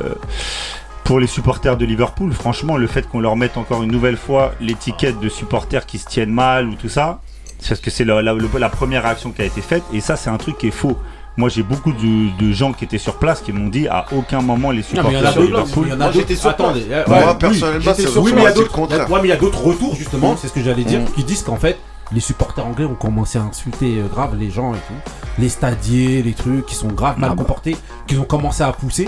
pour 1.04 1.20
les 1.20 1.28
supporters 1.28 1.78
de 1.78 1.86
Liverpool. 1.86 2.32
Franchement, 2.32 2.78
le 2.78 2.88
fait 2.88 3.08
qu'on 3.08 3.20
leur 3.20 3.36
mette 3.36 3.58
encore 3.58 3.84
une 3.84 3.92
nouvelle 3.92 4.18
fois 4.18 4.54
l'étiquette 4.62 5.20
de 5.20 5.30
supporters 5.30 5.86
qui 5.86 5.98
se 5.98 6.06
tiennent 6.08 6.32
mal 6.32 6.68
ou 6.68 6.76
tout 6.76 6.90
ça, 6.90 7.22
c'est 7.60 7.70
parce 7.70 7.82
que 7.82 7.92
c'est 7.92 8.06
la- 8.06 8.22
la 8.24 8.70
première 8.70 9.04
réaction 9.04 9.32
qui 9.32 9.42
a 9.42 9.46
été 9.46 9.62
faite. 9.62 9.84
Et 9.94 10.00
ça, 10.02 10.16
c'est 10.16 10.30
un 10.30 10.38
truc 10.38 10.58
qui 10.58 10.68
est 10.68 10.72
faux. 10.72 10.98
Moi, 11.38 11.48
j'ai 11.50 11.64
beaucoup 11.64 11.94
de, 11.94 12.38
de 12.38 12.52
gens 12.52 12.74
qui 12.74 12.84
étaient 12.84 12.98
sur 12.98 13.16
place 13.16 13.40
qui 13.42 13.54
m'ont 13.54 13.68
dit 13.70 13.88
à 13.88 14.06
aucun 14.12 14.42
moment 14.42 14.72
les 14.72 14.82
Non, 14.94 15.04
mais 15.04 15.14
il 15.14 15.14
y 15.14 15.18
en 15.18 15.24
a 15.24 15.32
supporters 15.32 15.34
de 15.34 15.48
d'autres. 15.48 15.60
Liverpool. 15.64 15.88
Il 15.88 15.92
y 15.92 15.94
en 15.96 16.02
a 16.02 16.12
j'étais 16.12 16.36
sur 16.36 16.50
Attendez. 16.50 16.86
euh, 16.92 17.04
Moi, 17.08 17.18
oui, 17.26 17.38
personnellement, 17.40 17.92
c'est 17.96 18.08
sur- 18.08 18.22
oui, 18.22 18.32
mais 18.36 18.42
il 18.42 18.44
y 18.44 18.48
a 18.48 18.52
d'autres. 18.52 18.72
contraire. 18.72 19.10
Ouais, 19.10 19.20
mais 19.22 19.28
il 19.28 19.32
y 19.32 19.34
a 19.34 19.38
d'autres 19.38 19.64
retours 19.64 19.96
justement. 19.96 20.36
C'est 20.36 20.48
ce 20.50 20.54
que 20.54 20.62
j'allais 20.62 20.84
dire, 20.84 21.00
Mm. 21.00 21.06
qui 21.16 21.24
disent 21.24 21.44
qu'en 21.44 21.56
fait, 21.56 21.80
les 22.12 22.20
supporters 22.20 22.66
anglais 22.66 22.84
ont 22.84 22.96
commencé 22.96 23.38
à 23.40 23.44
insulter 23.44 24.00
euh, 24.00 24.08
grave 24.08 24.36
les 24.38 24.52
gens 24.52 24.74
et 24.74 24.78
tout, 24.78 25.12
les 25.40 25.48
stadiers, 25.48 26.22
les 26.22 26.34
trucs 26.34 26.66
qui 26.66 26.76
sont 26.76 26.90
grave 26.90 27.18
mal 27.18 27.30
Ah 27.32 27.36
bah. 27.36 27.42
comportés, 27.44 27.78
qu'ils 28.08 28.20
ont 28.20 28.26
commencé 28.26 28.62
à 28.64 28.72
pousser. 28.74 29.08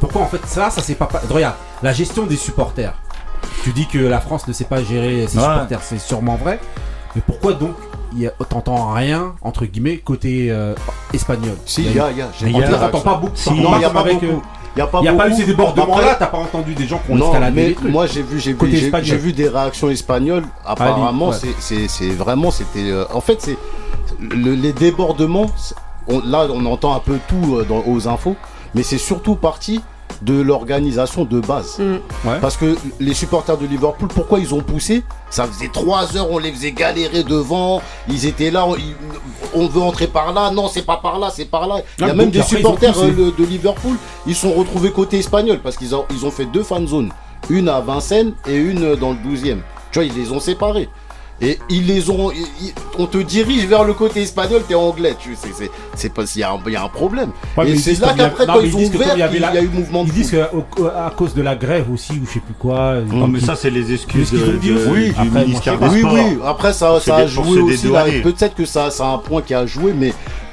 Pourquoi 0.00 0.22
en 0.22 0.26
fait 0.26 0.40
ça, 0.46 0.70
ça 0.70 0.80
c'est 0.80 0.94
pas. 0.94 1.08
Regarde, 1.28 1.56
la 1.82 1.92
gestion 1.92 2.24
des 2.24 2.36
supporters. 2.36 2.94
Tu 3.62 3.72
dis 3.72 3.86
que 3.86 3.98
la 3.98 4.20
France 4.20 4.48
ne 4.48 4.52
sait 4.54 4.64
pas 4.64 4.82
gérer 4.82 5.26
ses 5.28 5.36
Ouais. 5.36 5.44
supporters, 5.44 5.82
c'est 5.82 5.98
sûrement 5.98 6.36
vrai. 6.36 6.58
Mais 7.14 7.22
pourquoi 7.26 7.52
donc 7.52 7.74
t'entends 8.48 8.92
rien 8.92 9.34
entre 9.42 9.64
guillemets 9.66 9.98
côté 9.98 10.48
euh, 10.50 10.74
espagnol 11.12 11.56
Si, 11.66 11.82
Il 11.84 11.94
y 11.94 12.00
a, 12.00 12.10
il 12.10 12.18
y 12.18 12.22
a. 12.22 12.28
j'ai 12.38 12.52
T'entends 12.52 13.00
pas 13.00 13.14
beaucoup. 13.16 13.32
Si, 13.36 13.50
non, 13.54 13.70
Non, 13.70 13.76
il 13.76 13.82
y 13.82 13.84
a 13.84 13.90
pas 13.90 14.00
avec, 14.00 14.22
euh, 14.22 14.32
beaucoup. 14.32 14.42
Il 14.76 14.82
a 14.82 14.88
Il 14.94 15.00
n'y 15.02 15.08
a 15.08 15.12
pas 15.14 15.28
eu 15.28 15.34
ces 15.34 15.44
débordements 15.44 15.84
Après- 15.94 16.04
là, 16.06 16.14
t'as 16.14 16.26
pas 16.26 16.38
entendu 16.38 16.74
des 16.74 16.86
gens 16.86 17.00
qui 17.04 17.12
ont 17.12 17.16
Non, 17.16 17.32
mais 17.52 17.72
trucs. 17.74 17.90
moi 17.90 18.06
j'ai 18.06 18.22
vu, 18.22 18.38
j'ai 18.38 18.52
vu, 18.52 18.70
j'ai- 19.02 19.16
vu 19.16 19.32
des 19.32 19.48
réactions 19.48 19.90
espagnoles. 19.90 20.44
Apparemment, 20.64 21.30
ouais. 21.30 21.36
c'est- 21.38 21.56
vraiment, 22.10 22.50
c'était. 22.50 22.90
euh, 22.90 23.04
en 23.12 23.20
fait, 23.20 23.40
c'est 23.42 23.56
le- 24.20 24.54
les 24.54 24.72
débordements. 24.72 25.46
on- 26.10 26.20
là, 26.24 26.46
on 26.50 26.64
entend 26.66 26.94
un 26.94 27.00
peu 27.00 27.18
tout 27.28 27.56
euh, 27.56 27.64
dans, 27.68 27.82
aux 27.86 28.08
infos, 28.08 28.34
mais 28.74 28.82
c'est 28.82 28.96
surtout 28.98 29.34
parti 29.34 29.82
de 30.22 30.40
l'organisation 30.40 31.24
de 31.24 31.40
base. 31.40 31.78
Mm. 31.78 32.28
Ouais. 32.28 32.38
Parce 32.40 32.56
que 32.56 32.76
les 33.00 33.14
supporters 33.14 33.56
de 33.56 33.66
Liverpool, 33.66 34.08
pourquoi 34.08 34.38
ils 34.40 34.52
ont 34.54 34.60
poussé? 34.60 35.02
Ça 35.30 35.44
faisait 35.46 35.68
trois 35.72 36.16
heures, 36.16 36.30
on 36.30 36.38
les 36.38 36.50
faisait 36.52 36.72
galérer 36.72 37.22
devant. 37.22 37.80
Ils 38.08 38.26
étaient 38.26 38.50
là, 38.50 38.66
on, 38.66 38.74
ils- 38.76 38.96
on 39.54 39.66
veut 39.68 39.80
entrer 39.82 40.06
par 40.06 40.32
là. 40.32 40.50
Non, 40.50 40.68
c'est 40.68 40.82
pas 40.82 40.96
par 40.96 41.18
là, 41.18 41.30
c'est 41.34 41.44
par 41.44 41.66
là. 41.68 41.76
Il 41.98 42.06
y 42.06 42.08
a 42.08 42.12
Ah, 42.12 42.14
même 42.14 42.30
des 42.30 42.40
après, 42.40 42.56
supporters 42.56 42.98
euh, 42.98 43.10
de, 43.10 43.30
de 43.30 43.44
Liverpool, 43.44 43.96
ils 44.26 44.34
sont 44.34 44.52
retrouvés 44.52 44.90
côté 44.90 45.18
espagnol 45.18 45.60
parce 45.62 45.76
qu'ils 45.76 45.94
ont, 45.94 46.04
ils 46.10 46.24
ont 46.26 46.30
fait 46.30 46.46
deux 46.46 46.62
fan 46.62 46.86
zones. 46.86 47.10
Une 47.50 47.68
à 47.68 47.80
Vincennes 47.80 48.32
et 48.48 48.56
une 48.56 48.94
dans 48.96 49.10
le 49.10 49.16
12e. 49.16 49.58
Tu 49.90 49.98
vois, 50.00 50.04
ils 50.04 50.14
les 50.14 50.32
ont 50.32 50.40
séparés. 50.40 50.88
Et 51.40 51.56
ils 51.70 51.86
les 51.86 52.10
ont. 52.10 52.32
ils- 52.32 52.38
ils- 52.66 52.72
on 52.98 53.06
te 53.06 53.18
dirige 53.18 53.64
vers 53.66 53.84
le 53.84 53.94
côté 53.94 54.22
espagnol, 54.22 54.62
t'es 54.66 54.74
anglais. 54.74 55.14
Tu 55.20 55.36
sais, 55.36 55.50
c'est, 55.56 55.70
c'est 55.94 56.12
pas. 56.12 56.24
Il 56.34 56.40
y, 56.40 56.42
a 56.42 56.50
un- 56.50 56.58
il 56.66 56.72
y 56.72 56.76
a 56.76 56.82
un 56.82 56.88
problème. 56.88 57.30
Ouais, 57.56 57.64
mais 57.64 57.70
et 57.72 57.76
c'est 57.76 58.00
là 58.00 58.12
qu'après, 58.16 58.44
quand 58.44 58.58
ils 58.60 58.66
ils 58.68 58.74
ont 58.74 58.78
disent 58.78 58.90
que 58.90 58.96
ouvert, 58.96 59.12
il 59.14 59.20
y 59.20 59.22
avait 59.22 59.38
y, 59.38 59.44
a 59.44 59.62
eu 59.62 59.68
mouvement 59.68 60.02
de 60.02 60.08
Ils 60.08 60.14
disent 60.14 60.30
qu'à 60.32 61.12
cause 61.16 61.34
de 61.34 61.42
la 61.42 61.54
grève 61.54 61.86
aussi, 61.92 62.12
ou 62.14 62.26
je 62.26 62.32
sais 62.34 62.40
plus 62.40 62.54
quoi. 62.58 62.96
Non, 63.08 63.28
mais 63.28 63.38
ça, 63.38 63.54
c'est 63.54 63.70
les 63.70 63.92
excuses 63.92 64.26
Ce 64.26 64.30
qu'ils 64.30 64.40
de, 64.46 64.50
ont 64.50 64.58
dit 64.58 64.68
de- 64.70 64.74
aussi. 64.78 65.12
du 65.12 65.30
ministère 65.30 65.78
Oui, 65.80 66.02
oui, 66.02 66.38
après 66.44 66.72
ça, 66.72 66.98
ça 67.00 67.16
a 67.16 67.26
joué 67.28 67.60
aussi. 67.60 67.86
Peut-être 68.22 68.56
que 68.56 68.64
ça, 68.64 68.90
ça 68.90 69.06
a 69.06 69.14
un 69.14 69.18
point 69.18 69.40
qui 69.42 69.54
a 69.54 69.64
joué, 69.64 69.92
mais 69.92 70.12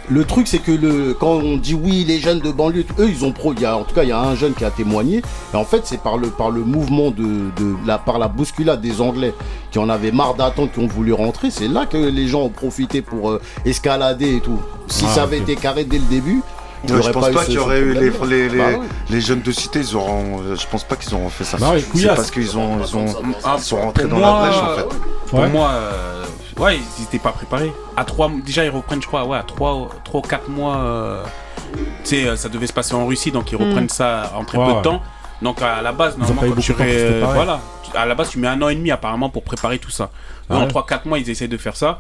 le 0.10 0.24
truc 0.26 0.48
c'est 0.48 0.60
que 0.60 0.72
le, 0.72 1.14
quand 1.20 1.32
on 1.32 1.58
dit 1.58 1.74
oui, 1.74 2.04
les 2.08 2.20
jeunes 2.20 2.40
de 2.40 2.52
banlieue, 2.52 2.86
eux 3.00 3.10
ils 3.10 3.24
ont 3.26 3.32
pro. 3.32 3.54
Il 3.54 3.62
y 3.62 3.66
a, 3.66 3.78
en 3.78 3.84
tout 3.84 3.94
cas, 3.96 4.04
il 4.04 4.10
y 4.10 4.12
a 4.12 4.20
un 4.20 4.36
jeune 4.36 4.54
qui 4.54 4.64
a 4.66 4.72
témoigné. 4.72 5.22
Et 5.54 5.56
en 5.58 5.66
fait, 5.66 5.82
c'est 5.86 6.02
par 6.02 6.18
le, 6.18 6.28
par 6.30 6.52
le 6.52 6.62
mouvement 6.62 7.12
de, 7.12 7.24
de 7.24 7.76
la, 7.86 7.98
par 7.98 8.20
la 8.20 8.28
bousculade 8.28 8.82
des 8.82 9.02
Anglais 9.02 9.34
qui 9.72 9.80
en 9.80 9.90
avaient 9.90 10.12
marre 10.12 10.36
d'attendre, 10.36 10.72
qui 10.72 10.80
ont 10.80 10.88
voulu 10.88 11.14
rentrer. 11.14 11.50
C'est 11.52 11.68
là 11.68 11.86
que 11.86 11.98
les 11.98 12.28
gens 12.28 12.42
ont 12.44 12.50
profité 12.50 13.02
pour 13.02 13.32
euh, 13.32 13.42
escalader 13.66 14.36
et 14.38 14.40
tout. 14.42 14.60
Si 14.88 15.06
Ah, 15.08 15.14
ça 15.16 15.24
avait 15.24 15.40
été 15.40 15.56
carré 15.56 15.84
dès 15.86 15.98
le 15.98 16.06
début. 16.06 16.42
Ouais, 16.88 17.02
je 17.02 17.10
pense 17.10 17.30
pas 17.32 17.44
qu'il 17.46 17.56
y 17.56 17.58
aurait 17.58 17.80
eu 17.80 17.94
les, 17.96 18.12
problème-là. 18.12 18.48
les, 18.48 18.50
les, 18.50 18.58
Bah 18.74 18.80
ouais. 18.80 18.86
les 19.10 19.20
jeunes 19.22 19.42
de 19.42 19.52
cité, 19.52 19.80
ils 19.80 19.96
auront. 19.96 20.40
euh, 20.42 20.56
Je 20.56 20.68
pense 20.68 20.84
pas 20.84 20.96
qu'ils 20.96 21.16
auront 21.16 21.30
fait 21.30 21.44
ça. 21.44 21.58
Bah 21.58 21.72
ouais, 21.72 21.84
c'est 21.96 22.06
parce 22.08 22.30
qu'ils 22.30 22.56
ont, 22.60 22.78
ils 22.88 22.96
ont, 22.96 23.06
Ah, 23.44 23.56
ils 23.58 23.64
sont 23.64 23.78
rentrés 23.78 24.04
pour 24.04 24.20
dans 24.20 24.26
moi, 24.26 24.40
la 24.42 24.48
brèche 24.48 24.62
en 24.62 24.76
fait. 24.78 24.98
Pour 25.30 25.48
moi, 25.48 25.70
euh, 25.72 26.24
ouais, 26.60 26.78
ils 26.78 27.02
n'étaient 27.02 27.20
pas 27.20 27.32
préparés. 27.32 27.72
À 27.98 28.04
trois, 28.06 28.30
déjà 28.46 28.64
ils 28.66 28.70
reprennent, 28.70 29.02
je 29.02 29.08
crois, 29.08 29.26
ouais, 29.26 29.38
à 29.38 29.44
3 29.44 29.90
trois, 30.04 30.22
4 30.22 30.50
mois. 30.50 30.78
euh, 30.78 31.24
tu 31.74 31.82
sais, 32.04 32.28
euh, 32.28 32.36
ça 32.36 32.50
devait 32.50 32.68
se 32.68 32.74
passer 32.74 32.94
en 32.94 33.06
Russie, 33.06 33.32
donc 33.32 33.52
ils 33.52 33.58
Mm. 33.58 33.64
reprennent 33.70 33.90
ça 33.90 34.32
en 34.36 34.44
très 34.46 34.58
peu 34.58 34.74
de 34.74 34.82
temps. 34.82 35.02
Donc 35.42 35.62
à 35.62 35.82
la 35.82 35.92
base, 35.92 36.18
normalement, 36.18 36.54
quand 36.56 36.62
tu 36.62 36.72
ré- 36.72 37.20
voilà, 37.22 37.60
tu- 37.84 37.96
à 37.98 38.06
la 38.06 38.16
base, 38.16 38.30
tu 38.30 38.40
mets 38.40 38.48
un 38.48 38.62
an 38.62 38.70
et 38.70 38.76
demi 38.76 38.90
apparemment 38.92 39.30
pour 39.30 39.44
préparer 39.44 39.80
tout 39.80 39.90
ça. 39.92 40.10
Ah 40.50 40.56
en 40.58 40.62
ouais. 40.62 40.68
3-4 40.68 41.06
mois, 41.08 41.20
ils 41.20 41.30
essayent 41.30 41.48
de 41.50 41.58
faire 41.58 41.76
ça. 41.76 42.00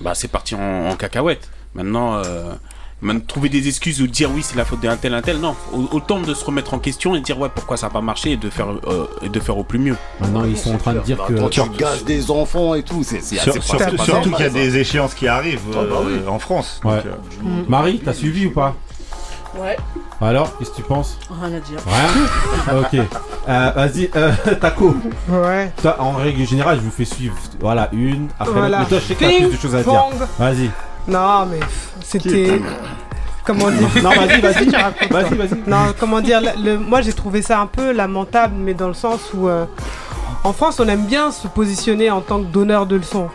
Bah, 0.00 0.14
c'est 0.14 0.28
parti 0.28 0.54
en, 0.54 0.90
en 0.90 0.94
cacahuète. 0.96 1.48
Maintenant, 1.74 2.16
euh, 2.16 2.52
maintenant, 3.00 3.24
trouver 3.26 3.48
des 3.48 3.68
excuses 3.68 4.00
ou 4.02 4.06
dire 4.06 4.30
oui, 4.34 4.42
c'est 4.42 4.56
la 4.56 4.64
faute 4.64 4.80
d'un 4.80 4.96
tel, 4.96 5.14
un 5.14 5.22
tel, 5.22 5.38
non. 5.38 5.54
Au- 5.72 5.88
Autant 5.96 6.20
de 6.20 6.34
se 6.34 6.44
remettre 6.44 6.74
en 6.74 6.78
question 6.78 7.14
et 7.14 7.20
de 7.20 7.24
dire 7.24 7.38
ouais, 7.38 7.48
pourquoi 7.54 7.76
ça 7.76 7.86
n'a 7.86 7.92
pas 7.92 8.00
marché 8.00 8.32
et 8.32 8.36
de 8.36 8.50
faire, 8.50 8.68
euh, 8.86 9.06
et 9.22 9.28
de 9.28 9.40
faire 9.40 9.56
au 9.58 9.64
plus 9.64 9.78
mieux. 9.78 9.96
Maintenant, 10.20 10.44
ils 10.44 10.56
sont 10.58 10.74
en 10.74 10.78
train 10.78 10.94
de 10.94 11.00
dire 11.00 11.18
que. 11.26 11.32
Quand 11.34 11.48
tu 11.48 11.60
gages 11.78 12.04
des 12.04 12.30
enfants 12.30 12.74
et 12.74 12.82
tout, 12.82 13.02
c'est 13.04 13.22
c'est 13.22 13.36
Sur- 13.36 13.52
c'est 13.54 13.62
surtout 14.00 14.30
qu'il 14.32 14.44
y 14.44 14.48
a 14.48 14.50
des 14.50 14.76
échéances 14.78 15.14
qui 15.14 15.28
arrivent 15.28 15.60
Ah 15.74 15.78
bah 15.88 15.96
oui. 16.04 16.12
euh, 16.24 16.28
en 16.28 16.38
France. 16.38 16.80
Ouais. 16.84 16.96
Donc, 16.96 17.06
euh, 17.06 17.62
Marie, 17.68 18.00
t'as 18.04 18.12
suivi 18.14 18.46
ou 18.46 18.50
pas? 18.50 18.74
Ouais, 19.58 19.76
Alors, 20.20 20.56
qu'est-ce 20.58 20.70
que 20.70 20.76
tu 20.76 20.82
penses? 20.82 21.18
Rien 21.30 21.56
à 21.56 21.60
dire. 21.60 21.78
Rien? 21.86 22.80
Ok. 22.80 22.94
Euh, 23.48 23.70
Vas-y, 23.74 24.10
euh, 24.14 24.30
Taco. 24.60 24.94
Ouais. 25.28 25.72
Toi, 25.80 25.96
en 26.00 26.12
règle 26.12 26.46
générale, 26.46 26.76
je 26.78 26.84
vous 26.84 26.90
fais 26.90 27.06
suivre. 27.06 27.34
Voilà, 27.58 27.88
une. 27.92 28.28
Après, 28.38 28.52
Voilà. 28.52 28.80
mais 28.80 28.84
toi, 28.86 28.98
je 29.00 29.04
sais 29.06 29.14
que 29.14 29.20
t'as 29.24 29.46
plus 29.46 29.56
de 29.56 29.60
choses 29.60 29.74
à 29.74 29.82
dire. 29.82 30.04
Vas-y. 30.38 30.70
Non, 31.08 31.46
mais 31.46 31.60
c'était. 32.02 32.60
Comment 33.44 33.70
dire? 33.70 33.88
Non, 34.02 34.10
vas-y, 34.10 34.40
vas-y. 34.40 34.66
Tu 34.66 34.76
racontes, 34.76 35.10
Vas-y, 35.10 35.34
vas-y. 35.34 35.58
Non, 35.66 35.94
comment 35.98 36.20
dire 36.20 36.40
le, 36.42 36.62
le- 36.72 36.78
Moi, 36.78 37.00
j'ai 37.00 37.14
trouvé 37.14 37.40
ça 37.40 37.60
un 37.60 37.66
peu 37.66 37.92
lamentable, 37.92 38.54
mais 38.58 38.74
dans 38.74 38.88
le 38.88 38.94
sens 38.94 39.20
où. 39.34 39.48
euh, 39.48 39.64
en 40.44 40.52
France, 40.52 40.78
on 40.80 40.86
aime 40.88 41.04
bien 41.06 41.30
se 41.32 41.48
positionner 41.48 42.10
en 42.10 42.20
tant 42.20 42.38
que 42.40 42.44
donneur 42.46 42.86
de 42.86 42.96
leçons. 42.96 43.28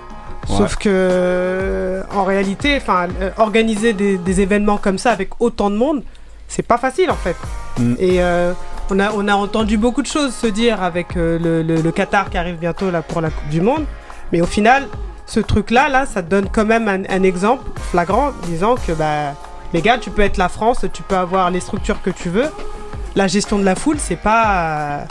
Sauf 0.48 0.76
que, 0.76 0.90
euh, 0.90 2.04
en 2.14 2.24
réalité, 2.26 2.76
enfin, 2.78 3.08
euh, 3.22 3.30
organiser 3.38 3.94
des, 3.94 4.18
des 4.18 4.42
événements 4.42 4.78
comme 4.78 4.98
ça 4.98 5.12
avec 5.12 5.30
autant 5.40 5.70
de 5.70 5.76
monde, 5.78 6.04
c'est 6.50 6.68
pas 6.68 6.78
facile 6.78 7.10
en 7.12 7.16
fait. 7.16 7.36
Mm. 7.80 7.94
Et 7.98 8.22
euh, 8.22 8.52
on, 8.90 9.00
a, 9.00 9.12
on 9.14 9.28
a 9.30 9.36
entendu 9.36 9.78
beaucoup 9.78 10.02
de 10.02 10.08
choses 10.08 10.34
se 10.34 10.48
dire 10.48 10.84
avec 10.84 11.16
le, 11.16 11.38
le- 11.38 11.62
le 11.82 11.92
Qatar 11.92 12.30
qui 12.30 12.38
arrive 12.38 12.56
bientôt 12.58 12.92
là 12.92 13.02
pour 13.02 13.22
la 13.22 13.30
Coupe 13.30 13.50
du 13.50 13.62
Monde. 13.62 13.86
Mais 14.34 14.42
au 14.42 14.46
final, 14.46 14.88
ce 15.26 15.40
truc-là, 15.40 15.90
là, 15.90 16.06
ça 16.06 16.22
donne 16.22 16.50
quand 16.50 16.66
même 16.66 16.88
un, 16.88 17.04
un 17.10 17.24
exemple 17.24 17.70
flagrant 17.92 18.32
disant 18.44 18.76
que, 18.76 18.92
bah, 18.92 19.34
les 19.74 19.82
gars, 19.82 19.98
tu 19.98 20.12
peux 20.12 20.22
être 20.22 20.38
la 20.38 20.50
France, 20.50 20.86
tu 20.94 21.02
peux 21.04 21.16
avoir 21.16 21.50
les 21.50 21.60
structures 21.60 22.02
que 22.02 22.10
tu 22.10 22.30
veux. 22.30 22.50
La 23.16 23.28
gestion 23.28 23.60
de 23.60 23.64
la 23.64 23.76
foule, 23.76 23.98
c'est 24.00 24.16
pas 24.16 25.06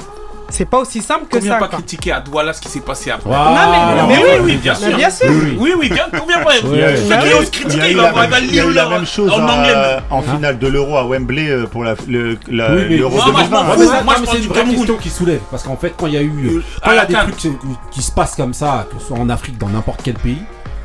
c'est 0.52 0.66
pas 0.66 0.78
aussi 0.78 1.00
simple 1.00 1.26
que 1.26 1.32
ça. 1.32 1.38
On 1.38 1.40
Combien 1.40 1.58
pas 1.58 1.68
quoi. 1.68 1.78
critiquer 1.78 2.12
à 2.12 2.20
Douala 2.20 2.52
ce 2.52 2.60
qui 2.60 2.68
s'est 2.68 2.80
passé 2.80 3.10
après 3.10 3.28
wow. 3.28 3.36
Non, 3.36 3.54
mais, 3.54 4.02
non, 4.02 4.06
mais, 4.06 4.16
mais 4.16 4.22
oui, 4.22 4.40
oui, 4.44 4.56
bien 4.56 4.74
sûr. 4.74 4.96
Bien 4.96 5.10
sûr. 5.10 5.28
Oui, 5.30 5.56
oui, 5.58 5.72
oui 5.78 5.88
bien, 5.88 6.04
combien 6.16 6.40
pas 6.40 6.52
Ceux 6.52 7.28
qui 7.28 7.34
osent 7.34 7.50
critiquer, 7.50 7.90
Il 7.90 8.54
y 8.54 8.60
a 8.60 8.64
eu 8.64 8.72
la 8.72 8.88
même 8.88 9.06
chose 9.06 9.32
en, 9.32 9.48
hein 9.48 10.22
finale 10.22 10.58
de 10.58 10.66
l'Euro 10.66 10.96
à 10.96 11.06
Wembley 11.06 11.48
euh, 11.48 11.66
pour 11.66 11.84
l'Euro 11.84 11.96
le, 12.08 12.38
la, 12.50 12.74
oui, 12.74 12.82
mais, 12.88 12.98
2020. 12.98 13.48
Moi, 13.48 13.76
moi 14.04 14.14
c'est 14.30 14.38
une 14.38 14.46
vraie 14.48 14.64
question 14.64 14.96
qui 14.96 15.10
soulève. 15.10 15.40
Parce 15.50 15.62
qu'en 15.62 15.76
fait, 15.76 15.94
quand 15.96 16.06
il 16.06 16.14
y 16.14 16.18
a 16.18 16.22
eu. 16.22 16.30
Euh, 16.46 16.62
ah, 16.82 16.84
quand 16.84 16.92
il 16.92 16.96
y 16.96 16.98
a 16.98 17.06
des 17.06 17.32
trucs 17.32 17.52
qui 17.90 18.02
se 18.02 18.12
passent 18.12 18.36
comme 18.36 18.54
ça, 18.54 18.86
que 18.90 19.00
ce 19.00 19.08
soit 19.08 19.18
en 19.18 19.28
Afrique, 19.30 19.58
dans 19.58 19.68
n'importe 19.68 20.00
quel 20.02 20.14
pays, 20.14 20.42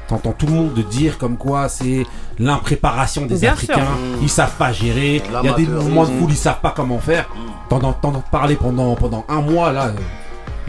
T'entends 0.08 0.32
tout 0.32 0.46
le 0.46 0.54
monde 0.54 0.74
de 0.74 0.82
dire 0.82 1.18
comme 1.18 1.38
quoi 1.38 1.68
c'est 1.68 2.06
l'impréparation 2.40 3.26
des 3.26 3.46
Africains, 3.46 3.82
mmh. 3.82 4.22
ils 4.22 4.30
savent 4.30 4.56
pas 4.58 4.72
gérer, 4.72 5.22
il 5.26 5.46
y 5.46 5.50
a 5.50 5.54
des 5.54 5.66
mouvements 5.66 6.06
de 6.06 6.12
foule, 6.18 6.32
ils 6.32 6.38
savent 6.38 6.62
pas 6.62 6.74
comment 6.76 7.00
faire. 7.00 7.28
Mmh. 7.30 7.70
T'entends 7.70 8.24
parler 8.32 8.56
pendant, 8.56 8.96
un 9.28 9.42
mois 9.42 9.72
là. 9.74 9.88
Euh, 9.88 9.92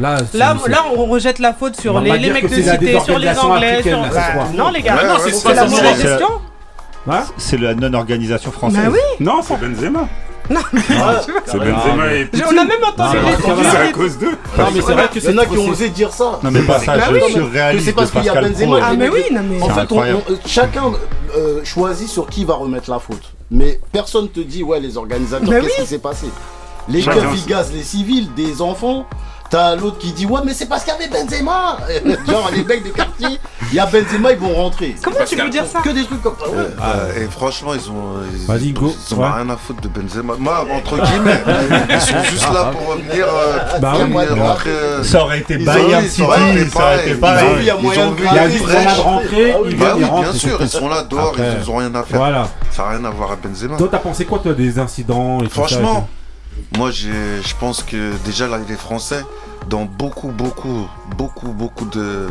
là, 0.00 0.18
là, 0.34 0.56
là, 0.66 0.84
on 0.96 1.04
rejette 1.06 1.38
la 1.38 1.52
faute 1.52 1.80
sur 1.80 2.00
les, 2.00 2.10
mecs 2.30 2.48
de 2.48 2.54
cité, 2.54 2.98
sur 3.00 3.18
les 3.18 3.38
Anglais. 3.38 3.82
Non, 4.56 4.70
les 4.70 4.82
gars, 4.82 4.94
non, 4.94 5.14
c'est 5.20 5.54
la 5.54 5.64
mauvaise 5.66 6.02
gestion. 6.02 6.28
Hein 7.10 7.24
c'est 7.38 7.58
la 7.58 7.74
non-organisation 7.74 8.50
bah 8.50 8.56
française. 8.56 8.90
Oui. 8.92 8.98
Non, 9.20 9.40
c'est 9.42 9.56
Benzema. 9.56 10.08
Non, 10.50 10.60
mais 10.72 10.80
c'est 11.46 11.58
Benzema 11.58 12.12
et 12.14 12.24
Poutine. 12.24 12.46
On 12.48 12.58
a 12.58 12.64
même 12.64 12.84
entendu 12.86 13.16
les 13.18 13.64
C'est 13.70 13.76
à 13.76 13.92
cause 13.92 14.18
d'eux. 14.18 14.36
Non, 14.58 14.64
mais 14.74 14.80
c'est 14.80 14.92
vrai 14.92 15.08
que 15.12 15.20
c'est 15.20 15.32
y 15.32 15.34
en 15.34 15.38
a 15.38 15.46
qui 15.46 15.58
ont 15.58 15.68
osé 15.68 15.88
dire 15.90 16.12
ça. 16.12 16.40
Non, 16.42 16.50
mais 16.50 16.62
pas 16.62 16.78
ça, 16.78 16.96
je 16.98 17.32
surréalise. 17.32 17.84
C'est 17.84 17.92
parce 17.92 18.10
qu'il 18.10 18.24
y 18.24 18.28
a 18.28 18.40
Benzema. 18.40 18.76
Hein. 18.76 18.80
Ah, 18.82 18.94
mais 18.94 19.08
oui, 19.08 19.24
non, 19.32 19.42
mais. 19.42 19.62
En 19.62 19.68
fait, 19.68 19.88
chacun 20.46 20.92
euh, 21.36 21.64
choisit 21.64 22.08
sur 22.08 22.28
qui 22.28 22.44
va 22.44 22.54
remettre 22.54 22.90
la 22.90 22.98
faute. 22.98 23.34
Mais 23.50 23.80
personne 23.92 24.28
te 24.28 24.40
dit, 24.40 24.62
ouais, 24.62 24.80
les 24.80 24.96
organisateurs, 24.96 25.48
qu'est-ce 25.48 25.82
qui 25.82 25.86
s'est 25.86 25.98
passé? 25.98 26.26
Les 26.88 27.02
gars, 27.02 27.64
les 27.74 27.82
civils, 27.82 28.32
des 28.34 28.62
enfants. 28.62 29.06
T'as 29.50 29.76
l'autre 29.76 29.98
qui 29.98 30.12
dit 30.12 30.26
ouais 30.26 30.40
mais 30.44 30.52
c'est 30.52 30.66
parce 30.66 30.84
qu'il 30.84 30.92
y 30.92 30.96
avait 30.96 31.08
Benzema 31.08 31.78
Genre 32.28 32.50
les 32.54 32.64
mecs 32.64 32.84
de 32.84 32.90
quartier, 32.90 33.40
il 33.70 33.74
y 33.74 33.78
a 33.78 33.86
Benzema, 33.86 34.32
ils 34.32 34.38
vont 34.38 34.54
rentrer. 34.54 34.94
Comment 35.02 35.24
tu 35.26 35.36
peux 35.36 35.48
dire 35.48 35.64
ça 35.64 35.80
Que 35.80 35.88
des 35.88 36.04
trucs 36.04 36.22
comme 36.22 36.36
ça. 36.38 36.46
Euh, 36.46 37.22
et 37.22 37.26
franchement 37.26 37.72
ils 37.74 37.90
ont, 37.90 38.56
ils, 38.60 38.74
go. 38.74 38.94
ils 39.10 39.14
ont 39.14 39.22
rien 39.22 39.48
à 39.48 39.56
foutre 39.56 39.80
de 39.80 39.88
Benzema. 39.88 40.34
Moi 40.38 40.66
entre 40.70 40.96
guillemets, 40.96 41.42
ils 41.90 42.00
sont 42.00 42.22
juste 42.24 42.52
là 42.52 42.72
pour 42.72 42.96
venir. 42.96 43.26
Euh, 43.26 43.78
bah, 43.80 43.94
oui, 43.98 44.26
rentrer, 44.38 44.70
euh, 44.70 45.02
ça 45.02 45.22
aurait 45.22 45.40
été 45.40 45.56
Bayern 45.56 46.04
City, 46.04 46.16
ça 46.18 46.24
aurait 46.24 47.06
été 47.06 47.14
pas. 47.14 47.42
Il 47.58 47.64
y 47.64 47.70
a 47.70 47.76
moyen 47.76 48.10
de 48.10 49.00
rentrer. 49.00 49.54
Bah 49.78 49.94
bien 49.94 50.32
sûr, 50.32 50.58
ils 50.60 50.68
sont 50.68 50.88
là 50.88 51.04
dehors, 51.04 51.34
ils 51.62 51.70
ont 51.70 51.76
rien 51.76 51.94
à 51.94 52.02
faire. 52.02 52.48
Ça 52.70 52.82
n'a 52.82 52.88
rien 52.90 53.04
à 53.04 53.10
voir 53.10 53.32
à 53.32 53.36
Benzema. 53.36 53.76
Toi 53.76 53.88
t'as 53.90 53.98
pensé 53.98 54.26
quoi 54.26 54.40
toi 54.40 54.52
des 54.52 54.78
incidents 54.78 55.38
Franchement. 55.48 56.06
Moi, 56.76 56.90
je 56.90 57.54
pense 57.58 57.82
que 57.82 58.12
déjà, 58.24 58.46
là, 58.46 58.58
les 58.68 58.76
Français, 58.76 59.24
dans 59.68 59.84
beaucoup, 59.84 60.28
beaucoup, 60.28 60.88
beaucoup, 61.16 61.48
beaucoup 61.48 61.84
de. 61.86 62.28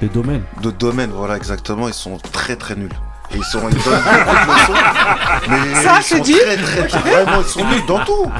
Des 0.00 0.08
domaines. 0.08 0.42
De 0.62 0.70
domaines, 0.70 1.10
voilà, 1.14 1.36
exactement, 1.36 1.88
ils 1.88 1.94
sont 1.94 2.18
très, 2.32 2.56
très 2.56 2.74
nuls. 2.76 2.90
Et 3.30 3.38
ils 3.38 3.44
sont 3.44 3.58
ils 3.70 3.82
donnent 3.82 4.02
beaucoup 4.46 4.72
de 4.72 5.50
mais 5.50 5.82
ça, 5.82 5.94
ils 5.98 6.02
sont 6.02 6.18
dit 6.18 6.34
très, 6.34 6.86
très, 6.86 6.98
vraiment 7.00 7.40
ils 7.40 7.48
sont 7.48 7.64
nuls 7.64 7.86
dans 7.88 8.04
tout, 8.04 8.30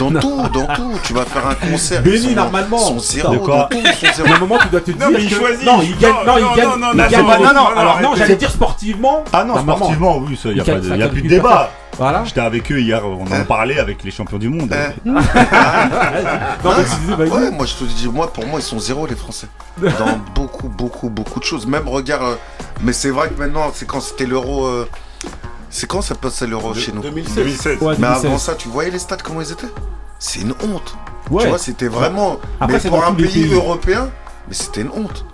dans 0.00 0.20
tout, 0.20 0.42
dans 0.52 0.66
tout. 0.74 0.92
Tu 1.04 1.12
vas 1.14 1.24
faire 1.24 1.46
un 1.46 1.54
concert. 1.54 2.02
Béni 2.02 2.34
normalement. 2.34 2.76
Ils 2.76 2.86
sont 2.86 2.98
zéro. 2.98 3.68
Ils 3.70 3.86
sont 3.94 4.12
zéro. 4.16 4.28
À 4.28 4.36
un 4.36 4.40
moment 4.40 4.58
tu 4.58 4.68
dois 4.68 4.80
te 4.80 4.90
dire. 4.90 5.06
Non 5.06 5.12
mais 5.16 5.22
ils 5.22 5.32
choisissent. 5.32 5.64
Non 5.64 5.80
ils 5.80 5.96
gagnent. 5.96 6.12
Non, 6.26 6.38
non 6.40 6.54
ils 6.54 6.56
gagnent. 6.56 6.68
Non 6.68 6.76
non 6.76 7.38
non 7.38 7.54
non. 7.54 7.66
Alors 7.76 8.00
non 8.02 8.14
j'allais 8.16 8.34
dire 8.34 8.50
sportivement. 8.50 9.24
Ah 9.32 9.44
non 9.44 9.58
sportivement 9.60 10.18
oui 10.18 10.36
ça 10.36 10.50
y 10.50 10.60
a 10.60 10.64
pas 10.64 10.72
y 10.72 11.02
a 11.02 11.08
plus 11.08 11.22
de 11.22 11.28
débat. 11.28 11.70
Voilà. 11.98 12.24
J'étais 12.24 12.40
avec 12.40 12.70
eux 12.70 12.80
hier, 12.80 13.04
on 13.06 13.22
en 13.22 13.32
hein. 13.32 13.44
parlait 13.44 13.78
avec 13.78 14.04
les 14.04 14.10
champions 14.10 14.38
du 14.38 14.48
monde. 14.48 14.72
Hein. 14.72 14.92
ouais, 17.18 17.50
moi, 17.50 17.64
je 17.66 17.74
te 17.74 17.84
dis, 17.84 18.08
moi, 18.08 18.30
pour 18.32 18.46
moi, 18.46 18.60
ils 18.60 18.62
sont 18.62 18.78
zéro, 18.78 19.06
les 19.06 19.16
Français. 19.16 19.48
Dans 19.80 20.18
beaucoup, 20.34 20.68
beaucoup, 20.68 21.08
beaucoup 21.08 21.40
de 21.40 21.44
choses. 21.44 21.66
Même 21.66 21.88
regard. 21.88 22.22
Euh, 22.22 22.34
mais 22.82 22.92
c'est 22.92 23.10
vrai 23.10 23.30
que 23.30 23.38
maintenant, 23.38 23.70
c'est 23.74 23.86
quand 23.86 24.00
c'était 24.00 24.26
l'euro. 24.26 24.66
Euh, 24.66 24.88
c'est 25.70 25.86
quand 25.86 26.02
ça 26.02 26.14
passait 26.14 26.46
l'euro 26.46 26.74
chez 26.74 26.92
nous? 26.92 27.00
2016. 27.00 27.78
Mais 27.98 28.06
avant 28.06 28.38
ça, 28.38 28.54
tu 28.54 28.68
voyais 28.68 28.90
les 28.90 28.98
stades, 28.98 29.22
comment 29.22 29.40
ils 29.40 29.52
étaient? 29.52 29.72
C'est 30.18 30.40
une 30.40 30.52
honte. 30.52 30.96
Ouais. 31.30 31.44
Tu 31.44 31.48
vois, 31.48 31.58
c'était 31.58 31.88
vraiment. 31.88 32.38
Mais 32.68 32.78
pour 32.78 33.04
un 33.04 33.12
pays, 33.12 33.26
pays 33.26 33.52
européen, 33.52 34.10
mais 34.48 34.54
c'était 34.54 34.82
une 34.82 34.90
honte. 34.90 35.24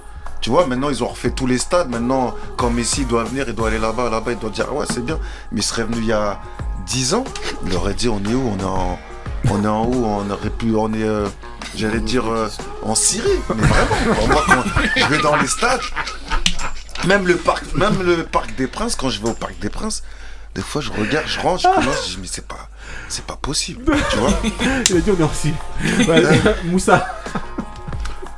Tu 0.42 0.50
vois, 0.50 0.66
maintenant, 0.66 0.90
ils 0.90 1.04
ont 1.04 1.08
refait 1.08 1.30
tous 1.30 1.46
les 1.46 1.56
stades. 1.56 1.88
Maintenant, 1.88 2.34
quand 2.56 2.68
Messi 2.68 3.04
doit 3.04 3.22
venir, 3.22 3.44
il 3.46 3.54
doit 3.54 3.68
aller 3.68 3.78
là-bas, 3.78 4.10
là-bas, 4.10 4.32
il 4.32 4.38
doit 4.38 4.50
dire, 4.50 4.74
ouais, 4.74 4.86
c'est 4.90 5.04
bien. 5.04 5.18
Mais 5.52 5.60
il 5.60 5.62
serait 5.62 5.84
venu 5.84 5.98
il 5.98 6.06
y 6.06 6.12
a 6.12 6.40
10 6.86 7.14
ans, 7.14 7.24
il 7.64 7.74
aurait 7.76 7.94
dit, 7.94 8.08
on 8.08 8.18
est 8.24 8.34
où? 8.34 8.52
On 8.52 8.58
est 8.58 8.64
en, 8.64 8.98
on 9.48 9.64
est 9.64 9.68
en 9.68 9.86
où? 9.86 10.04
On 10.04 10.28
aurait 10.28 10.50
pu, 10.50 10.74
on 10.74 10.92
est, 10.94 11.04
euh, 11.04 11.28
j'allais 11.76 12.00
dire, 12.00 12.26
euh, 12.26 12.48
en 12.82 12.96
Syrie. 12.96 13.30
Mais 13.54 13.62
vraiment, 13.62 14.26
moi, 14.26 14.44
quand 14.46 14.64
je 14.96 15.06
vais 15.06 15.22
dans 15.22 15.36
les 15.36 15.46
stades, 15.46 15.80
même 17.06 17.24
le 17.26 17.36
parc, 17.36 17.72
même 17.74 18.02
le 18.02 18.24
parc 18.24 18.56
des 18.56 18.66
Princes, 18.66 18.96
quand 18.96 19.10
je 19.10 19.22
vais 19.22 19.28
au 19.28 19.34
parc 19.34 19.56
des 19.60 19.70
Princes, 19.70 20.02
des 20.56 20.62
fois, 20.62 20.82
je 20.82 20.90
regarde, 20.90 21.26
je 21.28 21.38
range, 21.38 21.62
je 21.62 21.68
commence, 21.68 22.08
je 22.08 22.14
dis, 22.14 22.18
mais 22.20 22.28
c'est 22.28 22.46
pas, 22.46 22.68
c'est 23.08 23.24
pas 23.24 23.36
possible, 23.36 23.84
tu 24.10 24.16
vois? 24.16 24.32
Il 24.90 24.96
a 24.96 25.00
dit, 25.00 25.10
on 25.12 25.14
est. 25.14 26.08
Euh, 26.08 26.54
Moussa. 26.64 27.06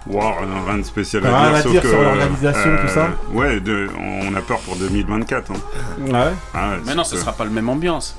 Wow, 0.06 0.34
on 0.42 0.66
rien 0.68 0.78
de 0.78 0.82
spécial 0.82 1.24
à 1.26 1.62
dire. 1.62 1.82
Sur 1.82 2.02
l'organisation, 2.02 2.70
euh, 2.70 2.82
tout 2.82 2.92
ça 2.92 3.06
euh, 3.06 3.32
Ouais, 3.32 3.62
on 3.98 4.34
a 4.34 4.40
peur 4.42 4.58
pour 4.60 4.76
2024. 4.76 5.50
Hein. 5.50 5.54
Ouais. 5.98 6.12
Ah, 6.52 6.74
Mais 6.84 6.94
non, 6.94 7.04
ce 7.04 7.14
que... 7.14 7.20
sera 7.20 7.32
pas 7.32 7.44
le 7.44 7.50
même 7.50 7.68
ambiance. 7.70 8.14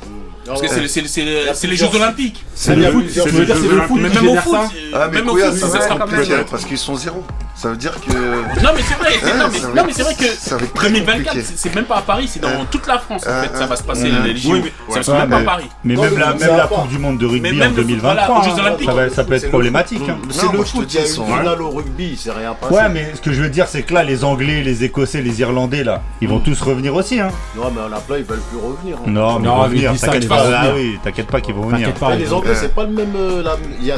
Parce 0.46 0.62
que 0.62 0.68
c'est 0.68 1.68
les 1.68 1.76
Jeux 1.76 1.96
Olympiques. 1.96 2.44
C'est 2.56 2.76
le 2.76 2.92
foot. 2.92 3.06
C'est 3.10 3.26
le 3.32 3.82
foot. 3.82 4.00
Mais 4.02 4.10
même 4.10 4.28
au 4.28 4.36
foot, 4.38 5.54
ça 5.54 5.82
sera 5.82 6.06
peut-être. 6.06 6.50
Parce 6.50 6.66
qu'ils 6.66 6.78
sont 6.78 6.96
zéro. 6.96 7.24
Ça 7.56 7.70
veut 7.70 7.78
dire 7.78 7.94
que. 8.02 8.12
Non, 8.12 8.72
mais 8.76 8.82
c'est 8.82 8.96
vrai, 8.96 9.12
ouais, 9.12 9.40
non, 9.40 9.46
mais, 9.52 9.60
va... 9.60 9.68
non, 9.70 9.84
mais 9.88 9.94
c'est 9.94 10.04
vrai 10.04 10.14
que 10.14 10.26
ça 10.26 10.58
2024, 10.58 11.38
c'est 11.56 11.74
même 11.74 11.86
pas 11.86 11.98
à 11.98 12.02
Paris, 12.02 12.28
c'est 12.28 12.42
dans 12.42 12.50
euh... 12.50 12.64
toute 12.70 12.86
la 12.86 13.00
France 13.00 13.26
en 13.26 13.30
hein, 13.30 13.44
fait, 13.44 13.56
euh... 13.56 13.60
ça 13.60 13.66
va 13.66 13.76
se 13.78 13.84
passer. 13.84 14.12
Les 14.26 14.36
JO, 14.36 14.52
oui, 14.52 14.62
mais... 14.66 14.72
ça 14.90 15.00
va 15.00 15.04
se 15.04 15.12
ouais, 15.12 15.18
même 15.20 15.30
pas 15.30 15.38
à 15.38 15.44
Paris. 15.44 15.70
Mais 15.86 15.96
même, 15.96 16.18
la, 16.18 16.34
même 16.34 16.58
la 16.58 16.68
Coupe 16.68 16.90
du 16.90 16.98
Monde 16.98 17.18
de 17.18 17.26
rugby 17.26 17.64
en 17.64 17.72
2023, 17.72 18.42
voilà, 18.84 19.10
ça, 19.10 19.24
peut 19.24 19.34
être 19.34 19.50
problématique. 19.50 20.02
C'est 20.30 20.52
le 20.52 20.64
foot, 20.64 20.94
il 20.94 20.96
y 20.96 21.04
a 21.04 21.08
une 21.08 21.38
finale 21.38 21.62
au 21.62 21.70
rugby, 21.70 22.18
c'est 22.18 22.32
rien 22.32 22.54
passé. 22.54 22.74
Ouais, 22.74 22.90
mais 22.90 23.16
ce 23.16 23.22
que 23.22 23.32
je 23.32 23.42
veux 23.42 23.50
dire, 23.50 23.68
c'est 23.70 23.84
que 23.84 23.94
là, 23.94 24.04
les 24.04 24.26
Anglais, 24.26 24.62
les 24.62 24.84
Écossais, 24.84 25.22
les 25.22 25.40
Irlandais, 25.40 25.86
là, 25.86 26.02
ils 26.20 26.28
vont 26.28 26.40
hmm. 26.40 26.44
tous 26.44 26.62
revenir 26.62 26.94
aussi. 26.94 27.20
Non, 27.20 27.32
mais 27.74 27.82
on 27.90 27.94
a 27.94 28.00
plein, 28.00 28.18
ils 28.18 28.26
veulent 28.26 28.40
plus 28.50 28.60
revenir. 28.60 28.98
Non, 29.08 29.40
mais 29.40 29.48
revenir, 29.48 29.98
t'inquiète 29.98 30.28
pas. 30.28 30.44
Ah 30.56 30.72
oui, 30.76 31.00
t'inquiète 31.04 31.28
pas 31.28 31.40
qu'ils 31.40 31.56
vont 31.56 31.68
venir. 31.68 31.94
Les 32.18 32.34
Anglais, 32.34 32.56
c'est 32.56 32.76
pas 32.76 32.84
le 32.84 32.92
même. 32.92 33.16
Euh, 33.16 33.44
il 33.80 33.86
y 33.86 33.92
a 33.92 33.98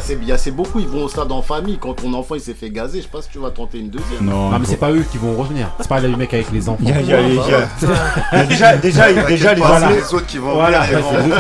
beaucoup, 0.51 0.79
ils 0.79 0.87
vont 0.87 1.03
au 1.03 1.09
stade 1.09 1.31
en 1.31 1.41
famille. 1.41 1.77
Quand 1.79 1.93
ton 1.93 2.13
enfant, 2.13 2.35
il 2.35 2.41
s'est 2.41 2.53
fait 2.53 2.69
gazer, 2.69 2.99
je 2.99 3.03
sais 3.03 3.09
pas 3.09 3.21
si 3.21 3.29
tu 3.29 3.39
vas 3.39 3.46
va 3.47 3.51
tenter 3.51 3.79
une 3.79 3.89
deuxième. 3.89 4.21
Non, 4.21 4.57
mais 4.59 4.65
c'est 4.65 4.77
pas 4.77 4.91
eux 4.91 5.05
qui 5.11 5.17
vont 5.17 5.35
revenir. 5.35 5.67
C'est 5.79 5.87
pas 5.87 5.99
les 5.99 6.15
mecs 6.15 6.33
avec 6.33 6.51
les 6.51 6.69
enfants. 6.69 6.83
Déjà, 8.47 8.77
déjà, 8.77 9.13
déjà 9.13 9.53
les 9.53 9.61
Anglais. 9.61 10.01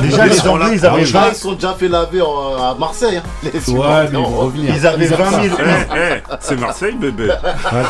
les 0.01 0.07
Déjà 0.07 0.25
les 0.25 0.47
Anglais, 0.47 0.67
ils 0.73 0.85
avaient 0.85 1.03
20. 1.03 1.29
Ils 1.29 1.35
sont 1.35 1.53
déjà 1.53 1.73
fait 1.73 1.87
laver 1.87 2.21
à 2.21 2.75
Marseille. 2.79 3.17
Hein. 3.17 3.49
Ouais, 3.67 4.09
mais 4.11 4.19
ils 4.75 4.87
avaient 4.87 5.07
20 5.07 5.29
000. 5.43 5.55
Eh, 5.59 5.95
eh, 5.95 6.21
c'est 6.39 6.59
Marseille, 6.59 6.95
bébé. 6.99 7.29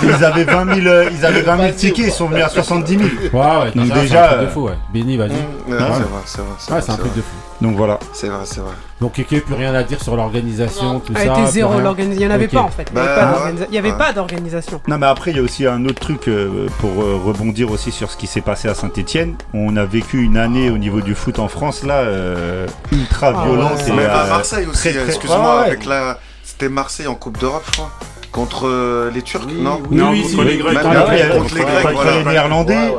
Ils 0.04 0.24
avaient 0.24 0.44
20 0.44 0.76
000, 0.76 0.88
euh, 0.88 1.10
ils 1.12 1.26
avaient 1.26 1.42
20 1.42 1.58
000 1.58 1.72
tickets. 1.74 2.08
Ils 2.08 2.12
sont 2.12 2.28
venus 2.28 2.44
à 2.44 2.50
70 2.50 2.98
000. 2.98 3.10
Ouais, 3.34 3.40
ouais. 3.40 3.72
Donc 3.76 3.94
déjà. 3.94 4.08
C'est 4.08 4.18
un 4.18 4.28
truc 4.28 4.42
de 4.42 4.48
fou, 4.48 4.62
ouais. 4.62 4.78
Benny, 4.94 5.18
vas-y. 5.18 5.32
Euh, 5.72 5.80
c'est 6.26 6.42
c'est 6.82 6.92
un 6.92 6.98
truc 6.98 7.16
de 7.16 7.22
fou. 7.22 7.47
Donc 7.62 7.76
voilà. 7.76 8.00
C'est 8.14 8.28
vrai, 8.28 8.46
c'est 8.46 8.60
vrai. 8.60 8.74
Donc 9.02 9.18
il 9.18 9.26
n'y 9.32 9.42
plus 9.42 9.54
rien 9.54 9.74
à 9.74 9.84
dire 9.84 10.02
sur 10.02 10.16
l'organisation, 10.16 11.00
tout 11.00 11.14
ah, 11.16 11.20
ça. 11.20 11.40
Était 11.40 11.52
zéro. 11.52 11.74
Il 11.98 12.10
n'y 12.10 12.26
en 12.26 12.32
avait 12.32 12.48
pas 12.48 12.62
en 12.62 12.70
fait. 12.70 12.92
Il 12.94 13.70
n'y 13.72 13.78
avait, 13.78 13.92
bah, 13.92 13.98
pas, 13.98 14.14
d'organisation. 14.14 14.82
Non 14.88 14.98
mais 14.98 15.08
après 15.08 15.32
il 15.32 15.38
y 15.38 15.40
a 15.40 15.44
aussi 15.44 15.66
un 15.66 15.86
autre 15.86 16.00
truc 16.00 16.28
euh, 16.28 16.68
pour 16.80 17.02
euh, 17.02 17.20
rebondir 17.24 17.72
aussi 17.72 17.92
sur 17.92 18.12
ce 18.12 18.18
qui 18.18 18.28
s'est 18.28 18.42
passé 18.42 18.68
à 18.68 18.76
Saint-Etienne. 18.76 19.36
On 19.54 19.76
a 19.78 19.86
vécu 19.86 20.22
une 20.22 20.38
année 20.38 20.70
au 20.70 20.78
niveau 20.78 21.02
du 21.02 21.16
foot 21.16 21.40
en 21.40 21.48
France 21.48 21.84
là 21.84 22.00
euh, 22.00 22.68
ultra 22.92 23.34
ah 23.36 23.46
violente. 23.46 23.80
Ouais. 23.88 24.06
À 24.06 24.26
Marseille 24.28 24.66
aussi, 24.66 24.90
excuse-moi, 24.90 25.62
ah 25.62 25.66
avec 25.66 25.86
la... 25.86 26.20
C'était 26.44 26.70
Marseille 26.70 27.08
en 27.08 27.16
Coupe 27.16 27.40
d'Europe 27.40 27.64
je 27.68 27.72
crois 27.74 27.92
contre 28.32 29.10
les 29.12 29.24
Turcs, 29.24 29.48
non? 29.48 29.82
oui, 29.90 29.98
non, 29.98 30.14
contre, 30.14 30.44
les 30.44 30.58
Grecs. 30.58 30.76
Même, 30.76 30.86
ah 30.86 31.08
ouais, 31.08 31.30
contre, 31.40 31.56
les 31.56 31.62
Grecs, 31.62 31.84
contre, 31.84 32.18
les 32.18 32.24
Néerlandais. 32.24 32.94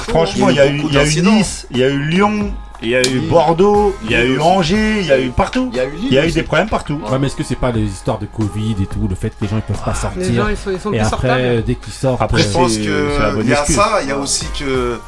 Franchement, 0.00 0.48
il 0.48 0.56
y 0.56 0.58
a 0.58 0.66
eu 0.66 1.22
Nice, 1.22 1.68
il 1.70 1.78
y 1.78 1.84
a 1.84 1.88
eu 1.88 2.02
Lyon, 2.06 2.50
il 2.82 2.88
y 2.88 2.96
a 2.96 3.02
eu 3.02 3.20
Bordeaux, 3.20 3.94
il 4.04 4.10
y 4.10 4.14
a 4.14 4.24
eu 4.24 4.38
Angers, 4.40 5.00
il 5.00 5.06
y 5.06 5.12
a 5.12 5.20
eu 5.20 5.28
partout. 5.28 5.70
Il 5.72 5.76
y 6.12 6.18
a 6.18 6.26
eu, 6.26 6.30
des 6.30 6.42
problèmes 6.42 6.68
partout. 6.68 7.00
Ouais, 7.10 7.18
mais 7.18 7.26
est-ce 7.26 7.36
que 7.36 7.42
c'est 7.42 7.56
pas 7.56 7.72
les 7.72 7.84
histoires 7.84 8.18
de 8.18 8.26
Covid 8.26 8.76
et 8.82 8.86
tout, 8.86 9.06
le 9.08 9.14
fait 9.14 9.30
que 9.30 9.42
les 9.42 9.48
gens 9.48 9.56
ils 9.56 9.62
peuvent 9.62 9.84
pas 9.84 9.92
ah. 9.92 9.94
sortir 9.94 10.22
Les 10.22 10.34
gens 10.34 10.48
ils 10.48 10.56
sont, 10.56 10.78
sont 10.78 10.92
Et 10.92 11.62
dès 11.62 11.74
qu'ils 11.74 11.92
sortent, 11.92 12.22
Après, 12.22 12.40
euh, 12.40 12.44
je 12.44 12.52
pense 12.52 12.76
que 12.78 13.40
il 13.42 13.48
y 13.48 13.54
a 13.54 13.64
ça, 13.64 14.00
il 14.02 14.08
y 14.08 14.12
a 14.12 14.16
aussi 14.16 14.46
que 14.58 14.98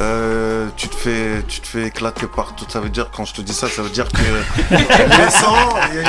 euh, 0.00 0.68
tu 0.76 0.88
te 0.88 0.94
fais, 0.96 1.42
tu 1.46 1.60
te 1.60 1.66
fais 1.66 1.86
éclater 1.86 2.26
partout. 2.26 2.64
Ça 2.68 2.80
veut 2.80 2.88
dire 2.88 3.10
quand 3.14 3.24
je 3.24 3.34
te 3.34 3.40
dis 3.42 3.52
ça, 3.52 3.68
ça 3.68 3.82
veut 3.82 3.90
dire 3.90 4.08
que 4.08 4.18
les 4.70 4.78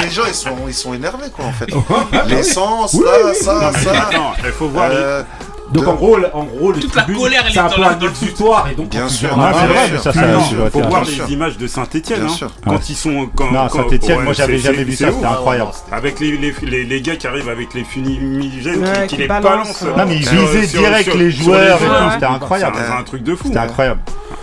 les 0.02 0.10
gens 0.10 0.24
ils 0.28 0.34
sont, 0.34 0.56
ils 0.68 0.74
sont 0.74 0.94
énervés 0.94 1.30
quoi 1.30 1.46
en 1.46 1.52
fait. 1.52 1.70
Bah 2.12 2.24
les 2.28 2.44
sens, 2.44 2.94
ça, 2.94 3.34
ça, 3.34 3.74
ça. 3.74 4.10
Il 4.44 4.52
faut 4.52 4.70
voir. 4.70 4.90
Euh, 4.92 5.24
donc 5.72 5.88
en 5.88 5.96
gros, 5.96 6.18
en 6.34 6.44
gros 6.44 6.72
les 6.72 6.82
Toute 6.82 6.96
la 6.96 7.06
c'est 7.52 7.60
un 7.60 7.70
peu 7.70 7.84
un 7.84 7.94
Bien 7.96 9.10
sûr, 9.10 9.30
c'est 9.30 9.68
vrai, 9.68 9.98
ça, 9.98 10.14
ça, 10.14 10.28
Bien 10.28 10.40
sûr. 10.42 10.70
faut 10.72 10.82
voir 10.82 11.04
les 11.04 11.34
images 11.34 11.58
de 11.58 11.68
Saint-Etienne. 11.68 12.28
Hein. 12.28 12.48
Quand 12.64 12.90
ils 12.90 12.96
sont. 12.96 13.24
Euh, 13.24 13.26
quand, 13.36 13.52
Non, 13.52 13.70
Saint-Etienne, 13.70 14.22
moi 14.22 14.34
j'avais 14.34 14.58
jamais 14.58 14.84
vu 14.84 14.96
ça, 14.96 15.12
c'était 15.12 15.26
incroyable. 15.26 15.72
Avec 15.92 16.20
les, 16.20 16.38
les, 16.38 16.54
les, 16.64 16.84
les 16.84 17.02
gars 17.02 17.16
qui 17.16 17.28
arrivent 17.28 17.50
avec 17.50 17.74
les 17.74 17.84
fumigènes 17.84 18.84
Ouais, 18.84 19.08
qui, 19.08 19.16
qui 19.16 19.22
les 19.22 19.28
balancent. 19.28 19.84
Euh, 19.84 19.96
non, 19.98 20.06
mais 20.06 20.16
ils 20.18 20.28
visaient 20.30 20.68
direct 20.68 21.14
les 21.16 21.32
joueurs 21.32 21.78
et 21.82 21.86
tout, 21.86 22.12
c'était 22.14 22.26
incroyable. 22.26 22.76
C'est 22.78 22.94
un- 22.94 23.04
truc 23.04 23.24
de 23.24 23.36
fou. 23.36 23.48
C'était 23.48 23.60
hein. 23.60 23.64
incroyable. 23.64 24.00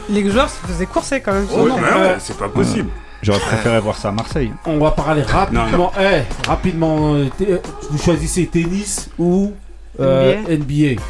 Les 0.08 0.28
joueurs 0.30 0.48
se 0.48 0.66
faisaient 0.66 0.86
courser 0.86 1.20
quand 1.20 1.32
même. 1.32 1.46
Oh, 1.52 1.62
ouais, 1.68 2.16
c'est 2.18 2.36
pas 2.36 2.48
possible. 2.48 2.88
Mmh. 2.88 3.22
J'aurais 3.22 3.40
préféré 3.40 3.80
voir 3.80 3.96
ça 3.96 4.08
à 4.08 4.12
Marseille. 4.12 4.52
On 4.64 4.78
va 4.78 4.90
parler 4.92 5.22
rapidement. 5.22 5.92
Eh, 6.00 6.48
rapidement, 6.48 7.14
euh, 7.14 7.26
vous 7.90 7.98
choisissez 7.98 8.46
tennis 8.46 9.10
ou 9.18 9.52
euh, 10.00 10.42
NBA. 10.48 11.00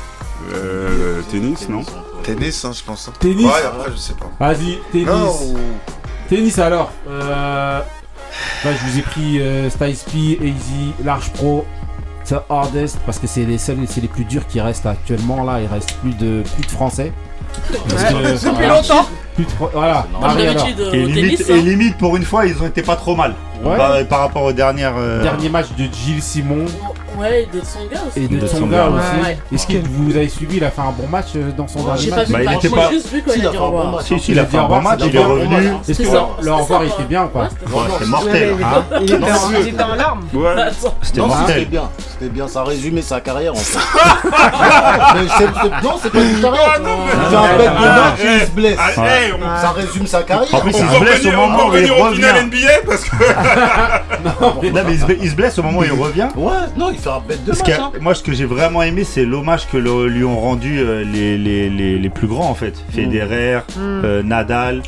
Euh, 0.53 1.23
tennis, 1.31 1.69
non 1.69 1.83
Tennis, 2.23 2.65
hein, 2.65 2.73
je 2.75 2.83
pense. 2.83 3.09
Hein. 3.09 3.13
Tennis 3.21 3.47
Ouais, 3.47 3.65
après, 3.65 3.91
je 3.93 3.97
sais 3.97 4.15
pas. 4.15 4.31
Vas-y, 4.39 4.79
tennis. 4.93 5.55
Tennis 6.29 6.59
alors. 6.59 6.93
Euh, 7.09 7.81
bah, 8.65 8.71
je 8.73 8.91
vous 8.91 8.99
ai 8.99 9.03
pris 9.03 9.41
euh, 9.41 9.71
Styles 9.71 9.97
P, 10.13 10.47
Easy, 10.47 10.93
Large 11.05 11.33
Pro. 11.33 11.65
C'est 12.25 12.37
hardest 12.49 12.99
parce 13.07 13.19
que 13.19 13.27
c'est 13.27 13.45
les 13.45 13.59
seuls, 13.59 13.79
c'est 13.89 14.01
les 14.01 14.09
plus 14.09 14.25
durs 14.25 14.47
qui 14.47 14.61
restent 14.61 14.87
actuellement. 14.87 15.43
Là, 15.43 15.61
il 15.61 15.67
reste 15.67 15.95
plus 16.01 16.15
de 16.15 16.43
plus 16.55 16.65
de 16.65 16.71
français. 16.71 17.13
Depuis 17.89 18.67
longtemps 18.67 19.07
plus 19.35 19.45
de 19.45 19.51
voilà. 19.73 20.07
Et 20.93 21.53
hein. 21.53 21.57
limite, 21.57 21.97
pour 21.99 22.17
une 22.17 22.25
fois, 22.25 22.47
ils 22.47 22.63
ont 22.63 22.67
été 22.67 22.83
pas 22.83 22.97
trop 22.97 23.17
mal. 23.17 23.35
Ouais. 23.65 24.05
Par 24.05 24.21
rapport 24.21 24.45
au 24.45 24.51
euh, 24.51 25.23
Dernier 25.23 25.49
match 25.49 25.67
de 25.77 25.85
Gilles 25.93 26.23
Simon. 26.23 26.65
Ouais, 27.19 27.49
de 27.53 27.61
Tsonga 27.61 27.97
aussi. 28.09 28.21
Et 28.21 28.29
de, 28.29 28.39
de 28.39 28.47
Tsonga, 28.47 28.59
Tsonga 28.59 28.89
aussi. 28.89 29.27
Ouais. 29.27 29.39
Est-ce 29.53 29.67
que 29.67 29.87
vous 29.87 30.17
avez 30.17 30.29
suivi 30.29 30.57
Il 30.59 30.65
a 30.65 30.71
fait 30.71 30.81
un 30.81 30.93
bon 30.93 31.07
match 31.09 31.29
euh, 31.37 31.51
dans 31.57 31.69
son 31.69 31.81
ouais, 31.81 31.87
dernier 31.87 32.11
bah, 32.11 32.17
match. 32.17 32.31
Pas 32.31 32.39
bah, 32.39 32.45
il 32.45 32.53
était 32.57 32.69
pas. 32.69 32.91
Juste 32.91 33.13
vu 33.13 33.23
quand 33.23 33.33
si, 33.33 33.39
il 33.39 33.47
a 33.47 33.51
dit 33.51 33.57
au 33.57 33.67
revoir. 33.67 34.03
Si, 34.03 34.21
si, 34.21 34.33
il 34.33 34.39
a 34.39 34.47
fait 34.47 34.59
un 34.59 34.69
bon 34.69 34.81
match, 34.81 35.01
hein. 35.03 35.07
il 35.09 35.17
est 35.17 35.25
revenu. 35.25 35.57
Est-ce 35.89 36.03
que 36.03 36.45
le 36.45 36.51
au 36.51 36.57
revoir 36.57 36.83
était 36.85 37.05
bien 37.05 37.25
ou 37.25 37.29
pas 37.29 37.43
Ouais, 37.43 37.49
c'était 37.93 38.07
mortel. 38.07 38.57
Hein. 38.63 38.85
Hein. 38.93 38.99
Il 39.01 39.69
était 39.69 39.83
en 39.83 39.95
larmes. 39.95 40.25
Ouais, 40.33 40.55
c'était 41.03 41.21
mortel. 41.21 41.69
C'était 42.21 42.29
bien, 42.29 42.47
ça 42.49 42.65
résumait 42.65 43.01
sa 43.01 43.19
carrière 43.21 43.55
en 43.55 43.57
fait. 43.57 43.79
Non, 45.83 45.99
c'est 46.03 46.11
pas 46.11 46.21
une 46.21 46.39
carrière. 46.41 46.77
Ah, 46.77 46.81
c'est 47.31 47.37
un 47.37 47.57
bête 47.57 47.71
de 47.71 47.87
match 47.87 48.21
et 48.21 48.35
il 48.35 48.41
se 48.47 48.51
blesse. 48.51 48.79
Ah, 48.79 48.91
eh, 48.97 49.33
ça 49.61 49.71
résume 49.71 50.07
sa 50.07 50.23
carrière. 50.23 50.55
En 50.55 50.61
plus, 50.61 50.71
il 50.71 50.89
se 50.89 50.99
blesse 51.01 51.25
au 51.25 51.33
moment 51.33 51.69
où 51.69 51.77
il 51.77 51.91
revient. 51.91 51.91
On 51.91 52.03
va 52.03 52.11
revenir 52.11 52.11
au 52.11 52.15
final 52.15 52.47
NBA 52.47 52.83
parce 52.87 53.05
que. 53.05 53.17
Non, 54.43 54.61
mais 54.87 54.99
il 55.21 55.31
se 55.31 55.35
blesse 55.35 55.59
au 55.59 55.63
moment 55.63 55.79
où 55.79 55.85
il 55.85 55.93
revient. 55.93 56.29
Ouais, 56.37 56.53
non, 56.77 56.91
il 56.91 56.99
moi, 58.01 58.15
ce 58.15 58.23
que 58.23 58.33
j'ai 58.33 58.45
vraiment 58.45 58.83
aimé, 58.83 59.05
c'est 59.05 59.25
l'hommage 59.25 59.69
que 59.69 59.77
lui 59.77 60.25
ont 60.25 60.39
rendu 60.39 60.81
euh, 60.81 61.05
les, 61.05 62.11
plus 62.11 62.27
grands, 62.27 62.51
en 62.51 62.55
fait. 62.55 62.75
Federer, 62.93 63.61
euh, 63.79 64.23
Nadal, 64.23 64.83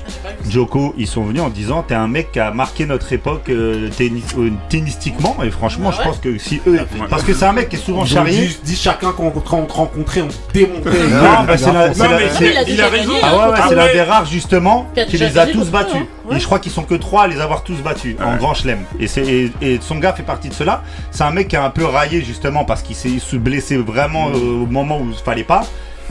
Djoko, 0.49 0.95
ils 0.99 1.07
sont 1.07 1.23
venus 1.25 1.43
en 1.43 1.49
disant 1.49 1.83
T'es 1.83 1.95
un 1.95 2.09
mec 2.09 2.33
qui 2.33 2.41
a 2.41 2.51
marqué 2.51 2.87
notre 2.87 3.13
époque 3.13 3.49
euh, 3.49 3.89
euh 4.01 4.51
tennistiquement. 4.69 5.37
Et 5.45 5.51
franchement, 5.51 5.93
je 5.93 6.03
pense 6.03 6.19
que 6.19 6.39
si 6.39 6.61
eux. 6.67 6.81
Parce 7.09 7.23
que 7.23 7.33
c'est 7.33 7.45
un 7.45 7.53
mec 7.53 7.69
qui 7.69 7.77
est 7.77 7.79
souvent 7.79 8.05
charrié. 8.05 8.51
Dis 8.65 8.77
chacun 8.77 9.13
qu'on 9.13 9.31
rencontrait, 9.31 10.23
on 10.23 10.29
démontait. 10.53 10.91
Non, 10.91 11.45
bah, 11.47 11.57
c'est 11.57 11.73
la. 11.73 11.89
Il 11.93 12.81
ah 13.23 13.67
c'est 13.69 13.93
des 13.93 14.03
rares, 14.03 14.27
justement, 14.27 14.89
qui 15.09 15.17
les 15.17 15.39
a 15.39 15.47
tous 15.47 15.71
battus. 15.71 16.03
Et 16.35 16.41
je 16.41 16.47
crois 16.47 16.59
qu'ils 16.59 16.73
sont 16.73 16.85
que 16.85 16.95
trois 16.95 17.25
à 17.25 17.27
les 17.27 17.41
avoir 17.41 17.63
tous 17.63 17.77
battus 17.83 18.17
en 18.21 18.37
grand 18.37 18.55
chelem. 18.55 18.81
Et, 18.99 19.07
et, 19.19 19.53
et 19.61 19.77
Tsonga 19.77 20.13
fait 20.13 20.23
partie 20.23 20.49
de 20.49 20.55
cela. 20.55 20.83
C'est 21.11 21.25
un 21.25 21.31
mec 21.31 21.49
qui 21.49 21.57
a 21.57 21.65
un 21.65 21.71
peu 21.71 21.85
raillé 21.85 22.23
justement 22.23 22.65
parce 22.65 22.83
qu'il 22.83 22.97
s'est 22.97 23.21
blessé 23.39 23.77
vraiment 23.77 24.29
mm. 24.29 24.35
euh, 24.35 24.63
au 24.63 24.67
moment 24.67 24.99
où 24.99 25.05
il 25.05 25.11
ne 25.11 25.15
fallait 25.15 25.45
pas. 25.45 25.63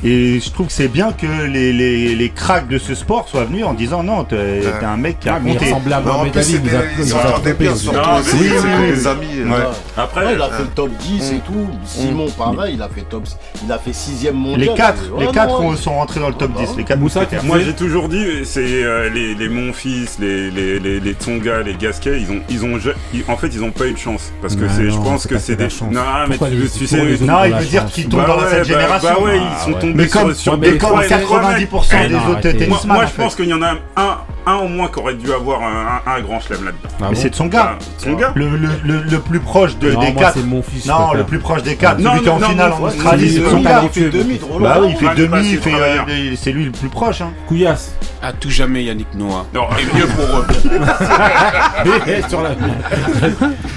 Et 0.04 0.39
je 0.39 0.49
trouve 0.52 0.68
que 0.68 0.74
c'est 0.74 0.88
bien 0.88 1.12
que 1.12 1.28
les, 1.47 1.72
les, 1.72 2.16
les 2.16 2.30
cracks 2.30 2.68
de 2.68 2.80
ce 2.80 2.95
sport 2.95 3.28
soient 3.30 3.45
venus 3.45 3.66
en 3.66 3.74
disant 3.74 4.02
non, 4.02 4.24
t'es 4.24 4.36
ouais. 4.36 4.84
un 4.84 4.97
mec 4.97 5.20
qui 5.20 5.30
a 5.30 5.39
compté. 5.39 5.58
Il 5.62 5.66
ressemblait 5.66 5.93
à 5.93 6.02
Mohamed 6.02 6.30
en 6.30 6.32
plus, 6.32 6.56
Ali, 6.56 6.60
des, 6.60 6.70
ils 6.99 7.08
sont 7.08 7.18
bien 7.60 7.76
surtout. 7.76 7.99
Oui, 8.34 8.49
oui, 8.64 8.95
des 8.95 9.08
amis. 9.08 9.28
Ouais. 9.45 9.52
Ouais. 9.52 9.64
Après, 9.95 10.34
il 10.34 10.41
a 10.41 10.49
fait 10.49 10.64
le 10.64 10.70
top 10.70 10.89
10 10.97 11.32
et 11.32 11.39
tout. 11.39 11.70
Simon, 11.86 12.28
mm. 12.28 12.32
pareil, 12.32 12.74
il 12.76 12.82
a 12.82 12.89
fait 12.89 13.02
top. 13.02 13.26
Il 13.64 13.72
a 13.72 13.78
fait 13.78 13.91
6ème 13.91 14.32
mondial. 14.34 14.70
Les 14.70 14.76
4 14.76 15.04
les 15.20 15.28
quatre 15.28 15.62
hein. 15.62 15.76
sont 15.76 15.95
rentrés 15.95 16.20
dans 16.20 16.30
le 16.30 16.34
top 16.34 16.52
ah 16.56 16.62
10. 16.62 16.66
Bah, 16.66 16.74
les 16.78 16.84
4 16.84 16.99
mousquetaires. 16.99 17.43
Moi, 17.43 17.60
j'ai 17.60 17.74
toujours 17.74 18.10
dit, 18.10 18.26
c'est 18.43 18.84
euh, 18.84 19.10
les 19.10 19.49
Monfils, 19.49 20.10
les 20.20 21.14
Tsonga, 21.20 21.62
les 21.62 21.76
Gasquets, 21.76 22.20
ils 22.20 22.32
ont, 22.32 22.41
ils 22.49 22.66
ont, 22.66 22.80
en 23.28 23.38
fait, 23.38 23.47
ils 23.47 23.64
ont 23.64 23.72
pas 23.72 23.88
eu 23.88 23.93
de 23.93 23.97
chance. 23.97 24.32
Parce 24.41 24.56
que 24.56 24.68
je 24.68 24.97
pense 24.97 25.28
que 25.28 25.38
c'est 25.38 25.56
des. 25.56 25.68
Non, 25.91 26.02
mais 26.28 26.38
tu 26.38 26.88
sais. 26.88 27.18
Non, 27.22 27.43
il 27.45 27.54
veut 27.54 27.66
dire 27.66 27.86
qu'ils 27.86 28.08
tombent 28.08 28.22
bah 28.22 28.28
dans 28.28 28.39
cette 28.49 28.60
bah 28.60 28.64
génération. 28.64 29.10
Bah 29.14 29.24
ouais, 29.24 29.38
ils 29.38 29.64
sont 29.64 29.80
tombés 29.80 29.90
mais 29.95 30.07
comme, 30.07 30.33
sur, 30.33 30.57
90% 30.57 32.07
des 32.07 32.15
autres 32.15 32.87
Moi, 32.87 33.05
je 33.05 33.13
pense 33.21 33.35
qu'il 33.35 33.47
y 33.47 33.53
en 33.53 33.61
a 33.61 33.75
un 33.95 34.17
un 34.45 34.55
au 34.55 34.67
moins 34.67 34.87
qui 34.87 34.99
aurait 34.99 35.15
dû 35.15 35.31
avoir 35.31 35.61
un, 35.61 36.21
grand 36.21 36.39
chelem 36.39 36.65
là-dedans. 36.65 36.89
Ah 37.01 37.07
mais 37.09 37.15
c'est 37.15 37.29
de 37.29 37.35
son 37.35 37.47
gars. 37.47 37.77
Bah, 37.79 37.85
son 37.97 38.13
gars. 38.13 38.31
Le, 38.35 38.49
le, 38.57 38.69
le, 38.83 39.19
plus 39.19 39.39
proche 39.39 39.71
non, 39.81 39.99
des 39.99 40.13
quatre. 40.13 40.39
Mon 40.39 40.61
fils, 40.61 40.85
non, 40.85 41.13
le 41.13 41.23
plus 41.23 41.39
proche 41.39 41.63
des 41.63 41.75
quatre. 41.75 41.99
Non, 41.99 42.15
celui 42.15 42.27
est 42.27 42.29
en 42.29 42.39
finale 42.39 42.73
en 42.73 42.81
Australie, 42.81 43.31
c'est 43.31 43.49
son 43.49 43.61
gars. 43.61 43.81
Il 43.83 43.89
fait 43.89 44.09
demi, 44.09 44.37
drôle. 44.37 44.61
Bah 44.63 44.77
oui, 44.81 44.89
il 44.91 44.97
fait 44.97 45.15
demi, 45.15 45.59
euh, 45.67 46.35
c'est 46.35 46.51
lui 46.51 46.65
le 46.65 46.71
plus 46.71 46.89
proche. 46.89 47.21
Hein. 47.21 47.31
Couillasse. 47.47 47.93
À 48.23 48.33
tout 48.33 48.51
jamais, 48.51 48.83
Yannick 48.83 49.13
Noah. 49.15 49.47
Non, 49.53 49.67
et 49.79 49.97
mieux 49.97 50.05
pour 50.05 50.25
eux. 50.25 50.45
sur 52.29 52.41
la 52.41 52.49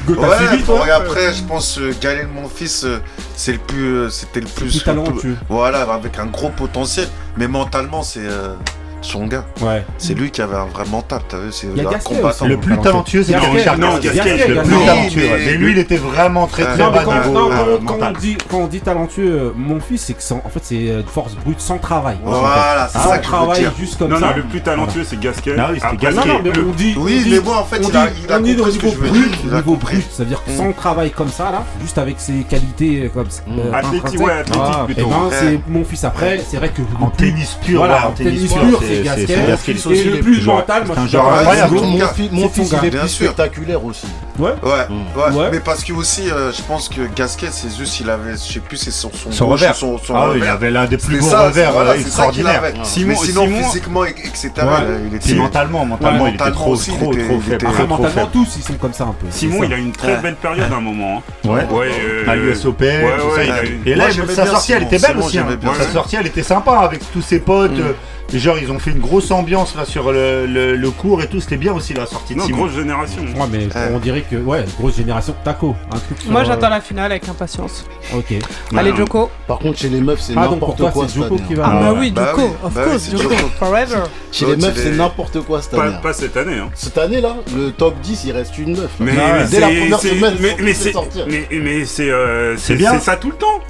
Ouais, 0.07 0.37
et 0.53 0.91
hein. 0.91 0.97
après, 0.97 1.33
je 1.33 1.43
pense 1.45 1.79
que 1.79 1.99
Galen, 1.99 2.29
mon 2.35 2.49
fils, 2.49 2.85
euh, 2.85 3.01
c'est 3.37 3.53
le 3.53 3.59
plus. 3.59 4.11
C'était 4.11 4.41
le 4.41 4.47
plus. 4.47 4.85
Voilà, 5.49 5.83
avec 5.83 6.19
un 6.19 6.27
gros 6.27 6.51
potentiel. 6.51 7.09
Mais 7.39 7.49
mentalement, 7.49 8.03
c'est 8.03 8.29
son 9.05 9.27
gars. 9.27 9.45
Ouais. 9.61 9.85
C'est 9.99 10.15
lui 10.15 10.31
qui 10.31 10.43
avait 10.43 10.57
un 10.57 10.67
vrai 10.67 10.85
mental, 10.91 11.21
t'as 11.29 11.39
vu 11.39 11.53
C'est 11.53 11.69
un 11.69 11.99
combattant. 11.99 12.47
Le 12.47 12.57
plus 12.57 12.79
talentueux, 12.79 13.23
c'est 13.23 13.37
Richard. 13.37 13.79
Non, 13.79 13.99
Gasquet, 13.99 14.49
le 14.49 14.63
plus 14.63 14.85
talentueux. 14.85 15.29
Mais 15.47 15.53
lui, 15.55 15.73
il 15.73 15.79
était 15.79 15.97
vraiment 15.97 16.47
très 16.47 16.65
très 16.65 16.91
bas 16.91 17.05
niveau 17.05 17.51
euh, 17.51 17.79
Quand 18.49 18.59
on 18.59 18.67
dit 18.67 18.81
talentueux, 18.81 19.33
euh, 19.33 19.53
mon 19.57 19.81
fils, 19.81 20.03
c'est 20.03 20.15
que 20.15 20.35
en 20.35 20.49
fait, 20.49 20.61
c'est 20.63 20.89
euh, 20.89 21.01
une 21.01 21.07
force 21.07 21.35
brute 21.35 21.61
sans 21.61 21.79
travail. 21.79 22.17
Voilà, 22.25 22.89
c'est 22.91 22.99
ça 22.99 23.19
que 23.19 23.25
travail 23.25 23.69
juste 23.79 23.99
comme 23.99 24.13
ça. 24.13 24.19
Non, 24.21 24.27
non, 24.29 24.37
le 24.37 24.43
plus 24.43 24.61
talentueux, 24.61 25.05
c'est 25.05 25.21
Gasquet. 25.21 25.55
Ah 25.59 25.93
non, 26.11 26.27
non, 26.27 26.41
mais 26.43 26.51
on 26.59 26.73
dit. 26.73 26.95
Oui, 26.97 27.25
mais 27.29 27.41
moi, 27.41 27.59
en 27.59 27.65
fait, 27.65 27.81
il 27.81 27.97
a 27.97 28.07
compris 28.39 28.73
ce 28.73 28.79
que 28.79 28.89
je 28.91 28.97
veux 28.97 29.11
dire. 29.11 29.55
Niveau 29.55 29.77
brut, 29.77 30.05
ça 30.11 30.23
veut 30.23 30.29
dire 30.29 30.43
mm. 30.47 30.57
sans 30.57 30.73
travail 30.73 31.11
comme 31.11 31.29
ça, 31.29 31.51
là, 31.51 31.65
juste 31.81 31.99
avec 31.99 32.17
ses 32.19 32.45
qualités 32.49 33.11
comme 33.13 33.29
ça. 33.31 33.43
Athlétique, 33.73 34.21
ouais, 34.21 34.33
athlétique 34.33 34.85
plutôt. 34.87 35.03
Eh 35.07 35.31
ben, 35.31 35.31
c'est 35.31 35.61
mon 35.69 35.85
fils 35.85 36.05
après, 36.05 36.41
c'est 36.49 36.57
vrai 36.57 36.71
que. 36.71 36.83
En 37.01 37.11
tennis 37.11 37.59
pur, 37.65 37.83
en 37.83 38.11
tennis 38.13 38.53
pur, 38.53 38.81
c'est 38.81 38.94
c'est 39.03 40.05
le 40.05 40.21
plus 40.21 40.45
mental. 40.47 40.85
Mon 42.31 42.49
fils, 42.49 42.75
il 42.83 42.87
est 42.87 42.91
plus 42.91 43.09
spectaculaire 43.09 43.85
aussi. 43.85 44.07
Ouais. 44.39 44.55
Ouais. 44.63 45.49
Mais 45.53 45.61
parce 45.61 45.85
que 45.85 45.93
aussi, 45.93 46.31
euh, 46.31 46.53
je 46.53 46.63
pense 46.63 46.89
que 46.89 47.03
Gasquet, 47.15 47.51
ses 47.51 47.79
yeux, 47.79 47.87
il 48.01 48.11
avait, 48.11 48.33
je 48.33 48.53
sais 48.55 48.61
plus, 48.61 48.77
c'est 48.77 48.91
son 48.91 49.11
son 49.31 49.49
revers. 49.49 49.75
Ah 50.13 50.31
oui, 50.33 50.41
il 50.43 50.49
avait 50.49 50.71
l'un 50.71 50.87
des 50.87 50.97
plus 50.97 51.19
beaux 51.21 51.27
revers 51.27 51.77
euh, 51.77 51.95
extraordinaires. 51.95 52.63
Sinon, 52.83 53.15
physiquement, 53.17 54.05
etc. 54.05 54.51
Il 55.09 55.15
était 55.15 55.35
mentalement, 55.35 55.85
mentalement, 55.85 56.27
il 56.27 56.35
était 56.35 56.51
trop, 56.51 56.77
trop, 56.77 57.15
trop 57.15 57.41
faible. 57.41 57.67
Mentalement, 57.89 58.27
tous, 58.33 58.57
ils 58.57 58.63
sont 58.63 58.75
comme 58.75 58.93
ça 58.93 59.05
un 59.05 59.13
peu. 59.13 59.27
Simon, 59.31 59.63
il 59.65 59.73
a 59.73 59.77
une 59.77 59.93
très 59.93 60.17
belle 60.17 60.37
période 60.37 60.73
à 60.73 60.77
un 60.77 60.81
moment. 60.81 61.23
Hein. 61.45 61.49
Ouais. 61.49 61.67
Euh, 61.73 62.29
à 62.29 62.35
l'USOP. 62.37 62.83
Et 62.83 63.95
là, 63.95 64.07
sa 64.29 64.47
sortie, 64.47 64.73
elle 64.73 64.85
était 64.85 64.99
belle 64.99 65.19
aussi. 65.19 65.39
Hein. 65.39 65.47
Sa 65.79 65.91
sortie, 65.91 66.17
elle 66.17 66.27
était 66.27 66.43
sympa 66.43 66.79
avec 66.79 67.01
tous 67.13 67.23
ses 67.23 67.41
potes. 67.41 67.73
Mm. 67.73 67.95
Genre, 68.33 68.59
ils 68.59 68.71
ont 68.71 68.79
fait 68.79 68.91
une 68.91 69.01
grosse 69.01 69.31
ambiance 69.31 69.77
là 69.77 69.85
sur 69.85 70.11
le, 70.11 70.47
le, 70.47 70.91
cours 70.91 71.23
et 71.23 71.29
tout. 71.29 71.41
C'était 71.41 71.57
bien 71.57 71.73
aussi 71.73 71.95
la 71.95 72.07
sortie 72.07 72.35
de 72.35 72.41
non, 72.41 72.49
grosse 72.49 72.73
génération. 72.73 73.23
Ouais, 73.23 73.47
mais 73.51 73.69
on 73.93 73.99
dirait 73.99 74.25
que, 74.29 74.37
ouais, 74.37 74.65
grosse 74.79 74.97
génération 74.97 75.35
taco. 75.45 75.77
Un 75.93 75.99
truc 75.99 76.19
Moi, 76.27 76.41
euh, 76.41 76.45
j'attends 76.45 76.69
la 76.69 76.81
finale 76.81 77.13
avec 77.13 77.29
impatience. 77.29 77.85
Ok. 78.15 78.35
Allez, 78.77 78.91
non. 78.91 78.97
Joko. 78.97 79.31
Par 79.47 79.59
contre, 79.59 79.79
chez 79.79 79.89
les 79.89 80.01
meufs, 80.01 80.21
c'est 80.21 80.35
n'importe 80.35 80.91
quoi. 80.91 81.07
c'est 81.09 81.47
qui 81.47 81.55
va. 81.55 81.65
Ah, 81.67 81.81
bah 81.81 81.95
oui, 81.99 82.11
bah 82.11 82.31
Joko, 82.31 82.57
of 82.65 82.75
bah 82.75 82.85
course, 82.85 83.11
Joko, 83.11 83.35
forever. 83.59 84.03
Chez 84.33 84.47
les 84.47 84.57
meufs, 84.57 84.77
c'est 84.77 84.93
n'importe 84.93 85.41
quoi 85.43 85.63
cette 85.63 85.75
année. 85.75 85.95
Hein. 85.95 86.01
Pas, 86.03 86.13
cette 86.13 86.37
année. 86.37 86.59
Hein. 86.59 86.71
Cette 86.75 86.99
année, 86.99 87.21
là, 87.21 87.37
le 87.57 87.71
top 87.71 87.95
10, 88.01 88.25
il 88.25 88.33
reste 88.33 88.59
une 88.59 88.77
meuf. 88.77 88.91
Mais, 88.99 89.13
ah 89.19 89.45
dès 89.45 89.61
la 89.61 89.69
première 89.69 90.01
semaine, 90.01 90.35
mais, 90.41 90.57
mais 90.61 90.75
c'est 90.75 90.93
mais, 91.53 91.85
c'est 91.85 92.11
euh, 92.11 92.57
ça 92.57 93.17
tout 93.17 93.31
le 93.31 93.37
temps. 93.37 93.61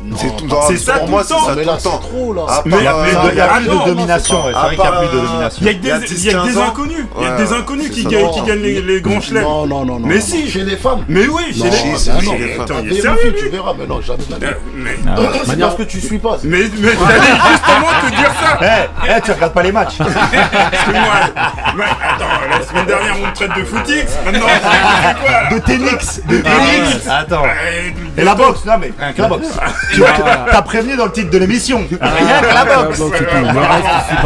C'est 0.69 0.79
ça 0.79 0.99
pour 1.01 1.09
moi, 1.09 1.23
c'est 1.23 1.35
ça 1.35 1.55
tout 1.55 1.61
le 1.61 1.69
ah, 1.69 1.77
trop 1.77 2.33
là. 2.33 2.63
Mais 2.65 2.77
il 2.79 3.37
y 3.37 3.41
a 3.41 3.61
de 3.61 3.87
domination 3.87 4.44
ouais, 4.45 4.53
c'est 4.53 4.59
À 4.59 4.63
vrai 4.63 4.71
qu'il 4.77 4.81
n'y 4.85 4.87
a 4.87 4.91
part, 4.91 5.01
plus 5.01 5.09
de 5.19 5.23
domination. 5.27 5.59
Il 5.61 5.67
y 5.67 5.71
a 5.71 5.75
que 5.75 5.79
des, 5.79 5.89
Il 5.89 5.89
y 5.89 5.93
a 5.93 5.97
il 5.97 6.01
y 6.01 6.05
a 6.05 6.07
que 6.07 6.15
10, 6.15 6.25
des 6.25 6.31
15 6.33 6.59
ans. 6.59 6.63
inconnus. 6.69 6.97
Il 7.17 7.23
y 7.23 7.27
a 7.27 7.31
Ouais, 7.31 7.37
que 7.37 7.43
des 7.43 7.53
ouais, 7.53 7.59
inconnus 7.59 7.87
c'est 7.87 7.93
qui 7.93 8.05
gagnent, 8.07 8.23
Non. 8.25 8.31
qui 8.33 8.43
gagnent 8.43 8.63
les, 8.63 8.83
les 8.83 9.01
grands 9.01 9.21
chelems. 9.21 9.43
Non, 9.43 9.67
non, 9.67 9.85
non, 9.85 9.99
non. 10.01 10.07
Mais 10.07 10.15
non. 10.17 10.21
si. 10.21 10.51
Chez 10.51 10.63
les 10.65 10.77
femmes. 10.77 11.05
Mais 11.09 11.27
oui, 11.27 11.43
chez 11.53 11.65
Non, 11.65 11.71
les 11.71 11.97
c'est 11.99 12.11
ah 12.11 12.21
chez 12.21 12.27
non. 12.27 12.33
les 12.35 12.49
femmes. 12.49 12.61
Attends, 12.63 12.75
il 12.83 12.93
est 12.93 13.01
Vérifie, 13.01 13.21
sérieux, 13.23 13.35
tu 13.39 13.49
verras, 13.49 13.73
mais 13.79 13.87
non, 13.87 14.01
jamais. 14.01 14.23
Euh, 14.43 14.53
C'est 15.47 15.59
parce 15.61 15.75
que 15.77 15.83
tu 15.85 16.01
suis 16.01 16.19
pas. 16.19 16.39
mais, 16.45 16.59
j'allais 16.59 16.71
justement 17.51 17.91
te 18.03 18.11
dire 18.17 18.33
ça. 18.41 18.59
Eh, 19.07 19.11
eh, 19.17 19.21
tu 19.23 19.33
regardes 19.33 19.53
pas 19.53 19.63
les 19.63 19.73
matchs. 19.73 19.99
Parce 19.99 20.11
que 20.15 20.91
moi, 20.93 21.01
moi, 21.77 21.85
attends, 21.87 22.25
la 22.51 22.67
semaine 22.67 22.87
dernière 22.87 23.17
on 23.23 23.27
me 23.27 23.33
traite 23.35 23.51
de 23.57 23.65
footix, 23.65 24.05
maintenant 24.25 24.47
De. 26.29 26.43
Attends. 27.11 27.43
Ouais, 27.43 27.95
Et 28.17 28.25
la 28.25 28.35
boxe, 28.35 28.65
non 28.65 28.75
mais 28.81 28.93
la 29.17 29.29
boxe. 29.29 29.49
Tu 29.93 30.01
vois, 30.01 30.09
t'as 30.51 30.63
prévenu 30.63 30.97
dans 30.97 31.07
le 31.07 31.13
titre 31.13 31.31
de 31.31 31.39
l'émission. 31.39 31.85
Rien 31.91 32.41
que 32.41 32.55
la 32.55 32.65
boxe. 32.65 33.01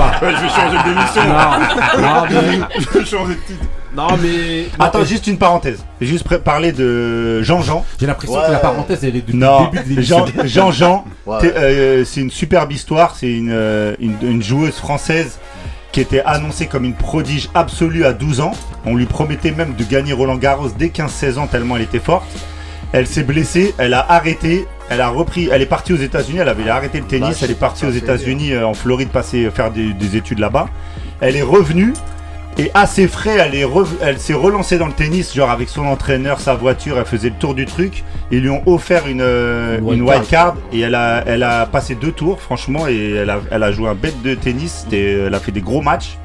Ouais, 0.23 0.33
je 0.35 0.43
vais 0.43 0.49
changer 0.49 0.79
d'émission. 0.85 1.23
Non, 1.25 2.03
non, 2.03 2.25
mais- 2.31 2.81
Je 2.81 2.99
vais 2.99 3.05
changer 3.05 3.35
de 3.35 3.41
titre. 3.41 3.65
Non, 3.95 4.09
mais. 4.23 4.67
Attends, 4.79 5.05
juste 5.05 5.27
une 5.27 5.39
parenthèse. 5.39 5.85
Juste 6.01 6.25
pré- 6.25 6.39
parler 6.39 6.73
de 6.73 7.43
Jean-Jean. 7.43 7.85
J'ai 7.99 8.07
l'impression 8.07 8.37
Ouais. 8.39 8.47
que 8.47 8.53
la 8.53 8.59
parenthèse, 8.59 9.01
elle 9.05 9.17
est 9.17 9.33
Non, 9.35 9.65
le 9.65 9.71
début 9.71 9.85
de 9.85 9.89
l'émission. 9.95 10.27
Jean- 10.27 10.45
Jean-Jean, 10.47 11.05
Ouais. 11.27 11.39
t'es- 11.41 11.55
euh, 11.57 12.05
c'est 12.05 12.21
une 12.21 12.31
superbe 12.31 12.71
histoire. 12.73 13.15
C'est 13.17 13.31
une, 13.33 13.51
euh, 13.53 13.95
une, 14.01 14.17
une 14.23 14.43
joueuse 14.43 14.75
française 14.75 15.39
qui 15.91 16.01
était 16.01 16.23
annoncée 16.25 16.67
comme 16.67 16.85
une 16.85 16.95
prodige 16.95 17.49
absolue 17.55 18.05
à 18.05 18.13
12 18.13 18.41
ans. 18.41 18.53
On 18.85 18.95
lui 18.95 19.07
promettait 19.07 19.53
même 19.53 19.75
de 19.75 19.85
gagner 19.85 20.13
Roland 20.13 20.37
Garros 20.37 20.69
dès 20.79 20.89
15-16 20.89 21.39
ans 21.39 21.47
tellement 21.47 21.77
elle 21.77 21.83
était 21.83 21.99
forte. 21.99 22.29
Elle 22.93 23.07
s'est 23.07 23.23
blessée, 23.23 23.75
elle 23.79 23.95
a 23.95 24.05
arrêté, 24.11 24.67
elle 24.91 25.01
a 25.01 25.09
repris, 25.09 25.49
elle 25.53 25.63
est 25.63 25.67
partie 25.67 25.93
aux 25.93 25.97
États-Unis, 25.99 26.39
elle 26.41 26.49
avait 26.49 26.69
arrêté 26.69 26.99
le 26.99 27.05
tennis, 27.07 27.31
Bah, 27.41 27.45
elle 27.45 27.51
est 27.51 27.55
partie 27.61 27.85
aux 27.87 27.91
États-Unis, 27.91 28.53
euh, 28.53 28.67
en 28.67 28.75
Floride, 28.75 29.09
passer 29.11 29.51
faire 29.55 29.71
des, 29.71 29.93
des 29.93 30.17
études 30.17 30.39
là-bas. 30.39 30.69
Elle 31.21 31.37
est 31.37 31.43
revenue 31.43 31.93
et 32.59 32.71
à 32.75 32.87
ses 32.89 33.07
frais, 33.07 33.37
elle 33.39 33.55
est 33.55 33.65
rev- 33.65 33.97
elle 34.03 34.19
s'est 34.19 34.35
relancée 34.35 34.79
dans 34.79 34.87
le 34.87 34.93
tennis, 34.93 35.33
genre 35.35 35.51
avec 35.51 35.69
son 35.69 35.85
entraîneur, 35.87 36.41
sa 36.41 36.55
voiture, 36.55 36.99
elle 36.99 37.05
faisait 37.05 37.29
le 37.29 37.37
tour 37.37 37.55
du 37.55 37.67
truc. 37.67 38.03
Ils 38.33 38.41
lui 38.41 38.51
ont 38.51 38.63
offert 38.67 39.07
une, 39.07 39.21
euh, 39.21 39.79
Une 39.79 39.85
une 39.85 40.03
wild 40.03 40.03
wild 40.09 40.29
card 40.29 40.57
et 40.73 40.81
elle 40.81 40.95
a, 40.97 41.23
elle 41.27 41.43
a 41.45 41.67
passé 41.67 41.95
deux 41.95 42.11
tours, 42.13 42.41
franchement, 42.41 42.89
et 42.89 43.13
elle 43.15 43.31
a, 43.31 43.41
elle 43.51 43.63
a 43.63 43.71
joué 43.73 43.89
un 43.89 43.95
bête 43.95 44.21
de 44.23 44.35
tennis. 44.35 44.87
Elle 44.93 45.33
a 45.35 45.39
fait 45.39 45.53
des 45.53 45.61
gros 45.61 45.83
matchs. 45.83 46.19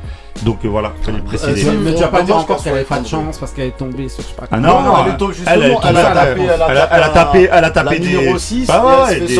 Donc 0.44 0.58
euh, 0.66 0.68
voilà, 0.68 0.92
fallait 1.02 1.18
le 1.18 1.24
préciser. 1.24 1.54
Tu- 1.72 1.78
Mais 1.78 1.94
tu 1.94 2.02
vas 2.02 2.08
pas 2.08 2.22
dire 2.22 2.36
encore 2.38 2.58
qu'elle 2.58 2.64
qu'elle 2.66 2.74
avait 2.74 2.84
pas 2.84 3.00
de 3.00 3.08
chance 3.08 3.38
parce 3.38 3.52
qu'elle 3.54 3.68
est 3.68 3.78
tombée 3.78 4.10
sur 4.10 4.24
je 4.24 4.28
sais 4.30 4.34
pas 4.34 4.44
Ah 4.46 4.48
quoi. 4.48 4.58
non, 4.58 4.82
Non, 4.82 4.82
non, 4.82 4.94
elle 5.06 5.14
est 5.14 5.18
tombée, 5.18 5.34
elle, 5.46 5.54
elle, 5.54 5.72
justement, 5.72 5.82
elle 5.90 5.98
a 5.98 6.04
tapé, 6.04 6.42
elle 6.42 6.50
a 6.62 6.68
elle 6.70 6.78
a- 6.78 6.90
elle 6.92 7.04
a 7.04 7.10
tapé 7.10 7.50
elle 7.52 7.64
a 7.64 7.70
tapé 7.70 8.00
des. 8.00 8.08
numéro 8.10 8.38
6, 8.38 8.68
Ah 8.70 8.74
et 8.74 8.86
ouais, 8.86 9.18
elle 9.18 9.26
puis, 9.26 9.36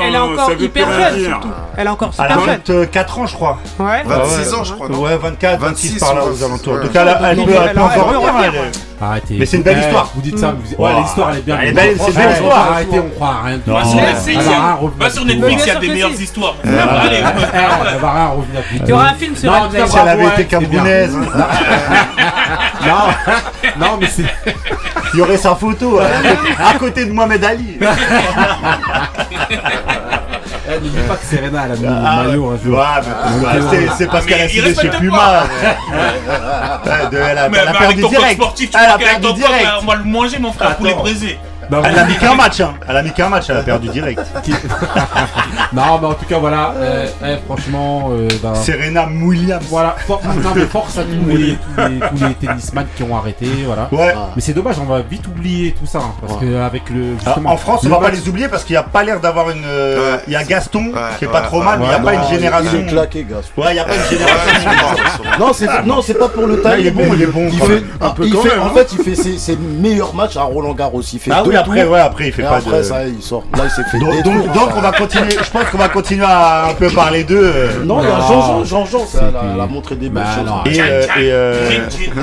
elle 0.00 0.14
est 0.14 0.18
encore 0.18 0.52
hyper 0.58 0.92
jeune, 0.92 1.24
surtout. 1.24 1.48
Elle 1.76 1.86
est 1.86 1.90
encore 1.90 2.10
Elle 2.18 2.24
a 2.24 2.28
super 2.28 2.44
jeune. 2.44 2.60
24 2.66 3.18
ans, 3.18 3.26
je 3.26 3.34
crois. 3.34 3.58
Ouais. 3.78 4.02
26 4.04 4.52
ouais. 4.52 4.54
ans, 4.58 4.64
je 4.64 4.72
crois. 4.72 4.88
Ouais, 4.90 5.16
24, 5.16 5.60
26 5.60 5.88
26 5.88 6.00
par 6.00 6.14
là 6.14 6.22
aux 6.24 6.28
26, 6.30 6.44
alentours. 6.44 6.74
Donc 6.80 6.90
elle, 6.94 7.08
a- 7.08 7.30
elle 7.30 7.36
peut, 7.36 7.42
elle 7.48 7.56
elle 7.56 7.58
a- 7.58 7.70
elle 7.70 7.78
encore 7.78 8.22
revenir. 8.22 8.52
Arrêtez. 9.00 9.36
Mais 9.38 9.46
c'est 9.46 9.56
une 9.58 9.62
belle 9.62 9.78
Eh, 9.80 9.84
histoire. 9.84 10.10
Vous 10.14 10.20
dites 10.22 10.38
ça, 10.38 10.52
vous... 10.58 10.74
Wow. 10.76 10.86
ouais, 10.88 11.00
l'histoire 11.00 11.30
elle 11.30 11.38
est 11.38 11.42
bien. 11.42 11.58
Elle 11.60 11.68
est 11.68 11.72
mais 11.72 11.86
belle, 11.88 11.96
bon, 11.96 12.04
c'est 12.04 12.10
une 12.12 12.16
belle 12.18 12.32
histoire. 12.32 12.72
Arrêtez, 12.72 12.98
on 12.98 13.08
croit 13.10 13.28
à 13.28 13.42
rien. 13.46 13.60
Va 13.66 13.84
sur 13.84 13.96
Netflix, 14.00 14.44
va 14.44 14.50
hein. 14.52 14.78
Va 14.98 15.10
sur. 15.10 15.24
Netflix, 15.24 15.62
il 15.64 15.68
y 15.68 15.70
a 15.70 15.74
des 15.76 15.88
meilleures 15.88 16.20
histoires. 16.20 16.54
Allez, 16.64 17.16
Elle 17.16 17.98
va 18.00 18.12
rien 18.12 18.26
revenir 18.28 18.62
plus. 18.62 18.78
Il 18.82 18.88
y 18.88 18.92
aura 18.92 19.04
un 19.08 19.14
film 19.14 19.36
sur 19.36 19.52
cas, 19.52 19.86
Si 19.86 19.96
elle 19.98 20.08
avait 20.08 20.26
été 20.26 20.44
camerounaise, 20.46 21.16
Non, 22.86 23.08
non, 23.78 23.98
mais 24.00 24.06
c'est. 24.08 24.24
il 25.14 25.18
y 25.18 25.22
aurait 25.22 25.36
sa 25.36 25.54
photo 25.54 26.00
hein, 26.00 26.06
à 26.58 26.74
côté 26.78 27.04
de 27.04 27.12
Mohamed 27.12 27.44
Ali. 27.44 27.78
Eh, 30.70 30.74
N'oublie 30.80 31.02
pas 31.08 31.16
que 31.16 31.24
Serena 31.24 31.62
elle 31.64 31.72
a 31.72 31.76
mis 31.76 31.82
le 31.82 31.88
Ah, 31.88 32.22
maillot 32.24 32.46
un 32.48 32.52
ouais, 32.52 32.58
jour. 32.62 32.78
mais- 32.78 33.46
ouais, 33.46 33.52
c'est- 33.70 33.88
c'est 33.96 34.06
parce 34.06 34.24
Mais 34.26 34.32
qu'elle 34.32 34.40
a 34.40 34.44
il 34.44 34.50
signé 34.50 34.62
chez 34.62 34.68
respecte 34.68 34.98
Puma. 34.98 35.16
pas. 35.16 35.42
Ouais, 35.42 37.10
de- 37.10 37.16
Elle 37.16 37.38
a 37.38 37.44
elle 37.46 37.50
perdu 37.78 38.02
direct. 38.08 38.34
sportif, 38.34 38.70
tu 38.70 38.76
Elle 38.76 38.82
a 38.82 38.86
crois 38.86 38.98
qu'elle 38.98 39.08
perdu 39.20 39.26
attend 39.26 39.36
quoi 39.38 39.48
direct. 39.48 39.70
On 39.82 39.86
va 39.86 39.94
le 39.96 40.04
manger, 40.04 40.38
mon 40.38 40.52
frère, 40.52 40.76
poulet 40.76 40.90
Attends. 40.92 41.00
braisé. 41.00 41.38
Non, 41.70 41.82
Elle 41.84 41.98
a 41.98 42.04
mis 42.04 42.16
qu'un 42.16 42.34
match, 42.34 42.60
hein. 42.60 42.74
Elle 42.88 42.96
a 42.96 43.02
mis 43.02 43.12
qu'un 43.12 43.28
match, 43.28 43.44
elle 43.50 43.56
a 43.58 43.62
perdu 43.62 43.88
direct. 43.88 44.20
Non, 45.72 45.98
mais 46.00 46.06
en 46.06 46.14
tout 46.14 46.24
cas, 46.24 46.38
voilà. 46.38 46.72
euh, 46.76 47.06
eh, 47.24 47.36
franchement, 47.44 48.08
euh, 48.10 48.28
ben, 48.42 48.54
Serena 48.54 49.06
Williams. 49.06 49.64
Voilà, 49.68 49.96
for- 50.06 50.20
non, 50.42 50.50
mais 50.54 50.62
force 50.64 50.96
à 50.96 51.02
tous 51.02 51.28
les, 51.28 51.56
tous 51.56 51.88
les, 51.90 51.98
tous 52.00 52.24
les 52.26 52.34
tennisman 52.34 52.86
qui 52.96 53.02
ont 53.02 53.14
arrêté, 53.16 53.46
voilà. 53.66 53.88
Ouais. 53.92 54.14
Mais 54.34 54.40
c'est 54.40 54.54
dommage, 54.54 54.76
on 54.80 54.84
va 54.86 55.00
vite 55.02 55.26
oublier 55.26 55.74
tout 55.78 55.86
ça, 55.86 55.98
hein, 55.98 56.12
parce 56.20 56.38
que 56.40 56.56
avec 56.60 56.88
le 56.88 57.14
Ah, 57.20 57.22
justement. 57.26 57.50
En 57.52 57.56
France, 57.58 57.80
on 57.82 57.86
le 57.88 57.90
va 57.90 57.96
pas 57.98 58.02
match- 58.10 58.20
les 58.22 58.28
oublier 58.28 58.48
parce 58.48 58.64
qu'il 58.64 58.72
n'y 58.74 58.78
a 58.78 58.82
pas 58.82 59.04
l'air 59.04 59.20
d'avoir 59.20 59.50
une. 59.50 59.62
euh, 59.66 59.98
Ouais. 60.14 60.20
Il 60.28 60.32
y 60.32 60.36
a 60.36 60.44
Gaston 60.44 60.86
Ouais, 60.94 61.00
qui 61.18 61.24
est 61.26 61.28
pas 61.28 61.42
trop 61.42 61.58
ouais. 61.58 61.64
mal, 61.66 61.78
mais 61.80 61.84
il 61.84 61.88
n'y 61.88 61.94
a 61.94 61.98
pas 61.98 62.14
une 62.14 62.28
génération. 62.28 62.70
Il 62.74 62.80
est 62.80 62.86
claqué, 62.86 63.26
Gaston. 63.28 63.60
Ouais, 63.62 63.66
il 63.70 63.74
n'y 63.74 63.78
a 63.80 63.84
pas 63.84 63.94
une 63.94 64.18
génération. 64.18 65.24
Non, 65.38 65.52
c'est 65.52 65.84
non, 65.86 66.02
c'est 66.02 66.14
pas 66.18 66.28
pour 66.28 66.46
le 66.46 66.62
taille. 66.62 66.80
il 66.82 66.86
est 66.86 66.90
bon, 66.92 67.12
il 67.14 67.22
est 67.22 67.26
bon. 67.26 67.48
Il 67.52 67.58
fait, 67.60 67.68
même. 67.68 67.84
ah, 68.00 68.12
peu 68.16 68.24
il 68.26 68.32
quand 68.32 68.42
fait- 68.42 68.48
même, 68.50 68.62
en 68.62 68.66
hein. 68.66 68.70
fait, 68.74 68.88
il 68.92 68.98
fait 69.04 69.14
ses, 69.14 69.38
ses 69.38 69.56
meilleurs 69.56 70.14
matchs 70.14 70.36
à 70.38 70.42
Roland 70.44 70.72
Garros. 70.72 71.02
Il 71.12 71.18
fait 71.18 71.30
Ah 71.34 71.42
deux 71.42 71.50
oui, 71.50 71.56
après, 71.58 71.84
ouais, 71.84 72.00
après, 72.00 72.26
il 72.28 72.32
fait 72.32 72.42
et 72.42 72.46
pas 72.46 72.56
après 72.56 72.78
de. 72.78 72.82
ça, 72.82 73.04
il 73.06 73.22
sort. 73.22 73.44
Là, 73.56 73.64
il 73.64 73.70
s'est 73.70 73.84
fait 73.84 73.98
Donc, 73.98 74.10
détruire. 74.12 74.42
donc, 74.44 74.52
donc, 74.54 74.70
on 74.76 74.80
va 74.80 74.92
continuer. 74.92 75.30
Je 75.30 75.50
pense 75.50 75.64
qu'on 75.70 75.78
va 75.78 75.88
continuer 75.88 76.24
à 76.26 76.66
un 76.70 76.74
peu 76.74 76.88
parler 76.90 77.24
d'eux. 77.24 77.52
euh, 77.54 77.84
Non, 77.84 78.00
il 78.02 78.08
y 78.08 78.12
a 78.12 78.16
Non. 78.16 78.28
Jean-Jean, 78.28 78.64
Jean-Jean, 78.64 79.06
ça, 79.06 79.20
elle 79.54 79.60
a- 79.60 79.66
montré 79.66 79.96
des 79.96 80.08
belles 80.08 80.24
Bah, 80.24 80.34
choses. 80.36 80.46
non. 80.46 80.64
Et, 80.64 80.80
euh, 80.80 81.02
et 81.02 81.06
euh. 81.32 81.70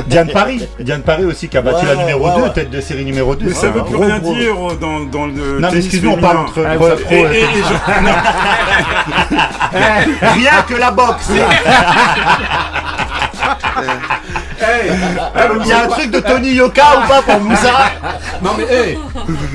Diane 0.07 0.29
Paris, 0.31 0.67
Diane 0.79 1.01
Paris 1.01 1.25
aussi 1.25 1.47
qui 1.47 1.57
a 1.57 1.61
battu 1.61 1.85
la 1.85 1.95
numéro 1.95 2.25
ouais, 2.27 2.35
2, 2.35 2.41
ouais. 2.43 2.53
tête 2.53 2.69
de 2.69 2.81
série 2.81 3.05
numéro 3.05 3.35
2. 3.35 3.45
Mais 3.47 3.53
ça 3.53 3.69
veut 3.69 3.83
plus 3.83 3.95
rien 3.97 4.19
dire 4.19 4.55
dans, 4.81 4.99
dans 5.01 5.25
le. 5.27 5.59
Non 5.59 5.69
mais 5.71 5.77
excuse-nous, 5.77 6.11
on 6.11 6.17
parle 6.17 6.37
entre 6.37 6.63
Ah, 6.65 6.75
Rien 10.33 10.63
que 10.67 10.75
la 10.75 10.91
boxe. 10.91 11.29
Il 15.61 15.67
y 15.67 15.71
a 15.73 15.83
un 15.83 15.87
truc 15.87 16.11
de 16.11 16.19
Tony 16.19 16.53
Yoka 16.53 16.83
ou 17.03 17.07
pas 17.07 17.21
pour 17.21 17.41
Moussa 17.41 17.71
Non 18.43 18.51
mais 18.57 18.63
hey 18.73 18.99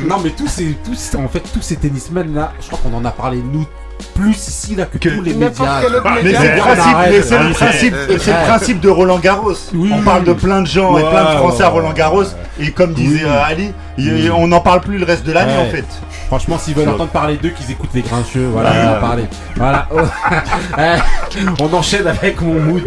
Non 0.09 0.19
mais 0.23 0.31
tous 0.31 0.49
ces 0.49 0.77
tous 0.85 1.17
en 1.17 1.29
fait 1.29 1.41
tous 1.53 1.63
ces 1.63 1.77
tennismen 1.77 2.35
là, 2.35 2.53
je 2.61 2.67
crois 2.69 2.79
qu'on 2.83 2.97
en 2.97 3.05
a 3.05 3.11
parlé 3.11 3.39
nous 3.53 3.67
plus 4.15 4.31
ici 4.49 4.75
là 4.77 4.87
que, 4.87 4.97
tous 4.97 5.21
les 5.23 5.35
médias. 5.35 5.49
autre 5.83 6.03
Mais 6.25 6.33
c'est 6.35 6.55
le 6.55 6.61
principe, 6.61 6.97
mais 7.11 7.23
c'est 7.23 7.35
Ah 7.37 7.43
le 7.43 7.49
oui, 7.49 7.53
principe, 7.53 7.95
c'est- 8.09 8.19
c'est 8.19 8.31
le 8.33 8.37
ouais. 8.39 8.45
principe 8.47 8.81
de 8.81 8.89
Roland 8.89 9.19
Garros. 9.19 9.53
Oui, 9.75 9.93
on 9.95 10.01
parle 10.01 10.25
de 10.25 10.33
plein 10.33 10.63
de 10.63 10.67
gens 10.67 10.97
et 10.97 11.03
plein 11.03 11.25
de 11.35 11.37
Français 11.39 11.65
à 11.65 11.69
Roland. 11.69 11.93
Garros. 11.93 12.25
Et 12.59 12.71
comme 12.73 12.95
disait 12.95 13.25
Oui. 13.25 13.31
euh, 13.31 13.45
Ali, 13.45 13.73
Oui. 13.99 14.31
on 14.35 14.47
n'en 14.49 14.61
parle 14.61 14.81
plus 14.81 14.97
le 14.97 15.05
reste 15.05 15.25
de 15.27 15.33
l'année 15.33 15.53
Ouais. 15.53 15.69
en 15.69 15.71
fait. 15.71 15.85
Franchement, 16.29 16.59
s'ils 16.59 16.75
veulent 16.75 16.89
entendre 16.89 17.11
parler 17.11 17.37
d'eux, 17.37 17.51
qu'ils 17.51 17.71
écoutent 17.71 17.91
les 17.93 18.01
grincheux, 18.03 18.49
voilà, 18.51 18.71
Ouais. 18.71 18.77
on. 19.03 19.59
Voilà. 19.59 19.87
Eh, 20.79 21.41
on 21.61 21.75
enchaîne 21.75 22.07
avec 22.07 22.41
mon 22.41 22.55
mood. 22.55 22.83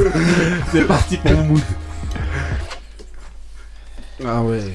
C'est 0.72 0.88
parti 0.88 1.18
pour 1.18 1.32
mon 1.34 1.44
mood. 1.44 1.62
Ah 4.26 4.42
ouais. 4.42 4.74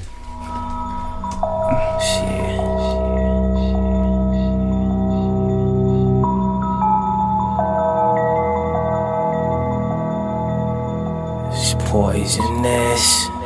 It's 11.51 11.75
poisonous. 11.91 13.38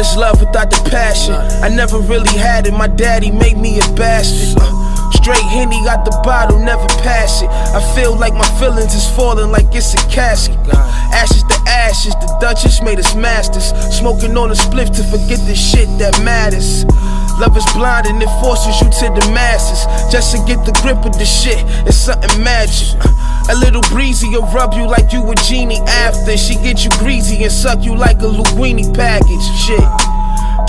What 0.00 0.08
is 0.08 0.16
love 0.16 0.40
without 0.40 0.70
the 0.70 0.88
passion? 0.88 1.34
I 1.62 1.68
never 1.68 1.98
really 1.98 2.32
had 2.32 2.66
it. 2.66 2.72
My 2.72 2.86
daddy 2.86 3.30
made 3.30 3.58
me 3.58 3.78
a 3.80 3.86
bastard. 3.92 4.56
Uh, 4.58 5.10
straight 5.12 5.44
henny 5.52 5.76
got 5.84 6.06
the 6.06 6.16
bottle, 6.24 6.58
never 6.58 6.86
pass 7.04 7.42
it. 7.42 7.50
I 7.50 7.80
feel 7.94 8.16
like 8.16 8.32
my 8.32 8.48
feelings 8.58 8.94
is 8.94 9.06
falling 9.14 9.50
like 9.50 9.66
it's 9.74 9.92
a 9.92 10.00
casket. 10.08 10.56
Uh, 10.72 11.12
ashes 11.12 11.42
to 11.42 11.59
ashes, 11.90 12.14
the 12.14 12.30
Duchess 12.40 12.82
made 12.82 12.98
us 12.98 13.14
masters. 13.14 13.74
Smoking 13.90 14.36
on 14.36 14.50
a 14.50 14.54
spliff 14.54 14.94
to 14.94 15.02
forget 15.10 15.40
the 15.46 15.54
shit 15.54 15.88
that 15.98 16.14
matters. 16.22 16.84
Love 17.42 17.56
is 17.56 17.66
blind 17.74 18.06
and 18.06 18.22
it 18.22 18.30
forces 18.40 18.80
you 18.80 18.88
to 18.88 19.06
the 19.18 19.26
masses. 19.34 19.82
Just 20.12 20.30
to 20.32 20.38
get 20.46 20.64
the 20.64 20.72
grip 20.82 21.04
of 21.04 21.18
the 21.18 21.26
shit, 21.26 21.58
it's 21.86 21.96
something 21.96 22.42
magic. 22.42 22.94
A 23.50 23.56
little 23.56 23.82
breezy 23.90 24.28
will 24.28 24.46
rub 24.54 24.74
you 24.74 24.86
like 24.86 25.12
you 25.12 25.28
a 25.30 25.34
genie 25.34 25.80
after. 26.06 26.36
She 26.36 26.54
get 26.54 26.84
you 26.84 26.90
greasy 27.02 27.42
and 27.42 27.52
suck 27.52 27.82
you 27.82 27.96
like 27.96 28.18
a 28.22 28.30
Linguini 28.30 28.86
package. 28.94 29.46
Shit. 29.58 30.09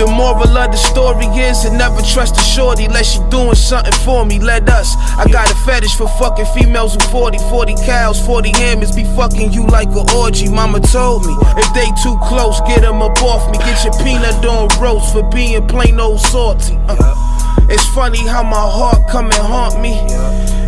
The 0.01 0.07
moral 0.07 0.57
of 0.57 0.71
the 0.71 0.77
story 0.77 1.27
is 1.37 1.61
to 1.61 1.69
never 1.69 2.01
trust 2.01 2.35
a 2.35 2.41
shorty 2.41 2.85
unless 2.85 3.13
she 3.13 3.19
doing 3.29 3.53
something 3.53 3.93
for 4.01 4.25
me. 4.25 4.39
Let 4.39 4.67
us. 4.67 4.95
I 5.15 5.29
got 5.29 5.51
a 5.51 5.53
fetish 5.63 5.93
for 5.93 6.07
fucking 6.17 6.47
females 6.57 6.95
who 6.95 7.01
40, 7.01 7.37
40 7.37 7.75
cows, 7.85 8.19
40 8.25 8.49
hammers 8.49 8.95
be 8.95 9.03
fucking 9.03 9.53
you 9.53 9.67
like 9.67 9.89
an 9.89 10.09
orgy. 10.17 10.49
Mama 10.49 10.79
told 10.79 11.27
me 11.27 11.35
if 11.55 11.71
they 11.75 11.85
too 12.01 12.17
close, 12.23 12.59
get 12.61 12.81
them 12.81 12.99
up 13.03 13.21
off 13.21 13.51
me. 13.51 13.59
Get 13.59 13.85
your 13.85 13.93
peanut 14.03 14.43
on 14.43 14.69
roast 14.81 15.13
for 15.13 15.21
being 15.29 15.67
plain 15.67 15.99
old 15.99 16.19
salty. 16.19 16.79
Uh. 16.87 17.30
It's 17.73 17.87
funny 17.95 18.27
how 18.27 18.43
my 18.43 18.59
heart 18.59 19.09
come 19.09 19.27
and 19.27 19.33
haunt 19.33 19.79
me. 19.79 19.95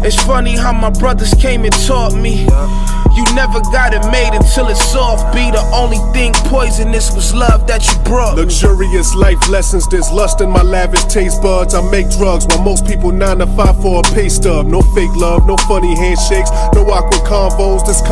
It's 0.07 0.15
funny 0.23 0.55
how 0.55 0.71
my 0.71 0.89
brothers 0.89 1.33
came 1.33 1.65
and 1.65 1.73
taught 1.85 2.15
me. 2.15 2.47
You 3.13 3.23
never 3.35 3.59
got 3.75 3.93
it 3.93 4.09
made 4.09 4.33
until 4.33 4.69
it's 4.69 4.83
soft. 4.91 5.35
Be 5.35 5.51
the 5.51 5.61
only 5.73 5.99
thing 6.13 6.31
poisonous 6.47 7.13
was 7.13 7.33
love 7.33 7.67
that 7.67 7.85
you 7.85 7.93
brought. 8.03 8.37
Luxurious 8.37 9.13
life 9.15 9.49
lessons, 9.49 9.85
there's 9.89 10.09
lust 10.11 10.39
in 10.39 10.49
my 10.49 10.63
lavish 10.63 11.03
taste 11.03 11.41
buds. 11.41 11.75
I 11.75 11.81
make 11.91 12.09
drugs 12.09 12.47
while 12.47 12.63
most 12.63 12.87
people 12.87 13.11
9 13.11 13.39
to 13.39 13.47
5 13.47 13.81
for 13.81 13.99
a 13.99 14.03
pay 14.15 14.29
stub. 14.29 14.65
No 14.67 14.81
fake 14.95 15.13
love, 15.15 15.45
no 15.45 15.57
funny 15.57 15.95
handshakes, 15.95 16.49
no 16.73 16.89
awkward. 16.89 17.23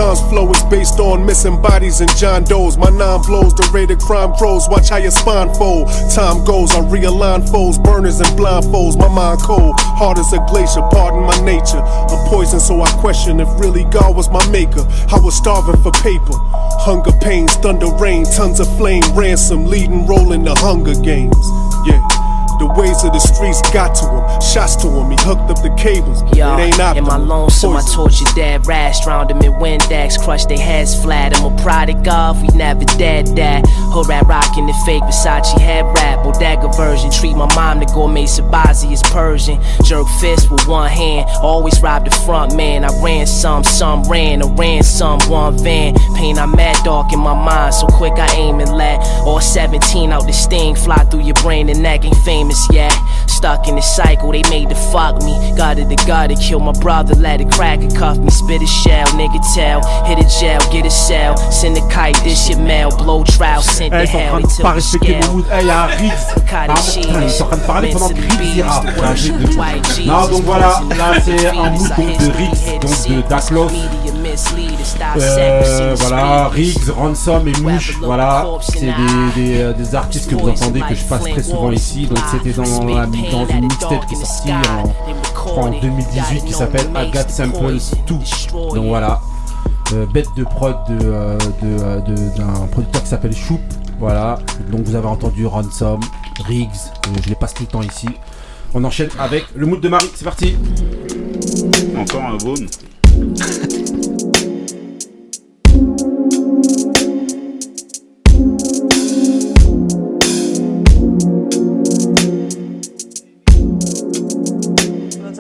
Cons 0.02 0.20
flow 0.32 0.50
is 0.50 0.64
based 0.64 1.00
on 1.00 1.24
missing 1.28 1.62
bodies 1.62 2.02
and 2.02 2.10
John 2.18 2.44
Doe's. 2.44 2.76
My 2.76 2.90
nine 2.90 3.22
blows, 3.22 3.54
the 3.54 3.70
rate 3.72 3.92
of 3.92 4.00
crime 4.00 4.34
grows. 4.40 4.68
Watch 4.68 4.90
how 4.90 4.98
your 4.98 5.12
spine 5.12 5.54
fold. 5.54 5.90
Time 6.10 6.44
goes, 6.44 6.74
I 6.74 6.80
realign 6.80 7.48
foes, 7.48 7.78
burners 7.78 8.20
and 8.20 8.30
blindfolds. 8.30 8.98
My 8.98 9.08
mind 9.08 9.42
cold, 9.42 9.76
hard 9.78 10.18
as 10.18 10.34
a 10.34 10.44
glacier, 10.50 10.82
pardon 10.90 11.22
my 11.22 11.38
nature. 11.46 11.78
I'm 11.78 12.28
poison, 12.30 12.60
so 12.60 12.82
I 12.82 12.90
question 13.00 13.40
if 13.40 13.48
really 13.60 13.84
God 13.94 14.16
was 14.16 14.28
my 14.32 14.44
maker. 14.50 14.82
I 15.14 15.20
was 15.20 15.38
starving 15.38 15.80
for 15.84 15.92
paper. 16.02 16.34
Hunger 16.82 17.14
pains, 17.22 17.54
thunder 17.58 17.94
rain, 18.02 18.26
tons 18.26 18.60
of 18.60 18.76
flame, 18.78 19.04
ransom, 19.14 19.68
leading, 19.68 20.08
rolling 20.08 20.46
the 20.46 20.56
hunger 20.56 20.96
games. 20.96 21.38
Yeah. 21.86 22.21
The 22.62 22.68
ways 22.68 23.04
of 23.04 23.12
the 23.12 23.18
streets 23.18 23.60
got 23.74 23.96
to 23.96 24.06
him, 24.06 24.22
shots 24.40 24.76
to 24.86 24.88
him, 24.88 25.10
he 25.10 25.18
hooked 25.18 25.50
up 25.50 25.58
the 25.66 25.74
cables. 25.82 26.22
Yo, 26.38 26.46
it 26.58 26.70
ain't 26.70 26.76
in 26.76 27.06
optimal. 27.06 27.08
my 27.08 27.18
lonesome, 27.18 27.72
I 27.72 27.82
Poison. 27.82 27.96
tortured 27.96 28.36
dad, 28.36 28.62
rashed 28.66 29.08
round 29.08 29.32
him 29.32 29.42
in 29.42 29.54
Windex, 29.54 30.22
crushed 30.24 30.50
their 30.50 30.60
heads 30.60 30.94
flat. 31.02 31.36
I'm 31.36 31.58
a 31.58 31.64
product 31.64 32.08
of, 32.08 32.40
we 32.40 32.50
never 32.50 32.86
dead 33.02 33.26
that. 33.36 33.66
Her 33.96 34.04
rat 34.04 34.28
rockin' 34.28 34.68
the 34.68 34.78
fake 34.86 35.02
Versace 35.02 35.58
head 35.58 35.86
wrap, 35.98 36.24
bodega 36.24 36.68
version. 36.78 37.10
Treat 37.10 37.34
my 37.36 37.52
mom 37.56 37.80
the 37.80 37.88
gourmet 37.88 38.26
Sabazi 38.26 38.94
is 38.94 39.02
Persian. 39.10 39.60
Jerk 39.84 40.06
fist 40.22 40.52
with 40.52 40.68
one 40.68 40.92
hand, 40.92 41.28
always 41.42 41.82
rob 41.82 42.06
the 42.06 42.12
front 42.12 42.56
man. 42.56 42.86
I 42.86 42.90
ran 43.02 43.26
some, 43.26 43.64
some 43.64 44.04
ran, 44.04 44.44
I 44.44 44.48
ran 44.54 44.84
some, 44.84 45.20
one 45.22 45.58
van. 45.58 45.96
Pain 46.16 46.38
I 46.38 46.46
mad 46.46 46.78
dark 46.86 47.12
in 47.12 47.22
my 47.22 47.34
mind, 47.34 47.74
so 47.74 47.88
quick 47.88 48.14
I 48.20 48.32
aim 48.36 48.60
and 48.60 48.72
let. 48.78 49.00
All 49.26 49.42
17 49.42 50.12
out 50.12 50.28
the 50.28 50.32
sting, 50.32 50.76
fly 50.76 51.04
through 51.06 51.24
your 51.24 51.42
brain 51.42 51.68
and 51.68 51.82
neck, 51.82 52.06
ain't 52.06 52.16
famous 52.18 52.51
yet. 52.72 52.94
Stuck 53.28 53.68
in 53.68 53.76
the 53.76 53.82
cycle, 53.82 54.32
they 54.32 54.44
made 54.50 54.70
to 54.70 54.76
fuck 54.76 55.22
me. 55.24 55.34
Guarded 55.58 55.90
the 55.90 55.96
guard, 56.08 56.32
kill 56.40 56.60
my 56.60 56.74
brother, 56.74 57.16
let 57.16 57.42
it 57.42 57.50
crack 57.52 57.80
and 57.80 57.96
cuff 57.96 58.18
me. 58.18 58.30
Spit 58.30 58.62
a 58.62 58.68
shell, 58.68 59.08
nigga 59.18 59.40
tell. 59.56 59.82
Hit 60.06 60.20
a 60.20 60.28
jail, 60.40 60.60
get 60.72 60.86
a 60.86 60.92
cell. 60.92 61.36
Send 61.52 61.78
a 61.78 61.82
kite, 61.90 62.18
this 62.24 62.50
your 62.50 62.60
mail. 62.60 62.90
Blow 62.98 63.24
trial, 63.24 63.62
send 63.62 63.92
sont 63.94 63.96
en 63.96 64.06
hell. 64.06 64.30
train 64.30 64.42
They 64.42 64.44
de 64.44 64.48
took 64.56 64.62
pas 64.62 64.72
the 64.72 64.76
respecter 64.76 65.14
le 65.16 65.22
scale. 65.22 65.34
mood. 65.34 65.46
Eh, 65.52 65.62
il 65.62 65.68
y 65.68 65.70
a 65.72 65.84
un 65.84 65.88
Riggs. 65.88 66.12
Ah, 66.54 66.74
putain, 66.76 67.22
ils 67.24 67.30
sont 67.32 67.44
en 67.44 67.48
train 67.48 67.58
de 67.58 67.62
parler 67.64 67.90
pendant 67.92 68.10
que 68.10 68.14
Riggs 68.22 68.56
ira. 68.58 68.82
C'est 68.82 68.90
un 69.04 69.14
truc 69.14 69.38
de 69.42 69.48
fou. 69.48 70.02
Non, 70.06 70.28
donc 70.28 70.44
voilà, 70.44 70.82
là 70.98 71.14
c'est 71.24 71.48
un 71.48 71.70
mood 71.72 71.90
de 71.98 72.38
Riggs, 72.38 72.80
donc 72.82 73.08
de 73.08 73.22
Daklos. 73.30 73.68
Euh, 75.18 75.96
voilà, 76.00 76.48
Riggs, 76.50 76.90
Ransom 76.90 77.48
et 77.48 77.52
Mouche, 77.62 77.98
voilà, 78.02 78.46
c'est 78.62 78.80
des, 78.82 78.92
des, 79.36 79.58
euh, 79.62 79.74
des 79.74 79.96
artistes 79.96 80.30
que 80.30 80.36
vous 80.36 80.50
entendez 80.50 80.82
que 80.82 80.96
je 80.96 81.04
passe 81.06 81.24
très 81.24 81.44
souvent 81.44 81.72
ici. 81.72 82.06
Donc 82.08 82.20
c'était 82.32 82.52
dans, 82.52 82.66
une 82.66 83.62
mixtape 83.62 84.06
qui 84.08 84.14
est 84.16 84.26
sortie 84.26 84.52
en, 84.52 84.90
je 85.24 85.32
crois, 85.34 85.64
en 85.66 85.70
2018 85.80 86.46
qui 86.46 86.54
s'appelle 86.54 86.88
I 86.96 87.12
Got 87.12 87.30
Samples 87.30 87.78
2. 88.08 88.16
Donc 88.76 88.86
voilà, 88.88 89.20
euh, 89.94 90.06
bête 90.14 90.28
de 90.38 90.44
prod 90.44 90.76
de, 90.90 90.96
de, 90.96 92.02
de- 92.16 92.38
d'un 92.38 92.68
producteur 92.72 93.04
qui 93.04 93.10
s'appelle 93.10 93.36
Choup. 93.36 93.60
Voilà, 94.00 94.40
donc 94.72 94.82
vous 94.86 94.96
avez 94.96 95.08
entendu 95.08 95.46
Ransom, 95.46 96.00
Riggs, 96.48 96.70
euh, 97.08 97.10
je 97.24 97.30
les 97.30 97.36
passe 97.36 97.54
tout 97.54 97.64
le 97.64 97.68
temps 97.68 97.84
ici. 97.84 98.08
On 98.74 98.84
enchaîne 98.84 99.10
avec 99.20 99.46
le 99.54 99.66
mood 99.68 99.80
de 99.82 99.90
Marie, 99.90 100.10
c'est 100.16 100.24
parti. 100.26 100.56
Encore 101.98 102.22
un 102.24 102.38
bone. 102.38 102.68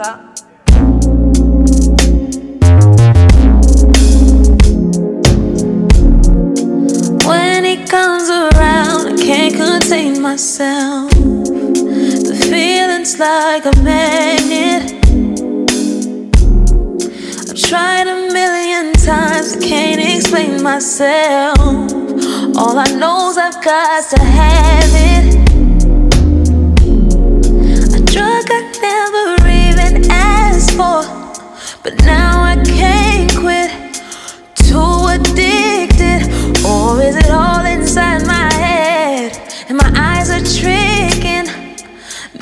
When 0.01 0.09
he 7.63 7.85
comes 7.85 8.27
around, 8.29 9.13
I 9.13 9.15
can't 9.21 9.55
contain 9.55 10.19
myself. 10.19 11.11
The 11.11 12.47
feeling's 12.49 13.19
like 13.19 13.65
a 13.65 13.75
magnet. 13.83 14.91
I've 17.47 17.61
tried 17.61 18.07
a 18.07 18.33
million 18.33 18.93
times, 18.93 19.55
I 19.55 19.59
can't 19.61 20.01
explain 20.01 20.63
myself. 20.63 21.59
All 22.57 22.79
I 22.79 22.91
know 22.97 23.29
is 23.29 23.37
I've 23.37 23.63
got 23.63 24.09
to 24.09 24.19
have 24.19 24.95
it. 24.95 25.50
For, 30.81 31.03
but 31.83 31.93
now 32.05 32.41
I 32.53 32.55
can't 32.63 33.31
quit 33.43 33.71
too 34.67 34.93
addicted? 35.15 36.21
Or 36.65 36.99
is 37.07 37.15
it 37.23 37.29
all 37.29 37.63
inside 37.65 38.21
my 38.25 38.49
head? 38.53 39.29
And 39.67 39.77
my 39.77 39.91
eyes 40.09 40.29
are 40.35 40.45
tricking, 40.59 41.47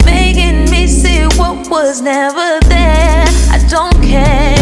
making 0.05 0.57
me 0.71 0.87
see 0.87 1.23
what 1.39 1.69
was 1.69 2.01
never 2.01 2.49
there. 2.73 3.27
I 3.55 3.59
don't 3.75 3.99
care, 4.13 4.55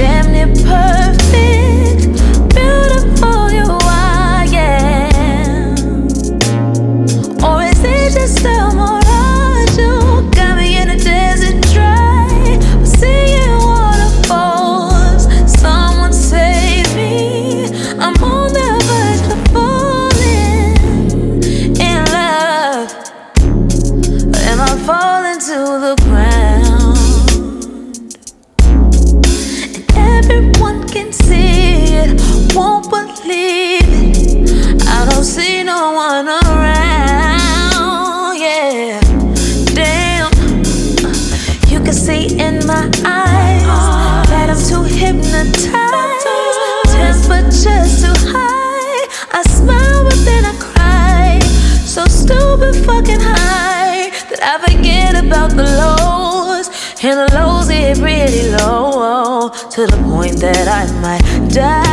damn 0.00 0.26
near 0.32 0.50
forget 54.96 55.24
about 55.24 55.50
the 55.50 55.64
lows. 55.64 56.68
And 57.02 57.28
the 57.28 57.34
lows 57.34 57.68
get 57.68 57.98
really 57.98 58.50
low 58.50 58.90
oh, 58.94 59.68
to 59.70 59.86
the 59.86 59.96
point 60.10 60.40
that 60.40 60.66
I 60.68 60.86
might 61.00 61.52
die. 61.52 61.85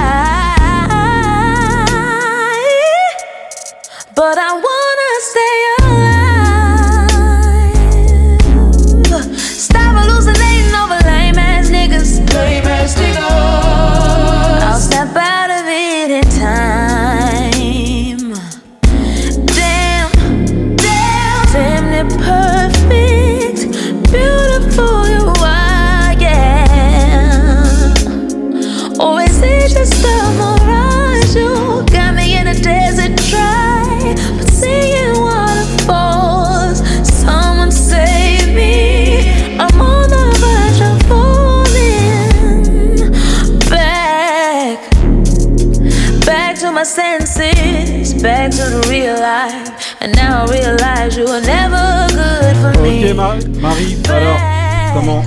Comment 54.94 55.24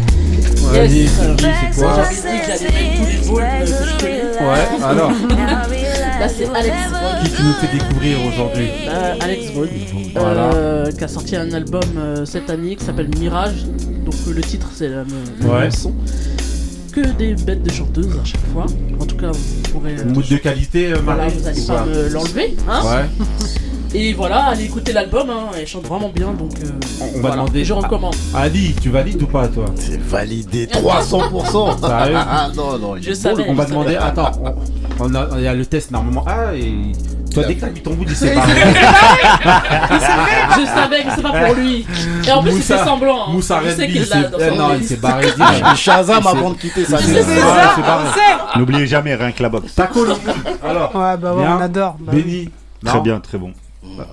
me 0.73 0.87
dis, 0.89 1.09
c'est 1.09 1.81
quoi 1.81 1.97
Ouais, 3.35 4.85
alors. 4.85 5.11
Là, 5.11 6.29
c'est 6.29 6.49
Alex 6.55 6.77
Vogue. 6.91 7.25
Qui 7.25 7.31
tu 7.31 7.43
nous 7.43 7.53
fait 7.55 7.73
découvrir 7.73 8.19
aujourd'hui 8.27 8.69
Euh, 8.89 9.15
Alex 9.21 9.51
Vogue, 9.53 9.69
Voilà. 10.15 10.51
euh, 10.55 10.91
qui 10.93 11.05
a 11.05 11.09
sorti 11.09 11.37
un 11.37 11.53
album 11.53 11.83
euh, 11.99 12.25
cette 12.25 12.49
année 12.51 12.77
qui 12.77 12.85
s'appelle 12.85 13.09
Mirage. 13.19 13.65
Donc 14.05 14.15
le 14.33 14.41
titre 14.41 14.69
c'est 14.75 14.89
la 14.89 14.97
même 15.05 15.07
le 15.43 15.47
Ouais. 15.49 15.61
même 15.63 15.71
son. 15.71 15.93
Que 16.93 17.01
des 17.19 17.35
bêtes 17.35 17.63
de 17.63 17.71
chanteuses 17.71 18.19
à 18.21 18.25
chaque 18.25 18.41
fois. 18.53 18.65
En 19.01 19.05
tout 19.05 19.17
cas, 19.17 19.31
vous 19.31 19.71
pourrez. 19.73 19.97
euh, 19.99 20.05
Mood 20.07 20.27
de 20.29 20.37
qualité, 20.39 20.93
euh, 20.93 20.99
voilà, 21.05 21.25
Marie 21.25 21.37
vous 21.39 21.47
allez 21.49 21.61
pas 21.67 21.75
pas 21.75 21.85
me 21.87 22.09
l'enlever, 22.09 22.57
hein 22.69 22.83
Ouais. 22.85 23.27
Et 23.95 24.13
voilà, 24.13 24.47
allez 24.47 24.65
écouter 24.65 24.93
l'album, 24.93 25.31
hein, 25.31 25.45
elle 25.59 25.67
chante 25.67 25.87
vraiment 25.87 26.11
bien, 26.11 26.33
donc 26.33 26.53
euh, 26.63 26.69
On 27.01 27.05
va 27.15 27.21
voilà. 27.21 27.37
demander. 27.37 27.65
Je 27.65 27.73
recommande. 27.73 28.15
Ah, 28.35 28.41
Ali, 28.43 28.75
tu 28.81 28.91
valides 28.91 29.23
ou 29.23 29.27
pas, 29.27 29.49
toi? 29.49 29.65
C'est 29.77 29.99
validé 30.01 30.67
300%. 30.67 31.81
Sérieux? 31.81 32.17
Ah 32.19 32.49
non, 32.55 32.79
non, 32.79 32.97
il 32.97 33.03
Je 33.03 33.11
est 33.11 33.15
savais. 33.15 33.45
On 33.49 33.55
va 33.55 33.65
demander. 33.65 33.95
savais. 33.95 34.05
Attends, 34.05 34.33
on, 35.01 35.07
on 35.11 35.15
a, 35.15 35.29
il 35.39 35.43
y 35.45 35.47
a 35.49 35.55
le 35.55 35.65
test 35.65 35.91
normalement. 35.93 36.25
Ah, 36.27 36.55
et. 36.55 36.93
Toi, 37.33 37.45
dès 37.45 37.55
que 37.55 37.61
t'as 37.61 37.71
mis 37.71 37.81
ton 37.81 37.93
bout, 37.95 38.05
il 38.09 38.17
s'est 38.17 38.35
barré. 38.35 38.53
Je 40.57 40.65
savais 40.67 41.03
que 41.03 41.11
c'est 41.17 41.23
pas 41.23 41.33
pour 41.45 41.55
lui. 41.55 41.87
Et 42.27 42.33
en 42.33 42.43
plus, 42.43 42.51
il 42.53 42.57
Moussa- 42.57 42.79
fait 42.79 42.85
semblant. 42.85 43.23
hein. 43.29 43.33
Moussa 43.33 43.61
Je 43.65 43.71
sais 43.71 43.87
qu'il 43.87 43.97
il 43.97 44.01
l'a 44.01 44.07
s'est- 44.07 44.31
dans 44.31 44.39
son 44.39 44.55
non, 44.57 44.69
il 44.79 44.85
s'est 44.85 44.97
barré. 44.97 45.27
Et 45.29 45.77
Shazam 45.77 46.27
avant 46.27 46.51
de 46.51 46.57
quitter 46.57 46.85
sa. 46.85 46.99
N'oubliez 48.59 48.87
jamais 48.87 49.15
rien 49.15 49.33
que 49.33 49.43
la 49.43 49.49
boxe. 49.51 49.75
Taco, 49.75 50.05
alors. 50.65 50.95
Ouais, 50.95 51.17
bah 51.19 51.35
ouais, 51.35 51.45
on 51.47 51.61
adore. 51.61 51.97
Bah, 52.01 52.13
Béni. 52.13 52.51
Très 52.85 52.97
Non. 52.97 53.03
bien, 53.03 53.21
très 53.21 53.37
bon. 53.39 53.53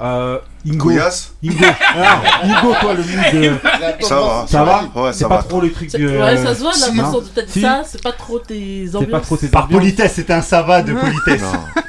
Euh, 0.01 0.38
Ingo. 0.65 0.86
Couillasse 0.86 1.34
Ingo. 1.43 1.55
Ah, 1.95 2.21
Ingo, 2.45 2.74
toi, 2.80 2.93
le 2.93 3.03
mood. 3.03 3.59
de- 3.99 4.05
Ça 4.05 4.15
va. 4.15 4.45
Ça 4.47 4.63
va 4.63 4.84
Ouais, 4.95 5.11
C'est 5.13 5.24
ça 5.24 5.28
pas 5.30 5.38
va. 5.38 5.43
trop 5.43 5.59
le 5.61 5.71
truc. 5.71 5.89
Euh, 5.95 6.21
Ouais, 6.26 6.38
ça 6.38 6.55
se 6.55 6.61
voit 6.61 6.74
de 6.74 6.80
la 6.80 6.86
si. 6.88 6.95
façon 6.97 7.11
dont 7.11 7.24
t'as 7.36 7.41
dit 7.41 7.51
Si. 7.51 7.61
ça, 7.61 7.82
c'est 7.86 8.01
pas 8.01 8.11
trop 8.13 8.39
tes 8.39 8.86
ambiances. 8.93 9.01
C'est 9.03 9.11
pas 9.11 9.19
trop 9.19 9.38
tes 9.38 9.47
Par 9.47 9.63
ambiances. 9.65 9.80
politesse, 9.82 10.13
c'est 10.15 10.32
un 10.32 10.41
savate 10.41 10.86
de 10.86 10.93
politesse. 10.93 11.41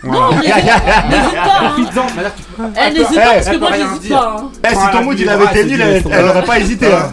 Non, 0.03 0.33
n'hésite 0.33 0.53
pas, 0.53 0.61
n'hésite 1.09 1.35
pas. 1.35 1.59
hein. 1.61 1.69
Profites-en, 1.75 2.07
mais 2.17 2.23
là, 2.25 2.31
tu- 2.37 2.43
Eh, 2.59 2.91
n'hésite 2.93 3.09
Eh, 3.13 3.17
pas, 3.17 3.35
parce 3.35 3.49
que 3.49 3.57
moi, 3.59 3.71
j'hésite 3.73 4.13
pas. 4.13 4.37
hein. 4.39 4.51
Eh, 4.71 4.75
si 4.75 4.91
ton 4.93 5.05
mood 5.05 5.19
il 5.21 5.29
avait 5.29 5.45
été 5.45 5.65
nul, 5.65 5.81
elle, 5.81 6.03
elle 6.11 6.25
aurait 6.29 6.45
pas 6.45 6.59
hésité. 6.59 6.87
hein. 6.93 7.13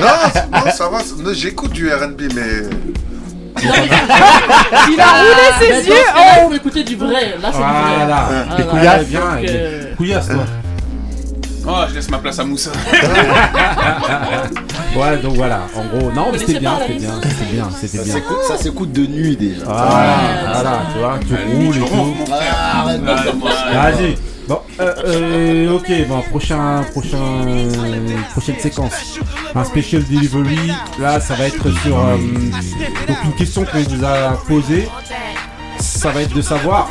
non, 0.00 0.70
ça 0.72 0.88
va. 0.88 0.98
Non, 1.22 1.32
J'écoute 1.32 1.72
du 1.72 1.92
RB, 1.92 2.22
mais. 2.34 2.87
Il 3.62 5.00
a 5.00 5.06
roulé 5.06 5.46
ses 5.58 5.88
yeux. 5.88 5.94
ce 5.94 6.12
cas-là, 6.14 6.14
oh. 6.16 6.40
il 6.42 6.48
faut 6.48 6.54
écouter 6.54 6.84
du 6.84 6.96
vrai. 6.96 7.34
Là, 7.42 7.50
c'est 7.52 7.58
du 7.58 7.62
vrai. 7.62 7.96
Voilà. 7.96 8.28
Les 8.58 8.64
couillasses, 8.64 8.98
Donc, 9.00 9.08
bien. 9.08 9.50
euh, 9.50 9.94
Couillasse, 9.96 10.28
toi. 10.28 10.44
Oh, 11.70 11.84
je 11.88 11.94
laisse 11.94 12.10
ma 12.10 12.18
place 12.18 12.38
à 12.38 12.44
Moussa. 12.44 12.70
Ouais, 14.96 15.18
donc 15.18 15.34
voilà. 15.36 15.66
En 15.76 15.84
gros, 15.84 16.10
non, 16.10 16.28
mais 16.32 16.38
c'était 16.38 16.58
bien, 16.58 16.78
c'était 16.80 16.98
bien, 16.98 17.20
c'était 17.22 17.52
bien, 17.52 17.68
c'était 17.70 17.98
Ça 17.98 18.04
bien. 18.04 18.22
Ça 18.48 18.56
s'écoute 18.56 18.90
de 18.90 19.06
nuit 19.06 19.36
déjà. 19.36 19.64
Voilà, 19.64 20.16
voilà, 20.54 20.80
tu 20.92 20.98
vois, 20.98 21.18
tu 21.28 21.34
roules 21.56 21.76
et 21.76 21.80
tout. 21.80 22.16
Ah, 22.32 22.80
arrête. 22.80 23.00
Vas-y. 23.02 24.16
Bon, 24.48 24.60
euh, 24.80 24.94
euh, 25.04 25.76
ok, 25.76 25.92
bon, 26.08 26.22
prochain, 26.22 26.82
prochain, 26.92 27.18
euh, 27.46 28.16
prochaine 28.32 28.58
séquence. 28.58 29.18
Un 29.54 29.64
special 29.64 30.02
delivery. 30.04 30.72
Là, 30.98 31.20
ça 31.20 31.34
va 31.34 31.44
être 31.46 31.70
sur 31.82 31.98
euh, 31.98 32.16
donc 33.06 33.16
une 33.24 33.34
question 33.34 33.66
qu'on 33.66 33.80
vous 33.80 34.04
a 34.04 34.42
posée. 34.48 34.88
Ça 35.78 36.10
va 36.12 36.22
être 36.22 36.34
de 36.34 36.42
savoir 36.42 36.88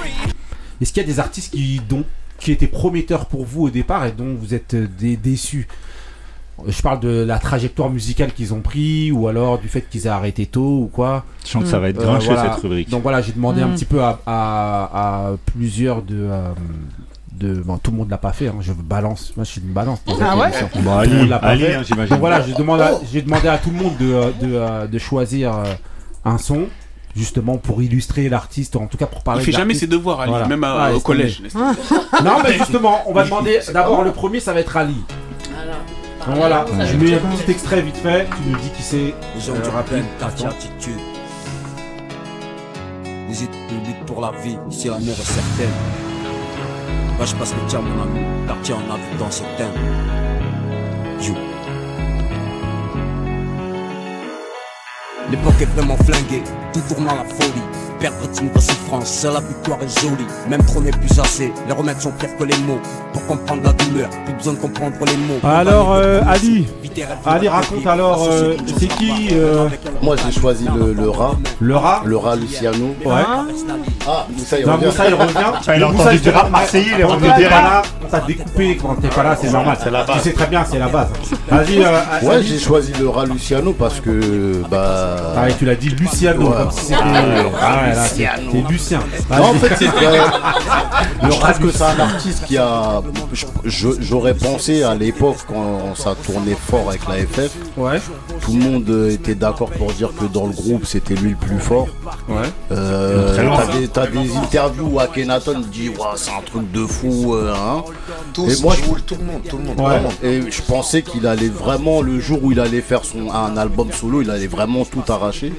est-ce 0.80 0.94
qu'il 0.94 1.02
y 1.02 1.06
a 1.06 1.08
des 1.12 1.20
artistes 1.20 1.52
qui, 1.52 1.82
dont, 1.90 2.04
qui 2.40 2.52
étaient 2.52 2.68
prometteurs 2.68 3.26
pour 3.26 3.46
vous 3.46 3.64
au 3.64 3.70
départ 3.70 4.06
et 4.06 4.12
dont 4.12 4.36
vous 4.40 4.54
êtes 4.54 4.74
euh, 4.76 4.88
dé- 5.00 5.18
déçus. 5.18 5.68
Je 6.68 6.82
parle 6.82 7.00
de 7.02 7.24
la 7.24 7.38
trajectoire 7.38 7.90
musicale 7.92 8.34
qu'ils 8.34 8.52
ont 8.54 8.62
pris 8.62 9.12
ou 9.12 9.28
alors 9.28 9.60
du 9.60 9.68
fait 9.68 9.82
qu'ils 9.88 10.08
aient 10.08 10.10
arrêté 10.10 10.48
tôt 10.48 10.80
ou 10.84 10.90
quoi. 10.92 11.24
Je 11.46 11.50
sens 11.52 11.64
que 11.64 11.70
ça 11.70 11.78
va 11.80 11.90
être 11.90 12.00
Euh, 12.00 12.04
grincheux 12.06 12.34
voilà. 12.34 12.54
cette 12.54 12.64
rubrique. 12.64 12.90
Donc 12.90 13.04
voilà, 13.04 13.22
j'ai 13.22 13.32
demandé 13.32 13.62
un 13.62 13.68
Mm. 13.68 13.76
petit 13.76 13.86
peu 13.86 14.02
à, 14.02 14.20
à- 14.26 14.90
à 15.28 15.32
plusieurs 15.46 16.02
de. 16.02 16.16
euh, 16.20 16.50
de 17.34 17.54
bon, 17.54 17.78
tout 17.78 17.92
le 17.92 17.98
monde 17.98 18.10
l'a 18.10 18.18
pas 18.18 18.32
fait, 18.34 18.48
hein, 18.48 18.56
je 18.62 18.74
balance. 18.74 19.34
Moi 19.36 19.44
je 19.46 19.52
suis 19.52 19.62
une 19.62 19.68
balance. 19.72 20.00
pour 20.00 20.18
Ah 20.20 20.36
ouais 20.36 20.48
émission. 20.48 20.70
Bon, 20.74 20.80
Tout 20.82 20.86
le 20.88 20.90
Ali, 20.98 21.14
monde 21.18 21.30
l'a 21.30 21.38
pas 21.38 21.48
Ali, 21.50 21.62
fait. 21.66 21.76
hein, 21.76 21.84
j'imagine. 21.86 22.10
Donc 22.10 22.20
voilà, 22.20 22.42
j'ai 22.42 22.54
demandé, 22.56 22.82
à, 22.82 22.92
j'ai 23.12 23.22
demandé 23.22 23.48
à 23.48 23.58
tout 23.60 23.70
le 23.70 23.76
monde 23.76 23.96
de, 24.00 24.46
de, 24.48 24.88
de 24.88 24.98
choisir 24.98 25.54
un 26.26 26.38
son, 26.40 26.66
justement 27.18 27.58
pour 27.58 27.82
illustrer 27.82 28.30
l'artiste, 28.30 28.76
en 28.76 28.86
tout 28.88 28.98
cas 28.98 29.08
pour 29.08 29.24
parler 29.24 29.42
Il 29.42 29.46
fait 29.46 29.52
de 29.52 29.58
jamais 29.58 29.74
ses 29.74 29.88
devoirs, 29.88 30.22
Ali, 30.22 30.30
Voilà. 30.32 30.48
même 30.48 30.64
à- 30.64 30.90
Ouais, 30.90 30.96
au 30.96 31.00
collège. 31.00 31.42
Non, 32.24 32.38
mais 32.44 32.54
justement, 32.54 33.02
on 33.08 33.14
va 33.14 33.24
demander 33.26 33.60
d'abord 33.74 34.04
le 34.04 34.12
premier, 34.12 34.40
ça 34.40 34.54
va 34.54 34.60
être 34.62 34.78
Ali. 34.78 34.96
voilà. 35.44 35.74
Donc 36.28 36.36
voilà, 36.36 36.66
Ça, 36.78 36.86
je 36.86 36.98
mets 36.98 37.14
un 37.14 37.18
petit 37.20 37.52
extrait 37.52 37.82
vite 37.82 37.98
fait, 37.98 38.26
tu 38.26 38.50
nous 38.50 38.58
dis 38.60 38.70
qui 38.76 38.84
c'est. 38.84 38.98
Les 38.98 39.42
gens 39.42 39.54
euh, 39.56 39.62
du 39.62 39.70
rapide. 39.70 40.04
quartier 40.20 40.46
Attends. 40.48 40.56
attitude. 40.58 41.00
Vous 43.30 43.44
êtes 43.44 43.50
de 43.52 43.88
lutte 43.88 44.06
pour 44.06 44.22
la 44.22 44.32
vie, 44.44 44.58
si 44.70 44.88
la 44.88 44.94
mort 45.00 45.02
est 45.20 45.24
certaine. 45.24 45.70
Moi 47.18 47.26
je 47.26 47.36
passe 47.36 47.54
le 47.54 47.68
tir 47.68 47.82
mon 47.82 48.02
ami, 48.04 48.20
quartier 48.48 48.74
en 48.76 48.78
a 48.94 48.98
vu 48.98 49.18
dans 49.20 49.32
ses 49.32 49.44
thèmes. 49.58 49.72
You. 51.22 51.34
L'époque 55.30 55.62
est 55.62 55.66
vraiment 55.66 55.98
flinguée, 55.98 56.44
tout 56.72 56.82
tourne 56.88 57.08
à 57.10 57.16
la 57.16 57.26
folie. 57.26 57.87
Perdre 58.00 58.18
rythme 58.22 58.50
de 58.54 58.60
souffrance, 58.60 59.08
seule 59.12 59.34
la 59.34 59.40
victoire 59.40 59.80
est 59.82 60.02
jolie. 60.02 60.26
Même 60.50 60.64
trop 60.64 60.82
n'est 60.82 60.92
plus 60.92 61.20
assez, 61.20 61.52
les 61.68 61.74
remèdes 61.74 62.00
sont 62.00 62.12
pires 62.12 62.36
que 62.38 62.44
les 62.44 62.58
mots. 62.58 62.80
Pour 63.14 63.26
comprendre 63.26 63.62
la 63.64 63.74
douleur, 63.74 64.10
plus 64.26 64.34
besoin 64.36 64.54
de 64.54 64.60
comprendre 64.60 64.94
les 65.06 65.18
mots. 65.18 65.40
Alors, 65.44 65.94
euh, 65.94 66.22
Ali, 66.28 66.68
Ali 67.26 67.48
raconte 67.48 67.88
alors, 67.88 68.28
euh, 68.30 68.56
c'est 68.78 68.88
qui 68.88 69.30
euh, 69.32 69.68
Moi 70.02 70.16
j'ai 70.24 70.40
choisi 70.40 70.66
le, 70.76 70.94
le 70.94 71.10
rat. 71.10 71.36
Le 71.60 71.76
rat 71.76 72.02
Le 72.06 72.18
rat 72.18 72.36
Luciano. 72.36 72.96
Ouais. 73.04 73.14
Ah, 74.08 74.26
Moussa 74.32 74.60
il 74.60 74.66
Non, 74.66 74.74
revient. 74.74 74.86
Moussa 74.86 75.08
il 75.08 75.14
revient. 75.16 75.36
Il 75.78 75.84
a 75.84 75.88
entendu 75.90 76.16
il 76.16 76.22
du 76.22 76.30
rap 76.30 76.50
marseillais, 76.52 76.86
il 76.96 77.02
est 77.02 77.04
revenu 77.04 77.30
t'es 77.30 77.38
direct. 77.38 77.56
pas 77.56 77.62
là, 77.62 77.82
on 78.06 78.08
t'a 78.10 78.20
découpé 78.22 78.78
quand 78.82 78.96
t'es 79.02 79.08
pas 79.10 79.24
là, 79.24 79.38
c'est 79.40 79.52
normal. 79.52 79.78
C'est 79.84 79.92
la 79.92 80.04
base. 80.04 80.18
Tu 80.18 80.24
sais 80.30 80.34
très 80.34 80.48
bien, 80.48 80.64
c'est 80.70 80.80
la 80.80 80.88
base. 80.88 81.08
Vas-y, 81.50 81.84
euh, 81.84 82.00
Ouais, 82.24 82.42
j'ai 82.44 82.60
choisi 82.60 82.94
le 83.00 83.10
rat 83.10 83.26
Luciano 83.26 83.74
parce 83.74 84.00
que 84.00 84.62
bah. 84.70 85.16
Ah, 85.36 85.52
tu 85.58 85.66
l'as 85.66 85.76
dit 85.76 85.90
Luciano, 85.90 86.48
Ouais. 86.50 86.56
comme 86.58 86.72
si 86.72 86.86
c'était. 86.86 86.98
Là, 87.94 88.06
c'est 88.08 88.28
Lucien. 88.70 89.00
Non, 89.30 89.44
en 89.46 89.54
fait, 89.54 89.76
c'est 89.78 89.86
je 91.24 91.30
trouve 91.30 91.60
que 91.60 91.72
c'est 91.72 91.84
un 91.84 92.00
artiste 92.00 92.46
qui 92.46 92.58
a. 92.58 93.02
J'aurais 93.66 94.34
pensé 94.34 94.84
à 94.84 94.96
l'époque 94.96 95.38
quand 95.48 95.96
ça 95.96 96.16
tournait 96.26 96.56
fort 96.56 96.90
avec 96.90 97.02
la 97.08 97.16
FF. 97.26 97.52
Ouais. 97.78 98.00
Tout 98.42 98.54
le 98.54 98.60
monde 98.60 98.90
euh, 98.90 99.12
était 99.12 99.36
d'accord 99.36 99.70
pour 99.72 99.92
dire 99.94 100.10
que 100.20 100.26
dans 100.26 100.48
le 100.48 100.54
groupe 100.54 100.86
c'était 100.86 101.16
lui 101.16 101.32
le 101.32 101.36
plus 101.36 101.60
fort. 101.60 101.88
Ouais. 102.28 102.36
Euh. 102.72 103.36
T'as 103.94 104.08
des, 104.08 104.36
interviews 104.36 104.90
où 104.94 105.00
Akhenaton 105.00 105.62
dit 105.72 105.90
ouais, 105.90 105.96
c'est 106.16 106.32
un 106.32 106.42
truc 106.46 106.72
de 106.72 106.86
fou. 106.86 107.36
euh, 107.36 107.54
hein. 107.54 107.84
Tous, 108.34 108.48
Et 108.48 108.62
moi, 108.62 108.76
je- 108.78 108.84
tout, 108.84 109.00
tout 109.02 109.16
le 109.20 109.26
monde, 109.26 109.42
tout 109.48 109.58
le 109.58 109.64
monde. 109.64 109.80
Ouais. 109.80 110.28
Et 110.30 110.52
je 110.52 110.62
pensais 110.62 111.02
qu'il 111.02 111.26
allait 111.28 111.50
vraiment, 111.50 112.02
le 112.02 112.20
jour 112.20 112.40
où 112.44 112.52
il 112.52 112.60
allait 112.60 112.82
faire 112.82 113.04
son, 113.06 113.32
un 113.32 113.58
album 113.58 113.92
solo, 113.92 114.22
il 114.22 114.30
allait 114.30 114.48
vraiment 114.48 114.86
tout 114.86 115.04
arracher. 115.12 115.54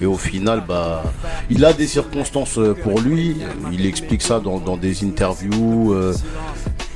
Et 0.00 0.06
au 0.06 0.16
final, 0.16 0.62
bah, 0.66 1.02
il 1.50 1.64
a 1.64 1.69
des 1.72 1.86
circonstances 1.86 2.58
euh, 2.58 2.74
pour 2.74 3.00
lui. 3.00 3.36
Il 3.72 3.86
explique 3.86 4.22
ça 4.22 4.40
dans, 4.40 4.58
dans 4.58 4.76
des 4.76 5.04
interviews. 5.04 5.92
euh, 5.92 6.14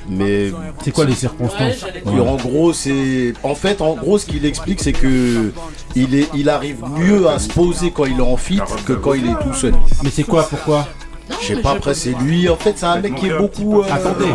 mais 0.09 0.51
C'est 0.85 0.91
quoi 0.91 1.05
les 1.07 1.15
circonstances 1.15 1.85
en 2.07 2.37
gros, 2.37 2.73
c'est. 2.73 3.33
En 3.43 3.55
fait, 3.55 3.81
en 3.81 3.95
gros, 3.95 4.19
ce 4.19 4.27
qu'il 4.27 4.45
explique, 4.45 4.81
c'est 4.83 4.93
que 4.93 5.51
il, 5.97 6.15
est, 6.15 6.29
il 6.35 6.49
arrive 6.51 6.83
mieux 6.99 7.27
à 7.29 7.39
se 7.39 7.49
poser 7.49 7.91
quand 7.91 8.05
il 8.05 8.19
est 8.19 8.23
en 8.23 8.37
fit 8.37 8.61
que 8.85 8.93
quand 8.93 9.15
il 9.15 9.27
est 9.27 9.39
tout 9.43 9.55
seul. 9.55 9.75
Mais 10.03 10.11
c'est 10.11 10.25
quoi 10.25 10.47
Pourquoi? 10.49 10.87
Je 11.41 11.47
sais 11.47 11.57
pas, 11.57 11.71
après, 11.71 11.95
c'est 11.95 12.13
lui. 12.21 12.51
En 12.51 12.57
fait, 12.57 12.75
c'est 12.77 12.85
un 12.85 13.01
mec 13.01 13.15
qui 13.15 13.29
est 13.29 13.39
beaucoup. 13.39 13.81
euh, 13.81 13.87
Attendez. 13.91 14.27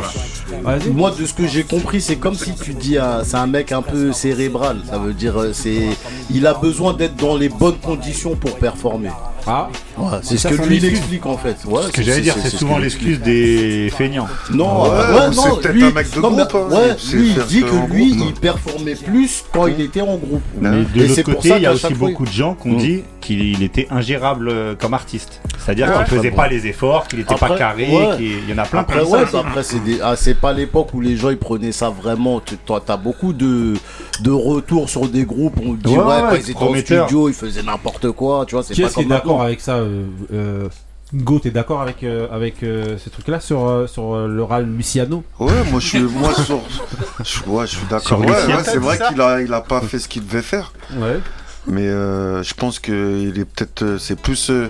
Moi, 0.92 1.12
de 1.12 1.24
ce 1.26 1.34
que 1.34 1.46
j'ai 1.46 1.64
compris, 1.64 2.02
c'est 2.02 2.16
comme 2.16 2.34
si 2.34 2.54
tu 2.56 2.74
dis, 2.74 2.98
ah, 2.98 3.22
c'est 3.24 3.36
un 3.38 3.46
mec 3.46 3.72
un 3.72 3.84
peu 3.84 4.12
cérébral. 4.12 4.82
Ça 4.90 4.98
veut 4.98 5.14
dire, 5.14 5.36
c'est, 5.54 5.90
il 6.32 6.48
a 6.48 6.56
besoin 6.56 6.94
d'être 6.94 7.16
dans 7.16 7.38
les 7.38 7.50
bonnes 7.50 7.78
conditions 7.78 8.36
pour 8.36 8.56
performer. 8.58 9.12
Ah. 9.52 9.70
Ouais, 9.98 10.06
c'est 10.22 10.38
ce 10.38 10.48
que 10.48 10.54
lui 10.64 10.78
il 10.78 10.86
explique 10.86 11.26
en 11.26 11.38
fait. 11.38 11.56
Ouais, 11.66 11.82
Ce 11.88 11.92
que 11.92 12.04
j'allais 12.04 12.22
dire, 12.22 12.36
c'est 12.42 12.50
ce 12.50 12.58
souvent 12.58 12.78
l'excuse 12.78 13.20
des 13.20 13.92
feignants. 13.98 14.28
Non, 14.54 14.84
Ouais, 14.84 14.90
euh, 14.92 15.14
ouais, 15.14 15.28
ou 15.28 15.34
non, 15.36 15.42
c'est 15.44 15.62
peut-être 15.62 15.74
lui, 15.74 15.84
un 15.86 15.92
mec 15.92 16.12
de 16.16 16.20
non, 16.22 16.30
mais- 16.32 16.38
groupe, 16.46 16.72
hein. 16.74 16.96
lui, 17.14 17.30
il 17.36 17.44
dit 17.46 17.62
que 17.62 17.94
lui, 17.94 18.16
groupe. 18.16 18.28
il 18.30 18.40
performait 18.40 18.96
plus 18.96 19.44
quand 19.52 19.68
il 19.68 19.82
était 19.82 20.02
en 20.02 20.16
groupe. 20.18 20.42
Mais 20.62 20.70
de 20.94 21.04
l'autre 21.08 21.22
côté, 21.24 21.50
il 21.56 21.62
y 21.64 21.66
a 21.66 21.74
aussi 21.74 21.94
beaucoup 21.96 22.26
de 22.26 22.32
gens 22.32 22.54
qui 22.56 22.68
ont 22.70 22.74
Mm. 22.74 22.78
dit 22.78 23.04
qu'il 23.22 23.62
était 23.64 23.88
ingérable 23.92 24.50
euh, 24.50 24.76
comme 24.80 24.94
artiste. 24.94 25.42
C'est-à-dire 25.58 25.92
qu'il 25.98 26.18
faisait 26.18 26.30
Bon. 26.32 26.38
pas 26.38 26.48
les 26.48 26.68
efforts, 26.68 27.08
qu'il 27.08 27.20
était 27.20 27.36
pas 27.36 27.58
carré, 27.58 27.88
qu'il 28.18 28.26
il 28.26 28.50
y 28.50 28.54
en 28.54 28.58
a 28.60 28.66
plein 28.66 28.84
comme 28.84 29.06
ça. 29.06 29.26
bah, 29.34 29.44
après 29.48 29.64
c'est 29.64 29.78
ah, 30.02 30.16
c'est 30.16 30.36
pas 30.40 30.54
l'époque 30.54 30.94
où 30.94 31.02
les 31.02 31.18
gens 31.18 31.30
ils 31.30 31.38
prenaient 31.38 31.72
ça 31.74 31.90
vraiment. 31.90 32.40
Tu 32.40 32.56
toi, 32.58 32.82
t'as 32.86 32.98
beaucoup 32.98 33.34
de, 33.34 33.74
de 34.22 34.32
retours 34.32 34.90
sur 34.90 35.08
des 35.08 35.26
groupes. 35.26 35.58
On 35.64 35.74
dit 35.74 35.90
Ouais, 35.90 36.04
quand 36.30 36.36
ils 36.36 36.52
étaient 36.52 36.56
en 36.64 36.76
studio, 36.76 37.28
ils 37.30 37.34
faisaient 37.36 37.64
n'importe 37.64 38.12
quoi. 38.12 38.46
Tu 38.48 38.56
vois, 38.56 38.64
c'est 38.64 38.80
pas 38.82 38.90
comme 38.90 39.08
d'accord 39.40 39.46
avec 39.46 39.62
ça 39.62 39.76
euh, 39.78 40.06
euh, 40.34 40.70
Ngo, 41.14 41.40
t'es 41.40 41.50
d'accord 41.50 41.82
avec, 41.82 42.04
euh, 42.04 42.28
avec 42.32 42.62
euh, 42.62 42.98
ces 42.98 43.10
trucs-là 43.10 43.40
sur, 43.40 43.68
euh, 43.68 43.88
sur 43.88 44.14
euh, 44.14 44.28
le 44.28 44.44
Ral 44.44 44.66
Luciano? 44.66 45.24
Ouais, 45.40 45.64
moi 45.72 45.80
je 45.80 45.88
suis, 45.88 46.00
moi 46.02 46.34
sur, 46.36 46.62
je, 47.24 47.50
ouais, 47.50 47.66
je 47.66 47.72
suis 47.72 47.80
Sur 47.80 47.88
d'accord. 47.88 48.20
Ouais, 48.20 48.28
ouais, 48.28 48.64
c'est 48.64 48.78
vrai 48.78 49.00
qu'il 49.08 49.20
a, 49.20 49.42
il 49.42 49.52
a 49.54 49.62
pas 49.62 49.82
fait 49.82 49.98
ce 49.98 50.08
qu'il 50.08 50.26
devait 50.26 50.44
faire. 50.44 50.72
Ouais. 50.98 51.20
Mais 51.66 51.88
euh, 51.88 52.44
je 52.44 52.54
pense 52.54 52.80
que 52.80 53.20
il 53.20 53.40
est 53.40 53.46
peut-être, 53.46 53.98
c'est 53.98 54.20
plus 54.20 54.52
euh, 54.52 54.70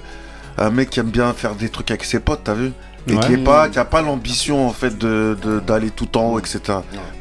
un 0.57 0.69
mec 0.69 0.89
qui 0.91 1.01
aime 1.01 1.11
bien 1.11 1.33
faire 1.33 1.55
des 1.55 1.69
trucs 1.69 1.91
avec 1.91 2.05
ses 2.05 2.19
potes, 2.19 2.41
t'as 2.45 2.53
vu? 2.53 2.71
Et 3.07 3.13
Ouais. 3.13 3.19
qui 3.25 3.33
est 3.33 3.37
pas, 3.37 3.69
qui 3.69 3.79
a 3.79 3.85
pas 3.85 4.01
l'ambition 4.01 4.67
en 4.67 4.71
fait 4.73 4.97
de 4.97 5.37
de- 5.41 5.59
d'aller 5.59 5.89
tout 5.89 6.17
en 6.17 6.33
haut, 6.33 6.39
etc. 6.39 6.59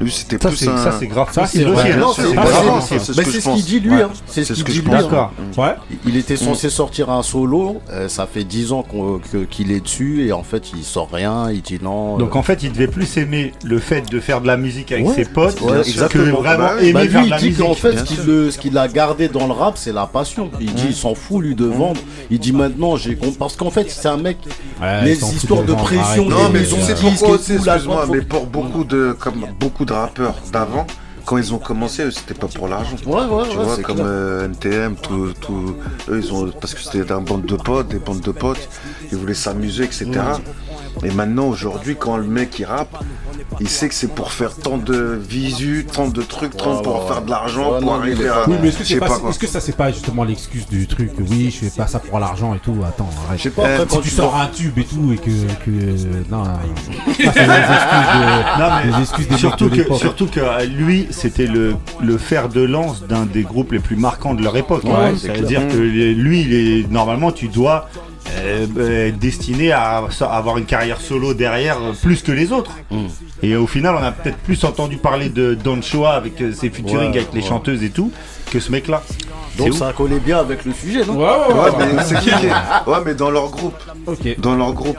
Lui, 0.01 0.11
c'était 0.11 0.37
Ça, 0.39 0.49
plus 0.49 0.57
c'est- 0.57 0.67
un. 0.67 0.77
ça, 0.77 0.93
c'est 0.99 1.07
grave 1.07 1.29
Ça, 1.31 1.45
c'est 1.45 1.63
aussi, 1.65 1.73
vrai. 1.73 1.91
hein. 1.93 1.97
Non, 1.97 2.13
c'est 2.13 2.21
c'est 2.23 2.35
pas 2.35 2.41
grave 2.43 2.51
grave, 2.65 2.79
possible. 2.79 2.99
c'est 3.01 3.13
ce 3.13 3.21
que 3.21 3.53
qu'il 3.55 3.63
dit 3.65 3.79
lui, 3.79 3.95
Ouais. 3.95 4.01
hein. 4.03 4.09
c'est 4.27 4.43
ce 4.43 4.53
ce 4.55 4.63
qu'il 4.63 4.65
que 4.65 4.71
dit 4.71 4.81
lui. 4.81 4.95
hein. 4.95 5.29
Ouais. 5.57 5.75
Il 6.05 6.17
était 6.17 6.35
censé 6.37 6.69
sortir 6.69 7.09
un 7.09 7.23
solo, 7.23 7.77
euh, 7.91 8.07
ça 8.09 8.27
fait 8.31 8.43
10 8.43 8.71
ans 8.71 8.83
qu'on- 8.83 9.19
que- 9.19 9.45
qu'il 9.45 9.71
est 9.71 9.79
dessus 9.81 10.25
et 10.27 10.31
en 10.33 10.43
fait 10.43 10.71
il 10.75 10.83
sort 10.83 11.09
rien, 11.11 11.49
il 11.51 11.61
dit 11.61 11.79
non. 11.81 12.17
Donc 12.17 12.35
en 12.35 12.43
fait, 12.43 12.63
il 12.63 12.71
devait 12.71 12.87
plus 12.87 13.17
aimer 13.17 13.53
le 13.63 13.79
fait 13.79 14.01
de 14.09 14.19
faire 14.19 14.41
de 14.41 14.47
la 14.47 14.57
musique 14.57 14.91
avec 14.91 15.07
Ouais. 15.07 15.13
ses 15.15 15.25
potes 15.25 15.59
Ouais, 15.61 15.81
que 15.81 15.87
exactement. 15.87 16.37
vraiment 16.41 16.57
Bah, 16.65 16.81
aimer 16.81 16.93
bah, 16.93 16.99
faire 17.07 17.21
lui, 17.21 17.25
de 17.25 17.29
la 17.31 17.37
il 17.37 17.39
dit 17.41 17.45
musique. 17.49 17.63
qu'en 17.65 17.73
fait, 17.73 17.97
ce 17.97 18.03
qu'il 18.57 18.69
qu'il 18.69 18.77
a 18.77 18.87
gardé 18.87 19.27
dans 19.29 19.47
le 19.47 19.53
rap, 19.53 19.77
c'est 19.77 19.93
la 19.93 20.05
passion. 20.05 20.49
Il 20.59 20.73
dit, 20.73 20.87
il 20.89 20.95
s'en 20.95 21.15
fout 21.15 21.41
lui 21.41 21.55
de 21.55 21.65
vendre. 21.65 21.99
Il 22.29 22.39
dit 22.39 22.51
maintenant, 22.51 22.95
j'ai 22.97 23.15
compris 23.15 23.37
parce 23.39 23.55
qu'en 23.55 23.69
fait, 23.71 23.89
c'est 23.89 24.07
un 24.07 24.17
mec. 24.17 24.37
Les 25.03 25.23
histoires 25.35 25.63
de 25.69 25.75
pression. 25.75 26.29
Non, 26.29 26.49
mais 26.51 26.63
tu 26.63 26.75
sais 26.81 26.95
pourquoi 26.95 27.35
excuse-moi, 27.35 28.05
mais 28.11 28.21
pour 28.21 28.45
beaucoup 28.45 28.83
de, 28.83 29.15
comme 29.19 29.45
beaucoup 29.59 29.85
de 29.85 29.93
rappeurs 29.93 30.35
d'avant, 30.51 30.85
quand 31.25 31.37
ils 31.37 31.53
ont 31.53 31.59
commencé, 31.59 32.09
c'était 32.11 32.33
pas 32.33 32.47
pour 32.47 32.67
l'argent. 32.67 32.95
Ouais, 33.05 33.23
ouais, 33.25 33.43
tu 33.51 33.57
ouais, 33.57 33.63
vois, 33.63 33.77
comme 33.77 33.97
clair. 33.97 34.07
euh, 34.07 34.45
NTM, 34.45 34.95
tout, 34.95 35.33
tout, 35.39 35.75
eux, 36.09 36.19
ils 36.23 36.33
ont, 36.33 36.49
parce 36.59 36.73
que 36.73 36.81
c'était 36.81 37.05
d'un 37.05 37.21
bande 37.21 37.45
de 37.45 37.55
potes, 37.55 37.89
des 37.89 37.99
bandes 37.99 38.21
de 38.21 38.31
potes, 38.31 38.67
ils 39.11 39.17
voulaient 39.17 39.35
s'amuser, 39.35 39.83
etc. 39.83 40.09
Et 41.03 41.11
maintenant, 41.11 41.47
aujourd'hui, 41.47 41.95
quand 41.97 42.17
le 42.17 42.23
mec 42.25 42.59
il 42.59 42.65
rappe, 42.65 43.03
il 43.59 43.69
sait 43.69 43.87
que 43.87 43.95
c'est 43.95 44.13
pour 44.13 44.31
faire 44.31 44.53
tant 44.55 44.77
de 44.77 45.17
visu, 45.29 45.85
tant 45.91 46.07
de 46.09 46.21
trucs, 46.21 46.55
tant 46.57 46.77
Ouais, 46.77 46.83
pour 46.83 47.01
ouais, 47.03 47.07
faire 47.07 47.21
de 47.21 47.29
l'argent, 47.29 47.73
Ouais, 47.73 47.79
pour 47.79 47.91
non, 47.93 47.99
arriver 47.99 48.25
est 48.25 48.27
à. 48.29 48.47
Oui, 48.49 48.55
mais 48.61 48.67
est-ce 48.69 48.79
que, 48.79 48.83
c'est 48.83 48.99
pas- 48.99 49.19
est-ce 49.29 49.39
que 49.39 49.47
ça 49.47 49.59
c'est 49.61 49.75
pas 49.75 49.91
justement 49.91 50.23
l'excuse 50.23 50.67
du 50.67 50.87
truc 50.87 51.11
Oui, 51.29 51.51
je 51.51 51.65
fais 51.67 51.75
pas 51.77 51.87
ça 51.87 51.99
pour 51.99 52.19
l'argent 52.19 52.53
et 52.53 52.59
tout. 52.59 52.75
Attends, 52.87 53.09
arrête. 53.27 53.37
Je 53.37 53.43
sais 53.43 53.49
pas, 53.49 53.63
après, 53.63 53.79
si 53.89 53.95
quand 53.95 54.01
tu 54.01 54.09
tu 54.09 54.15
sors 54.15 54.35
un 54.35 54.47
tube 54.47 54.77
et 54.77 54.83
tout 54.83 55.13
et 55.13 55.17
que, 55.17 55.29
que 55.65 56.29
non, 56.29 56.43
ça, 56.45 56.59
c'est 57.15 57.23
les 57.23 57.29
excuses 57.29 58.09
de, 58.13 58.59
Non, 58.59 58.69
mais 58.75 58.91
les 58.91 59.01
excuses 59.01 59.25
des 59.25 59.31
mecs 59.31 59.39
surtout, 59.39 59.69
de 59.69 59.81
que, 59.83 59.93
surtout 59.95 60.25
que 60.27 60.39
euh, 60.41 60.65
lui, 60.65 61.07
c'était 61.11 61.47
le, 61.47 61.75
le 62.01 62.17
fer 62.17 62.49
de 62.49 62.61
lance 62.61 63.03
d'un 63.07 63.25
des 63.25 63.43
groupes 63.43 63.71
les 63.71 63.79
plus 63.79 63.95
marquants 63.95 64.33
de 64.33 64.43
leur 64.43 64.57
époque. 64.57 64.83
Ouais, 64.83 64.91
hein. 64.91 65.13
c'est 65.17 65.27
Ça 65.27 65.33
veut 65.33 65.45
clair. 65.45 65.61
dire 65.61 65.67
que 65.71 65.77
les- 65.81 66.13
lui, 66.13 66.41
il 66.41 66.53
est, 66.53 66.91
normalement, 66.91 67.31
tu 67.31 67.47
dois 67.47 67.89
euh, 68.39 68.67
euh, 68.77 69.11
destiné 69.11 69.71
à, 69.71 70.03
avoir 70.21 70.57
une 70.57 70.65
carrière 70.65 70.99
solo 71.01 71.33
derrière 71.33 71.77
euh, 71.77 71.93
plus 72.01 72.21
que 72.21 72.31
les 72.31 72.51
autres. 72.51 72.71
Et 73.41 73.55
au 73.55 73.67
final, 73.67 73.95
on 73.99 74.03
a 74.03 74.11
peut-être 74.11 74.37
plus 74.37 74.63
entendu 74.63 74.97
parler 74.97 75.29
de 75.29 75.53
Don 75.55 75.81
Choa 75.81 76.13
avec 76.13 76.33
ses 76.53 76.69
featuring 76.69 77.11
Ouais, 77.11 77.17
avec 77.19 77.33
les 77.33 77.41
ouais. 77.41 77.47
chanteuses 77.47 77.83
et 77.83 77.89
tout 77.89 78.11
que 78.51 78.59
ce 78.59 78.71
mec-là. 78.71 79.03
Donc 79.57 79.73
ça 79.73 79.93
collait 79.93 80.19
bien 80.19 80.39
avec 80.39 80.65
le 80.65 80.73
sujet, 80.73 81.05
non 81.05 81.17
Ouais, 81.17 81.71
mais 81.77 82.03
c'est 82.03 82.19
qui 82.19 82.29
qui 82.29 82.45
est- 82.45 82.89
Ouais, 82.89 82.97
mais 83.05 83.13
dans 83.13 83.29
leur 83.31 83.49
groupe. 83.49 83.75
Dans 84.39 84.55
leur 84.55 84.73
groupe. 84.73 84.97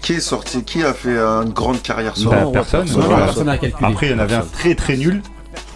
Qui 0.00 0.14
est 0.14 0.20
sorti 0.20 0.64
Qui 0.64 0.82
a 0.82 0.92
fait 0.92 1.16
une 1.16 1.50
grande 1.50 1.80
carrière 1.82 2.16
solo 2.16 2.30
Bah, 2.30 2.48
personne. 2.52 2.86
Voilà. 2.86 3.26
personne. 3.26 3.48
Après, 3.82 4.06
il 4.06 4.12
y 4.12 4.14
en 4.14 4.18
avait 4.18 4.34
un 4.34 4.46
très 4.52 4.74
très 4.74 4.96
nul. 4.96 5.22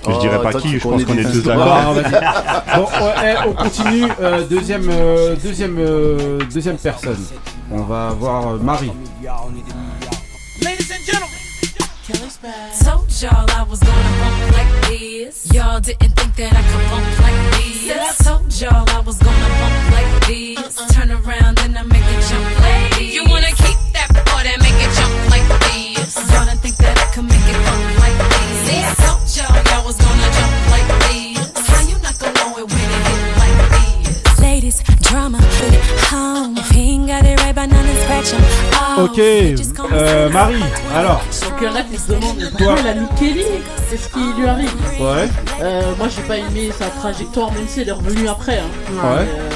Je 0.07 0.13
Oh, 0.13 0.21
dirais 0.21 0.41
pas 0.43 0.51
toi, 0.53 0.61
qui, 0.61 0.79
je 0.79 0.79
pense 0.79 1.05
qu'on 1.05 1.19
est 1.19 1.23
tous 1.25 1.43
d'accord. 1.43 1.95
Bon, 2.77 2.87
eh, 3.25 3.49
on 3.49 3.53
continue. 3.55 4.09
euh, 4.21 4.45
deuxième, 4.47 4.89
euh, 4.91 5.35
deuxième, 5.43 5.77
euh, 5.79 6.39
deuxième 6.53 6.77
personne. 6.77 7.25
On 7.73 7.83
va 7.83 8.11
voir 8.11 8.55
Marie. 8.57 8.93
Told 12.85 13.11
y'all 13.21 13.51
I 13.51 13.63
was 13.69 13.81
gonna 13.81 14.11
bump 14.21 14.53
like 14.57 14.89
this. 14.89 15.47
Y'all 15.53 15.81
didn't 15.81 16.15
think 16.15 16.37
that 16.37 16.53
I 16.53 16.63
could 16.63 16.85
bump 16.91 17.19
like 17.21 17.41
this. 17.59 18.19
Told 18.25 18.61
y'all 18.61 18.89
I 18.89 19.01
was 19.01 19.19
gonna 19.19 19.49
bump 19.61 19.91
like 19.93 20.27
this. 20.29 20.77
Turn 20.95 21.11
around 21.11 21.59
and 21.61 21.77
I 21.77 21.83
make 21.83 22.03
it 22.05 22.23
jump 22.29 22.61
like 22.61 22.99
this. 22.99 23.15
You 23.15 23.25
wanna 23.29 23.51
keep 23.51 23.79
that 23.95 24.09
boy 24.13 24.43
that 24.47 24.59
make 24.63 24.79
it 24.79 24.93
jump 24.97 25.15
like 25.35 25.47
this. 25.67 26.15
Y'all 26.31 26.45
didn't 26.47 26.61
think 26.61 26.77
that 26.77 26.97
I 26.97 27.07
could 27.15 27.25
make 27.25 27.49
it 27.49 27.59
bump 27.67 27.96
Ok, 38.99 39.19
euh, 39.19 40.31
Marie. 40.31 40.63
Alors, 40.95 41.23
Donc 41.43 41.53
il 41.61 41.65
y 41.65 41.69
en 41.69 41.75
a 41.77 41.83
qui 41.83 41.97
se 41.99 42.09
demandent 42.09 42.39
Toi. 42.39 42.49
pourquoi 42.59 42.77
il 42.81 42.87
a 42.89 42.95
mis 42.95 43.07
Kelly 43.19 43.45
Qu'est-ce 43.91 44.09
qui 44.09 44.41
lui 44.41 44.49
arrive 44.49 44.71
Ouais. 44.99 45.29
Euh, 45.63 45.95
moi 45.99 46.09
j'ai 46.09 46.23
pas 46.23 46.39
aimé 46.39 46.71
sa 46.77 46.87
trajectoire, 46.87 47.53
même 47.53 47.69
si 47.69 47.83
elle 47.83 47.89
est 47.89 47.93
revenue 47.93 48.29
après. 48.29 48.59
Hein. 48.59 48.63
Ouais. 48.91 49.27
Euh, 49.29 49.51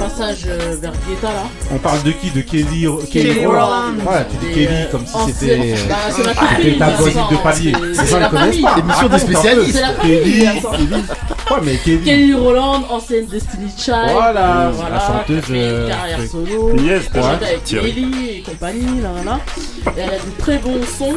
passage 0.00 0.44
euh, 0.46 0.76
vers 0.80 0.92
Guetta 1.08 1.28
là. 1.28 1.42
on 1.72 1.78
parle 1.78 2.02
de 2.02 2.12
qui? 2.12 2.30
De 2.30 2.40
Kelly, 2.40 2.86
Kelly 3.12 3.44
Rowland. 3.46 3.94
Voilà, 4.02 4.24
tu 4.24 4.36
dis 4.36 4.46
Et, 4.50 4.54
Kelly 4.54 4.66
euh, 4.70 4.90
comme 4.90 5.06
si 5.06 5.14
ancienne- 5.14 5.34
c'était. 5.38 5.74
Bah, 5.88 5.94
c'est 6.10 6.22
la 6.24 6.32
Ah, 6.36 6.54
copine, 6.56 6.78
ta 6.78 6.86
c'est 6.90 6.96
voisine 7.02 7.20
ça, 7.22 7.28
de 7.30 7.36
palier. 7.42 7.72
c'est- 7.72 7.94
C'est 7.94 8.00
c'est 8.00 8.06
ça, 8.06 8.18
la 8.20 8.26
ils 8.26 8.30
connaissent 8.30 8.46
famille. 8.46 8.62
pas. 8.62 8.78
Émission 8.78 9.18
spécialistes. 9.18 9.72
C'est 9.74 9.80
la 9.82 9.92
famille, 9.94 10.20
Kelly, 10.22 10.46
attends. 10.46 10.70
Kelly. 10.72 10.90
Ouais, 11.50 11.56
mais 11.64 11.76
Kelly. 11.78 12.04
Kelly 12.04 12.34
Rowland, 12.34 12.84
ancienne 12.90 13.26
Destiny 13.26 13.70
Child. 13.76 13.96
Voilà, 14.12 14.68
euh, 14.68 14.72
la 14.90 15.00
chanteuse, 15.00 15.42
euh, 15.50 15.88
carrière 15.88 16.18
solo. 16.30 16.76
Yes, 16.76 17.02
ouais. 17.14 17.20
avec. 17.20 17.64
Kelly 17.64 18.28
et 18.38 18.42
compagnie, 18.42 19.00
là, 19.02 19.10
là. 19.24 19.38
Et 19.96 20.00
elle 20.00 20.10
a 20.10 20.18
du 20.18 20.30
très 20.38 20.58
bon 20.58 20.78
son. 20.98 21.10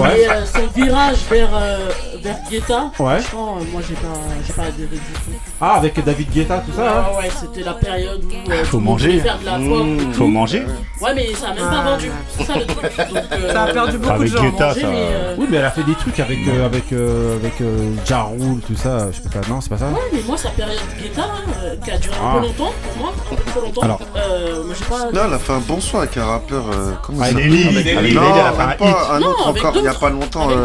Ouais. 0.00 0.20
Et 0.20 0.28
euh, 0.30 0.44
son 0.46 0.66
virage 0.80 1.16
vers, 1.30 1.48
euh, 1.54 1.88
vers 2.22 2.36
Guetta, 2.50 2.90
Ouais. 2.98 3.18
franchement, 3.20 3.58
euh, 3.60 3.64
moi 3.72 3.80
j'ai 3.88 3.94
pas, 3.94 4.08
j'ai 4.46 4.52
pas 4.52 4.62
adhéré 4.62 4.88
du 4.90 4.96
tout. 4.96 5.38
Ah, 5.60 5.74
avec 5.76 6.04
David 6.04 6.30
Guetta, 6.30 6.62
tout 6.66 6.72
ça. 6.76 6.82
hein 6.88 7.04
Ah 7.08 7.18
ouais, 7.18 7.30
c'était 7.40 7.64
la 7.64 7.72
période 7.74 8.22
euh, 8.50 8.64
Faut 8.64 8.80
manger. 8.80 9.22
Mmh. 9.22 10.12
Faut 10.12 10.26
manger. 10.26 10.62
Ouais, 11.00 11.14
mais 11.14 11.32
ça 11.34 11.48
a 11.48 11.54
même 11.54 11.64
pas 11.68 11.82
vendu. 11.90 12.10
C'est 12.36 12.44
ça 12.44 12.54
le 12.58 12.66
truc. 12.66 12.82
Donc, 12.82 13.22
euh, 13.32 13.52
Ça 13.52 13.62
a 13.64 13.72
perdu 13.72 13.98
beaucoup 13.98 14.12
Avec 14.14 14.30
de 14.32 14.36
gens. 14.36 14.42
Guetta, 14.42 14.68
manger, 14.68 14.80
ça. 14.80 14.86
mais, 14.88 14.96
euh, 15.12 15.34
Oui, 15.38 15.46
mais 15.50 15.56
elle 15.58 15.64
a 15.64 15.70
fait 15.70 15.82
des 15.84 15.94
trucs 15.94 16.18
avec 16.20 16.38
euh, 16.48 16.66
avec 16.66 16.92
avec 16.92 17.62
Ja 18.06 18.22
Rule, 18.24 18.60
tout 18.66 18.74
ça. 18.76 19.10
Je 19.12 19.16
sais 19.22 19.28
pas. 19.28 19.46
Non, 19.48 19.60
c'est 19.60 19.70
pas 19.70 19.78
ça. 19.78 19.86
Ouais, 19.86 20.00
mais 20.12 20.20
moi, 20.26 20.36
sa 20.36 20.50
période 20.50 20.78
Guetta, 21.00 21.22
hein, 21.22 21.76
qui 21.84 21.90
a 21.90 21.98
duré 21.98 22.14
un 22.16 22.20
Ah. 22.24 22.34
peu 22.34 22.46
longtemps, 22.46 22.72
pour 22.82 22.96
moi, 23.02 23.12
un 23.30 23.34
peu 23.34 23.42
trop 23.50 23.60
longtemps. 23.60 23.82
Alors. 23.82 23.98
Pas. 23.98 25.10
Non, 25.12 25.20
elle 25.26 25.34
a 25.34 25.38
fait 25.38 25.52
un 25.52 25.58
bon 25.60 25.80
son 25.80 25.98
avec 25.98 26.16
un 26.16 26.24
rappeur. 26.24 26.64
comment 27.02 27.18
Ah, 27.22 27.30
il 27.30 27.36
Nelly, 27.36 27.64
s'appelle 27.74 27.98
avec 27.98 28.14
Non, 28.14 28.22
même 28.22 28.76
pas, 28.78 29.08
un 29.12 29.22
autre 29.22 29.48
avec 29.48 29.64
encore, 29.64 29.76
il 29.76 29.84
y 29.84 29.88
a 29.88 29.94
pas 29.94 30.10
longtemps. 30.10 30.48
Avec 30.48 30.58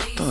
Putain, 0.00 0.24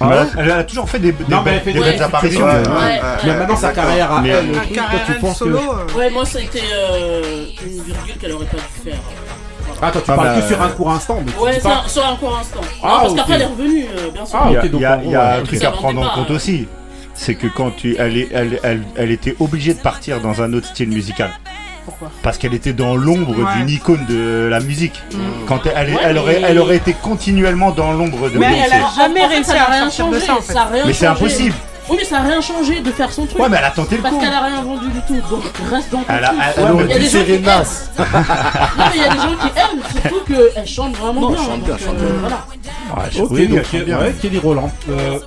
Ah 0.00 0.08
ouais 0.08 0.16
elle 0.38 0.50
a 0.50 0.64
toujours 0.64 0.88
fait 0.90 0.98
des, 0.98 1.12
des, 1.12 1.24
Non, 1.28 1.40
mais 1.42 1.52
elle 1.52 1.54
belles- 1.56 1.60
fait 1.64 1.72
des 1.72 1.78
des 1.78 1.84
belles 1.84 1.92
featuring, 1.94 2.08
apparitions. 2.08 2.44
ouais, 2.44 2.52
ouais, 2.52 2.58
ouais. 2.68 3.00
ouais, 3.00 3.00
Mais 3.24 3.36
maintenant 3.38 3.56
sa 3.56 3.72
carrière 3.72 4.12
à 4.12 4.22
elle, 4.26 4.48
le 4.50 4.56
Un 4.56 4.60
truc, 4.60 4.74
toi 4.74 4.84
tu 5.06 5.12
penses 5.14 5.32
que. 5.38 5.44
solo. 5.44 5.58
euh, 5.58 5.98
Ouais, 5.98 6.10
moi, 6.10 6.24
c'était 6.26 6.60
euh, 6.74 7.44
une 7.64 7.82
virgule 7.82 8.16
qu'elle 8.20 8.32
aurait 8.32 8.44
pas 8.46 8.56
dû 8.58 8.90
faire. 8.90 8.98
Attends, 9.82 10.00
tu 10.00 10.10
Ah, 10.10 10.14
parles 10.16 10.28
bah, 10.28 10.40
que 10.40 10.48
sur 10.48 10.62
un 10.62 10.68
court 10.68 10.90
instant, 10.90 11.22
mais 11.24 11.32
tu 11.32 11.38
Ouais, 11.38 11.58
pas- 11.60 11.82
un- 11.84 11.88
sur 11.88 12.06
un 12.06 12.16
court 12.16 12.38
instant. 12.38 12.60
Non, 12.60 12.66
Ah, 12.82 12.98
parce 13.02 13.14
qu'après, 13.14 13.34
elle 13.34 13.42
est 13.42 13.46
revenue, 13.46 13.86
euh, 13.98 14.10
bien 14.10 14.24
sûr. 14.26 14.38
Ah, 14.40 14.46
Il 14.48 14.52
y 14.52 14.56
a, 14.56 14.60
ok, 14.60 14.70
donc 14.70 14.80
il 14.80 14.82
y 14.82 14.86
a- 14.86 14.96
en 14.96 15.00
il 15.02 15.10
y 15.10 15.14
a 15.16 15.18
gros, 15.32 15.40
un 15.40 15.44
truc 15.44 15.58
Ça 15.60 15.68
à 15.68 15.72
prendre 15.72 16.00
en 16.02 16.14
compte 16.14 16.30
euh. 16.30 16.34
aussi. 16.36 16.68
C'est 17.14 17.34
que 17.34 17.46
quand 17.46 17.70
tu, 17.76 17.96
elle, 17.98 18.16
est- 18.18 18.28
elle, 18.34 18.60
elle, 18.62 18.82
elle 18.96 19.10
était 19.10 19.34
obligée 19.40 19.72
de 19.74 19.80
partir 19.80 20.20
dans 20.20 20.42
un 20.42 20.52
autre 20.52 20.66
style 20.66 20.88
musical. 20.90 21.30
Pourquoi 21.86 22.10
Parce 22.22 22.36
qu'elle 22.36 22.52
était 22.52 22.72
dans 22.74 22.94
l'ombre 22.96 23.30
Ouais. 23.38 23.44
d'une 23.56 23.70
icône 23.70 24.04
de 24.06 24.46
la 24.50 24.60
musique. 24.60 25.00
Quand 25.46 25.60
elle, 25.66 25.72
elle, 25.76 25.94
Ouais, 25.94 26.00
elle 26.04 26.18
aurait, 26.18 26.40
mais- 26.40 26.48
elle 26.48 26.58
aurait 26.58 26.76
été 26.76 26.92
continuellement 26.92 27.70
dans 27.70 27.92
l'ombre 27.92 28.28
de 28.28 28.38
Mais 28.38 28.48
Beyoncé. 28.48 28.62
elle 28.66 28.72
a 28.82 28.86
jamais 28.94 29.20
En 29.24 29.28
fait, 29.28 29.34
réussi 29.36 29.50
à 29.52 29.64
rien 29.64 29.90
sortir 29.90 30.06
de 30.08 30.12
changé, 30.14 30.26
ça, 30.26 30.34
en 30.34 30.40
fait. 30.42 30.52
ça 30.52 30.62
a 30.62 30.66
rien 30.66 30.82
Mais 30.86 30.92
c'est 30.92 31.06
impossible. 31.06 31.54
Oui, 31.88 31.96
mais 32.00 32.04
ça 32.04 32.18
a 32.18 32.22
rien 32.22 32.40
changé 32.40 32.80
de 32.80 32.90
faire 32.90 33.12
son 33.12 33.26
truc. 33.26 33.38
Ouais, 33.40 33.48
mais 33.48 33.58
elle 33.60 33.64
a 33.64 33.70
tenté 33.70 33.96
le 33.96 34.02
Parce 34.02 34.16
qu'elle 34.16 34.32
a 34.32 34.40
rien 34.40 34.60
vendu 34.60 34.86
du 34.88 35.00
tout. 35.06 35.14
Donc 35.30 35.44
reste 35.70 35.92
dans 35.92 35.98
ton 35.98 36.04
Elle 36.08 36.24
a- 36.24 36.28
truc. 36.28 36.40
elle- 36.56 36.64
Ouais, 36.64 36.70
il 36.84 36.90
y 36.90 36.92
a 36.92 36.98
dû 36.98 37.04
des 37.04 37.08
gens 37.10 37.24
qui 37.24 37.40
Nas. 37.42 37.62
non, 37.98 38.84
mais 38.90 38.96
il 38.96 39.00
y 39.00 39.04
a 39.04 39.08
des 39.08 39.16
gens 39.18 39.36
qui 39.40 39.46
aiment, 39.46 40.02
surtout 40.02 40.24
qu'elle 40.26 40.66
chante 40.66 40.96
vraiment 40.96 41.20
Non, 41.20 41.28
bien. 41.30 41.38
elle 41.40 41.46
chante 41.46 41.60
bien, 41.60 41.68
donc, 41.74 41.78
elle 41.80 41.86
chante 41.86 41.96
euh, 42.00 42.10
bien. 42.10 42.20
voilà. 42.20 42.46
Ouais, 42.96 43.20
Ok, 43.20 43.28
oui, 43.30 43.46
donc 43.46 43.84
bien. 43.84 43.98
ouais, 44.00 44.14
Kelly 44.20 44.38
Roland. 44.38 44.70
Euh, 44.90 45.18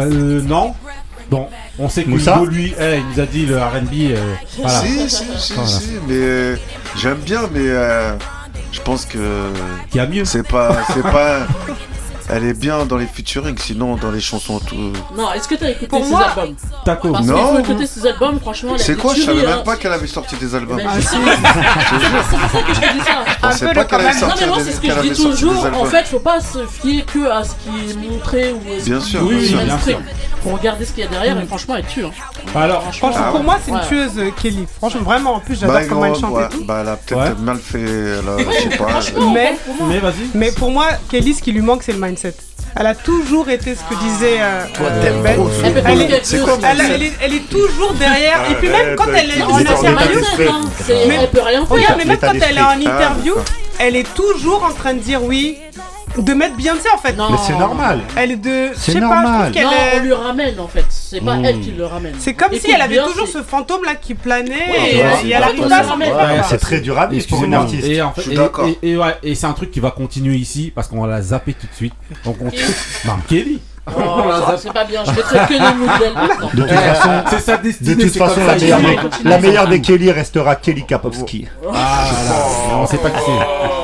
euh, 0.00 0.42
non. 0.42 0.74
Bon, 1.34 1.48
on 1.80 1.88
sait 1.88 2.04
que 2.04 2.10
Moussa 2.10 2.36
Hugo, 2.36 2.46
lui, 2.46 2.74
eh, 2.78 2.98
il 2.98 3.04
nous 3.12 3.20
a 3.20 3.26
dit 3.26 3.44
le 3.46 3.58
R&B. 3.58 3.92
euh, 4.10 4.34
voilà. 4.58 4.80
Si, 4.80 5.10
si, 5.10 5.24
si, 5.36 5.52
Voilà. 5.54 5.68
si, 5.68 5.90
mais 6.06 6.14
euh, 6.14 6.56
j'aime 6.96 7.18
bien, 7.18 7.42
mais 7.52 7.60
euh, 7.62 8.12
je 8.70 8.80
pense 8.80 9.04
que 9.04 9.18
Qu'il 9.90 9.98
y 9.98 10.00
a 10.00 10.06
mieux. 10.06 10.24
c'est 10.24 10.46
pas, 10.46 10.76
c'est 10.94 11.02
pas. 11.02 11.40
Elle 12.30 12.44
est 12.44 12.54
bien 12.58 12.86
dans 12.86 12.96
les 12.96 13.06
featuring, 13.06 13.56
sinon 13.58 13.96
dans 13.96 14.10
les 14.10 14.20
chansons 14.20 14.58
tout. 14.58 14.74
Non, 15.16 15.32
est-ce 15.34 15.46
que 15.46 15.56
t'as 15.56 15.68
écouté 15.70 15.86
Pour 15.88 16.02
ses 16.04 16.10
moi- 16.10 16.22
albums 16.26 16.54
Taco. 16.84 17.12
Parce 17.12 17.26
Non. 17.26 17.52
faut 17.54 17.58
écouter 17.60 17.86
ses 17.86 18.06
albums, 18.06 18.40
franchement. 18.40 18.72
C'est 18.78 18.94
des 18.94 19.00
quoi 19.00 19.14
Je 19.14 19.22
savais 19.22 19.44
hein. 19.46 19.56
même 19.56 19.64
pas 19.64 19.76
qu'elle 19.76 19.92
avait 19.92 20.06
sorti 20.06 20.34
des 20.36 20.54
albums. 20.54 20.78
Ben, 20.78 20.86
Ah. 20.88 20.94
C'est 21.00 22.36
pour 22.38 22.50
ça 22.50 22.62
que 22.66 22.74
je 22.74 22.80
te 22.80 22.92
dis 22.92 23.00
ça. 23.00 23.24
Je 23.26 23.38
pensais 23.48 23.66
pas 23.66 23.72
le 23.74 23.84
qu'elle 23.84 24.00
avait 24.00 24.10
quand 24.10 24.14
même. 24.14 24.14
Non 24.14 24.28
sorti 24.28 24.44
mais 24.44 24.46
moi 24.48 24.58
des- 24.58 24.64
c'est 24.64 24.70
ce 24.72 24.76
que 24.76 24.82
qu'elle 24.82 24.94
je 24.94 24.98
avait 24.98 25.08
dis 25.10 25.14
sorti 25.16 25.30
des 25.42 25.46
toujours, 25.48 25.62
en 25.62 25.66
albums. 25.66 25.86
fait 25.86 26.04
faut 26.06 26.18
pas 26.18 26.40
se 26.40 26.66
fier 26.66 27.04
que 27.04 27.30
à 27.30 27.44
ce 27.44 27.50
qui 27.50 27.90
est 27.90 28.10
montré 28.10 28.52
ou 28.52 28.60
à 28.74 28.80
ce 28.80 28.84
Bien 28.84 28.98
qui 28.98 29.04
sûr, 29.10 29.20
bien 29.28 29.78
sûr. 29.78 30.00
Faut 30.42 30.50
regarder 30.50 30.84
ce 30.84 30.92
qu'il 30.92 31.04
y 31.04 31.06
a 31.06 31.10
derrière 31.10 31.38
et 31.40 31.46
franchement 31.46 31.76
elle 31.76 31.86
tue. 31.86 32.04
hein. 32.04 32.10
Alors, 32.54 32.82
Franchement, 32.94 33.10
Ah 33.28 33.30
pour 33.32 33.42
moi, 33.42 33.58
c'est 33.64 33.70
une 33.72 33.80
tueuse, 33.88 34.12
euh, 34.18 34.30
Kelly. 34.40 34.66
Franchement, 34.76 35.00
vraiment, 35.02 35.34
en 35.36 35.40
plus, 35.40 35.58
j'adore 35.58 35.74
Bah, 35.76 35.84
comment 35.88 36.04
elle 36.04 36.12
non, 36.12 36.20
chante 36.20 36.34
ouais, 36.34 36.44
et 36.44 36.48
tout. 36.50 36.64
bah, 36.64 36.78
elle 36.82 36.88
a 36.88 36.96
peut-être 36.96 37.40
mal 37.40 37.56
fait. 37.56 37.78
je 37.86 38.52
sais 38.70 38.76
pas. 38.76 38.88
Franchement, 38.88 39.32
Mais- 39.32 39.56
pour 39.64 39.74
moi. 39.76 39.86
mais 39.88 39.98
vas-y. 39.98 40.30
Mais 40.34 40.52
pour 40.52 40.70
moi, 40.70 40.86
Kelly, 41.10 41.34
ce 41.34 41.42
qui 41.42 41.50
lui 41.52 41.62
manque, 41.62 41.82
c'est 41.82 41.92
le 41.92 41.98
elle 42.76 42.86
a 42.86 42.94
toujours 42.94 43.48
été 43.48 43.74
ce 43.74 43.80
que 43.82 43.94
disait. 44.00 44.38
Euh, 44.40 44.64
Toi, 44.74 44.90
ben. 45.22 45.36
Elle, 45.86 46.02
est, 47.34 47.48
toujours 47.48 47.92
derrière. 47.94 48.50
Et 48.50 48.54
puis 48.54 48.68
même 48.68 48.96
quand 48.96 49.06
elle 49.14 49.30
est 49.30 49.42
en 49.42 49.58
interview, 49.58 50.20
elle 50.88 51.30
peut 51.30 51.42
rien 51.42 51.66
faire. 51.66 51.96
mais 51.96 52.04
même 52.04 52.18
quand 52.18 52.32
elle 52.32 52.56
est 52.56 52.60
en 52.60 52.80
interview, 52.80 53.34
elle 53.78 53.96
est 53.96 54.14
toujours 54.14 54.64
en 54.64 54.72
train 54.72 54.94
de 54.94 55.00
dire 55.00 55.22
oui, 55.22 55.58
de 56.18 56.32
mettre 56.34 56.56
Beyoncé 56.56 56.88
en 56.94 56.98
fait. 56.98 57.12
Non. 57.14 57.30
Mais 57.30 57.38
c'est 57.46 57.56
normal. 57.56 58.00
Elle 58.16 58.32
est 58.32 58.36
de. 58.36 58.72
Je 58.74 58.78
sais 58.92 59.00
pas, 59.00 59.50
qu'elle 59.52 59.66
on 59.66 60.02
lui 60.02 60.12
ramène 60.12 60.60
en 60.60 60.68
fait. 60.68 60.84
C'est 60.88 61.20
pas 61.20 61.36
hmm. 61.36 61.44
elle 61.44 61.60
qui 61.60 61.72
le 61.72 61.86
ramène. 61.86 62.14
C'est 62.18 62.34
comme 62.34 62.52
si 62.52 62.70
elle 62.70 62.80
avait 62.80 62.98
toujours 62.98 63.28
ce 63.28 63.42
fantôme 63.42 63.84
là 63.84 63.94
qui 63.94 64.14
planait 64.14 64.52
c'est- 66.48 66.58
très 66.58 66.80
durable 66.80 67.16
pour 67.28 67.44
une 67.44 67.54
artiste. 67.54 67.86
Et, 67.86 68.00
Je 68.16 68.20
suis 68.22 68.34
d'accord. 68.34 68.68
et- 68.82 68.96
ouais, 68.96 69.16
et 69.22 69.34
c'est 69.34 69.46
un 69.46 69.52
truc 69.52 69.70
qui 69.70 69.80
va 69.80 69.90
continuer 69.90 70.36
ici 70.36 70.72
parce 70.74 70.88
qu'on 70.88 71.00
va 71.00 71.08
l'a 71.08 71.22
zapper 71.22 71.54
tout 71.54 71.66
de 71.66 71.74
suite. 71.74 71.94
Donc 72.24 72.36
on. 72.40 72.50
Non, 73.06 73.14
Kelly. 73.28 73.60
Oh. 73.86 74.22
C'est 74.56 74.72
pas 74.72 74.84
bien, 74.84 75.04
je 75.04 75.10
mettrai 75.10 75.38
que 75.46 75.52
les 75.52 75.58
nouvelles. 75.58 76.14
De 77.80 77.94
toute 77.94 78.16
façon, 78.16 78.40
la 78.46 78.54
meilleure, 78.56 78.80
des- 78.80 79.28
la 79.28 79.38
meilleure 79.38 79.68
des 79.68 79.80
Kelly 79.80 80.10
restera 80.10 80.56
Kelly 80.56 80.86
Kapowski. 80.86 81.46
Oh. 81.62 81.68
Ah, 81.74 82.10
là, 82.70 82.76
on 82.78 82.86
sait 82.86 82.96
pas 82.96 83.10
qui 83.10 83.18
c'est. 83.26 83.83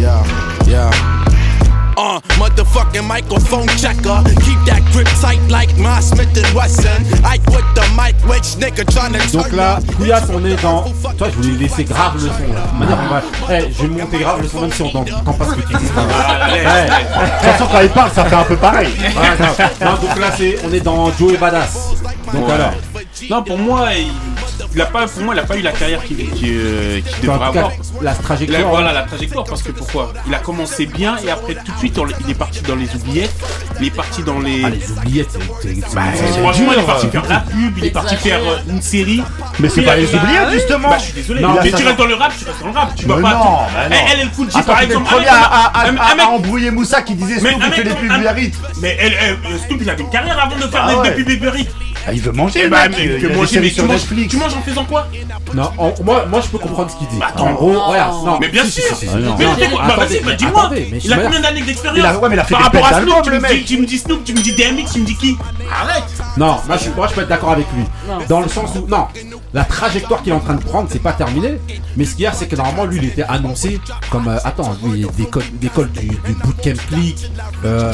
Yeah, 0.00 0.24
yeah. 0.66 0.90
Motherfucking 2.38 3.06
microphone 3.06 3.66
Donc 9.32 9.52
là, 9.52 9.78
Couillasse, 9.98 10.24
on 10.32 10.42
est 10.46 10.62
dans. 10.62 10.84
Toi, 11.18 11.28
je 11.30 11.36
voulais 11.36 11.58
laisser 11.58 11.84
grave 11.84 12.14
le 12.14 12.20
son 12.20 12.54
là. 12.54 13.22
Eh, 13.50 13.70
je 13.70 13.82
vais 13.82 13.88
monter 13.88 14.18
grave 14.20 14.40
le 14.40 14.48
son 14.48 14.60
même 14.62 14.72
si 14.72 14.80
on 14.80 14.88
t'entend 14.88 15.32
pas 15.34 15.44
ce 15.44 15.50
que 15.50 15.68
tu 15.68 15.74
quand 17.70 17.80
il 17.82 17.88
parle, 17.90 18.10
ça 18.12 18.24
fait 18.24 18.36
un 18.36 18.44
peu 18.44 18.56
pareil. 18.56 18.88
Donc 19.80 20.18
là, 20.18 20.32
c'est... 20.34 20.56
on 20.66 20.72
est 20.72 20.80
dans 20.80 21.12
Joe 21.12 21.34
et 21.34 21.36
Badass. 21.36 21.90
Donc 22.32 22.44
voilà. 22.46 22.72
Non, 23.28 23.42
pour 23.42 23.58
moi, 23.58 23.90
il 24.72 24.80
a 24.80 24.86
pas, 24.86 25.06
pour 25.06 25.22
moi, 25.22 25.34
il 25.34 25.40
a 25.40 25.44
pas 25.44 25.56
eu 25.56 25.62
la 25.62 25.72
carrière 25.72 26.02
qu'il 26.04 26.16
qui, 26.16 26.26
qui 26.26 26.50
euh, 26.54 27.00
devrait 27.22 27.46
avoir. 27.46 27.72
La 28.02 28.14
trajectoire. 28.14 28.68
Voilà, 28.68 28.92
la 28.92 29.02
trajectoire, 29.02 29.44
parce 29.44 29.62
que 29.62 29.72
pourquoi? 29.72 30.12
Il 30.26 30.34
a 30.34 30.38
commencé 30.38 30.86
bien 30.86 31.16
et 31.24 31.30
après, 31.30 31.54
tout 31.54 31.72
de 31.72 31.78
suite, 31.78 31.98
il 32.24 32.30
est 32.30 32.34
parti 32.34 32.62
dans 32.62 32.76
les 32.76 32.94
oubliettes. 32.94 33.34
Il 33.80 33.86
est 33.88 33.90
parti 33.90 34.22
dans 34.22 34.38
les. 34.38 34.62
Ah, 34.64 34.70
les 34.70 34.90
oubliettes, 34.92 35.38
bah, 35.92 36.02
franchement, 36.12 36.72
il 36.72 36.80
est 36.80 36.86
parti 36.86 37.06
euh. 37.06 37.10
faire 37.10 37.28
la 37.28 37.40
pub, 37.40 37.78
il 37.78 37.84
est 37.84 37.90
parti 37.90 38.16
faire 38.16 38.40
euh, 38.40 38.58
une 38.68 38.82
série. 38.82 39.22
Mais 39.58 39.68
c'est 39.68 39.82
pas 39.82 39.96
les 39.96 40.06
bah, 40.06 40.18
oubliettes, 40.22 40.50
justement. 40.52 40.90
Bah, 40.90 40.98
je 40.98 41.04
suis 41.04 41.14
désolé. 41.14 41.40
Non, 41.40 41.56
mais 41.62 41.72
tu 41.72 41.84
restes 41.84 41.98
dans 41.98 42.06
le 42.06 42.14
rap, 42.14 42.32
tu 42.38 42.44
restes 42.44 42.60
dans 42.60 42.66
le 42.66 42.72
rap. 42.72 42.94
Tu 42.94 43.06
vas 43.06 43.20
pas. 43.20 43.34
Non, 43.34 43.58
elle, 43.86 43.92
elle, 43.92 44.20
elle, 44.20 44.30
cool, 44.30 44.48
Attends, 44.54 44.62
par 44.62 44.82
exemple. 44.82 45.10
Le 45.10 45.94
premier 45.94 46.22
à 46.22 46.28
embrouiller 46.28 46.70
Moussa 46.70 47.02
qui 47.02 47.14
disait 47.14 47.40
Snoop, 47.40 47.60
il 47.66 47.72
fait 47.72 47.84
des 47.84 47.90
pubs 47.90 48.52
Mais 48.80 48.98
Snoop, 49.66 49.80
il 49.80 49.90
avait 49.90 50.02
une 50.02 50.10
carrière 50.10 50.38
avant 50.38 50.56
de 50.56 50.70
faire 50.70 50.86
ah 50.86 51.02
des 51.02 51.24
pubs 51.24 51.40
Biarritz. 51.40 51.70
Ah, 52.06 52.12
il 52.12 52.20
veut 52.20 52.32
manger, 52.32 52.62
eh 52.64 52.68
ben, 52.68 52.88
mais 52.88 53.18
tu, 53.18 53.28
manges, 53.28 53.50
tu 54.28 54.36
manges 54.38 54.54
faisant 54.60 54.84
quoi 54.84 55.06
Non, 55.54 55.70
moi, 56.04 56.26
moi 56.28 56.40
je 56.40 56.48
peux 56.48 56.58
comprendre 56.58 56.90
ce 56.90 56.96
qu'il 56.96 57.08
dit. 57.08 57.20
Attends. 57.22 57.48
en 57.48 57.52
gros, 57.54 57.80
regarde, 57.88 58.16
oh. 58.20 58.26
non. 58.26 58.38
Mais 58.40 58.48
bien 58.48 58.64
sûr 58.64 58.82
Mais 59.38 59.44
Bah 59.86 59.96
vas-y, 59.96 60.20
bah, 60.20 60.32
dis-moi 60.34 60.70
Il 61.04 61.12
a 61.12 61.18
combien 61.18 61.40
d'années 61.40 61.62
d'expérience 61.62 62.16
ouais, 62.16 62.28
mais 62.28 62.36
Par 62.36 62.46
des 62.46 62.54
rapport 62.54 62.86
à 62.86 63.00
Snoop, 63.00 63.22
tu 63.22 63.30
me 63.30 63.48
dis- 63.48 63.64
tu 63.64 63.78
me 63.78 63.86
dis 63.86 63.98
Snoop, 63.98 64.24
tu 64.24 64.34
me 64.34 64.40
dis 64.40 64.52
DMX, 64.52 64.92
tu 64.92 65.00
me 65.00 65.06
dis 65.06 65.16
qui 65.16 65.36
Arrête 65.70 66.04
Non, 66.36 66.56
moi 66.66 66.76
je, 66.76 66.90
moi, 66.90 67.06
je 67.08 67.14
peux 67.14 67.22
être 67.22 67.28
d'accord 67.28 67.52
avec 67.52 67.66
lui. 67.74 67.84
Dans 68.28 68.40
le 68.40 68.48
sens 68.48 68.70
où, 68.76 68.86
non, 68.86 69.06
la 69.52 69.64
trajectoire 69.64 70.22
qu'il 70.22 70.32
est 70.32 70.36
en 70.36 70.40
train 70.40 70.54
de 70.54 70.62
prendre, 70.62 70.88
c'est 70.90 71.02
pas 71.02 71.12
terminé. 71.12 71.58
Mais 71.96 72.04
ce 72.04 72.14
qu'il 72.14 72.22
y 72.22 72.26
a, 72.26 72.32
c'est 72.32 72.46
que 72.46 72.56
normalement, 72.56 72.84
lui, 72.84 72.98
il 72.98 73.04
était 73.06 73.24
annoncé 73.24 73.80
comme. 74.10 74.28
Euh, 74.28 74.38
attends, 74.44 74.76
lui, 74.82 75.00
il 75.00 75.06
est 75.06 75.16
d'école, 75.60 75.90
du, 75.90 76.08
du 76.08 76.32
bootcamp 76.44 76.80
click. 76.88 77.30
Euh, 77.64 77.92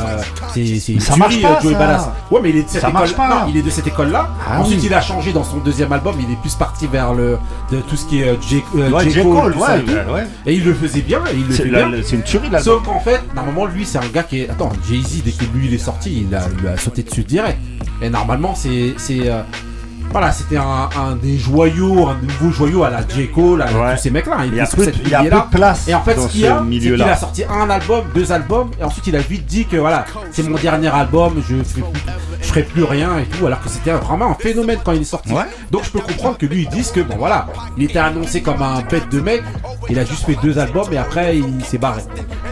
c'est 0.52 0.78
c'est 0.78 1.00
ça 1.00 1.16
marche 1.16 1.36
euh, 1.42 1.60
Joey 1.62 1.74
ça. 1.74 2.14
Ouais, 2.30 2.40
mais 2.42 2.50
il 2.50 2.56
est 2.58 2.62
de 2.62 2.68
cette 2.68 2.84
école 2.84 3.08
il 3.48 3.56
est 3.56 3.62
de 3.62 3.70
cette 3.70 3.86
école 3.86 4.10
là 4.10 4.28
ah 4.48 4.60
Ensuite, 4.60 4.82
il 4.82 4.94
a 4.94 5.00
changé 5.00 5.32
dans 5.32 5.44
son 5.44 5.58
deuxième 5.58 5.92
album. 5.92 6.16
Il 6.20 6.30
est 6.30 6.40
plus 6.40 6.54
parti 6.58 6.86
vers 6.86 7.14
le 7.14 7.38
de 7.70 7.80
tout 7.80 7.96
ce 7.96 8.06
qui 8.06 8.20
est 8.20 8.28
euh, 8.28 8.36
J, 8.40 8.62
euh, 8.76 8.90
ouais, 8.90 9.22
Cole, 9.22 9.54
ouais, 9.56 10.12
ouais. 10.12 10.26
et 10.46 10.54
il 10.54 10.64
le 10.64 10.74
faisait 10.74 11.02
bien, 11.02 11.20
il 11.32 11.46
le 11.46 11.52
fait 11.52 11.64
la, 11.66 11.88
bien. 11.88 12.00
C'est 12.02 12.16
une 12.16 12.22
tuerie 12.22 12.50
là. 12.50 12.60
Sauf 12.60 12.84
qu'en 12.84 13.00
fait, 13.00 13.22
normalement, 13.34 13.66
lui, 13.66 13.84
c'est 13.84 13.98
un 13.98 14.08
gars 14.12 14.22
qui 14.22 14.40
est. 14.40 14.50
Attends, 14.50 14.72
Jay 14.88 15.00
Z, 15.00 15.22
dès 15.24 15.32
que 15.32 15.44
lui 15.54 15.66
il 15.66 15.74
est 15.74 15.78
sorti, 15.78 16.26
il 16.28 16.34
a, 16.34 16.42
il 16.60 16.68
a 16.68 16.76
sauté 16.76 17.02
dessus 17.02 17.24
direct. 17.24 17.58
Et 18.02 18.10
normalement, 18.10 18.54
c'est 18.54 18.94
euh, 19.10 19.42
voilà, 20.10 20.32
c'était 20.32 20.56
un, 20.56 21.16
des 21.22 21.38
joyaux, 21.38 22.08
un 22.08 22.16
nouveau 22.22 22.50
joyau 22.50 22.84
à 22.84 22.90
la 22.90 23.06
J. 23.06 23.28
Cole, 23.28 23.64
tous 23.68 24.02
ces 24.02 24.10
mecs-là. 24.10 24.36
Hein. 24.40 24.46
Il, 24.46 24.54
y 24.54 24.60
a, 24.60 24.66
peu, 24.66 24.84
cette 24.84 24.96
il 25.02 25.10
y 25.10 25.14
a 25.14 25.22
de 25.22 25.50
place. 25.50 25.88
Et 25.88 25.94
en 25.94 26.02
fait, 26.02 26.14
dans 26.14 26.28
ce 26.28 26.32
qu'il 26.32 26.46
a, 26.46 26.62
c'est 26.80 27.02
a 27.02 27.16
sorti 27.16 27.44
un 27.44 27.68
album, 27.70 28.04
deux 28.14 28.32
albums, 28.32 28.70
et 28.80 28.84
ensuite 28.84 29.06
il 29.06 29.16
a 29.16 29.20
vite 29.20 29.46
dit 29.46 29.66
que 29.66 29.76
voilà, 29.76 30.04
c'est 30.30 30.42
mon 30.42 30.56
dernier 30.56 30.88
album, 30.88 31.42
je 31.48 31.62
ferai 32.46 32.62
plus 32.62 32.84
rien 32.84 33.18
et 33.18 33.24
tout, 33.24 33.46
alors 33.46 33.60
que 33.60 33.68
c'était 33.68 33.92
vraiment 33.92 34.30
un 34.30 34.34
phénomène 34.34 34.78
quand 34.84 34.92
il 34.92 35.02
est 35.02 35.04
sorti. 35.04 35.32
Donc 35.70 35.84
je 35.84 35.90
peux 35.90 36.00
comprendre 36.00 36.38
que 36.38 36.46
lui 36.46 36.62
il 36.62 36.68
dise 36.68 36.90
que 36.90 37.00
bon 37.00 37.16
voilà, 37.18 37.46
il 37.76 37.84
était 37.84 37.98
annoncé 37.98 38.42
comme 38.42 38.62
un 38.62 38.82
bête 38.82 39.08
de 39.10 39.20
mec, 39.20 39.42
il 39.88 39.98
a 39.98 40.04
juste 40.04 40.24
fait 40.24 40.36
deux 40.42 40.58
albums 40.58 40.92
et 40.92 40.98
après 40.98 41.38
il 41.38 41.64
s'est 41.64 41.78
barré. 41.78 42.02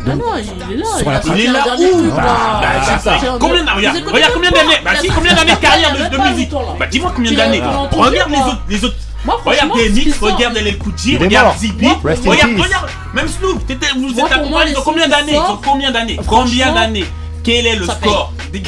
Donc, 0.06 0.16
non, 0.16 0.24
il 0.36 0.74
est 0.74 0.76
là. 0.76 0.86
Il, 1.00 1.08
a 1.08 1.20
il 1.34 1.44
est 1.44 1.52
là 1.52 1.64
bah, 1.64 3.36
Combien 3.40 3.64
d'années 3.64 4.02
combien 4.04 5.32
bah, 5.32 5.36
d'années 5.36 5.52
de 5.52 5.60
carrière 5.60 6.10
de 6.10 6.30
musique 6.30 6.50
bah, 6.78 6.86
dis-moi 6.86 7.12
combien 7.14 7.43
Regarde 7.92 8.30
les 8.30 8.38
autres, 8.38 8.62
les 8.68 8.84
autres. 8.84 8.96
Regarde 9.26 9.72
DMX, 9.72 10.18
regarde 10.20 10.56
El 10.56 10.78
Kuti, 10.78 11.16
regarde 11.16 11.56
Zippy, 11.58 11.86
regarde, 11.86 12.60
regarde, 12.60 12.90
même 13.14 13.28
Snoop, 13.28 13.62
vous 13.96 14.20
êtes 14.20 14.32
accompagné 14.32 14.74
combien 14.84 15.08
d'années 15.08 15.32
Sur 15.32 15.60
combien 15.64 15.90
d'années 15.90 16.18
Combien 16.26 16.72
d'années 16.72 17.04
Quel 17.42 17.66
est 17.66 17.76
le 17.76 17.86
score 17.86 18.32
On 18.50 18.52
n'est 18.52 18.62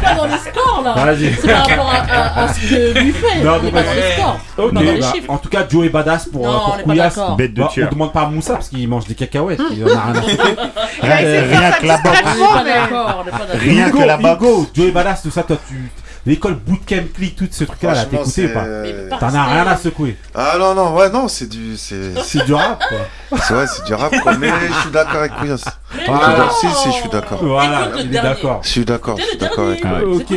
pas 0.00 0.14
dans 0.16 0.26
le 0.26 0.32
score 0.32 0.82
là. 0.84 0.94
C'est 1.40 1.46
par 1.46 1.66
rapport 1.68 1.92
à, 2.36 2.48
ce 2.52 2.60
que 2.60 2.98
lui 3.00 3.12
fait, 3.12 3.46
on 3.46 3.62
n'est 3.62 3.70
pas 3.70 3.82
dans 3.82 4.80
le 4.80 4.80
les 4.80 5.00
bah, 5.00 5.12
en 5.28 5.38
tout 5.38 5.48
cas, 5.48 5.66
Joe 5.68 5.86
est 5.86 5.90
badass 5.90 6.26
pour, 6.26 6.44
non, 6.44 6.74
euh, 6.78 6.82
pour 6.82 7.36
Bête 7.36 7.54
de 7.54 7.62
bah, 7.62 7.70
on 7.76 7.90
demande 7.90 8.12
pas 8.12 8.22
à 8.22 8.26
Moussa 8.26 8.54
parce 8.54 8.68
qu'il 8.68 8.88
mange 8.88 9.06
des 9.06 9.14
cacahuètes. 9.14 9.60
rien 11.02 11.72
que 11.72 11.86
là-bas. 11.86 12.12
Rien 13.54 13.90
que 13.90 13.98
là-bas. 13.98 14.38
Joe 14.74 14.86
est 14.88 14.92
badass, 14.92 15.22
tout 15.22 15.30
ça, 15.30 15.44
toi 15.44 15.56
tu 15.68 15.90
l'école 16.26 16.54
bootcamp 16.54 17.04
click, 17.14 17.36
tout 17.36 17.48
ce 17.50 17.64
truc-là, 17.64 17.94
là, 17.94 18.04
t'écoutais 18.04 18.50
ou 18.50 18.54
pas 18.54 19.18
T'en 19.18 19.34
as 19.34 19.44
rien 19.44 19.66
à 19.66 19.76
secouer. 19.76 20.16
Ah 20.34 20.56
non, 20.58 20.74
non, 20.74 20.94
ouais, 20.94 21.08
non, 21.10 21.28
c'est 21.28 21.48
du. 21.48 21.76
C'est 21.76 22.44
du 22.44 22.54
rap, 22.54 22.82
quoi. 22.88 23.38
C'est 23.40 23.54
vrai, 23.54 23.66
c'est 23.66 23.84
du 23.84 23.94
rap, 23.94 24.12
quoi. 24.20 24.36
Mais 24.36 24.48
je 24.48 24.80
suis 24.80 24.90
d'accord 24.90 25.20
avec 25.20 25.32
Queens. 25.36 25.56
Ah, 26.08 26.48
si, 26.60 26.66
si, 26.68 26.88
je 26.88 26.94
suis 26.94 27.08
d'accord. 27.08 27.38
Voilà, 27.42 27.90
il 27.98 28.14
est 28.14 28.20
d'accord. 28.20 28.60
Je 28.62 28.68
suis 28.68 28.84
d'accord, 28.84 29.16
je 29.18 29.24
suis 29.24 29.38
d'accord 29.38 29.68
avec 29.68 29.82
ah, 29.84 30.04
Ok, 30.04 30.34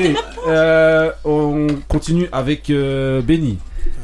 euh, 0.47 1.11
on 1.25 1.67
continue 1.87 2.29
avec 2.31 2.69
euh, 2.69 3.21
Benny. 3.21 3.57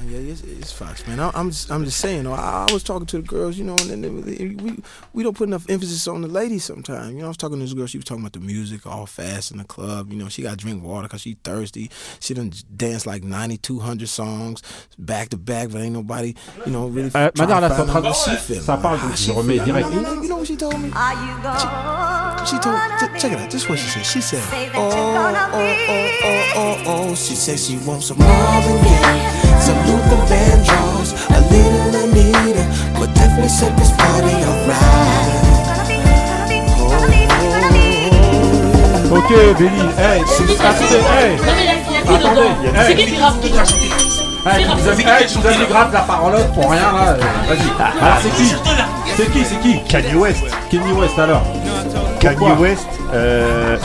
yeah, 0.10 0.32
it's, 0.32 0.42
it's 0.42 0.72
facts, 0.72 1.08
man. 1.08 1.20
I, 1.20 1.32
am 1.34 1.50
just, 1.50 1.72
I'm 1.72 1.84
just 1.86 2.00
saying. 2.00 2.18
You 2.18 2.24
know, 2.24 2.34
I, 2.34 2.66
I, 2.70 2.74
was 2.74 2.84
talking 2.84 3.06
to 3.08 3.18
the 3.18 3.24
girls, 3.24 3.58
you 3.58 3.64
know, 3.64 3.76
and, 3.76 4.06
and, 4.06 4.26
and 4.26 4.62
we 4.62 4.80
we 5.14 5.24
don't 5.24 5.36
put 5.36 5.48
enough 5.48 5.70
emphasis 5.70 6.08
on 6.08 6.22
the 6.22 6.28
ladies 6.28 6.64
sometimes. 6.64 7.14
You 7.14 7.20
know, 7.20 7.26
I 7.26 7.28
was 7.30 7.38
talking 7.38 7.58
to 7.58 7.64
this 7.64 7.74
girl. 7.74 7.88
She 7.88 7.98
was 7.98 8.06
talking 8.06 8.22
about 8.22 8.34
the 8.34 8.40
music, 8.40 8.86
all 8.86 9.06
fast 9.06 9.52
in 9.52 9.58
the 9.58 9.64
club. 9.64 10.12
You 10.12 10.18
know, 10.18 10.30
she 10.30 10.42
got 10.42 10.52
to 10.52 10.58
drink 10.58 10.84
water 10.84 11.08
because 11.08 11.22
she's 11.22 11.36
thirsty. 11.44 11.90
She 12.20 12.34
done 12.34 12.52
danced 12.76 13.06
like 13.06 13.24
9,200 13.24 14.08
songs 14.08 14.62
back 14.98 15.30
to 15.30 15.38
back, 15.38 15.70
but 15.72 15.82
ain't 15.82 15.94
nobody, 15.94 16.36
you 16.66 16.72
know, 16.72 16.88
really. 16.88 17.12
Uh, 17.14 17.32
madame, 17.38 17.62
là, 17.62 17.70
ça 17.70 17.86
parle, 17.86 18.14
ça 18.14 18.78
parle, 18.78 19.00
je 19.16 19.32
remets 19.32 19.60
direct. 19.60 19.90
You 19.92 20.30
know 20.30 20.38
what 20.38 20.48
she 20.48 20.56
told 20.56 20.80
me? 20.80 20.90
She, 20.90 22.56
she 22.56 22.60
told, 22.60 22.80
check 23.18 23.32
it 23.32 23.40
out. 23.40 23.50
This 23.50 23.64
is 23.64 23.70
what 23.70 23.80
she 23.80 23.88
said. 23.90 24.06
She 24.06 24.22
said, 24.22 24.72
oh, 24.76 24.90
oh, 24.90 25.36
oh, 25.54 25.76
oh, 25.90 26.54
oh, 26.56 26.84
oh. 26.86 27.16
She 27.16 27.36
said 27.36 27.60
she 27.60 27.78
wants 27.88 28.08
some 28.08 28.20
Marvin 28.20 28.84
Gaye. 28.84 29.45
Ok, 39.12 39.30
Béli, 39.58 39.70
hey, 39.98 40.22
c'est 40.28 40.58
parti 40.58 40.84
de. 40.84 40.98
Hey! 40.98 41.38
C'est 42.86 42.96
qui 42.96 43.06
qui 43.06 43.14
Hey, 44.48 44.64
hey, 44.64 45.68
grave 45.70 45.92
la 45.94 46.02
parolote 46.02 46.52
pour 46.54 46.70
rien 46.70 46.92
là. 46.92 47.18
Vas-y. 47.48 48.02
Alors 48.02 48.18
c'est 48.22 48.30
qui? 48.36 48.56
C'est 49.16 49.32
qui 49.32 49.46
C'est 49.46 49.60
qui? 49.60 49.84
Kanye 49.84 50.16
West. 50.16 50.44
Kanye 50.70 50.92
West 50.92 51.18
alors. 51.18 51.44
Kanye 52.20 52.52
West. 52.60 52.88
Euh, 53.14 53.78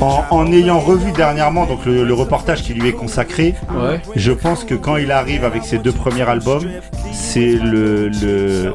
en, 0.00 0.24
en 0.30 0.52
ayant 0.52 0.78
revu 0.80 1.12
dernièrement 1.12 1.66
donc 1.66 1.84
le, 1.86 2.04
le 2.04 2.14
reportage 2.14 2.62
qui 2.62 2.74
lui 2.74 2.88
est 2.88 2.92
consacré, 2.92 3.54
Ouais. 3.74 4.00
je 4.16 4.32
pense 4.32 4.64
que 4.64 4.74
quand 4.74 4.96
il 4.96 5.12
arrive 5.12 5.44
avec 5.44 5.64
ses 5.64 5.78
deux 5.78 5.92
premiers 5.92 6.28
albums, 6.28 6.64
c'est 7.12 7.52
le, 7.62 8.08
le- 8.08 8.74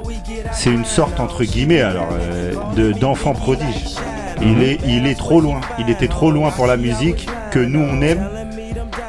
c'est 0.54 0.70
une 0.72 0.86
sorte 0.86 1.20
entre 1.20 1.44
guillemets 1.44 1.82
alors 1.82 2.08
euh, 2.14 2.54
de 2.76 2.92
d'enfant 2.92 3.34
prodige. 3.34 3.96
Il 4.42 4.62
est 4.62 4.78
il 4.86 5.08
est 5.08 5.18
trop 5.18 5.42
loin. 5.42 5.62
Il 5.80 5.90
était 5.90 6.08
trop 6.08 6.30
loin 6.32 6.52
pour 6.52 6.68
la 6.68 6.78
musique 6.78 7.28
que 7.52 7.60
nous 7.60 7.82
on 7.82 8.02
aime. 8.02 8.28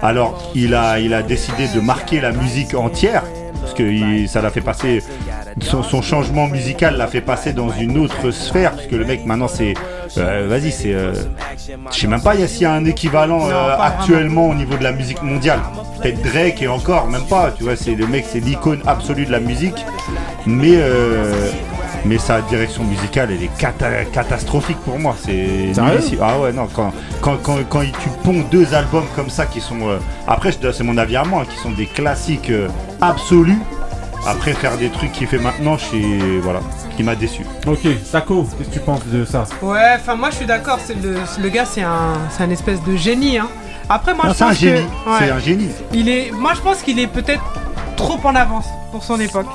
Alors 0.02 0.50
il 0.54 0.74
a 0.74 0.98
il 0.98 1.12
a 1.14 1.22
décidé 1.22 1.66
de 1.74 1.80
marquer 1.80 2.20
la 2.20 2.32
musique 2.32 2.74
entière 2.74 3.22
parce 3.60 3.74
que 3.74 3.82
il- 3.82 4.28
ça 4.28 4.40
l'a 4.40 4.50
fait 4.50 4.60
passer 4.62 5.02
son, 5.62 5.82
son 5.82 6.02
changement 6.02 6.46
musical 6.48 6.96
l'a 6.96 7.06
fait 7.06 7.20
passer 7.20 7.52
dans 7.52 7.70
une 7.70 7.98
autre 7.98 8.30
sphère 8.30 8.72
parce 8.72 8.86
que 8.86 8.96
le 8.96 9.04
mec 9.04 9.24
maintenant 9.26 9.48
c'est 9.48 9.74
euh, 10.16 10.46
vas-y 10.48 10.70
c'est 10.72 10.92
euh, 10.94 11.12
je 11.92 11.96
sais 12.00 12.06
même 12.06 12.20
pas 12.22 12.34
il 12.34 12.40
y 12.40 12.44
a- 12.44 12.48
s'il 12.48 12.62
y 12.62 12.66
a 12.66 12.72
un 12.72 12.84
équivalent 12.84 13.38
Non, 13.38 13.50
euh, 13.50 13.76
actuellement 13.78 14.48
au 14.48 14.54
niveau 14.54 14.76
de 14.76 14.82
la 14.84 14.92
musique 14.92 15.22
mondiale. 15.22 15.60
Peut-être 16.02 16.22
Drake 16.22 16.62
et 16.62 16.68
encore 16.68 17.06
même 17.08 17.24
pas 17.28 17.50
tu 17.56 17.64
vois 17.64 17.76
c'est 17.76 17.94
le 17.94 18.06
mec 18.06 18.24
c'est 18.28 18.40
l'icône 18.40 18.80
absolue 18.86 19.26
de 19.26 19.32
la 19.32 19.40
musique. 19.40 19.84
Mais 20.46 20.72
euh, 20.76 21.50
mais 22.04 22.16
sa 22.18 22.40
direction 22.42 22.84
musicale 22.84 23.30
elle 23.32 23.42
est 23.42 23.50
cata- 23.58 24.04
catastrophique 24.12 24.78
pour 24.84 24.98
moi. 24.98 25.16
C'est 25.24 25.72
ah 26.22 26.38
ouais 26.38 26.52
non 26.52 26.68
quand 26.72 26.92
quand, 27.20 27.36
quand, 27.42 27.56
quand 27.68 27.82
il- 27.82 27.92
tu 27.92 28.08
ponds 28.22 28.44
deux 28.50 28.74
albums 28.74 29.06
comme 29.16 29.30
ça 29.30 29.46
qui 29.46 29.60
sont 29.60 29.88
euh, 29.88 29.98
après 30.26 30.50
c'est 30.52 30.84
mon 30.84 30.96
avis 30.96 31.16
à 31.16 31.24
moi 31.24 31.42
hein, 31.42 31.46
qui 31.50 31.58
sont 31.58 31.72
des 31.72 31.86
classiques 31.86 32.50
euh, 32.50 32.68
absolus 33.00 33.58
après 34.26 34.52
faire 34.52 34.76
des 34.76 34.90
trucs 34.90 35.12
qu'il 35.12 35.26
fait 35.26 35.38
maintenant 35.38 35.78
chez 35.78 36.40
voilà 36.42 36.60
qui 36.96 37.02
m'a 37.02 37.14
déçu 37.14 37.44
Ok, 37.66 37.80
Taco, 38.10 38.46
qu'est-ce 38.58 38.68
que 38.68 38.74
tu 38.74 38.80
penses 38.80 39.04
de 39.06 39.24
ça? 39.24 39.44
Ouais, 39.62 39.94
enfin 39.96 40.16
moi 40.16 40.30
je 40.30 40.36
suis 40.36 40.46
d'accord, 40.46 40.78
c'est 40.84 41.00
le, 41.00 41.16
le 41.40 41.48
gars 41.48 41.64
c'est 41.64 41.82
un, 41.82 42.14
c'est 42.30 42.42
un 42.42 42.50
espèce 42.50 42.82
de 42.82 42.96
génie. 42.96 43.38
Hein. 43.38 43.48
Après 43.88 44.12
moi 44.14 44.24
Non, 44.26 44.32
je 44.36 44.44
un 44.44 44.48
pense 44.48 44.56
génie, 44.58 44.82
que 44.82 45.10
c'est 45.18 45.30
un 45.30 45.38
génie. 45.38 45.70
Il 45.94 46.08
est, 46.08 46.30
moi 46.32 46.52
je 46.54 46.60
pense 46.60 46.82
qu'il 46.82 46.98
est 46.98 47.06
peut-être 47.06 47.42
trop 47.96 48.18
en 48.24 48.34
avance 48.34 48.66
pour 48.92 49.02
son 49.02 49.18
époque. 49.20 49.46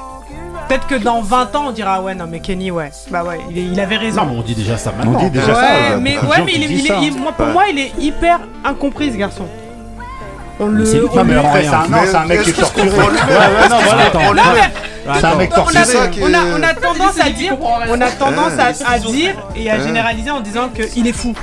Peut-être 0.70 0.88
que 0.88 0.96
dans 0.96 1.22
20 1.22 1.56
ans 1.56 1.66
on 1.68 1.72
dira 1.72 2.02
ouais 2.02 2.16
non 2.16 2.26
mais 2.28 2.40
Kenny 2.40 2.72
ouais 2.72 2.90
bah 3.12 3.24
ouais 3.24 3.40
il, 3.52 3.58
est- 3.58 3.66
il 3.66 3.80
avait 3.80 3.98
raison. 3.98 4.24
Non, 4.24 4.32
mais 4.32 4.38
on 4.40 4.42
dit 4.42 4.56
déjà 4.56 4.78
ça 4.78 4.92
maintenant. 4.98 5.20
On 5.20 5.24
dit 5.26 5.30
déjà 5.30 5.48
ouais, 5.48 5.54
ça, 5.54 5.98
mais, 6.00 6.18
ouais, 6.18 6.44
mais 6.46 6.54
il 6.56 6.64
il 6.72 6.86
est- 6.86 6.88
ça. 6.88 6.98
il- 7.02 7.18
moi, 7.20 7.34
pour 7.34 7.48
Ouais. 7.48 7.54
moi 7.54 7.64
il 7.70 7.78
est 7.80 7.92
hyper 8.00 8.40
incompris 8.64 9.12
ce 9.12 9.18
garçon. 9.18 9.46
On 10.60 10.68
le, 10.68 10.86
c'est 10.86 11.00
on 11.02 11.24
mais 11.24 11.34
le- 11.34 11.40
après, 11.40 11.64
c'est 11.64 11.68
un- 11.70 11.88
non, 11.90 11.98
c'est 12.06 12.16
un 12.16 12.26
mec 12.26 12.42
qui 12.44 12.50
est 12.52 12.54
torturé. 12.54 12.90
C'est 15.16 15.26
un 15.26 15.36
mec 15.36 15.52
on 15.52 15.54
a, 15.54 15.56
torturé. 15.56 15.84
on, 16.22 16.34
a, 16.34 16.38
on 16.58 16.64
a 16.64 16.74
tendance 16.74 17.20
à 17.20 17.30
dire, 17.30 17.58
on 17.90 18.02
a 18.02 18.12
tendance 18.12 18.54
à, 18.60 18.92
à 18.94 19.00
dire 19.00 19.36
et 19.56 19.70
à 19.70 19.80
généraliser 19.80 20.32
en 20.32 20.40
disant 20.42 20.70
qu'il 20.70 21.08
est 21.08 21.12
fou. 21.14 21.34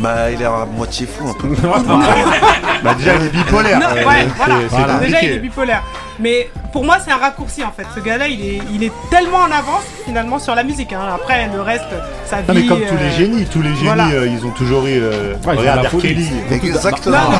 Bah, 0.00 0.30
il 0.32 0.40
est 0.40 0.46
à 0.46 0.64
moitié 0.76 1.06
fou 1.06 1.28
un 1.28 1.34
peu. 1.34 1.48
bah, 2.82 2.94
déjà, 2.96 3.14
il 3.16 3.26
est 3.26 3.28
bipolaire. 3.28 3.78
Non, 3.78 3.86
Euh, 3.86 3.96
c'est- 3.98 4.76
voilà. 4.76 4.94
Déjà, 4.94 5.22
il 5.22 5.32
est 5.32 5.38
bipolaire. 5.38 5.82
Mais 6.18 6.50
pour 6.72 6.84
moi, 6.84 6.96
c'est 7.04 7.10
un 7.12 7.16
raccourci 7.18 7.62
en 7.64 7.70
fait. 7.70 7.86
Ce 7.94 8.00
gars-là, 8.00 8.26
il 8.28 8.40
est, 8.44 8.60
il 8.72 8.82
est 8.84 8.92
tellement 9.10 9.38
en 9.38 9.50
avance 9.50 9.84
finalement 10.06 10.38
sur 10.38 10.54
la 10.54 10.62
musique. 10.64 10.92
hein. 10.92 11.00
Après, 11.14 11.48
le 11.52 11.60
reste, 11.62 11.84
sa 12.26 12.40
vie. 12.40 12.48
Non, 12.48 12.54
mais 12.54 12.66
comme 12.66 12.80
tous 12.80 12.94
euh, 12.94 12.98
les 13.08 13.10
génies, 13.10 13.44
tous 13.46 13.60
les 13.62 13.70
génies, 13.74 13.84
voilà. 13.86 14.08
euh, 14.08 14.26
ils 14.26 14.44
ont 14.46 14.50
toujours 14.50 14.86
eu. 14.86 15.00
Euh, 15.02 15.34
Ouais, 15.46 15.54
regarde. 15.54 15.88
Kelly. 16.00 16.28
Exactement. 16.50 17.16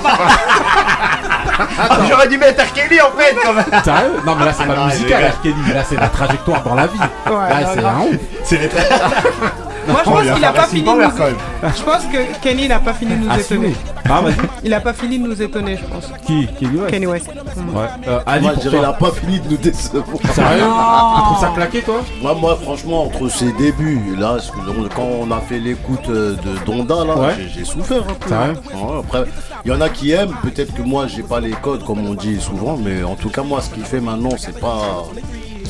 Ah, 1.79 1.99
J'aurais 2.09 2.29
dû 2.29 2.39
mettre 2.39 2.63
R. 2.65 2.73
Kelly 2.73 3.01
en 3.03 3.11
fait 3.19 3.37
quand 3.43 3.53
même. 3.53 3.83
Sérieux 3.85 4.13
Non, 4.27 4.35
mais 4.35 4.47
là, 4.47 4.53
c'est 4.55 4.63
Ah 4.65 4.67
pas 4.73 4.77
non, 4.77 4.87
musical. 4.87 5.25
R. 5.25 5.43
Kelly. 5.43 5.55
Là, 5.75 5.83
c'est 5.87 5.97
la 6.01 6.09
trajectoire 6.09 6.63
dans 6.63 6.75
la 6.75 6.87
vie. 6.87 6.99
Ouais, 6.99 7.33
là, 7.51 7.61
non, 7.61 7.69
c'est 7.75 7.85
un 7.85 8.01
ouf. 8.01 8.21
C'est 8.45 8.57
les 8.59 8.69
Moi, 9.91 10.01
je 10.05 10.11
Oh, 10.11 10.13
pense 10.13 10.23
qu'il 10.23 10.45
a 10.45 10.53
fait 10.53 10.57
pas 10.59 10.67
fini 10.67 10.81
de 10.83 10.87
Power, 10.87 11.05
nous. 11.05 11.11
quand 11.11 11.25
même. 11.25 11.73
Je 11.77 11.83
pense 11.83 12.05
que 12.07 12.41
Kenny 12.43 12.69
n'a 12.69 12.79
pas 12.81 12.93
fini 12.95 13.13
de 13.17 13.25
nous 13.25 13.35
étonner. 13.39 13.75
Ah. 14.09 14.23
Il 14.65 14.75
a 14.75 14.81
pas 14.81 14.93
fini 14.93 15.19
de 15.19 15.27
nous 15.27 15.43
étonner, 15.43 15.77
je 15.77 15.85
pense. 15.85 16.11
Qui? 16.27 16.47
Kenny 16.59 16.77
West 16.79 16.91
Kenny 16.91 17.07
West. 17.07 17.29
Ouais. 17.29 18.09
Euh, 18.09 18.21
Ali, 18.27 18.43
Moi, 18.45 18.51
je 18.51 18.55
pour 18.55 18.63
dirais, 18.71 18.79
il 18.79 18.85
a 18.85 18.93
toi. 18.93 19.09
pas 19.11 19.15
fini 19.15 19.41
de 19.41 19.51
nous 19.51 19.57
décevoir. 19.57 20.05
Sérieux? 20.33 20.65
Tu 20.65 21.23
trouves 21.23 21.41
ça 21.41 21.53
claqué, 21.55 21.83
toi? 21.83 22.01
Moi, 22.23 22.35
moi, 22.35 22.59
franchement, 22.63 23.05
entre 23.05 23.29
ses 23.29 23.53
débuts, 23.53 24.17
là, 24.19 24.39
ce 24.41 24.51
que- 24.51 24.95
quand 24.95 25.03
on 25.21 25.31
a 25.31 25.41
fait 25.41 25.59
l'écoute 25.59 26.09
euh, 26.09 26.35
de 26.37 26.65
Donda, 26.67 27.05
là, 27.05 27.17
Ouais. 27.17 27.35
j'ai- 27.55 27.65
souffert 27.65 28.03
un 28.09 28.15
peu. 28.15 28.29
Sérieux 28.29 28.55
Ouais, 28.75 28.99
après, 29.01 29.25
il 29.65 29.71
y 29.71 29.75
en 29.75 29.81
a 29.81 29.89
qui 29.89 30.11
aiment, 30.13 30.35
peut-être 30.43 30.75
que 30.75 30.83
moi, 30.83 31.07
j'ai 31.07 31.23
pas 31.23 31.41
les 31.41 31.51
codes, 31.53 31.85
comme 31.85 32.05
on 32.07 32.15
dit 32.15 32.41
souvent, 32.41 32.77
mais 32.77 33.03
en 33.05 33.15
tout 33.15 33.29
cas, 33.31 33.43
moi, 33.43 33.61
ce 33.61 33.71
qu'il 33.71 33.85
fait 33.85 34.01
maintenant, 34.01 34.31
c'est 34.39 34.59
pas. 34.59 35.05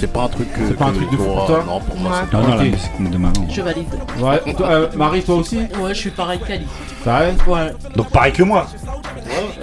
C'est 0.00 0.12
pas 0.12 0.22
un 0.22 0.28
truc. 0.28 0.48
C'est 0.66 0.76
pas 0.76 0.86
un 0.86 0.92
truc 0.92 1.10
de 1.10 1.16
fou 1.16 1.24
pour 1.24 1.46
toi 1.46 1.64
Non, 1.66 1.80
pour 1.80 1.96
moi, 1.96 2.12
c'est 2.30 2.36
Non, 2.36 2.42
pas. 2.42 2.48
non, 2.48 2.56
la 2.56 2.62
Ok. 2.62 2.70
musique 2.70 3.10
de 3.10 3.18
maintenant. 3.18 3.46
Je 3.50 3.60
valide. 3.60 3.86
Ouais. 4.18 4.54
Toi, 4.54 4.66
euh, 4.68 4.88
Marie, 4.96 5.22
toi 5.22 5.34
aussi 5.36 5.58
Ouais, 5.80 5.90
je 5.94 5.98
suis 5.98 6.10
pareil 6.10 6.40
qu'Ali. 6.46 6.66
Sérieux 7.04 7.34
Ouais. 7.46 7.72
Donc 7.96 8.10
pareil 8.10 8.32
que 8.32 8.42
moi. 8.42 8.66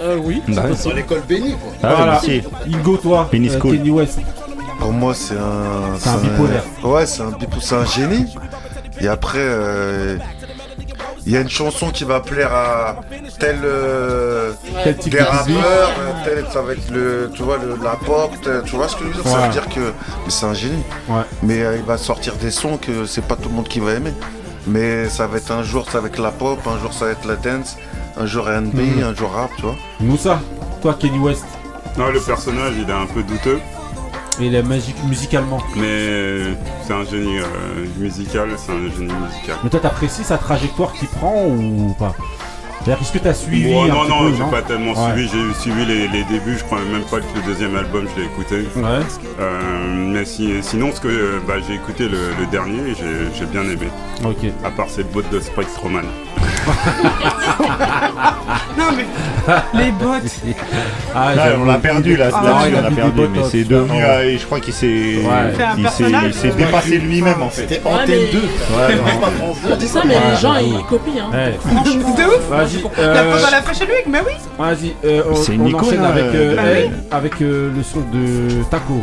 Euh, 0.00 0.16
oui. 0.22 0.40
Bah. 0.48 0.62
Dans 0.84 0.92
l'école 0.92 1.22
bénie, 1.28 1.52
quoi. 1.52 1.72
Ah 1.82 1.94
Voilà. 1.96 2.12
merci. 2.12 2.42
Ingo, 2.72 2.96
toi 2.96 3.28
Penny 3.30 3.48
euh, 3.48 3.58
School. 3.58 3.76
Kenny 3.78 3.90
West. 3.90 4.20
Pour 4.78 4.92
moi, 4.92 5.12
c'est 5.14 5.34
un. 5.36 5.96
C'est 5.98 6.08
un 6.10 6.18
bipolaire. 6.18 6.62
Ouais, 6.84 7.04
c'est 7.06 7.22
un 7.22 7.30
bipolaire. 7.30 7.58
C'est 7.62 7.74
un 7.74 7.84
génie. 7.84 8.34
Et 9.00 9.08
après, 9.08 9.38
euh, 9.40 10.16
il 11.28 11.34
y 11.34 11.36
a 11.36 11.40
une 11.42 11.48
chanson 11.50 11.90
qui 11.90 12.04
va 12.04 12.20
plaire 12.20 12.52
à 12.52 12.96
tel. 13.38 13.60
euh, 13.62 14.52
des 14.84 15.10
de 15.10 15.18
rappeurs, 15.18 15.90
euh, 16.00 16.12
tel, 16.24 16.46
ça 16.50 16.62
va 16.62 16.72
être 16.72 16.90
le, 16.90 17.30
tu 17.34 17.42
vois, 17.42 17.58
le, 17.58 17.76
la 17.82 17.96
pop, 17.96 18.32
tel- 18.42 18.62
tu 18.64 18.76
vois 18.76 18.88
ce 18.88 18.96
que 18.96 19.04
je 19.04 19.08
veux 19.10 19.22
dire? 19.22 19.30
Ça 19.30 19.38
veut 19.46 19.52
dire 19.52 19.68
que 19.68 19.80
mais 20.24 20.30
c'est 20.30 20.46
un 20.46 20.54
génie. 20.54 20.82
Ouais. 21.08 21.22
Mais 21.42 21.62
euh, 21.62 21.76
il 21.76 21.82
va 21.84 21.98
sortir 21.98 22.34
des 22.36 22.50
sons 22.50 22.78
que 22.78 23.04
c'est 23.06 23.24
pas 23.24 23.36
tout 23.36 23.48
le 23.50 23.54
monde 23.54 23.68
qui 23.68 23.78
va 23.80 23.92
aimer. 23.92 24.12
Mais 24.66 25.08
ça 25.08 25.26
va 25.26 25.36
être 25.36 25.50
un 25.52 25.62
jour 25.62 25.88
ça 25.90 26.00
va 26.00 26.08
être 26.08 26.18
la 26.18 26.30
pop, 26.30 26.58
un 26.66 26.78
jour 26.80 26.92
ça 26.92 27.04
va 27.06 27.10
être 27.12 27.26
la 27.26 27.36
dance, 27.36 27.76
un 28.16 28.26
jour 28.26 28.46
R&B, 28.46 28.74
Mhm. 28.80 29.02
un 29.04 29.14
jour 29.14 29.30
rap, 29.30 29.50
tu 29.56 29.62
vois. 29.62 29.76
Moussa, 30.00 30.40
toi, 30.82 30.96
Kenny 30.98 31.18
West. 31.18 31.44
Non, 31.96 32.08
le 32.08 32.20
personnage, 32.20 32.72
il 32.78 32.88
est 32.88 32.92
un 32.92 33.06
peu 33.06 33.22
douteux, 33.22 33.60
Il 34.40 34.54
est 34.54 34.62
magique 34.62 34.96
musicalement. 35.04 35.58
mais 35.76 36.54
c'est 36.86 36.92
un 36.92 37.04
génie 37.04 37.38
euh, 37.38 37.86
musical, 37.98 38.48
c'est 38.56 38.72
un 38.72 38.88
génie 38.96 39.12
musical. 39.12 39.56
Mais 39.64 39.70
toi, 39.70 39.80
t'apprécies 39.80 40.24
sa 40.24 40.38
trajectoire 40.38 40.92
qu'il 40.92 41.08
prend 41.08 41.44
ou 41.46 41.94
pas? 41.98 42.14
Est-ce 42.86 43.12
que 43.12 43.18
t'as 43.18 43.34
suivi 43.34 43.70
Bon, 43.70 43.84
un 43.84 43.88
non, 43.88 44.00
petit 44.04 44.08
non, 44.10 44.34
j'ai 44.34 44.50
pas 44.50 44.62
tellement 44.62 44.92
Ouais. 44.92 45.12
suivi. 45.12 45.28
J'ai 45.28 45.60
suivi 45.60 45.84
les, 45.84 46.08
les 46.08 46.24
débuts. 46.24 46.56
Je 46.56 46.64
crois 46.64 46.78
même 46.90 47.02
pas 47.02 47.18
que 47.20 47.26
le 47.36 47.42
deuxième 47.44 47.76
album, 47.76 48.06
je 48.14 48.18
l'ai 48.20 48.26
écouté. 48.26 48.60
Ouais. 48.76 49.04
Euh, 49.40 49.60
mais 49.94 50.24
si- 50.24 50.62
sinon, 50.62 50.90
ce 50.94 51.00
que 51.00 51.08
euh, 51.08 51.38
bah, 51.46 51.54
j'ai 51.66 51.74
écouté 51.74 52.04
le, 52.08 52.16
le 52.40 52.46
dernier, 52.50 52.78
et 52.92 52.94
j'ai 53.36 53.44
bien 53.46 53.64
aimé. 53.64 53.88
Ok. 54.24 54.38
À 54.64 54.70
part 54.70 54.88
cette 54.88 55.12
botte 55.12 55.28
de 55.30 55.38
Sprite 55.40 55.68
Roman. 55.82 56.00
Non 58.78 58.84
mais 58.96 59.04
les 59.74 59.90
bottes. 59.92 60.22
Ah, 61.14 61.34
Là, 61.34 61.44
on 61.58 61.64
l'a 61.64 61.78
perdu 61.78 62.16
là, 62.16 62.26
Ah, 62.32 62.42
là-dessus, 62.44 62.72
ouais, 62.74 62.78
on 62.78 62.82
l'a 62.82 62.90
perdu, 62.90 63.20
mais 63.32 63.40
c'est 63.50 63.58
là. 63.58 63.64
devenu, 63.68 64.02
euh, 64.04 64.22
et 64.24 64.38
je 64.38 64.44
crois 64.46 64.60
qu'il 64.60 64.74
s'est, 64.74 64.86
Ouais. 64.86 65.52
Fait 65.56 65.62
un 65.64 65.70
il 65.70 65.76
s'est, 65.76 65.82
personnage. 65.82 66.24
il 66.28 66.34
s'est 66.34 66.50
dépassé 66.50 66.98
lui-même 66.98 67.42
en 67.42 67.48
fait. 67.48 67.62
C'était 67.62 67.80
Ouais, 67.88 67.94
Antenne 67.94 68.20
mais- 68.26 68.32
2. 68.32 68.38
Ouais, 68.38 68.46
C'était 68.88 68.96
non. 69.14 69.20
pas 69.20 69.30
France 69.30 69.56
2. 69.66 69.72
On 69.72 69.76
dit 69.76 69.88
ça, 69.88 70.00
mais 70.06 70.14
les 70.30 70.36
gens, 70.36 70.54
ils 70.56 70.84
copient. 70.84 71.24
Hein. 71.32 71.36
Ouais. 71.36 71.58
De 72.16 72.24
ouf. 72.28 72.48
Vas-y. 72.50 72.82
La 72.98 73.02
euh, 73.02 73.32
photo 73.32 73.46
à 73.46 73.50
la 73.50 73.62
Fashion 73.62 73.86
Week, 73.86 74.04
mais 74.08 74.20
oui. 74.26 74.34
Vas-y, 74.58 74.94
euh, 75.04 75.22
on, 75.30 75.34
C'est 75.36 75.54
une 75.54 75.62
on 75.62 75.66
icône, 75.68 75.80
enchaîne 75.88 76.04
hein, 76.04 76.08
avec, 76.10 76.24
euh, 76.34 76.56
bah 76.56 76.62
elle, 76.66 76.84
oui. 76.84 76.90
avec 77.10 77.42
euh, 77.42 77.70
le 77.74 77.82
son 77.82 78.00
de 78.00 78.62
Taco. 78.70 79.02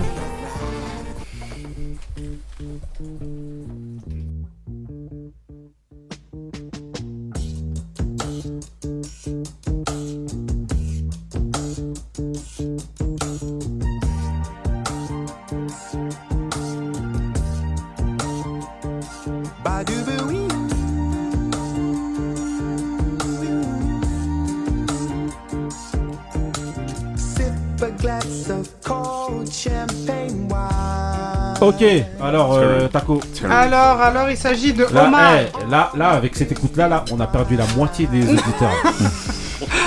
Ok, 31.68 31.84
alors 32.22 32.54
euh, 32.56 32.88
Taco. 32.88 33.20
Alors, 33.50 34.02
alors, 34.02 34.30
il 34.30 34.38
s'agit 34.38 34.74
de 34.74 34.86
Là, 34.92 35.08
Omar. 35.08 35.34
eh, 35.36 35.72
là, 35.72 35.92
là, 35.96 36.10
avec 36.10 36.36
cette 36.36 36.52
écoute-là, 36.52 36.88
là, 36.88 37.06
on 37.12 37.20
a 37.20 37.28
perdu 37.28 37.56
la 37.56 37.66
moitié 37.76 38.08
des 38.08 38.24
auditeurs. 38.30 38.72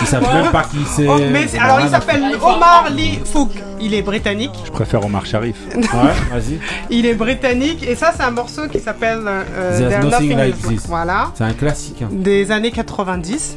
Ils 0.01 0.07
savent 0.07 0.33
même 0.33 0.51
pas 0.51 0.63
qui 0.65 0.79
c'est. 0.87 1.07
Oh, 1.09 1.19
mais 1.31 1.47
c'est- 1.47 1.59
alors, 1.59 1.81
il 1.81 1.89
s'appelle. 1.89 2.23
Omar 2.43 2.89
Lee 2.91 3.21
Fouk. 3.25 3.51
Il 3.81 3.95
est 3.95 4.03
britannique. 4.03 4.51
Je 4.65 4.71
préfère 4.71 5.05
Omar 5.05 5.25
Sharif. 5.27 5.57
Ouais, 5.75 5.83
vas-y. 6.33 6.59
Il 6.91 7.07
est 7.07 7.15
britannique 7.15 7.87
et 7.87 7.95
ça, 7.95 8.13
c'est 8.17 8.25
un 8.25 8.31
morceau 8.33 8.67
qui 8.67 8.81
s'appelle 8.81 9.21
euh, 9.27 9.79
There's 9.79 9.91
There's 9.91 10.05
Nothing 10.05 10.37
Like 10.37 10.57
Is- 10.65 10.69
This. 10.69 10.87
Voilà. 10.89 11.31
C'est 11.35 11.45
un 11.45 11.53
classique. 11.53 12.03
hein. 12.03 12.09
des 12.11 12.51
années 12.51 12.71
90. 12.73 13.57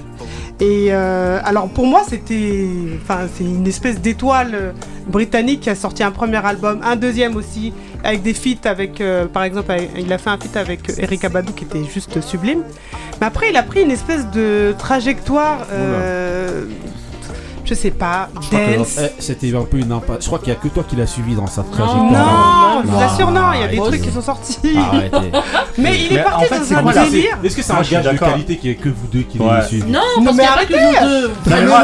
Et 0.59 0.89
euh, 0.91 1.39
alors 1.43 1.69
pour 1.69 1.87
moi 1.87 2.01
c'était, 2.07 2.67
enfin 3.01 3.21
c'est 3.35 3.43
une 3.43 3.65
espèce 3.65 3.99
d'étoile 3.99 4.51
euh, 4.53 4.71
britannique 5.07 5.61
qui 5.61 5.69
a 5.69 5.75
sorti 5.75 6.03
un 6.03 6.11
premier 6.11 6.43
album, 6.45 6.79
un 6.83 6.95
deuxième 6.95 7.35
aussi, 7.35 7.73
avec 8.03 8.21
des 8.21 8.33
feats 8.33 8.67
avec, 8.69 9.01
euh, 9.01 9.25
par 9.25 9.43
exemple, 9.43 9.73
il 9.97 10.11
a 10.11 10.17
fait 10.17 10.29
un 10.29 10.37
feat 10.37 10.55
avec 10.57 10.81
Eric 10.97 11.23
Abadou 11.23 11.53
qui 11.53 11.63
était 11.65 11.83
juste 11.83 12.21
sublime. 12.21 12.63
Mais 13.19 13.27
après, 13.27 13.49
il 13.49 13.57
a 13.57 13.63
pris 13.63 13.81
une 13.81 13.91
espèce 13.91 14.29
de 14.31 14.73
trajectoire, 14.77 15.67
euh, 15.71 16.65
je 17.71 17.75
sais 17.75 17.91
pas, 17.91 18.27
dance. 18.51 18.99
eh, 19.01 19.09
C'était 19.19 19.55
un 19.55 19.61
peu 19.63 19.77
une 19.77 19.91
impasse. 19.93 20.17
Je 20.21 20.25
crois 20.27 20.39
qu'il 20.39 20.49
y 20.49 20.51
a 20.51 20.55
que 20.55 20.67
toi 20.67 20.83
qui 20.87 20.97
l'as 20.97 21.07
suivi 21.07 21.35
dans 21.35 21.47
sa 21.47 21.61
Non, 21.61 21.67
trajectoire. 21.71 22.81
je 22.83 22.87
vous 22.89 23.01
assure, 23.01 23.31
non, 23.31 23.41
il 23.53 23.61
y 23.61 23.63
a 23.63 23.67
des 23.67 23.77
arrêtez. 23.79 23.97
trucs 23.97 24.01
qui 24.01 24.11
sont 24.11 24.21
sortis. 24.21 24.59
Arrêtez. 24.77 25.31
Mais 25.77 25.97
il 25.97 26.17
est 26.17 26.21
parti 26.23 26.43
en 26.43 26.47
fait, 26.47 26.59
dans 26.59 26.65
c'est 26.91 26.97
un 26.99 27.03
délire. 27.05 27.37
Est-ce 27.43 27.55
que 27.55 27.61
c'est 27.61 27.71
un 27.73 27.81
gage 27.81 28.05
de 28.05 28.17
qualité 28.17 28.57
qui 28.57 28.69
est 28.71 28.75
que 28.75 28.89
vous 28.89 29.07
deux 29.11 29.21
qui 29.21 29.39
Ouais. 29.39 29.47
l'avez 29.47 29.67
suivi 29.67 29.89
Non, 29.89 29.99
Non, 30.21 30.33
mais 30.33 30.43
arrêtez. 30.45 30.75
Non, 30.75 31.67
moi, 31.67 31.83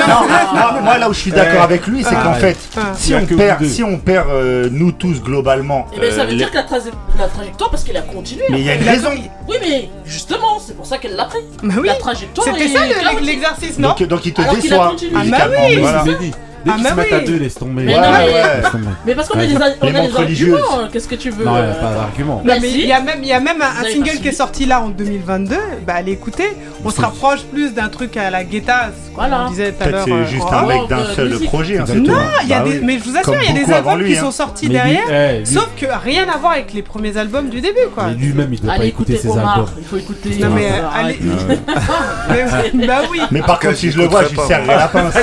non, 0.84 1.00
là 1.00 1.10
où 1.10 1.14
je 1.14 1.20
suis 1.20 1.32
d'accord 1.32 1.62
avec 1.62 1.88
lui, 1.88 2.04
c'est 2.04 2.16
Ah, 2.16 2.24
qu'en 2.24 2.34
fait, 2.34 2.58
Ah. 2.76 2.82
si 2.96 3.14
on 3.16 3.26
perd, 3.26 3.64
si 3.66 3.84
on 3.84 3.98
perd 3.98 4.28
nous 4.72 4.92
tous 4.92 5.22
globalement, 5.22 5.88
Eh 5.96 6.12
ça 6.12 6.22
euh, 6.22 6.26
veut 6.26 6.36
dire 6.36 6.52
que 6.52 6.56
la, 6.58 6.64
tra- 6.64 6.92
la 7.18 7.28
trajectoire, 7.28 7.70
parce 7.70 7.84
qu'il 7.84 7.96
a 7.96 8.02
continué. 8.02 8.44
Mais 8.50 8.60
il 8.60 8.66
y 8.66 8.70
a 8.70 8.76
une 8.76 8.82
Il 8.84 8.90
raison. 8.90 9.10
Oui, 9.48 9.56
mais 9.62 9.90
justement, 10.06 10.60
c'est 10.60 10.76
pour 10.76 10.86
ça 10.86 10.98
qu'elle 10.98 11.16
l'a 11.16 11.26
pris. 11.26 11.40
Bah 11.64 11.76
oui, 11.80 11.88
La 11.88 11.96
trajectoire. 11.96 12.46
c'était 12.48 12.68
ça 12.68 12.82
l'exercice, 13.22 13.80
non 13.80 13.90
donc, 13.90 14.04
donc 14.04 14.26
il 14.26 14.34
te 14.34 14.42
déçoit. 14.56 14.94
Ah, 15.16 15.20
bah 15.30 15.38
oui. 15.70 15.77
Voilà. 15.82 16.04
Dit. 16.20 16.34
Dès 16.68 16.74
Ah, 16.74 16.76
qu'ils 16.78 16.86
se 16.88 16.94
mettent 16.96 17.14
à 17.14 17.18
oui. 17.20 17.26
deux, 17.26 17.38
laisse 17.38 17.54
tomber. 17.56 17.84
Mais 17.84 17.96
Ouais, 17.96 18.02
non, 18.02 18.12
mais- 18.12 18.26
ouais. 18.34 18.62
Laisse 18.62 18.72
tomber. 18.72 18.88
Mais 19.06 19.16
parce 19.16 19.30
qu'on 19.30 19.40
a 19.40 19.46
des, 19.46 19.56
on 19.56 19.88
a 19.88 19.92
des 20.08 20.16
arguments, 20.18 20.88
qu'est-ce 20.92 21.08
que 21.08 21.16
tu 21.16 21.30
veux 21.30 21.46
Non, 21.46 21.56
il 21.56 21.62
n'y 21.62 21.68
euh, 21.68 21.72
a 21.72 21.76
pas 21.76 21.94
d'argument. 21.94 22.44
Il 22.46 22.86
y 22.86 22.92
a 22.92 23.00
même, 23.02 23.20
il 23.22 23.28
y 23.28 23.34
a 23.34 23.40
même 23.40 23.62
un, 23.62 23.84
single 23.86 24.10
qui 24.22 24.28
est 24.28 24.32
sorti 24.34 24.66
là 24.66 24.82
en 24.82 24.90
2022. 24.90 25.56
Bah 25.86 25.94
allez 25.98 26.12
écouter, 26.12 26.46
on 26.84 26.90
se 26.90 27.00
rapproche 27.02 27.44
plus 27.44 27.74
d'un 27.74 27.88
truc 27.90 28.18
à 28.18 28.30
la 28.30 28.44
Guetta, 28.44 28.90
ce 28.92 29.10
qu'on 29.16 29.22
Voilà. 29.28 29.46
disait 29.50 29.72
tout 29.72 29.84
à 29.84 29.90
l'heure. 29.90 30.04
c'est 30.06 30.12
euh, 30.12 30.26
juste 30.26 30.48
un 30.52 30.66
mec 30.66 30.88
d'un 30.90 30.98
euh, 31.00 31.16
seul 31.16 31.40
projet. 31.46 31.78
hein. 31.78 31.86
Non, 31.96 32.14
Bah 32.48 32.64
mais 32.84 33.00
je 33.00 33.04
vous 33.10 33.18
assure, 33.18 33.36
il 33.42 33.56
y 33.56 33.62
a 33.62 33.66
des 33.66 33.72
albums 33.74 34.04
qui 34.04 34.18
hein. 34.18 34.22
sont 34.22 34.32
sortis 34.32 34.68
derrière, 34.70 35.04
eh, 35.10 35.46
sauf 35.46 35.70
que 35.80 35.86
rien 36.04 36.28
à 36.34 36.38
voir 36.38 36.54
avec 36.54 36.74
les 36.74 36.82
premiers 36.82 37.16
albums 37.18 37.50
du 37.50 37.62
début, 37.62 37.88
quoi. 37.96 38.08
Mais 38.08 38.16
lui-même, 38.16 38.50
il 38.54 38.60
doit 38.62 38.74
pas 38.76 38.86
écouter 38.86 39.16
ses 39.18 39.30
albums. 39.30 39.66
il 39.78 39.86
faut 39.86 39.98
écouter. 39.98 40.30
Non, 40.40 40.50
mais, 40.50 40.66
euh, 40.66 40.82
euh, 40.82 41.00
allez- 41.00 41.20
Mais- 42.74 42.88
bah 42.88 43.02
oui. 43.12 43.20
Mais 43.32 43.42
par 43.42 43.60
contre, 43.60 43.76
si 43.76 43.92
je 43.92 43.98
le 44.00 44.06
vois, 44.08 44.24
je 44.24 44.30
lui 44.30 44.40
serrerai 44.48 44.68
la 44.76 44.88
pince. 44.94 45.14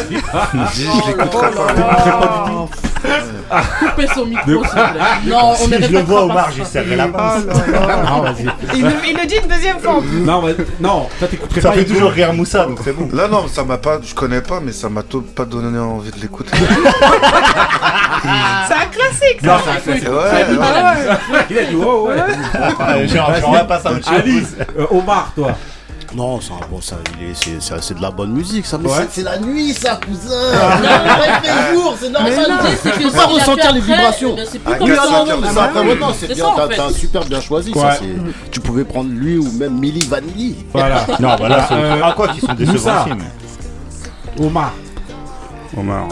Je 0.75 1.13
pas. 1.41 2.69
Coupez 3.79 4.07
son 4.15 4.25
micro, 4.27 4.45
s'il 4.47 4.57
vous 4.57 4.65
plaît. 4.65 5.01
Non, 5.27 5.51
on 5.51 5.55
Si 5.55 5.69
ne 5.71 5.81
je 5.83 5.93
le 5.93 5.99
vois, 6.01 6.27
ça. 6.35 6.47
je 6.53 6.57
lui 6.61 6.65
serrerai 6.67 6.97
la 6.97 7.09
pince. 7.09 7.43
Oh. 7.47 7.53
Non, 8.07 8.21
vas-y. 8.23 8.47
Il, 8.75 8.85
le, 8.85 8.91
il 9.07 9.17
le 9.17 9.27
dit 9.27 9.37
une 9.43 9.49
deuxième 9.49 9.79
fois 9.79 9.97
en 9.97 10.01
plus. 10.01 10.21
Non, 10.21 10.43
mais- 10.43 10.57
non, 10.81 11.09
toi 11.19 11.29
t'écouterais 11.29 11.61
Ça 11.61 11.69
pas 11.69 11.75
fait 11.75 11.83
Hugo. 11.83 11.93
toujours 11.95 12.11
rire 12.11 12.33
Moussa, 12.33 12.65
donc 12.65 12.79
c'est 12.83 12.93
bon. 12.93 13.09
Là, 13.13 13.29
non, 13.29 13.47
ça 13.47 13.63
m'a 13.65 13.77
pas. 13.79 13.99
Je 14.03 14.15
connais 14.15 14.41
pas, 14.41 14.61
mais 14.61 14.73
ça 14.73 14.89
m'a 14.89 15.03
tout- 15.03 15.21
pas 15.23 15.45
donné 15.45 15.79
envie 15.79 16.11
de 16.11 16.21
l'écouter. 16.21 16.51
C'est 18.67 18.75
un 18.75 18.87
classique, 18.91 19.41
ça. 19.43 19.47
Non, 19.47 19.55
c'est 19.65 19.71
un 19.71 19.77
classique. 19.81 20.09
Ouais, 20.09 20.15
ouais. 20.15 21.45
Il 21.51 21.59
a 21.59 21.65
dit, 21.65 21.77
oh 21.77 22.09
ouais. 22.09 22.15
Ouais, 22.17 23.07
Genre, 23.09 23.31
on 23.47 23.53
va 23.53 23.65
passer. 23.65 23.89
Alice, 24.07 24.55
euh, 24.79 24.87
Omar, 24.91 25.31
toi. 25.37 25.53
Non, 26.15 26.41
c'est 26.41 26.53
un 26.53 26.67
bon, 26.71 26.81
ça, 26.81 26.97
il 27.21 27.31
est, 27.31 27.35
c'est, 27.35 27.61
c'est, 27.61 27.83
c'est 27.83 27.95
de 27.95 28.03
la 28.03 28.11
bonne 28.13 28.31
musique, 28.33 28.65
ça. 28.67 28.79
Mais 28.79 28.89
Ouais. 28.89 28.95
c'est, 29.11 29.21
c'est 29.21 29.23
la 29.25 29.37
nuit, 29.39 29.75
ça, 29.75 29.97
cousin. 29.97 30.31
il 30.81 31.49
fait 31.49 31.75
jour, 31.75 31.97
c'est 32.01 32.09
normal. 32.11 32.33
Tu 32.83 32.91
peux 33.05 33.11
pas 33.11 33.27
ressentir 33.27 33.73
les 33.73 33.81
vibrations. 33.81 34.35
bien, 34.35 34.45
c'est 34.49 34.59
plus 34.61 34.73
Ah, 34.75 34.79
Oui, 34.81 34.91
Quatre, 34.95 35.11
non, 35.11 35.25
c'est 36.17 36.27
bien, 36.29 36.37
ça, 36.45 36.51
en 36.51 36.69
t'as, 36.69 36.91
super 36.93 37.25
bien 37.25 37.41
choisi. 37.41 37.73
Ça, 37.75 37.99
tu 38.53 38.61
pouvais 38.61 38.85
prendre 38.85 39.11
lui 39.11 39.39
ou 39.39 39.51
même 39.59 39.77
Milli 39.79 40.07
Vanilli. 40.07 40.57
Voilà. 40.73 41.05
Non, 41.21 41.35
voilà, 41.37 41.67
c'est 41.69 41.75
Euh, 41.75 42.01
ah, 42.05 42.13
quoi 42.15 42.29
qu'ils 42.29 42.41
sont 42.43 42.55
décevants 42.55 42.73
Moussa. 42.75 43.03
aussi, 43.07 43.11
mais- 44.39 44.45
Omar. 44.47 44.73
Omar. 45.77 46.09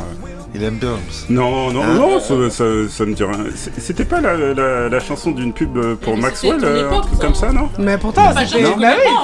Il 0.54 0.62
aime 0.64 0.76
bien. 0.76 0.98
Non, 1.30 1.70
non, 1.72 1.82
Hein 1.82 1.94
non, 1.94 2.20
ça, 2.20 2.34
ça, 2.50 2.64
ça 2.90 3.06
me 3.06 3.14
dit 3.14 3.24
rien. 3.24 3.38
C'était 3.78 4.04
pas 4.04 4.20
la, 4.20 4.36
la, 4.36 4.88
la 4.90 5.00
chanson 5.00 5.30
d'une 5.30 5.54
pub 5.54 5.78
pour 5.96 6.16
Maxwell, 6.18 6.58
euh, 6.62 6.90
un 6.90 7.00
truc 7.00 7.18
comme 7.18 7.34
ça, 7.34 7.52
non? 7.52 7.70
Mais 7.78 7.96
pourtant, 7.96 8.22
Bah, 8.34 8.42
c'était- 8.46 8.62
bah 8.64 8.70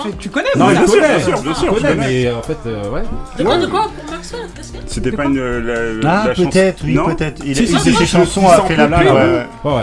oui, 0.07 0.13
tu, 0.19 0.31
connais. 0.31 0.49
Non, 0.57 0.69
bien 0.71 0.81
il 0.83 0.89
sûr, 0.89 1.01
connaît. 1.03 1.17
bien 1.17 1.27
sûr, 1.27 1.43
bien 1.43 1.55
sûr, 1.55 1.75
je 1.77 1.81
connais. 1.83 1.95
mais 1.97 2.33
en 2.33 2.41
fait, 2.43 2.57
euh, 2.67 2.91
ouais. 2.91 3.03
De 3.39 3.45
quoi, 3.45 3.59
de 3.59 3.67
quoi 3.67 3.91
pour 3.95 4.11
Maxwell? 4.11 4.41
Qu'est-ce 4.57 4.73
que 4.73 4.79
C'était 4.87 5.13
pas 5.13 5.25
une. 5.27 5.39
euh, 5.39 6.01
La, 6.03 6.23
Ah, 6.23 6.29
peut-être, 6.35 6.83
oui, 6.85 6.95
non 6.95 7.05
peut-être. 7.07 7.43
Il 7.45 7.53
a 7.53 7.79
ses 7.79 8.07
chansons 8.07 8.49
sample 8.49 8.69
fait 8.69 8.77
la 8.77 8.89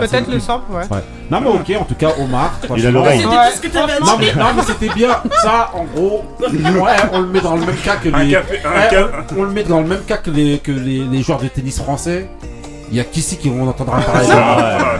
Peut-être 0.00 0.30
le 0.32 0.40
sample, 0.40 0.72
ouais. 0.72 0.98
Ouais. 1.30 1.40
Non, 1.40 1.40
mais 1.40 1.48
ok, 1.74 1.80
en 1.80 1.84
tout 1.84 1.94
cas, 1.94 2.08
Omar. 2.20 2.52
Il 2.76 2.86
a 2.86 2.90
l'oreille. 2.90 3.18
C'était 3.20 3.28
Ouais. 3.30 3.50
tout 3.50 3.56
ce 3.56 3.60
que 3.62 3.68
t'avais 3.68 4.00
Non 4.00 4.16
mais, 4.18 4.32
non 4.34 4.46
mais 4.56 4.62
c'était 4.62 4.94
bien, 4.94 5.10
ça 5.42 5.70
en 5.74 5.84
gros, 5.84 6.24
ouais, 6.40 6.92
on 7.12 7.20
le 7.20 7.26
met 7.28 7.40
dans 7.40 7.54
le 7.56 7.66
même 7.66 7.76
cas 7.76 7.96
que 7.96 8.08
Un 8.14 8.22
les, 8.24 8.32
café- 8.32 8.62
Ouais, 8.64 9.06
on, 9.36 9.40
on 9.40 9.42
le 9.44 9.50
met 9.50 9.62
dans 9.64 9.80
le 9.80 9.86
même 9.86 10.02
cas 10.06 10.16
que 10.18 10.30
les, 10.30 10.58
que 10.58 10.72
les, 10.72 11.00
les 11.10 11.22
joueurs 11.22 11.40
de 11.40 11.48
tennis 11.48 11.78
français. 11.80 12.28
Il 12.88 12.96
y 12.96 13.00
a 13.00 13.04
qu'ici 13.04 13.36
qui 13.36 13.48
vont 13.48 13.68
entendre 13.68 13.90
parler. 13.90 14.28
Ouais, 14.28 14.34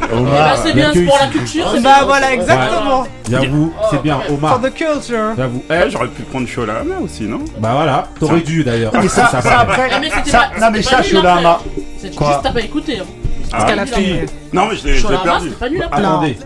Eh 0.03 0.09
ben, 0.09 0.19
Omar. 0.19 0.57
c'est 0.61 0.71
il 0.71 0.79
y 0.79 0.83
a 0.83 0.91
bien, 0.91 0.93
c'est 0.93 1.05
pour 1.05 1.19
la 1.21 1.27
culture. 1.29 1.67
c'est 1.73 1.81
Bah 1.85 1.95
bien. 1.99 2.05
voilà, 2.07 2.33
exactement. 2.33 3.07
J'avoue, 3.31 3.73
c'est 3.93 4.03
bien, 4.03 4.19
For 4.27 4.35
Omar. 4.35 4.61
the 4.61 4.75
culture. 4.75 5.35
J'avoue. 5.39 5.63
Ah, 5.71 5.75
Eh, 5.87 5.91
J'aurais 5.91 6.09
pu 6.09 6.23
prendre 6.23 6.49
Sholama 6.49 6.97
aussi, 7.05 7.23
non? 7.23 7.39
Bah 7.61 7.71
voilà, 7.75 8.09
t'aurais 8.19 8.41
dû 8.41 8.65
d'ailleurs. 8.65 8.91
Mais 9.01 9.07
ça, 9.09 9.29
ça, 9.29 9.39
va. 9.39 9.61
après, 9.61 9.89
Ah, 9.93 9.99
mais 10.01 10.11
ça, 10.11 10.39
pas- 10.51 10.61
non 10.61 10.67
mais 10.73 10.83
ça, 10.83 11.01
Sholama. 11.01 11.61
C'est 12.01 12.09
juste 12.09 12.21
t'as 12.43 12.51
pas 12.51 12.61
écouté. 12.61 12.99
hein. 12.99 13.05
Ah, 13.53 13.65
qu'elle 13.65 13.79
a 13.79 13.87
si. 13.87 13.93
fait. 13.93 14.27
Non, 14.53 14.69
mais 14.69 14.77
je 14.77 14.85
l'ai 14.87 14.91
je 14.97 14.97
l'ai 14.97 15.01
Sholama, 15.03 15.25
perdu. 15.25 15.51
pas 15.51 15.69
nul 15.69 15.83
après. 15.83 16.01
Attendez. 16.05 16.37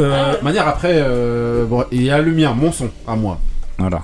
Euh, 0.00 0.34
manière 0.42 0.66
après, 0.68 0.92
euh, 0.94 1.64
bon, 1.66 1.84
il 1.92 2.02
y 2.02 2.10
a 2.10 2.18
le 2.20 2.32
mien, 2.32 2.52
mon 2.54 2.72
son, 2.72 2.90
à 3.06 3.14
moi. 3.16 3.38
Voilà. 3.78 4.00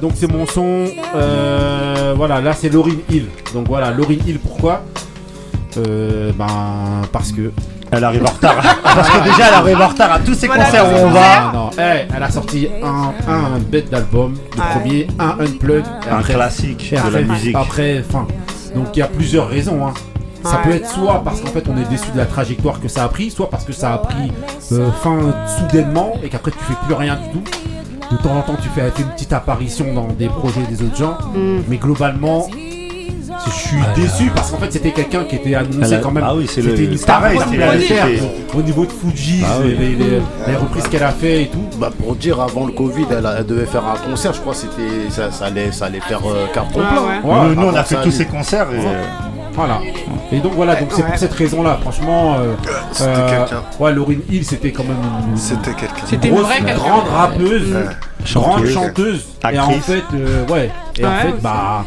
Donc 0.00 0.12
c'est 0.16 0.30
mon 0.30 0.46
son. 0.46 0.86
Euh, 1.14 2.14
voilà, 2.16 2.40
là 2.40 2.52
c'est 2.52 2.68
Lauryn 2.68 2.96
Hill. 3.10 3.26
Donc 3.54 3.68
voilà, 3.68 3.90
Lauryn 3.90 4.18
Hill, 4.26 4.38
pourquoi? 4.38 4.82
Euh, 5.76 6.32
Ben, 6.36 6.46
parce 7.12 7.32
que. 7.32 7.52
Elle 7.92 8.04
arrive 8.04 8.22
en 8.24 8.30
retard. 8.30 8.54
Parce 8.84 9.10
que 9.10 9.24
déjà, 9.24 9.48
elle 9.48 9.54
arrive 9.54 9.80
en 9.80 9.88
retard 9.88 10.12
à 10.12 10.20
tous 10.20 10.34
ces 10.34 10.46
Voilà, 10.46 10.64
concerts 10.66 10.84
où 10.84 11.06
on 11.06 11.10
Ah, 11.10 11.50
va. 11.52 11.52
non, 11.58 11.70
eh, 11.76 12.06
elle 12.16 12.22
a 12.22 12.30
sorti 12.30 12.68
un, 12.84 13.12
un 13.28 13.58
bête 13.58 13.90
d'album, 13.90 14.36
le 14.54 14.60
Ouais. 14.60 14.66
premier, 14.70 15.06
un 15.18 15.44
unplug, 15.44 15.82
et 16.06 16.08
Un 16.08 16.18
après- 16.18 16.34
classique 16.34 16.92
et 16.92 16.96
de 16.96 17.00
la 17.00 17.06
après- 17.08 17.24
musique. 17.24 17.56
Après, 17.56 18.04
fin. 18.08 18.28
Donc 18.76 18.86
il 18.94 19.00
y 19.00 19.02
a 19.02 19.08
plusieurs 19.08 19.48
raisons. 19.48 19.84
hein. 19.88 19.92
Ça 20.44 20.58
peut 20.62 20.70
être 20.70 20.88
soit 20.88 21.20
parce 21.24 21.40
qu'en 21.40 21.48
fait 21.48 21.64
on 21.68 21.76
est 21.76 21.88
déçu 21.90 22.12
de 22.12 22.16
la 22.18 22.26
trajectoire 22.26 22.80
que 22.80 22.86
ça 22.86 23.02
a 23.04 23.08
pris, 23.08 23.28
soit 23.30 23.50
parce 23.50 23.64
que 23.64 23.72
ça 23.72 23.92
a 23.92 23.98
pris 23.98 24.30
euh, 24.70 24.88
fin 25.02 25.18
soudainement 25.58 26.12
et 26.22 26.28
qu'après 26.28 26.52
tu 26.52 26.58
fais 26.60 26.74
plus 26.86 26.94
rien 26.94 27.16
du 27.16 27.28
tout. 27.30 27.42
De 28.10 28.16
temps 28.16 28.36
en 28.36 28.42
temps 28.42 28.56
tu 28.60 28.68
fais 28.68 28.82
une 28.98 29.08
petite 29.10 29.32
apparition 29.32 29.92
dans 29.94 30.08
des 30.08 30.28
projets 30.28 30.62
des 30.68 30.82
autres 30.82 30.96
gens, 30.96 31.16
Mm. 31.34 31.60
mais 31.68 31.76
globalement 31.76 32.46
je 33.46 33.50
suis 33.52 33.78
déçu 33.94 34.30
parce 34.34 34.50
qu'en 34.50 34.58
fait 34.58 34.72
c'était 34.72 34.90
quelqu'un 34.90 35.24
qui 35.24 35.36
était 35.36 35.54
annoncé 35.54 35.98
quand 36.02 36.10
même. 36.10 36.24
Ah 36.26 36.34
oui, 36.34 36.46
c'est 36.48 36.60
C'était 36.62 36.76
le- 36.82 36.90
une 36.92 36.98
star 36.98 37.22
au 38.54 38.62
niveau 38.62 38.84
de 38.84 38.90
Fuji, 38.90 39.42
Ah 39.46 39.58
oui. 39.62 39.76
les, 39.78 39.94
les- 39.94 40.20
les 40.48 40.56
reprises 40.56 40.88
qu'elle 40.88 41.04
a 41.04 41.10
fait 41.12 41.42
et 41.44 41.46
tout. 41.48 41.64
Bah 41.78 41.90
pour 41.96 42.16
dire 42.16 42.40
avant 42.40 42.66
le 42.66 42.72
Covid, 42.72 43.06
elle, 43.10 43.24
a- 43.26 43.36
elle 43.38 43.46
devait 43.46 43.64
faire 43.66 43.84
un 43.86 43.96
concert, 44.10 44.32
je 44.34 44.40
crois 44.40 44.52
que 44.54 44.58
c'était 44.60 45.10
ça, 45.10 45.30
ça 45.30 45.46
allait 45.46 45.70
ça 45.72 45.86
allait 45.86 46.00
faire 46.00 46.20
euh, 46.26 46.46
carton 46.52 46.80
Ah 46.84 46.92
plein. 46.92 47.02
ouais. 47.02 47.38
Ouais, 47.40 47.48
Nous, 47.48 47.60
nous, 47.62 47.66
on 47.68 47.74
a 47.74 47.84
fait 47.84 47.94
ça, 47.94 48.02
tous 48.02 48.10
ces 48.10 48.26
concerts. 48.26 48.66
et, 48.72 48.80
Voilà. 49.52 49.80
Et 50.32 50.38
donc 50.38 50.52
voilà, 50.54 50.76
donc 50.76 50.88
c'est 50.92 51.02
Ouais. 51.02 51.08
pour 51.08 51.18
cette 51.18 51.32
raison-là, 51.32 51.78
franchement. 51.82 52.36
euh, 52.38 52.54
C'était 52.92 53.10
euh, 53.10 53.30
quelqu'un. 53.40 53.62
Ouais, 53.80 53.92
Lauryn 53.92 54.18
Hill, 54.30 54.44
c'était 54.44 54.70
quand 54.70 54.84
même 54.84 54.96
une, 55.28 55.36
C'était 55.36 55.72
quelqu'un. 55.74 55.89
C'était 56.06 56.28
une 56.28 56.36
vraie 56.36 56.60
grande 56.62 57.08
rappeuse, 57.08 57.72
grande 57.72 57.86
Chanteuse. 58.66 58.74
chanteuse. 58.74 59.26
Et 59.52 59.58
en 59.58 59.70
fait, 59.70 60.02
euh, 60.14 60.46
ouais. 60.48 60.70
Et 60.98 61.06
en 61.06 61.10
fait, 61.16 61.32
bah, 61.42 61.84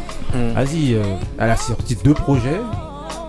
vas-y, 0.54 0.94
euh, 0.94 1.02
elle 1.38 1.50
a 1.50 1.56
sorti 1.56 1.96
deux 2.04 2.14
projets. 2.14 2.60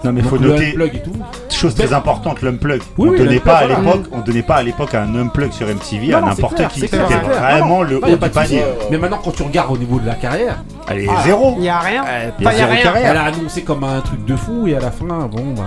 Non, 0.03 0.11
mais 0.13 0.19
il 0.21 0.23
Donc 0.23 0.37
faut 0.37 0.39
noter, 0.39 0.69
et 0.69 1.01
tout. 1.01 1.11
chose 1.49 1.73
très 1.73 1.91
importante, 1.91 2.41
l'unplug. 2.43 2.79
Oui, 2.97 3.09
on 3.09 3.11
oui, 3.13 3.17
donnait 3.17 3.39
pas 3.39 3.57
à 3.57 3.65
voilà. 3.67 3.81
l'époque, 3.81 4.05
on 4.11 4.19
donnait 4.19 4.43
pas 4.43 4.55
à 4.57 4.63
l'époque 4.63 4.93
un 4.93 5.15
unplug 5.15 5.51
sur 5.51 5.67
MTV 5.67 6.09
Non, 6.09 6.17
à 6.19 6.21
n'importe 6.21 6.67
qui. 6.67 6.81
c'est 6.81 6.87
C'était 6.87 6.97
vraiment 7.03 7.77
Non, 7.77 7.81
le 7.81 7.97
haut 7.97 8.17
pas 8.17 8.27
du 8.27 8.33
panier. 8.33 8.61
Mais 8.91 8.99
maintenant, 8.99 9.19
quand 9.23 9.31
tu 9.35 9.41
regardes 9.43 9.71
au 9.71 9.77
niveau 9.77 9.99
de 9.99 10.05
la 10.05 10.13
carrière, 10.13 10.57
Elle 10.87 10.99
est 10.99 11.07
Ah. 11.09 11.23
zéro. 11.23 11.55
Il 11.57 11.63
y 11.63 11.69
a 11.69 11.79
rien. 11.79 12.03
Il 12.39 12.43
y 12.43 12.47
a 12.47 12.49
Enfin, 12.49 12.57
y 12.57 12.61
a 12.61 12.65
zéro 12.67 12.71
rien. 12.71 12.83
carrière. 12.83 13.11
elle 13.11 13.17
a 13.17 13.23
annoncé 13.23 13.63
comme 13.63 13.83
un 13.83 13.99
truc 14.01 14.23
de 14.25 14.35
fou 14.35 14.67
et 14.67 14.75
à 14.75 14.79
la 14.79 14.91
fin, 14.91 15.05
bon, 15.07 15.53
bah. 15.57 15.63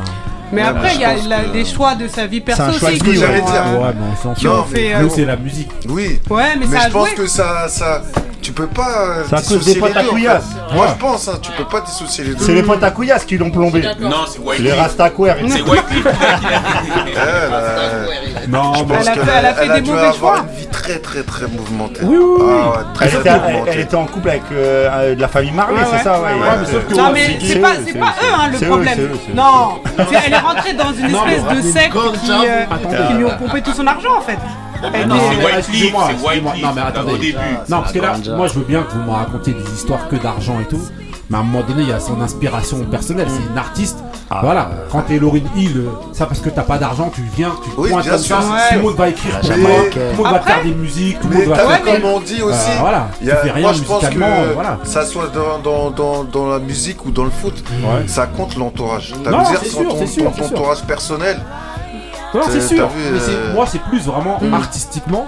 Mais 0.52 0.62
ouais, 0.62 0.68
après, 0.68 0.94
il 0.94 1.00
y 1.00 1.04
a 1.04 1.14
la, 1.28 1.44
que... 1.44 1.52
les 1.52 1.64
choix 1.64 1.94
de 1.94 2.08
sa 2.08 2.26
vie 2.26 2.40
perso. 2.40 2.62
C'est 2.62 2.68
un 2.68 2.78
choix 2.78 2.90
de 2.90 3.12
j'allais 3.12 3.40
dire. 3.40 3.54
Hein. 3.54 3.74
Euh, 3.74 3.78
ouais, 3.78 3.94
mais 3.94 4.06
on 4.12 4.16
s'en 4.16 4.34
fout. 4.34 4.44
Nous, 4.44 5.06
euh, 5.06 5.10
c'est 5.14 5.24
la 5.24 5.36
musique. 5.36 5.70
Oui. 5.88 6.20
Ouais, 6.30 6.56
mais, 6.58 6.66
mais 6.66 6.78
ça 6.78 6.88
je 6.88 6.92
pense 6.92 7.10
que 7.10 7.26
ça, 7.26 7.68
ça, 7.68 8.02
tu 8.40 8.52
peux 8.52 8.66
pas. 8.66 8.88
Euh, 8.88 9.24
c'est 9.28 9.36
à 9.36 9.42
cause 9.42 9.64
des 9.64 9.74
potes 9.74 9.96
à 9.96 10.04
couillasse. 10.04 10.46
Moi, 10.72 10.86
je 10.88 10.94
pense, 11.00 11.28
hein, 11.28 11.38
tu 11.42 11.50
peux 11.52 11.64
pas 11.64 11.80
dissocier 11.82 12.24
les 12.24 12.34
deux. 12.34 12.44
C'est 12.44 12.54
les 12.54 12.62
potes 12.62 12.82
à 12.82 12.90
couillasse 12.90 13.24
qui 13.24 13.36
l'ont 13.36 13.50
plombé. 13.50 13.82
Non, 14.00 14.24
c'est 14.26 14.38
Wycliffe. 14.38 14.60
Les 14.60 14.72
Rastaquaire. 14.72 15.36
C'est 15.48 15.62
Wycliffe. 15.62 16.06
Non, 18.48 18.72
elle 18.88 19.46
a 19.46 19.54
fait 19.54 19.80
des 19.80 19.90
mauvais 19.90 20.12
choix 20.18 20.46
très 20.88 20.98
très 21.00 21.22
très 21.22 21.46
mouvementée. 21.46 22.00
Oui, 22.02 22.16
ah, 22.40 22.84
ah, 22.98 23.04
elle, 23.66 23.80
était, 23.80 23.94
en 23.94 24.06
couple 24.06 24.30
avec 24.30 24.42
euh, 24.52 25.14
de 25.14 25.20
la 25.20 25.28
famille 25.28 25.52
Marley, 25.52 25.80
c'est 25.92 26.02
ça 26.02 26.20
ouais, 26.20 26.30
Non, 26.96 27.12
mais 27.12 27.38
c'est 27.40 27.58
pas, 27.60 27.74
pas 27.74 28.14
eux 28.22 28.52
le 28.52 28.66
problème. 28.66 28.98
Non, 29.34 29.82
elle 30.24 30.32
est 30.32 30.38
rentrée 30.38 30.72
dans 30.72 30.92
une 30.92 31.14
espèce 31.14 31.44
de 31.56 31.60
secte 31.60 31.96
euh, 31.96 33.06
qui, 33.06 33.14
lui 33.14 33.24
ont 33.24 33.36
pompé 33.38 33.62
tout 33.62 33.72
son 33.72 33.86
argent 33.86 34.16
en 34.18 34.22
fait. 34.22 34.38
Non, 34.80 34.88
ah, 34.90 35.56
Non, 36.62 36.72
mais 36.74 36.80
attendez. 36.82 37.36
Non, 37.68 37.80
parce 37.80 37.92
que 37.92 37.98
là, 37.98 38.14
moi 38.36 38.46
je 38.46 38.54
veux 38.54 38.64
bien 38.64 38.82
que 38.82 38.92
vous 38.92 39.02
me 39.02 39.10
racontiez 39.10 39.54
des 39.54 39.72
histoires 39.74 40.08
que 40.08 40.16
d'argent 40.16 40.58
et 40.60 40.66
tout 40.66 40.82
mais 41.30 41.36
à 41.36 41.40
un 41.40 41.42
moment 41.42 41.62
donné, 41.62 41.82
il 41.82 41.88
y 41.88 41.92
a 41.92 42.00
son 42.00 42.20
inspiration 42.20 42.78
personnelle. 42.84 43.28
C'est 43.28 43.50
une 43.50 43.58
artiste. 43.58 43.98
Ah, 44.30 44.40
voilà, 44.42 44.70
euh... 44.72 44.86
quand 44.90 45.02
t'es 45.02 45.18
Lauryn 45.18 45.44
Hill, 45.56 45.84
ça 46.12 46.26
parce 46.26 46.40
que 46.40 46.50
t'as 46.50 46.62
pas 46.62 46.76
d'argent, 46.76 47.10
tu 47.14 47.22
viens, 47.34 47.54
tu 47.64 47.70
oui, 47.78 47.90
pointes 47.90 48.08
comme 48.08 48.18
ça, 48.18 48.40
ouais. 48.40 48.82
le 48.82 48.90
va 48.90 49.08
écrire 49.08 49.34
ah, 49.36 49.40
pour 49.40 49.48
toi, 49.48 49.70
tout 50.16 50.24
le 50.24 50.30
va 50.30 50.40
faire 50.40 50.62
des 50.64 50.74
musiques, 50.74 51.16
le 51.24 51.44
va 51.48 51.56
faire. 51.56 51.82
comme 51.82 52.04
on 52.04 52.20
dit 52.20 52.40
euh, 52.40 52.46
aussi, 52.46 52.70
euh, 52.70 52.80
voilà, 52.80 53.08
y 53.22 53.30
a, 53.30 53.36
tu 53.36 53.46
fais 53.46 53.52
rien 53.52 53.62
moi, 53.62 53.72
je 53.72 53.82
pense 53.82 54.06
que 54.06 54.52
voilà. 54.54 54.78
ça 54.84 55.06
soit 55.06 55.30
dans, 55.62 55.90
dans, 55.90 56.24
dans, 56.24 56.46
la 56.46 56.58
musique 56.58 57.06
ou 57.06 57.10
dans 57.10 57.24
le 57.24 57.30
foot, 57.30 57.64
ça 58.06 58.26
compte 58.26 58.56
l'entourage. 58.56 59.14
T'as 59.24 59.30
vu 59.30 59.50
dire 59.50 59.64
sûr, 59.64 59.88
ton, 59.88 60.34
ton 60.34 60.44
entourage 60.44 60.82
personnel. 60.82 61.40
Non, 62.34 62.42
c'est 62.50 62.60
sûr, 62.60 62.88
euh, 62.94 63.54
moi 63.54 63.66
c'est 63.66 63.80
plus 63.80 64.04
vraiment 64.04 64.38
hmm. 64.40 64.52
artistiquement 64.52 65.26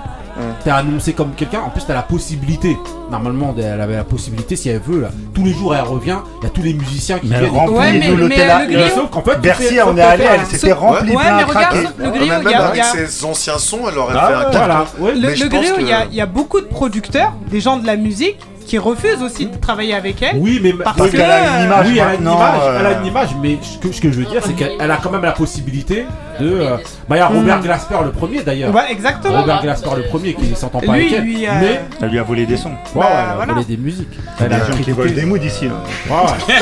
T'es 0.65 0.71
annoncé 0.71 1.13
comme 1.13 1.33
quelqu'un. 1.35 1.61
En 1.61 1.71
plus, 1.71 1.85
t'as 1.87 1.95
la 1.95 2.03
possibilité. 2.03 2.77
Normalement, 3.11 3.55
elle 3.59 3.81
avait 3.81 3.97
la 3.97 4.05
possibilité 4.05 4.57
si 4.57 4.69
elle 4.69 4.81
veut. 4.81 5.01
Là. 5.01 5.09
Tous 5.35 5.45
les 5.45 5.53
jours, 5.53 5.75
elle 5.75 5.83
revient. 5.83 6.19
Il 6.41 6.45
y 6.45 6.47
a 6.47 6.51
tous 6.51 6.63
les 6.63 6.75
musiciens 6.75 7.19
qui 7.19 7.29
mais 7.29 7.41
viennent. 7.41 7.51
Rempli 7.51 8.01
tout 8.01 8.17
l'hôtel. 8.17 8.91
Sauf 8.95 9.11
qu'en 9.11 9.23
fait, 9.23 9.41
Bercy, 9.41 9.79
on 9.85 9.97
est 9.97 10.01
allé. 10.01 10.25
Elle 10.25 10.47
s'était 10.47 10.73
remplie. 10.73 11.15
Ouais, 11.15 11.25
mais 11.37 11.45
regarde, 11.45 11.77
le 11.99 12.07
ah, 12.07 12.11
griot, 12.11 12.35
il 12.45 12.51
y 12.51 12.55
a. 12.55 12.67
Avec 12.71 12.85
ses 12.85 13.25
anciens 13.25 13.59
sons, 13.59 13.81
elle 13.89 13.99
aurait 13.99 14.15
bah 14.15 14.29
fait 14.29 14.47
un 14.47 14.51
carton. 14.51 14.87
Le 14.99 15.49
griot, 15.49 16.07
il 16.11 16.17
y 16.17 16.21
a 16.21 16.27
beaucoup 16.27 16.61
de 16.61 16.67
producteurs, 16.67 17.33
des 17.51 17.61
gens 17.61 17.77
de 17.77 17.87
la 17.87 17.97
musique 17.97 18.39
qui 18.71 18.79
refuse 18.79 19.21
aussi 19.21 19.47
de 19.47 19.57
travailler 19.57 19.95
avec 19.95 20.23
elle. 20.23 20.37
Oui, 20.37 20.61
mais 20.63 20.73
parce 20.73 20.97
donc 20.97 21.11
que, 21.11 21.17
elle 21.17 21.23
a 21.23 23.01
une 23.01 23.07
image. 23.07 23.31
Mais 23.43 23.59
ce 23.61 23.79
que, 23.79 23.91
ce 23.91 24.01
que 24.01 24.13
je 24.13 24.21
veux 24.21 24.27
dire, 24.27 24.43
c'est 24.45 24.53
qu'elle 24.53 24.91
a 24.91 24.97
quand 24.97 25.11
même 25.11 25.23
la 25.23 25.33
possibilité 25.33 26.05
de. 26.39 26.53
Euh, 26.53 26.77
bah, 27.09 27.17
il 27.17 27.19
y 27.19 27.21
a 27.21 27.27
Robert. 27.27 27.59
Hmm. 27.59 27.63
Glasper 27.63 27.97
le 28.05 28.13
premier 28.13 28.45
d'ailleurs. 28.45 28.73
Exactement. 28.89 29.41
Robert 29.41 29.63
Glasper 29.63 29.91
le 29.97 30.03
premier 30.05 30.35
qui 30.35 30.49
ne 30.49 30.55
s'entend 30.55 30.79
pas 30.79 30.93
avec 30.93 31.13
elle. 31.13 31.25
Euh, 31.25 31.59
mais 31.61 31.81
elle 32.01 32.11
lui 32.11 32.19
a 32.21 32.23
volé 32.23 32.47
des 32.47 32.57
sons. 32.57 32.71
Bah, 32.95 33.01
ouais, 33.01 33.07
elle 33.43 33.51
a 33.51 33.53
volé 33.55 33.65
des 33.65 33.77
musiques. 33.77 34.17
Il 34.39 34.47
a 34.47 35.05
des 35.05 35.13
des 35.15 35.25
moods 35.25 35.37
ici. 35.39 35.67
Hein. 35.67 35.83
Ouais. 36.09 36.57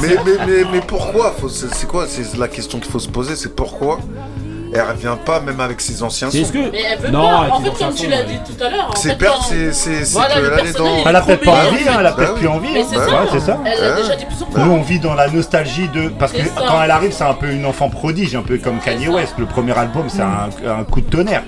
mais, 0.46 0.64
mais 0.72 0.80
pourquoi? 0.86 1.36
C'est 1.46 1.86
quoi? 1.86 2.06
C'est 2.08 2.38
la 2.38 2.48
question 2.48 2.78
qu'il 2.78 2.90
faut 2.90 2.98
se 2.98 3.08
poser 3.08 3.36
c'est 3.36 3.54
pourquoi 3.54 3.98
elle 4.72 4.82
revient 4.82 5.16
pas 5.24 5.40
même 5.40 5.60
avec 5.60 5.80
ses 5.80 6.02
anciens 6.02 6.30
sons. 6.30 6.50
Que... 6.52 6.70
Mais 6.70 6.82
elle 6.92 6.98
veut 6.98 7.10
non, 7.10 7.22
pas. 7.22 7.48
En 7.50 7.60
fait, 7.60 7.84
comme 7.84 7.94
tu 7.94 8.06
l'as 8.06 8.22
dit 8.22 8.38
tout 8.46 8.64
à 8.64 8.70
l'heure. 8.70 8.90
C'est 8.96 9.10
c'est 9.10 9.18
que 9.18 10.40
là, 10.40 10.56
elle 10.60 10.66
est 10.66 10.78
dans. 10.78 11.04
Elle 11.06 11.16
a 11.16 11.20
peut-être 11.22 11.44
pas 11.44 11.66
envie, 11.66 11.88
hein, 11.88 11.96
elle 11.98 12.06
a 12.06 12.10
bah 12.10 12.16
peut-être 12.16 12.34
plus 12.34 12.48
envie. 12.48 12.74
Bah 12.74 12.80
c'est 13.32 13.40
ça. 13.40 13.58
Elle 13.64 13.80
l'a 13.80 13.92
déjà 13.96 14.16
dit 14.16 14.24
plusieurs 14.26 14.50
fois. 14.50 14.64
Nous, 14.64 14.72
on 14.72 14.82
vit 14.82 15.00
dans 15.00 15.14
la 15.14 15.28
nostalgie 15.28 15.88
de. 15.88 16.08
Parce 16.08 16.32
que 16.32 16.42
quand 16.56 16.82
elle 16.82 16.90
arrive, 16.90 17.12
c'est 17.12 17.24
un 17.24 17.34
peu 17.34 17.50
une 17.50 17.66
enfant 17.66 17.88
prodige, 17.88 18.34
un 18.34 18.42
peu 18.42 18.58
comme 18.58 18.78
Kanye 18.78 19.08
West. 19.08 19.34
Le 19.38 19.46
premier 19.46 19.76
album, 19.76 20.04
c'est 20.08 20.22
mm. 20.22 20.78
un 20.78 20.84
coup 20.84 21.00
de 21.00 21.10
tonnerre. 21.10 21.42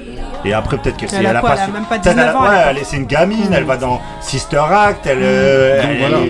Et 0.45 0.53
après, 0.53 0.79
peut-être 0.79 0.97
qu'elle 0.97 1.11
c'est. 1.11 1.17
Elle 1.17 1.37
a 1.37 1.41
pas. 1.41 1.55
Elle 1.55 1.61
a 1.61 1.69
même 1.69 1.85
pas 1.85 1.99
19 1.99 2.37
ans. 2.37 2.43
Ouais, 2.43 2.49
elle 2.71 2.79
est 2.79 2.93
une 2.93 3.07
gamine, 3.07 3.53
elle 3.53 3.65
va 3.65 3.77
mm. 3.77 3.81
dans 3.81 4.01
Sister 4.21 4.63
Act, 4.71 5.07
elle. 5.07 5.19
Euh, 5.23 6.29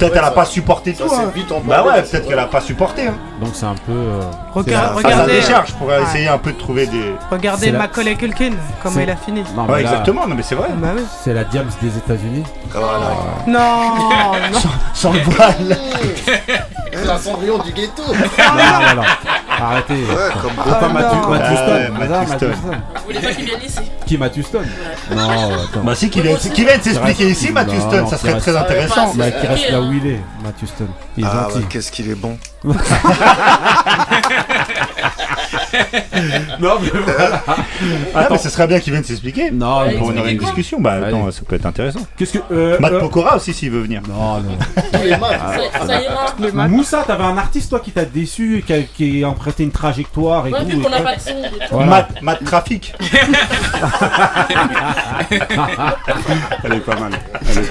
Peut-être 0.00 0.14
qu'elle 0.14 0.24
a 0.24 0.30
pas 0.30 0.44
supporté 0.46 0.94
tout. 0.94 1.04
Hein. 1.04 1.30
Bah 1.64 1.84
ouais, 1.84 2.02
peut-être 2.02 2.26
qu'elle 2.26 2.38
a 2.38 2.46
pas 2.46 2.60
supporté. 2.60 3.06
Hein. 3.06 3.14
Donc 3.40 3.50
c'est 3.54 3.66
un 3.66 3.74
peu. 3.74 3.92
euh, 3.92 4.20
ah, 5.04 5.26
décharge, 5.26 5.68
je 5.68 5.74
euh, 5.98 6.02
essayer 6.02 6.28
un 6.28 6.38
peu 6.38 6.52
de 6.52 6.58
trouver 6.58 6.86
des. 6.86 7.14
regardez 7.30 7.66
ma 7.66 7.72
la- 7.72 7.78
Macaulay 7.78 8.14
Culkin, 8.14 8.52
comment 8.82 9.00
il 9.00 9.10
a 9.10 9.16
fini. 9.16 9.44
non, 9.54 9.76
exactement, 9.76 10.26
non 10.26 10.34
mais 10.34 10.42
c'est 10.42 10.54
vrai. 10.54 10.68
Bah 10.74 10.88
c'est 11.22 11.34
la 11.34 11.44
Diams 11.44 11.68
des 11.82 11.96
États-Unis. 11.98 12.44
Ah, 12.74 12.78
oh. 12.80 13.50
Non. 13.50 13.92
Sans 14.94 15.12
le 15.12 15.20
voile. 15.20 15.78
C'est 16.92 17.08
un 17.08 17.18
du 17.58 17.72
ghetto. 17.72 18.02
Arrêtez. 19.60 19.94
Ouais, 19.94 20.30
comme 20.40 20.52
ah, 20.58 20.74
pas 20.74 20.88
Matthew 20.88 22.46
Vous 22.46 23.04
voulez 23.06 23.20
pas 23.20 23.32
qu'il 23.32 23.44
vienne 23.44 23.60
ici 23.64 23.80
Qui 24.06 24.16
Matthew 24.16 24.42
Stone 24.42 24.66
Non, 25.14 25.54
attends. 25.54 25.84
Bah 25.84 25.94
si, 25.94 26.10
qu'il 26.10 26.22
vienne 26.22 26.38
s'expliquer 26.38 27.30
ici, 27.30 27.52
Matthew 27.52 27.80
Stone, 27.80 28.08
ça 28.08 28.16
serait 28.16 28.38
très 28.38 28.56
intéressant. 28.56 29.14
Bah, 29.14 29.30
qui 29.30 29.46
reste 29.46 29.70
là 29.70 29.80
où 29.80 29.92
il 29.92 30.06
est, 30.06 30.20
Matthew 30.42 30.66
Stone. 30.66 30.90
Il 31.16 31.24
est 31.24 31.28
ah, 31.30 31.48
gentil. 31.50 31.66
Qu'est-ce 31.68 31.92
qu'il 31.92 32.10
est 32.10 32.14
bon. 32.14 32.38
non, 32.64 32.74
mais 36.80 36.90
voilà. 37.04 37.42
Attends. 38.14 38.38
ce 38.38 38.48
serait 38.48 38.66
bien 38.66 38.80
qu'il 38.80 38.92
vienne 38.92 39.04
s'expliquer. 39.04 39.50
Non, 39.50 39.86
mais 39.86 39.98
on 40.00 40.16
aurait 40.16 40.32
une 40.32 40.38
discussion. 40.38 40.80
Bah, 40.80 40.94
attends, 41.06 41.30
ça 41.30 41.42
peut 41.46 41.56
être 41.56 41.66
intéressant. 41.66 42.00
Qu'est-ce 42.16 42.38
que. 42.38 42.44
Euh, 42.52 42.78
Matt. 42.78 42.92
Euh, 42.92 43.00
Pokora 43.00 43.36
aussi, 43.36 43.52
s'il 43.54 43.70
veut 43.70 43.80
venir. 43.80 44.02
Non, 44.08 44.40
non. 44.40 44.56
Moussa, 46.68 47.04
t'avais 47.06 47.24
un 47.24 47.38
artiste, 47.38 47.70
toi, 47.70 47.80
qui 47.80 47.92
t'a 47.92 48.04
déçu, 48.04 48.62
qui, 48.66 48.84
qui 48.94 49.20
est 49.20 49.24
en 49.24 49.32
une 49.58 49.70
trajectoire 49.70 50.46
et 50.46 50.50
tout. 50.50 50.56
Pas 50.56 50.64
de 50.64 51.84
Mat, 51.84 52.22
mat 52.22 52.36
trafic. 52.44 52.94
Elle 56.64 56.72
est 56.74 56.80
pas 56.80 56.96
mal. 56.96 57.12
Elle. 57.48 57.64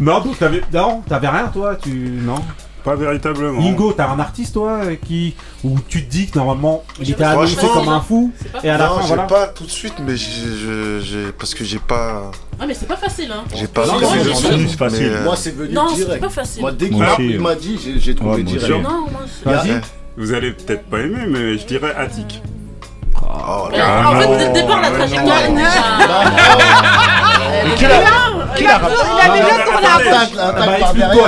Non, 0.00 0.22
t'avais, 0.38 0.62
non, 0.72 1.02
t'avais 1.08 1.28
rien 1.28 1.48
toi, 1.48 1.76
tu 1.76 1.90
non? 2.22 2.42
Pas 2.86 2.94
véritablement. 2.94 3.60
Ingo, 3.60 3.92
t'as 3.92 4.08
un 4.08 4.20
artiste 4.20 4.54
toi 4.54 4.82
qui 5.04 5.34
où 5.64 5.76
tu 5.88 6.04
te 6.04 6.10
dis 6.10 6.28
que 6.28 6.38
normalement 6.38 6.84
il 7.00 7.10
était 7.10 7.24
annoncé 7.24 7.66
comme 7.66 7.88
un 7.88 8.00
fou 8.00 8.32
et 8.62 8.70
à 8.70 8.78
la 8.78 8.88
fin 8.88 9.00
voilà. 9.00 9.24
pas 9.24 9.48
tout 9.48 9.64
de 9.64 9.70
suite 9.70 9.94
mais 9.98 10.16
j'ai, 10.16 11.00
j'ai, 11.02 11.32
parce 11.32 11.52
que 11.52 11.64
j'ai 11.64 11.80
pas. 11.80 12.30
Ah 12.60 12.64
mais 12.64 12.74
c'est 12.74 12.86
pas 12.86 12.96
facile 12.96 13.32
hein. 13.32 13.42
J'ai 13.56 13.66
pas. 13.66 13.86
C'est 13.86 14.50
venu 14.50 14.68
facile. 14.68 15.12
Moi 15.24 15.34
c'est 15.36 15.50
venu 15.56 15.70
direct. 15.70 16.12
C'est 16.12 16.18
pas 16.20 16.28
facile. 16.28 16.60
Moi 16.62 16.70
dès 16.70 16.88
qu'il 16.88 17.40
m'a 17.40 17.56
dit, 17.56 17.98
j'ai 17.98 18.14
trouvé 18.14 18.44
direct. 18.44 18.86
Vas-y. 19.44 19.80
Vous 20.18 20.32
allez 20.32 20.52
peut-être 20.52 20.84
pas 20.84 21.00
aimer, 21.00 21.26
mais 21.28 21.58
je 21.58 21.66
dirais 21.66 21.94
Attic. 21.94 22.42
Oh 23.22 23.68
là 23.70 23.78
là. 23.78 24.10
En 24.10 24.18
fait, 24.18 24.28
ah, 24.30 24.36
dès 24.38 24.46
le 24.46 24.52
départ, 24.52 24.80
la 24.80 24.90
trajectoire 24.90 25.38
est 25.44 25.52
déjà. 25.52 25.68
Ah, 26.00 26.24
quel 27.76 27.90
Quel 28.56 28.64
Il 28.64 28.70
avait 28.70 29.40
bien 29.40 29.58
tourné 29.64 29.86
après. 29.94 30.10
Ah, 30.38 30.52
bah, 30.52 30.66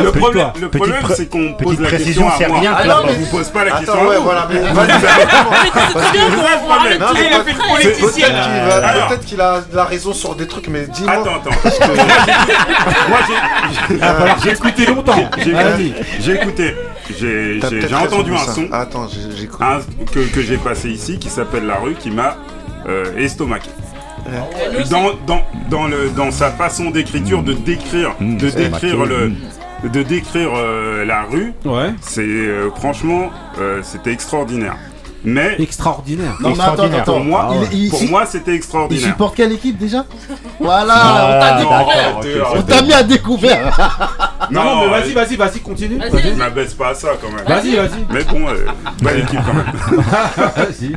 le 0.02 0.12
problème, 0.12 0.52
le 0.58 0.68
problème 0.70 1.02
c'est 1.14 1.28
qu'on 1.28 1.52
pose 1.52 1.80
la 1.80 1.90
question 1.90 2.28
à 2.28 2.48
moi. 2.48 2.60
Alors 2.76 3.06
on 3.08 3.12
vous 3.12 3.26
pose 3.26 3.48
pas 3.48 3.64
la 3.64 3.70
question 3.72 3.94
à 3.94 4.16
vous. 4.16 4.22
Voilà, 4.22 4.48
mais 4.50 4.56
c'est 4.56 4.72
bien 4.72 5.00
qu'on 5.84 6.74
Il 7.14 7.32
a 7.34 7.44
fait 7.44 7.52
le 7.52 7.58
politicien. 7.92 8.28
Euh, 8.34 9.08
peut-être 9.08 9.26
qu'il 9.26 9.40
a 9.40 9.60
la 9.72 9.84
raison 9.84 10.14
sur 10.14 10.34
des 10.34 10.46
trucs, 10.46 10.68
mais 10.68 10.86
dis-moi. 10.86 11.12
Attends, 11.12 11.36
attends. 11.36 11.50
Moi, 13.08 13.18
j'ai 14.42 14.50
écouté 14.50 14.86
longtemps. 14.86 15.30
J'ai 16.20 16.32
écouté. 16.34 16.74
J'ai 17.16 17.60
entendu 17.94 18.32
un 18.32 18.52
son. 18.52 18.68
Attends, 18.72 19.08
que, 20.12 20.20
que 20.32 20.42
j'ai 20.42 20.56
passé 20.58 20.90
ici 20.90 21.18
qui 21.18 21.28
s'appelle 21.28 21.66
La 21.66 21.76
rue 21.76 21.94
qui 21.94 22.10
m'a 22.10 22.36
euh, 22.86 23.16
estomaqué. 23.16 23.70
Dans, 24.90 25.12
dans, 25.26 25.40
dans, 25.70 25.86
le, 25.86 26.10
dans 26.10 26.30
sa 26.30 26.50
façon 26.50 26.90
d'écriture, 26.90 27.42
de 27.42 27.54
décrire, 27.54 28.14
de 28.20 28.50
décrire 28.50 29.06
le, 29.06 29.32
de 29.84 30.02
décrire 30.02 30.50
la 31.06 31.22
rue, 31.22 31.52
ouais. 31.64 31.94
c'est 32.00 32.20
euh, 32.22 32.70
franchement, 32.74 33.30
euh, 33.58 33.80
c'était 33.82 34.12
extraordinaire 34.12 34.76
mais 35.24 35.56
extraordinaire. 35.58 36.36
Non, 36.40 36.50
extraordinaire. 36.50 36.90
Mais 36.90 36.96
attends, 36.96 37.12
attends. 37.12 37.12
Ah 37.12 37.18
pour 37.18 37.24
moi, 37.24 37.54
pour 37.90 38.04
moi, 38.04 38.26
c'était 38.26 38.54
extraordinaire. 38.54 39.04
Il 39.04 39.10
supporte 39.10 39.36
quelle 39.36 39.52
équipe 39.52 39.78
déjà? 39.78 40.04
Voilà, 40.60 40.94
ah, 40.96 41.26
on 41.26 42.62
t'a 42.62 42.62
découvert. 42.62 42.82
Mis 42.84 42.92
à 42.92 43.02
découvert. 43.02 43.78
non, 44.50 44.64
non, 44.64 44.80
mais 44.80 44.86
euh, 44.86 45.00
vas-y, 45.00 45.12
vas-y, 45.12 45.36
vas-y, 45.36 45.60
continue. 45.60 45.98
Vas 45.98 46.34
m'abaisse 46.36 46.74
pas 46.74 46.90
à 46.90 46.94
ça 46.94 47.10
quand 47.20 47.30
même. 47.30 47.44
Vas-y, 47.46 47.76
vas-y. 47.76 48.06
Mais 48.12 48.24
bon, 48.24 48.48
euh, 48.48 48.66
belle 49.02 49.20
équipe 49.20 49.40
quand 49.44 49.54
même. 49.54 49.66
Vas-y. 50.56 50.92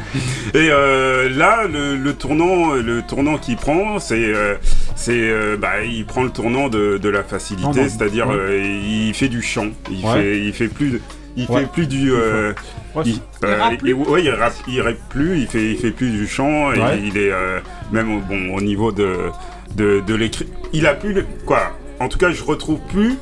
Et 0.53 0.69
euh, 0.69 1.29
là, 1.29 1.65
le, 1.67 2.11
tournant, 2.13 2.73
le 2.73 3.01
tournant 3.01 3.37
qu'il 3.37 3.57
prend, 3.57 3.99
c'est, 3.99 4.15
euh, 4.15 4.55
c'est, 4.95 5.57
bah, 5.57 5.83
il 5.83 6.05
prend 6.05 6.23
le 6.23 6.29
tournant 6.29 6.69
de, 6.69 7.09
la 7.09 7.23
facilité, 7.23 7.89
c'est-à-dire, 7.89 8.27
il 8.51 9.13
fait 9.13 9.29
du 9.29 9.41
chant. 9.41 9.67
Il 9.89 10.05
fait, 10.05 10.39
il 10.39 10.53
fait 10.53 10.67
plus. 10.67 10.91
De, 10.91 11.01
il 11.37 11.49
ouais. 11.49 11.61
fait 11.61 11.67
plus 11.67 11.87
du. 11.87 12.11
Euh, 12.11 12.53
ouais. 12.95 13.03
il, 13.05 13.19
euh, 13.43 13.55
il, 13.55 13.61
rappe 13.61 13.73
euh, 13.73 13.77
plus. 13.77 13.89
Il, 13.89 13.95
ouais, 13.95 14.23
il, 14.23 14.29
rappe, 14.31 14.53
il 14.67 14.97
plus, 15.09 15.39
il 15.39 15.47
fait, 15.47 15.71
il 15.71 15.77
fait 15.77 15.91
plus 15.91 16.11
du 16.11 16.27
chant, 16.27 16.71
et 16.73 16.79
il 17.03 17.17
est 17.17 17.31
euh, 17.31 17.59
même 17.91 18.21
bon, 18.21 18.55
au 18.55 18.61
niveau 18.61 18.91
de, 18.91 19.29
de, 19.75 20.01
de 20.05 20.15
l'écrit. 20.15 20.47
Il 20.73 20.85
a 20.87 20.93
plus. 20.93 21.13
Le, 21.13 21.25
quoi 21.45 21.71
En 21.99 22.09
tout 22.09 22.17
cas, 22.17 22.31
je 22.31 22.43
retrouve 22.43 22.79
plus 22.89 23.17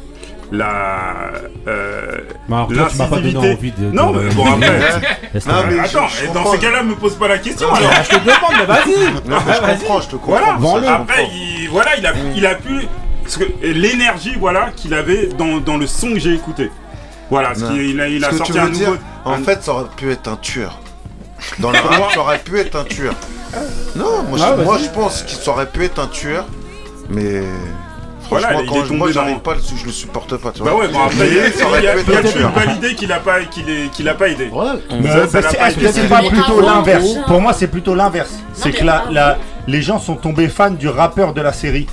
la. 0.52 1.31
Euh, 1.68 2.18
bah 2.48 2.68
toi, 2.73 2.88
tu 2.90 2.98
m'as 2.98 3.07
pas 3.07 3.19
donné 3.19 3.38
envie 3.38 3.72
de. 3.72 3.91
Non, 3.91 4.14
mais 4.14 4.34
bon, 4.34 4.45
après. 4.45 4.69
Hein. 5.31 5.40
non, 5.45 5.64
mais 5.69 5.80
attends, 5.80 6.07
je 6.07 6.34
dans 6.34 6.52
ces 6.52 6.57
cas-là, 6.57 6.81
me 6.81 6.95
pose 6.95 7.15
pas 7.15 7.27
la 7.27 7.38
question. 7.38 7.68
Non, 7.68 7.76
alors. 7.76 7.91
je 8.03 8.10
te 8.10 8.15
demande, 8.15 8.53
mais 8.57 8.65
vas-y. 8.65 9.30
Non, 9.30 9.38
mais 9.45 9.53
je 9.53 9.60
comprends, 9.60 10.02
je 10.02 10.07
te 10.07 10.15
comprends. 10.15 10.57
Voilà. 10.57 10.95
Après, 10.95 11.27
il, 11.31 11.69
voilà, 11.69 11.95
il 11.98 12.06
a, 12.07 12.14
il 12.36 12.45
a 12.48 12.56
pu. 12.56 12.88
L'énergie 13.61 14.34
voilà, 14.40 14.72
qu'il 14.76 14.95
avait 14.95 15.27
dans, 15.27 15.60
dans 15.60 15.77
le 15.77 15.86
son 15.86 16.14
que 16.14 16.19
j'ai 16.19 16.34
écouté. 16.34 16.72
Voilà, 17.30 17.53
il 17.76 18.23
a, 18.23 18.31
sorti 18.31 18.57
un 18.57 18.69
nouveau. 18.69 18.95
en 19.26 19.38
fait, 19.38 19.64
ça 19.64 19.73
aurait 19.73 19.89
pu 19.95 20.11
être 20.11 20.27
un 20.27 20.38
tueur. 20.38 20.80
Dans 21.60 21.72
le 21.72 21.80
rap, 21.80 22.11
ça 22.14 22.19
aurait 22.19 22.39
pu 22.39 22.60
être 22.60 22.76
un 22.76 22.84
tueur. 22.84 23.14
Non, 23.95 24.23
moi, 24.27 24.38
je, 24.38 24.43
ah, 24.43 24.89
pense 24.93 25.23
qu'il 25.23 25.49
aurait 25.49 25.68
pu 25.68 25.84
être 25.84 25.99
un 25.99 26.07
tueur, 26.07 26.45
mais. 27.10 27.43
Franchement, 28.22 28.61
quand 28.68 28.85
je, 28.85 28.93
moi 28.93 29.11
j'arrive 29.11 29.39
pas, 29.39 29.56
je 29.56 29.85
le 29.85 29.91
supporte 29.91 30.38
pas. 30.38 30.51
Tu 30.51 30.61
bah 30.61 30.72
vois. 30.72 30.81
Bah 30.81 30.88
ouais, 30.88 30.93
bon 30.93 30.99
après, 31.03 31.27
il 31.27 31.34
y 31.34 31.39
a, 31.39 31.47
il 31.47 32.91
y 32.91 32.95
qu'il 32.95 33.11
a 33.11 33.19
pas, 33.19 33.39
qu'il 33.41 34.07
a 34.07 34.14
pas 34.14 34.30
aidé. 34.30 34.49
Ouais. 34.49 34.65
Bah, 35.01 35.41
c'est 35.91 36.07
pas 36.07 36.22
plutôt 36.22 36.61
l'inverse. 36.61 37.07
Pour 37.26 37.41
moi, 37.41 37.53
c'est 37.53 37.68
plutôt 37.68 37.95
l'inverse. 37.95 38.31
C'est 38.53 38.72
que 38.72 38.84
la, 38.84 39.38
les 39.68 39.81
gens 39.81 39.99
sont 39.99 40.15
tombés 40.15 40.47
fans 40.47 40.72
du 40.72 40.88
rappeur 40.88 41.34
de 41.34 41.41
la 41.41 41.53
série 41.53 41.88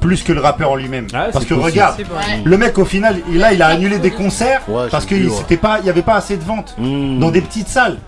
plus 0.00 0.22
que 0.22 0.32
le 0.32 0.40
rappeur 0.40 0.70
en 0.70 0.76
lui-même. 0.76 1.06
Ah 1.12 1.28
parce 1.32 1.44
que 1.44 1.54
regarde, 1.54 1.96
le 2.44 2.56
mec 2.56 2.78
au 2.78 2.84
final, 2.84 3.20
il, 3.30 3.38
là, 3.38 3.52
il 3.52 3.62
a 3.62 3.68
annulé 3.68 3.98
des 3.98 4.10
concerts 4.10 4.62
parce 4.90 5.06
qu'il 5.06 5.28
n'y 5.28 5.56
pas, 5.56 5.80
il 5.82 5.90
avait 5.90 6.02
pas 6.02 6.14
assez 6.14 6.36
de 6.36 6.44
ventes 6.44 6.74
hmm. 6.78 7.18
dans 7.18 7.30
des 7.30 7.40
petites 7.40 7.68
salles. 7.68 7.98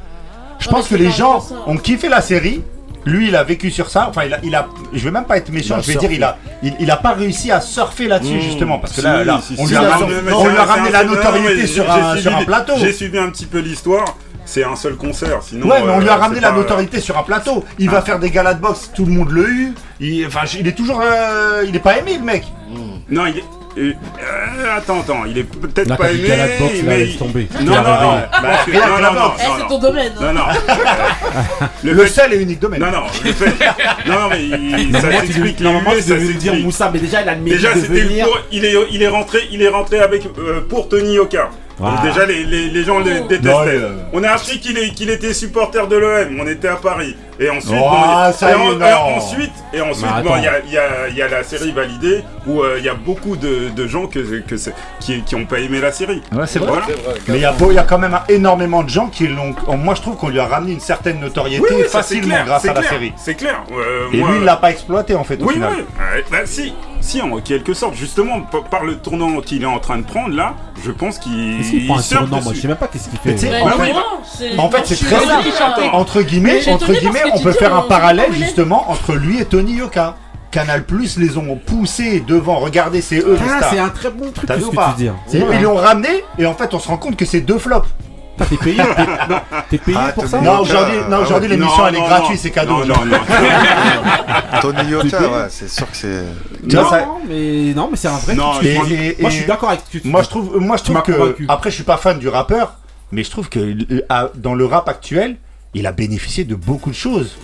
Je 0.59 0.69
pense 0.69 0.89
que 0.89 0.95
les 0.95 1.11
gens 1.11 1.45
ont 1.67 1.77
kiffé 1.77 2.09
la 2.09 2.21
série. 2.21 2.63
Lui, 3.07 3.29
il 3.29 3.37
a 3.37 3.45
vécu 3.45 3.71
sur 3.71 3.89
ça. 3.89 4.09
Enfin, 4.11 4.23
il 4.43 4.55
a, 4.55 4.69
je 4.93 5.03
vais 5.03 5.11
même 5.11 5.25
pas 5.25 5.39
être 5.39 5.51
méchant. 5.51 5.81
Je 5.81 5.91
vais 5.91 5.99
dire, 5.99 6.13
il 6.13 6.23
a, 6.23 6.37
il, 6.63 6.91
a 6.91 6.99
pas 6.99 7.13
réussi 7.15 7.51
à 7.51 7.63
surfer 7.63 8.09
là-dessus 8.09 8.37
hmm. 8.37 8.41
justement 8.43 8.79
parce 8.79 8.93
que 8.93 9.01
là, 9.01 9.41
on, 9.59 9.67
lui 9.67 9.77
a, 9.77 10.65
ramené, 10.65 10.91
la 10.91 11.05
notoriété 11.05 11.67
sur, 11.67 11.91
un, 11.91 12.17
sur 12.19 12.37
un 12.37 12.45
plateau. 12.45 12.75
J'ai 12.79 12.93
suivi 12.93 13.19
un 13.19 13.31
petit 13.31 13.47
peu 13.47 13.59
l'histoire 13.61 14.17
c'est 14.51 14.65
un 14.65 14.75
seul 14.75 14.97
concert. 14.97 15.43
Sinon, 15.43 15.69
ouais, 15.69 15.81
mais 15.85 15.93
on 15.93 15.99
euh, 15.99 16.01
lui 16.01 16.09
a 16.09 16.17
ramené 16.17 16.41
la 16.41 16.51
notoriété 16.51 17.01
sur 17.01 17.17
un 17.17 17.23
plateau. 17.23 17.65
Il 17.79 17.89
va 17.89 17.99
ah. 17.99 18.03
faire 18.03 18.19
des 18.19 18.31
galas 18.31 18.55
de 18.55 18.61
boxe, 18.61 18.91
tout 18.95 19.05
le 19.05 19.13
monde 19.13 19.31
le 19.31 19.49
eu. 19.49 19.75
Il, 20.01 20.27
enfin, 20.27 20.41
il 20.59 20.67
est 20.67 20.73
toujours. 20.73 21.01
Euh, 21.01 21.65
il 21.67 21.77
est 21.77 21.81
pas 21.81 21.99
aimé, 21.99 22.17
le 22.19 22.25
mec. 22.25 22.45
Hmm. 22.69 22.99
Non, 23.09 23.27
il 23.27 23.39
est. 23.39 23.45
Euh, 23.79 23.93
attends, 24.77 25.01
attends, 25.01 25.25
il 25.27 25.39
est 25.39 25.45
peut-être 25.45 25.97
pas 25.97 26.11
aimé, 26.11 26.29
boxe, 26.59 26.73
mais 26.85 26.99
là, 26.99 27.05
il... 27.05 27.17
tomber. 27.17 27.49
Non, 27.61 27.67
non, 27.67 27.77
non, 27.77 27.83
bah, 27.85 28.65
non, 28.67 28.99
non, 29.01 29.13
non, 29.13 29.33
c'est 29.39 29.69
ton 29.69 29.79
domaine. 29.79 30.13
Non, 30.21 30.33
non. 30.33 30.43
le, 31.85 32.07
seul 32.09 32.33
et 32.33 32.43
unique 32.43 32.59
domaine. 32.59 32.81
Non, 32.81 32.91
non, 32.91 33.05
le 33.25 33.33
fait... 33.33 33.53
non, 34.09 34.29
mais 34.29 34.45
il... 34.45 34.93
ça 34.97 35.13
s'explique. 35.13 35.61
Normalement, 35.61 35.93
tu 35.93 36.11
devais 36.11 36.35
dire 36.35 36.57
Moussa, 36.57 36.91
mais 36.93 36.99
déjà, 36.99 37.23
il 37.23 37.29
a 37.29 37.37
le 37.37 37.45
Déjà, 37.45 37.73
c'était 37.77 38.01
venir... 38.01 38.27
pour... 38.27 38.39
il, 38.51 38.65
est, 38.65 38.75
il 38.91 39.01
est 39.01 39.09
rentré, 39.09 39.39
il 39.53 39.63
est 39.63 39.69
rentré 39.69 40.01
avec 40.01 40.27
pour 40.69 40.89
Tony 40.89 41.21
Oka. 41.21 41.51
Déjà, 42.03 42.27
les, 42.27 42.45
les, 42.45 42.85
gens 42.85 42.99
le 42.99 43.27
détestaient. 43.29 43.81
On 44.13 44.23
a 44.23 44.31
appris 44.31 44.61
qu'il 44.61 45.11
était 45.11 45.33
supporter 45.33 45.87
de 45.87 45.97
l'OM, 45.97 46.41
on 46.41 46.47
était 46.47 46.69
à 46.69 46.77
Paris. 46.77 47.17
Et 47.39 47.49
ensuite, 47.49 47.73
il- 47.73 47.77
et, 47.77 48.51
y 48.51 48.55
ensuite, 48.95 49.53
et 49.73 49.79
bon, 49.79 50.37
il 50.37 50.45
y 50.45 50.77
a, 50.77 51.09
y 51.09 51.23
a- 51.23 51.29
la 51.29 51.43
série 51.43 51.73
validée 51.73 52.23
où 52.47 52.61
euh, 52.61 52.77
il 52.79 52.85
y 52.85 52.89
a 52.91 52.95
beaucoup 52.95 53.37
de, 53.37 53.71
de 53.75 53.87
gens 53.87 54.07
que, 54.07 54.19
que 54.41 54.57
qui 55.01 55.25
n'ont 55.35 55.47
pas 55.47 55.59
aimé 55.61 55.81
la 55.81 55.91
série. 55.91 56.21
Ouais, 56.33 56.47
c'est 56.47 56.59
vrai. 56.59 56.81
Mais 57.29 57.37
il 57.37 57.41
y, 57.41 57.45
a 57.47 57.55
y 57.73 57.79
a 57.79 57.83
quand 57.85 57.99
même 57.99 58.19
énormément 58.29 58.83
de 58.83 58.91
gens 58.91 59.07
qui 59.09 59.27
l'ont. 59.27 59.55
Oh, 59.67 59.77
moi, 59.77 59.95
je 59.95 60.03
trouve 60.03 60.17
qu'on 60.17 60.29
lui 60.29 60.39
a 60.41 60.47
ramené 60.47 60.73
une 60.73 60.81
certaine 60.81 61.19
notoriété 61.21 61.85
facilement 61.85 62.45
grâce 62.45 62.67
à 62.67 62.75
la 62.75 62.83
série. 62.83 63.15
C'est 63.17 63.37
clair. 63.37 63.63
Euh, 63.73 64.09
et 64.13 64.19
lui, 64.19 64.37
il 64.41 64.45
l'a 64.45 64.57
pas 64.57 64.71
exploité 64.71 65.15
en 65.15 65.25
fait 65.25 65.41
au 65.41 65.47
Oui, 65.47 65.55
oui. 65.57 65.63
Ouais, 65.65 66.25
bah, 66.31 66.39
si, 66.45 66.75
si, 67.01 67.23
en 67.23 67.41
quelque 67.41 67.75
sorte, 67.75 67.95
justement, 67.95 68.43
par 68.71 68.85
le 68.85 68.97
tournant 68.97 69.41
qu'il 69.41 69.63
est 69.63 69.67
en 69.67 69.79
train 69.79 69.99
de 69.99 70.05
prendre 70.05 70.35
là, 70.35 70.55
je 70.85 70.91
pense 70.91 71.19
qu'il. 71.19 71.65
Si, 71.65 71.81
prend 71.81 71.99
un 71.99 72.03
tournant, 72.03 72.43
moi 72.43 72.53
je 72.55 72.61
sais 72.61 72.69
même 72.69 72.77
pas 72.77 72.89
qu'est-ce 72.89 73.09
qu'il 73.09 73.19
fait. 73.19 73.51
Mais 73.51 73.63
bah 73.65 74.05
en 74.59 74.71
fait, 74.71 74.87
c'est 74.87 75.05
très 75.05 75.27
simple. 75.51 75.83
Entre 75.93 76.23
guillemets, 76.23 76.69
entre 76.69 76.93
guillemets 76.93 77.23
on 77.35 77.41
peut 77.41 77.53
faire 77.53 77.75
un 77.75 77.83
parallèle 77.83 78.33
justement 78.33 78.91
entre 78.91 79.15
lui 79.15 79.41
et 79.41 79.45
Tony 79.45 79.75
Yoka. 79.75 80.17
Canal 80.51 80.85
Plus 80.85 81.17
les 81.17 81.39
ont 81.39 81.55
poussés 81.55 82.25
devant. 82.27 82.59
Regardez, 82.59 83.03
c'est 83.03 83.19
eux. 83.21 83.39
Ah, 83.41 83.69
c'est 83.71 83.79
un 83.79 83.89
très 83.89 84.11
bon 84.11 84.33
truc. 84.33 84.51
Ce 84.51 84.55
que 84.55 85.37
tu. 85.37 85.45
Ils 85.55 85.63
l'ont 85.63 85.77
ramené 85.77 86.09
et 86.39 86.47
en 86.47 86.55
fait, 86.55 86.75
on 86.75 86.81
se 86.81 86.89
rend 86.89 86.97
compte 86.97 87.17
que 87.17 87.25
c'est 87.25 87.41
deux 87.41 87.59
flops. 87.59 87.89
T'es 88.49 88.57
payé, 88.57 88.83
t'es, 89.69 89.79
payé 89.79 89.99
ah, 90.01 90.13
pour 90.13 90.27
ça 90.27 90.41
Non, 90.41 90.61
aujourd'hui, 90.61 90.97
ah, 91.11 91.39
l'émission 91.41 91.87
elle 91.87 91.97
est 91.97 92.01
gratuite, 92.01 92.39
c'est 92.39 92.51
cadeau. 92.51 92.85
Non, 92.85 93.05
non. 93.05 93.19
Tony 94.63 94.91
Yoka, 94.91 95.21
ouais, 95.21 95.47
c'est 95.51 95.69
sûr 95.69 95.91
que 95.91 95.97
c'est. 95.97 96.25
Non, 96.65 97.21
mais 97.29 97.75
non, 97.75 97.89
mais 97.91 97.97
c'est 97.97 98.09
un 98.09 98.17
vrai. 98.17 98.35
Non, 98.35 98.61
et, 98.63 99.17
moi 99.21 99.31
je 99.31 99.37
suis 99.37 99.47
d'accord 99.47 99.71
avec. 99.71 99.83
Tu... 99.91 100.01
Moi 100.05 100.23
je 100.23 100.29
trouve, 100.29 100.59
moi 100.59 100.77
je 100.77 100.85
trouve 100.85 101.03
que 101.03 101.37
après 101.49 101.71
je 101.71 101.75
suis 101.77 101.85
pas 101.85 101.99
fan 101.99 102.19
du 102.19 102.29
rappeur, 102.29 102.75
mais 103.13 103.25
je 103.25 103.31
trouve 103.31 103.49
que 103.49 103.59
euh, 103.61 104.29
dans 104.35 104.55
le 104.55 104.65
rap 104.65 104.89
actuel, 104.89 105.37
il 105.75 105.87
a 105.87 105.93
bénéficié 105.93 106.45
de 106.45 106.55
beaucoup 106.55 106.91
de 106.91 106.95
choses 106.97 107.37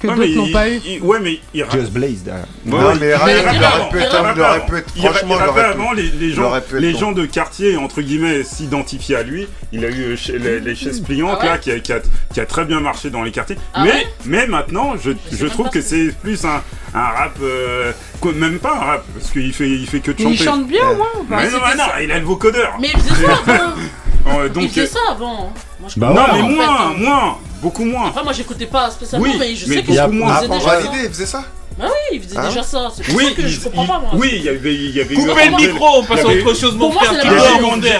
que 0.00 0.08
ouais, 0.08 0.16
d'autres 0.16 0.36
n'ont 0.36 0.52
pas 0.52 0.68
eu. 0.68 0.80
Il, 0.86 1.02
ouais, 1.02 1.20
mais 1.20 1.38
il 1.54 1.64
Just 1.70 1.92
Blaze. 1.92 2.24
Ouais, 2.26 2.32
non, 2.64 2.94
mais, 2.98 3.14
aurait 3.14 3.90
pu 3.90 3.98
être. 3.98 4.90
Franchement, 4.96 5.36
il 5.38 5.48
aurait 5.48 5.64
avant, 5.64 5.92
les, 5.92 6.10
les 6.10 6.32
gens, 6.32 6.52
les 6.72 6.94
gens 6.94 7.12
de 7.12 7.26
quartier, 7.26 7.76
entre 7.76 8.00
guillemets, 8.00 8.42
s'identifiaient 8.42 9.16
à 9.16 9.22
lui. 9.22 9.46
Il 9.72 9.84
a 9.84 9.88
eu 9.88 10.16
euh, 10.30 10.60
les, 10.64 10.74
chaises 10.74 11.00
ah 11.02 11.06
pliantes, 11.06 11.42
là, 11.44 11.58
qui 11.58 11.70
a, 11.70 12.46
très 12.46 12.64
bien 12.64 12.80
marché 12.80 13.10
dans 13.10 13.22
les 13.22 13.30
quartiers. 13.30 13.56
Ah 13.74 13.84
mais, 14.24 14.46
maintenant, 14.46 14.94
je, 14.96 15.46
trouve 15.46 15.70
que 15.70 15.82
c'est 15.82 16.12
plus 16.22 16.44
un, 16.44 16.62
rap. 16.94 17.36
Euh, 17.42 17.92
même 18.34 18.58
pas 18.58 18.74
un 18.74 18.80
rap, 18.80 19.04
parce 19.14 19.30
qu'il 19.30 19.52
fait, 19.52 19.76
fait 19.86 20.00
que 20.00 20.12
de 20.12 20.18
chanter. 20.18 20.34
Il 20.34 20.42
chante 20.42 20.66
bien, 20.66 20.88
au 20.90 20.96
moins. 20.96 21.06
Mais 21.28 21.50
non, 21.50 21.58
non, 21.58 21.84
il 22.02 22.10
a 22.10 22.18
le 22.18 22.24
vocodeur. 22.24 22.76
Mais 22.80 22.88
il 22.94 23.00
faisait 23.00 23.26
ça 23.26 23.32
avant. 23.46 24.60
Il 24.60 24.68
faisait 24.68 24.82
euh, 24.82 24.86
ça 24.86 24.98
avant. 25.10 25.52
Bah 25.96 26.12
non, 26.14 26.22
mais 26.34 26.54
moins, 26.54 26.94
moins. 26.94 27.38
Beaucoup 27.60 27.84
moins. 27.84 28.08
Enfin, 28.08 28.22
moi, 28.22 28.32
j'écoutais 28.32 28.66
pas 28.66 28.90
spécialement, 28.90 29.26
oui, 29.26 29.36
mais 29.38 29.54
je 29.54 29.66
sais 29.66 29.82
que 29.82 29.92
beaucoup 29.92 30.12
moins. 30.12 30.34
Avant 30.34 30.58
ah, 30.60 30.64
Validé, 30.64 30.88
ah, 30.92 31.04
il 31.04 31.08
faisait 31.08 31.26
ça 31.26 31.44
bah 31.78 31.86
oui, 31.88 32.18
il 32.18 32.22
faisait 32.22 32.36
hein 32.36 32.48
déjà 32.48 32.62
ça. 32.62 32.90
C'est 32.94 33.10
oui, 33.14 33.32
que 33.34 33.40
il, 33.40 33.48
je 33.48 33.60
comprends 33.60 33.84
il, 33.84 33.88
pas 33.88 33.98
moi. 34.00 34.10
Oui, 34.14 34.32
il 34.34 34.42
y 34.42 34.48
avait, 34.50 34.74
il 34.74 34.90
y 34.90 35.00
avait 35.00 35.14
Coupez 35.14 35.30
eu. 35.30 35.50
Coupez 35.50 35.64
le 35.64 35.72
micro, 35.72 35.86
on 35.98 36.04
passe 36.04 36.20
à 36.20 36.26
autre 36.26 36.54
chose, 36.54 36.74
mon 36.74 36.90
frère. 36.90 37.10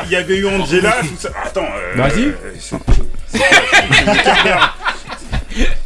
Il 0.07 0.12
y 0.12 0.16
avait 0.16 0.37
eu 0.37 0.47
Angela. 0.47 0.97
Attends. 1.45 1.62
Euh, 1.62 1.97
vas-y. 1.97 2.24
Euh, 2.24 2.35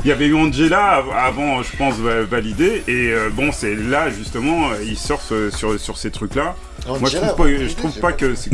il 0.05 0.09
y 0.09 0.13
avait 0.13 0.27
eu 0.27 0.35
Angela 0.35 1.03
avant, 1.17 1.63
je 1.63 1.77
pense, 1.77 1.95
validé. 1.95 2.83
Et 2.87 3.11
euh, 3.11 3.31
bon, 3.33 3.51
c'est 3.53 3.75
là, 3.75 4.11
justement, 4.11 4.71
euh, 4.71 4.85
il 4.85 4.99
sort 4.99 5.21
sur, 5.23 5.79
sur, 5.79 5.99
ces 5.99 6.11
trucs-là. 6.11 6.55
Moi, 6.87 6.99
je 7.11 7.17
trouve 7.17 7.37
pas, 7.37 7.49
je 7.49 7.75
trouve 7.75 7.99
pas 8.01 8.13
que, 8.13 8.35
c'est 8.35 8.51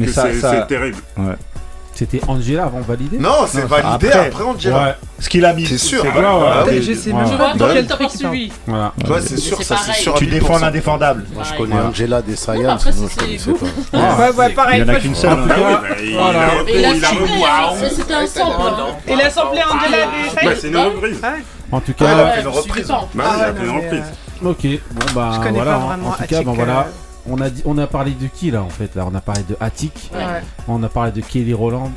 terrible. 0.69 0.99
Ouais. 1.17 1.35
C'était 2.01 2.21
Angela 2.29 2.65
avant 2.65 2.81
validé 2.81 3.19
Non, 3.19 3.47
c'est 3.47 3.67
validé 3.67 4.11
après, 4.11 4.43
Angela. 4.43 4.97
Ce 5.19 5.29
qu'il 5.29 5.45
a 5.45 5.53
mis. 5.53 5.67
C'est 5.67 5.77
sûr. 5.77 6.03
Tu 10.17 10.27
défends 10.27 10.59
l'indéfendable. 10.59 11.27
Moi 11.35 11.45
je 11.45 11.53
connais 11.59 11.79
Angela 11.79 12.23
des 12.23 12.37
je 12.37 12.53
Il 12.53 12.61
n'y 12.61 12.67
en 12.67 12.79
a 14.89 14.95
qu'une 14.95 15.15
seule. 15.15 15.33
Hein. 15.33 15.47
Bah, 15.47 15.83
c'était 17.91 18.15
un 18.15 18.27
sample. 18.27 18.55
Il 19.07 19.21
a 19.21 19.29
samplé 19.29 19.61
Angela. 19.61 20.07
Ah. 20.07 20.09
Bah, 20.43 20.53
c'est 20.59 20.69
une 20.69 20.79
reprise. 20.79 21.21
En 21.71 21.81
tout 21.81 21.93
cas, 21.93 22.13
elle 22.13 22.21
a 22.21 22.31
fait 22.31 22.41
une 22.41 22.49
Ok, 24.43 24.63
bon 24.63 24.79
bah 25.15 25.33
hein. 25.35 25.41
bon 26.45 26.55
voilà 26.55 26.87
on 27.29 27.41
a, 27.41 27.49
on 27.65 27.79
a 27.79 27.87
parlé 27.87 28.13
de 28.13 28.27
qui 28.27 28.51
là 28.51 28.63
en 28.63 28.69
fait 28.69 28.95
là? 28.95 29.07
On 29.11 29.15
a 29.15 29.21
parlé 29.21 29.43
de 29.49 29.57
Attic, 29.61 30.11
on 30.69 30.83
a 30.83 30.89
parlé 30.89 31.13
de 31.13 31.21
Kelly 31.21 31.55
Roland, 31.55 31.91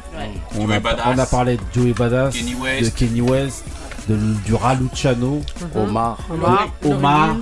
on, 0.60 0.70
a, 0.70 1.26
parlé 1.26 1.58
de 1.58 1.62
Joey 1.74 1.94
Badass, 1.94 2.36
de 2.36 2.90
Kenny 2.90 3.22
West, 3.22 3.66
de, 4.10 4.18
du 4.46 4.54
Raluciano. 4.54 5.42
Omar, 5.76 6.18
Omar, 6.84 7.38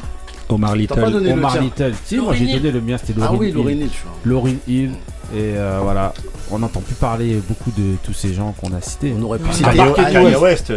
Omar, 0.50 0.76
Little. 0.76 1.00
Omar 1.32 1.60
Little. 1.62 1.94
Si, 2.06 2.18
moi 2.18 2.34
j'ai 2.36 2.54
donné 2.54 2.72
le 2.72 2.82
mien, 2.82 2.98
c'était 2.98 3.20
Lauryn 3.20 3.34
ah 3.34 3.38
oui, 3.40 3.50
Hill. 3.50 3.90
Lauryn 4.26 4.56
Hill. 4.68 4.92
Et 5.34 5.56
euh, 5.56 5.80
voilà, 5.82 6.14
on 6.52 6.60
n'entend 6.60 6.82
plus 6.82 6.96
parler 6.96 7.42
beaucoup 7.48 7.72
de 7.72 7.96
tous 8.04 8.14
ces 8.14 8.34
gens 8.34 8.54
qu'on 8.60 8.74
a 8.74 8.82
cités. 8.82 9.16
On 9.18 9.24
aurait 9.24 9.40
pu 9.40 9.46
ah, 9.50 9.54
citer 9.54 10.12
Kenny 10.12 10.36
West. 10.36 10.74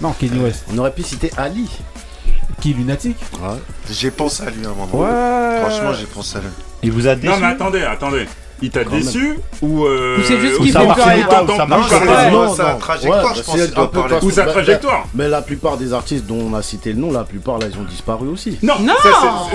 Non, 0.00 0.12
Kenny 0.12 0.38
West. 0.38 0.66
On 0.72 0.78
aurait 0.78 0.92
pu 0.92 1.02
citer 1.02 1.32
Ali. 1.36 1.68
Qui, 2.60 2.74
Lunatique 2.74 3.18
Ouais. 3.40 3.58
J'ai 3.90 4.10
pensé 4.10 4.42
à 4.42 4.50
lui 4.50 4.66
à 4.66 4.70
un 4.70 4.74
moment. 4.74 4.88
Ouais. 4.92 5.60
Franchement, 5.60 5.92
j'ai 5.92 6.06
pensé 6.06 6.38
à 6.38 6.40
lui. 6.40 6.48
Il 6.82 6.92
vous 6.92 7.06
a 7.06 7.14
déçu. 7.14 7.28
Non, 7.32 7.38
mais 7.38 7.46
attendez, 7.46 7.82
attendez. 7.82 8.26
Il 8.60 8.70
t'a 8.70 8.84
déçu 8.84 9.38
ou, 9.62 9.84
euh, 9.84 10.18
ou 10.18 10.22
c'est 10.22 10.38
juste 10.40 10.60
qu'il 10.60 10.72
fait 10.72 10.78
rien 10.78 11.26
ou 12.44 12.54
sa 12.54 12.74
trajectoire, 12.74 13.34
je 13.34 13.42
pense. 13.42 14.22
Ou 14.22 14.30
sa 14.30 14.44
trajectoire. 14.46 15.06
Mais 15.14 15.28
la 15.28 15.42
plupart 15.42 15.76
des 15.76 15.92
artistes 15.92 16.26
dont 16.26 16.40
on 16.50 16.54
a 16.54 16.62
cité 16.62 16.92
le 16.92 16.98
nom, 16.98 17.12
la 17.12 17.24
plupart 17.24 17.58
là, 17.58 17.66
ils 17.72 17.78
ont 17.78 17.84
disparu 17.84 18.28
aussi. 18.28 18.58
Non, 18.62 18.74
non 18.80 18.94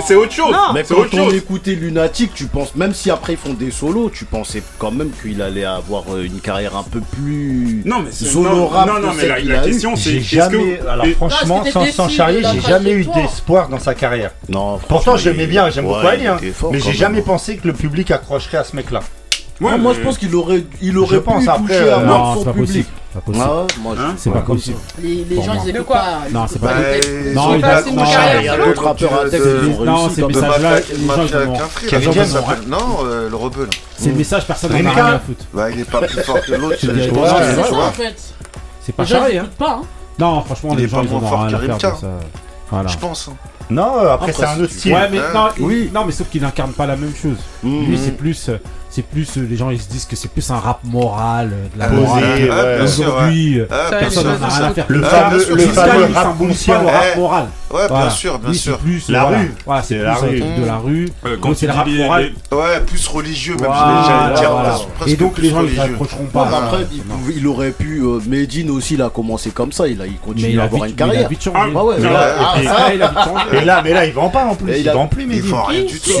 c'est 0.06 0.14
autre 0.14 0.32
chose. 0.32 0.54
Mais 0.74 0.84
quand 0.84 1.14
on 1.14 1.30
écoutait 1.30 1.74
Lunatic, 1.74 2.34
tu 2.34 2.46
penses, 2.46 2.74
même 2.76 2.94
si 2.94 3.10
après 3.10 3.34
ils 3.34 3.38
font 3.38 3.54
des 3.54 3.70
solos, 3.70 4.10
tu 4.10 4.24
pensais 4.24 4.62
quand 4.78 4.90
même 4.90 5.10
qu'il 5.22 5.40
allait 5.42 5.64
avoir 5.64 6.04
euh, 6.12 6.24
une 6.24 6.40
carrière 6.40 6.76
un 6.76 6.82
peu 6.82 7.00
plus 7.00 7.82
non, 7.84 8.00
mais 8.00 8.36
honorable. 8.36 8.92
Non, 9.02 9.12
mais 9.16 9.44
la, 9.44 9.58
question 9.58 9.96
c'est 9.96 10.20
jamais. 10.20 10.80
Alors 10.88 11.06
franchement, 11.16 11.64
sans, 11.92 12.08
charrier, 12.08 12.42
j'ai 12.52 12.60
jamais 12.60 12.92
eu 12.92 13.04
d'espoir 13.04 13.68
dans 13.68 13.78
sa 13.78 13.94
carrière. 13.94 14.32
Non. 14.48 14.78
Pourtant, 14.88 15.16
j'aimais 15.16 15.46
bien, 15.46 15.70
j'aime 15.70 15.86
beaucoup 15.86 16.06
Ali, 16.06 16.24
mais 16.70 16.80
j'ai 16.80 16.92
jamais 16.92 17.22
pensé 17.22 17.56
que 17.56 17.66
le 17.66 17.72
public 17.72 18.10
accrocherait 18.10 18.58
à 18.58 18.64
ce 18.64 18.76
mec-là. 18.76 18.93
Ouais, 19.60 19.70
non, 19.70 19.76
mais... 19.76 19.82
Moi, 19.82 19.94
je 19.94 20.00
pense 20.00 20.18
qu'il 20.18 20.34
aurait, 20.34 20.64
il 20.82 20.98
aurait 20.98 21.16
je 21.16 21.20
pu 21.20 21.24
pense 21.24 21.44
toucher 21.44 21.50
après, 21.50 21.90
à 21.90 21.98
euh, 21.98 22.06
non, 22.06 22.42
son 22.42 22.52
public. 22.52 22.86
Ah, 23.16 23.64
c'est 24.16 24.32
pas 24.32 24.40
possible. 24.40 24.76
Les, 25.00 25.24
les 25.24 25.42
gens, 25.42 25.52
ils 25.64 25.70
écoutent 25.70 25.86
pas. 25.86 26.22
Non, 26.32 26.46
c'est 26.48 26.58
pas. 26.60 26.68
Bah, 26.68 26.80
non, 27.34 27.54
il 27.54 27.60
y 28.44 28.48
a 28.48 28.56
d'autres 28.56 28.84
rappeurs 28.84 29.20
à 29.20 29.28
texte. 29.28 29.46
Non, 29.84 30.08
ces 30.10 30.24
messages-là, 30.24 30.80
les 30.80 32.66
non, 32.66 33.02
le 33.04 33.08
euh, 33.08 33.28
rebeu. 33.32 33.68
C'est 33.96 34.08
le 34.10 34.16
message, 34.16 34.46
personne 34.46 34.72
n'en 34.72 34.90
a 34.90 34.92
rien 34.92 35.06
à 35.06 35.18
foutre. 35.20 35.44
Bah, 35.52 35.70
il 35.70 35.80
est 35.80 35.90
pas 35.90 36.00
plus 36.00 36.20
fort 36.22 36.40
que 36.40 36.52
l'autre. 36.54 36.76
C'est 36.80 37.12
pas 37.12 37.28
ça, 37.28 37.72
en 37.72 37.92
fait. 37.92 38.34
C'est 38.80 38.92
pas 38.92 39.04
pareil. 39.04 39.38
Hein. 39.38 39.48
hein. 39.60 39.82
Non, 40.18 40.42
franchement, 40.42 40.74
les 40.74 40.88
gens, 40.88 41.02
ils 41.02 41.12
en 41.12 41.22
ont 41.22 41.46
rien 41.46 41.70
à 41.70 41.78
faire. 41.78 41.96
Voilà. 42.70 42.88
Je 42.88 42.98
pense. 42.98 43.28
Hein. 43.28 43.36
Non, 43.70 43.98
euh, 43.98 44.14
après, 44.14 44.32
c'est 44.32 44.44
un 44.44 44.60
autre 44.60 44.72
style. 44.72 44.92
Ouais, 44.92 45.08
mais 45.10 45.20
non, 45.92 46.04
mais 46.04 46.12
sauf 46.12 46.28
qu'il 46.28 46.42
n'incarne 46.42 46.72
pas 46.72 46.86
la 46.86 46.96
même 46.96 47.14
chose. 47.14 47.38
Lui, 47.62 47.96
c'est 48.02 48.16
plus 48.16 48.50
c'est 48.94 49.02
plus 49.02 49.38
euh, 49.38 49.46
les 49.50 49.56
gens 49.56 49.70
ils 49.70 49.80
se 49.80 49.88
disent 49.88 50.04
que 50.04 50.14
c'est 50.14 50.30
plus 50.30 50.48
un 50.52 50.58
rap 50.58 50.78
moral, 50.84 51.50
euh, 51.52 51.66
de 51.74 51.78
la 51.80 51.88
morale. 51.88 52.80
Aujourd'hui, 52.84 53.58
euh, 53.58 53.66
ah, 53.68 53.88
personne 53.90 54.38
n'a 54.38 54.46
rien 54.46 54.66
à 54.66 54.70
faire. 54.72 54.84
Le 54.86 55.02
fameux, 55.02 55.44
le 55.50 55.66
fameux 55.66 56.12
rap 56.14 56.38
conscient, 56.38 56.80
le 56.80 56.86
rap 56.86 57.04
eh. 57.12 57.18
moral. 57.18 57.46
Ouais, 57.72 57.88
bien 57.88 58.10
sûr, 58.10 58.38
bien 58.38 58.52
sûr. 58.52 58.78
Plus, 58.78 59.08
la 59.08 59.24
rue, 59.24 59.52
c'est 59.82 59.98
la 59.98 60.14
de 60.14 60.64
la 60.64 60.76
rue. 60.76 61.08
donc 61.42 61.56
c'est 61.56 61.66
le 61.66 61.72
rap 61.72 61.88
moral. 61.88 62.32
Ouais, 62.52 62.80
plus 62.86 63.08
religieux. 63.08 63.56
Et 65.08 65.16
donc 65.16 65.38
les 65.38 65.50
gens 65.50 65.64
ils 65.64 65.76
s'accrocheront 65.76 66.26
pas. 66.26 66.48
Après, 66.54 66.86
il 67.34 67.46
aurait 67.48 67.72
pu 67.72 68.00
Medine 68.28 68.70
aussi, 68.70 68.94
il 68.94 69.02
a 69.02 69.10
commencé 69.10 69.50
comme 69.50 69.72
ça, 69.72 69.88
il 69.88 70.00
a 70.00 70.06
il 70.06 70.18
continue 70.18 70.60
à 70.60 70.64
avoir 70.64 70.84
une 70.84 70.94
carrière. 70.94 71.28
Et 73.52 73.64
là, 73.64 73.80
mais 73.82 73.92
là, 73.92 74.06
il 74.06 74.12
vend 74.12 74.28
pas 74.28 74.44
en 74.44 74.54
plus. 74.54 74.78
Il 74.78 74.88
vend 74.88 75.08
plus, 75.08 75.26
mais 75.26 75.38
il 75.38 75.42
vend 75.42 75.64
rien 75.64 75.82
du 75.82 75.98
tout. 75.98 76.12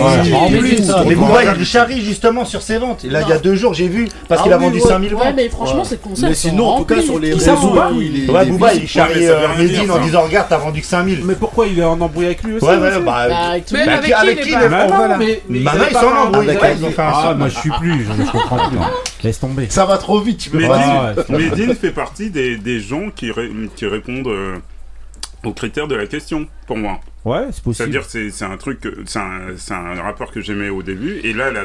Mais 1.06 1.14
pourquoi 1.14 1.44
il 1.44 1.64
charrie 1.64 2.04
justement 2.04 2.44
sur 2.44 2.63
là, 2.68 3.22
il 3.22 3.28
y 3.28 3.32
a 3.32 3.38
deux 3.38 3.54
jours, 3.54 3.74
j'ai 3.74 3.88
vu, 3.88 4.08
parce 4.28 4.40
ah 4.40 4.44
qu'il 4.44 4.52
a 4.52 4.58
vendu 4.58 4.80
5000 4.80 5.12
ventes. 5.12 5.22
Ouais, 5.22 5.32
mais 5.32 5.48
franchement, 5.48 5.84
c'est 5.84 6.00
concept. 6.00 6.28
Mais 6.28 6.34
sinon, 6.34 6.68
en 6.68 6.78
tout 6.78 6.94
cas, 6.94 7.02
sur 7.02 7.18
les 7.18 7.32
réseaux, 7.34 7.78
euh, 7.78 7.90
il 8.00 8.24
est. 8.24 8.30
Ouais, 8.30 8.76
il 8.76 8.88
charrie 8.88 9.26
euh, 9.26 9.48
Medine 9.58 9.90
en 9.90 9.98
disant 9.98 10.22
Regarde, 10.22 10.46
t'as 10.48 10.58
vendu 10.58 10.80
que 10.80 10.86
5000. 10.86 11.24
Mais 11.24 11.34
pourquoi 11.34 11.66
il 11.66 11.78
est 11.78 11.84
en 11.84 12.00
embrouille 12.00 12.26
avec 12.26 12.42
lui 12.42 12.54
aussi 12.54 12.64
Ouais, 12.64 12.76
ouais, 12.76 13.00
bah, 13.00 13.28
bah. 13.28 13.36
Avec 13.50 13.64
qui 13.64 14.52
Maintenant, 14.54 15.84
ils 15.90 15.96
sont 15.96 16.06
en 16.06 16.26
embrouille. 16.26 16.58
Ah, 16.98 17.34
moi, 17.36 17.48
je 17.48 17.58
suis 17.58 17.70
plus, 17.70 18.04
je 18.04 18.30
comprends 18.30 18.68
plus. 18.68 18.78
Hein. 18.78 18.90
Laisse 19.22 19.40
tomber. 19.40 19.66
Ça 19.70 19.86
va 19.86 19.98
trop 19.98 20.20
vite, 20.20 20.38
tu 20.38 20.50
peux 20.50 20.66
pas. 20.66 21.14
Medine 21.28 21.74
fait 21.80 21.92
partie 21.92 22.30
des 22.30 22.80
gens 22.80 23.10
qui 23.14 23.30
répondent 23.30 24.26
euh, 24.26 24.56
aux 25.44 25.52
critères 25.52 25.88
de 25.88 25.94
la 25.94 26.06
question, 26.06 26.46
pour 26.66 26.76
moi. 26.76 27.00
Ouais, 27.24 27.46
c'est 27.52 27.62
possible. 27.62 27.90
C'est-à-dire, 27.90 28.32
c'est 28.32 28.44
un 28.44 28.56
truc, 28.58 28.86
c'est 29.06 29.18
un, 29.18 29.54
un, 29.70 30.02
rappeur 30.02 30.30
que 30.30 30.42
j'aimais 30.42 30.68
au 30.68 30.82
début, 30.82 31.20
et 31.24 31.32
là, 31.32 31.50
la, 31.50 31.64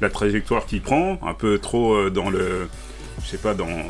la, 0.00 0.10
trajectoire 0.10 0.66
qu'il 0.66 0.80
prend, 0.80 1.18
un 1.26 1.34
peu 1.34 1.58
trop 1.58 1.94
euh, 1.94 2.10
dans 2.10 2.30
le. 2.30 2.68
Je 3.22 3.28
sais 3.28 3.38
pas, 3.38 3.54
dans. 3.54 3.82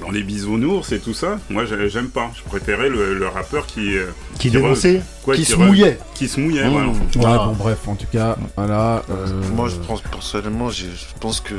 Dans 0.00 0.10
les 0.10 0.22
bisounours 0.22 0.90
et 0.90 0.98
tout 0.98 1.12
ça, 1.12 1.38
moi 1.50 1.64
j'aime 1.64 2.08
pas. 2.08 2.30
Je 2.34 2.42
préférais 2.42 2.88
le, 2.88 3.14
le 3.14 3.28
rappeur 3.28 3.66
qui. 3.66 3.96
Euh, 3.96 4.06
qui, 4.34 4.48
qui 4.48 4.50
dénonçait 4.50 5.02
qui, 5.34 5.44
se 5.44 5.54
mouillait. 5.54 5.98
Qui 6.14 6.28
se 6.28 6.40
mouillait, 6.40 6.64
mmh. 6.64 6.88
Ouais, 7.16 7.22
bon, 7.22 7.52
bref, 7.52 7.86
en 7.86 7.94
tout 7.94 8.06
cas, 8.10 8.36
voilà. 8.56 9.02
Euh, 9.10 9.26
moi, 9.54 9.68
je 9.68 9.76
pense, 9.76 10.00
personnellement, 10.00 10.70
je 10.70 10.86
pense 11.20 11.40
que. 11.40 11.54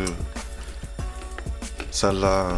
Ça 1.92 2.12
l'a 2.12 2.50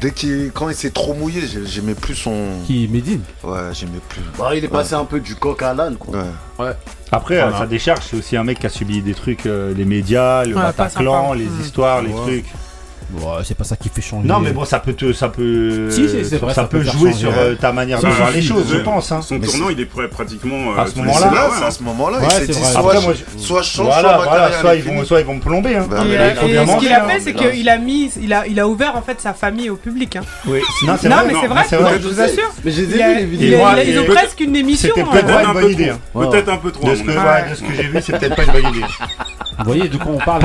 Dès 0.00 0.10
qu'il, 0.12 0.50
quand 0.52 0.68
il 0.68 0.74
s'est 0.74 0.90
trop 0.90 1.14
mouillé, 1.14 1.42
j'aimais 1.66 1.94
plus 1.94 2.14
son. 2.14 2.34
Qui 2.66 2.88
Médine 2.88 3.20
Ouais, 3.42 3.72
j'aimais 3.72 4.00
plus. 4.08 4.22
Bah, 4.38 4.54
il 4.54 4.64
est 4.64 4.68
passé 4.68 4.94
un 4.94 5.04
peu 5.04 5.20
du 5.20 5.34
coq 5.34 5.62
à 5.62 5.74
l'âne, 5.74 5.96
quoi. 5.96 6.14
Ouais. 6.14 6.64
ouais. 6.64 6.72
Après, 7.12 7.40
voilà. 7.40 7.58
ça 7.58 7.66
décharge, 7.66 8.00
c'est 8.10 8.16
aussi 8.16 8.36
un 8.36 8.44
mec 8.44 8.58
qui 8.58 8.66
a 8.66 8.70
subi 8.70 9.02
des 9.02 9.14
trucs, 9.14 9.46
euh, 9.46 9.74
les 9.74 9.84
médias, 9.84 10.44
le 10.44 10.54
Bataclan, 10.54 11.34
les 11.34 11.44
mmh. 11.44 11.60
histoires, 11.60 12.02
les 12.02 12.12
trucs. 12.12 12.46
C'est 13.44 13.56
pas 13.56 13.64
ça 13.64 13.76
qui 13.76 13.88
fait 13.88 14.00
changer. 14.00 14.26
Non, 14.26 14.40
mais 14.40 14.52
bon, 14.52 14.64
ça 14.64 14.78
peut 14.78 14.92
te, 14.92 15.12
ça 15.12 15.28
peut, 15.28 15.90
ça, 15.90 16.64
peut, 16.64 16.82
jouer 16.82 17.12
sur 17.12 17.32
euh, 17.36 17.54
ta 17.54 17.72
manière 17.72 18.00
de 18.00 18.06
voir 18.06 18.30
les 18.30 18.42
choses, 18.42 18.66
je 18.70 18.78
pense. 18.78 19.12
Hein. 19.12 19.20
Son 19.22 19.38
mais 19.38 19.46
tournant, 19.46 19.68
il 19.70 19.80
est 19.80 19.86
prêt 19.86 20.08
pratiquement 20.08 20.72
euh, 20.72 20.80
à 20.80 20.86
ce 20.86 20.96
moment-là. 20.96 21.32
Ouais, 21.32 21.66
à 21.66 21.70
ce 21.70 21.82
moment-là, 21.82 22.18
soit, 23.38 23.62
je... 23.62 23.66
change, 23.66 23.92
soit, 24.60 24.74
ils 24.74 24.82
vont, 24.82 25.04
soit 25.04 25.20
ils 25.20 25.26
vont 25.26 25.34
me 25.34 25.40
plomber. 25.40 25.76
Hein. 25.76 25.86
Bah 25.88 26.02
ce 26.04 26.78
qu'il 26.78 26.92
a 26.92 27.04
fait, 27.04 27.20
c'est 27.20 27.34
qu'il 27.34 27.68
a 27.68 27.78
mis, 27.78 28.10
il 28.20 28.60
a, 28.60 28.68
ouvert 28.68 28.96
en 28.96 29.02
fait 29.02 29.20
sa 29.20 29.34
famille 29.34 29.70
au 29.70 29.76
public. 29.76 30.16
Hein. 30.16 30.22
Oui. 30.46 30.60
Non, 30.86 30.94
mais 31.26 31.34
c'est 31.68 31.76
vrai. 31.76 31.98
Je 32.00 32.08
vous 32.08 32.20
assure. 32.20 32.52
Mais 32.64 32.70
j'ai 32.70 32.84
vu. 32.84 33.36
Ils 33.40 33.98
ont 33.98 34.04
presque 34.04 34.40
une 34.40 34.56
émission. 34.56 34.92
C'était 34.94 35.02
hein. 35.02 35.12
peut-être 35.12 35.48
une 35.48 35.52
bonne 35.52 35.70
idée. 35.70 35.92
Peut-être 36.12 36.48
un 36.48 36.56
peu 36.56 36.70
trop. 36.70 36.88
De 36.88 36.94
ce 36.94 37.02
que 37.02 37.74
j'ai 37.76 37.82
vu, 37.84 37.98
c'est 38.00 38.18
peut-être 38.18 38.36
pas 38.36 38.44
une 38.44 38.52
bonne 38.52 38.74
idée. 38.74 38.86
Vous 39.58 39.64
voyez, 39.64 39.88
du 39.88 39.98
coup, 39.98 40.10
on 40.12 40.18
parle. 40.18 40.42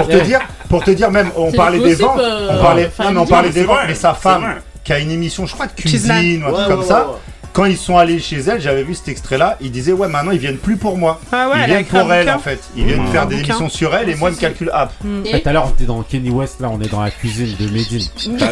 Pour 0.69 0.83
te 0.83 0.91
dire 0.91 1.11
même, 1.11 1.31
on 1.35 1.51
parlait 1.51 1.79
des 1.79 1.95
ventes 1.95 2.21
on 2.59 2.63
parlait, 2.63 2.91
on 2.99 3.25
parlait 3.25 3.49
des 3.49 3.63
ventes, 3.63 3.79
mais 3.87 3.95
sa 3.95 4.13
femme, 4.13 4.55
qui 4.83 4.93
a 4.93 4.99
une 4.99 5.11
émission, 5.11 5.45
je 5.45 5.53
crois, 5.53 5.67
de 5.67 5.73
cuisine 5.73 6.43
ou 6.43 6.47
un 6.47 6.51
truc 6.51 6.67
comme 6.67 6.83
ça 6.83 7.07
quand 7.53 7.65
ils 7.65 7.77
sont 7.77 7.97
allés 7.97 8.19
chez 8.19 8.37
elle, 8.37 8.61
j'avais 8.61 8.83
vu 8.83 8.95
cet 8.95 9.09
extrait-là, 9.09 9.57
ils 9.61 9.71
disaient 9.71 9.91
ouais 9.91 10.07
maintenant 10.07 10.31
ils 10.31 10.39
viennent 10.39 10.57
plus 10.57 10.77
pour 10.77 10.97
moi. 10.97 11.19
Ah 11.31 11.49
ouais, 11.49 11.57
ils 11.61 11.65
viennent 11.65 11.85
pour 11.85 12.13
elle 12.13 12.29
en 12.29 12.39
fait. 12.39 12.59
Ils 12.75 12.85
viennent 12.85 13.07
faire 13.07 13.27
des 13.27 13.39
émissions 13.39 13.69
sur 13.69 13.95
elle 13.95 14.09
et 14.09 14.15
moi 14.15 14.31
me 14.31 14.35
calcul 14.35 14.69
app. 14.73 14.93
Ah. 15.01 15.03
Mmh. 15.03 15.23
Bah, 15.23 15.29
en 15.29 15.31
fait, 15.31 15.47
alors 15.47 15.67
on 15.67 15.73
était 15.73 15.85
dans 15.85 16.01
Kenny 16.03 16.29
West, 16.29 16.59
là 16.59 16.69
on 16.71 16.79
est 16.79 16.89
dans 16.89 17.01
la 17.01 17.11
cuisine 17.11 17.55
de 17.59 17.69
Medine. 17.69 18.07
Bah, 18.39 18.45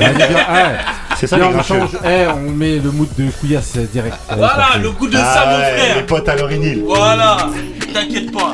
ah 0.49 0.69
c'est 1.15 1.27
ça 1.27 1.37
on 1.37 1.63
change, 1.63 1.91
eh, 2.03 2.27
on 2.27 2.51
met 2.51 2.79
le 2.79 2.91
mood 2.91 3.09
de 3.17 3.29
couillasse 3.39 3.77
direct. 3.77 4.17
Voilà, 4.29 4.77
le 4.81 4.91
goût 4.91 5.07
de 5.07 5.17
ah, 5.17 5.33
ça 5.33 5.45
mon 5.45 5.57
frère. 5.57 5.95
Les 5.95 6.03
potes 6.03 6.29
à 6.29 6.35
l'orinil. 6.35 6.83
Voilà, 6.85 7.37
t'inquiète 7.93 8.31
pas. 8.31 8.53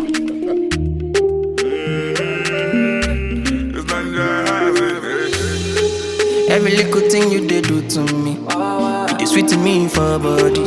Every 6.53 6.77
little 6.77 7.01
thing 7.09 7.31
you 7.31 7.47
did 7.47 7.63
do 7.63 7.81
to 7.81 8.01
me, 8.13 8.37
it 9.09 9.21
is 9.23 9.31
sweet 9.31 9.47
to 9.47 9.57
me 9.57 9.87
for 9.87 10.19
body. 10.19 10.61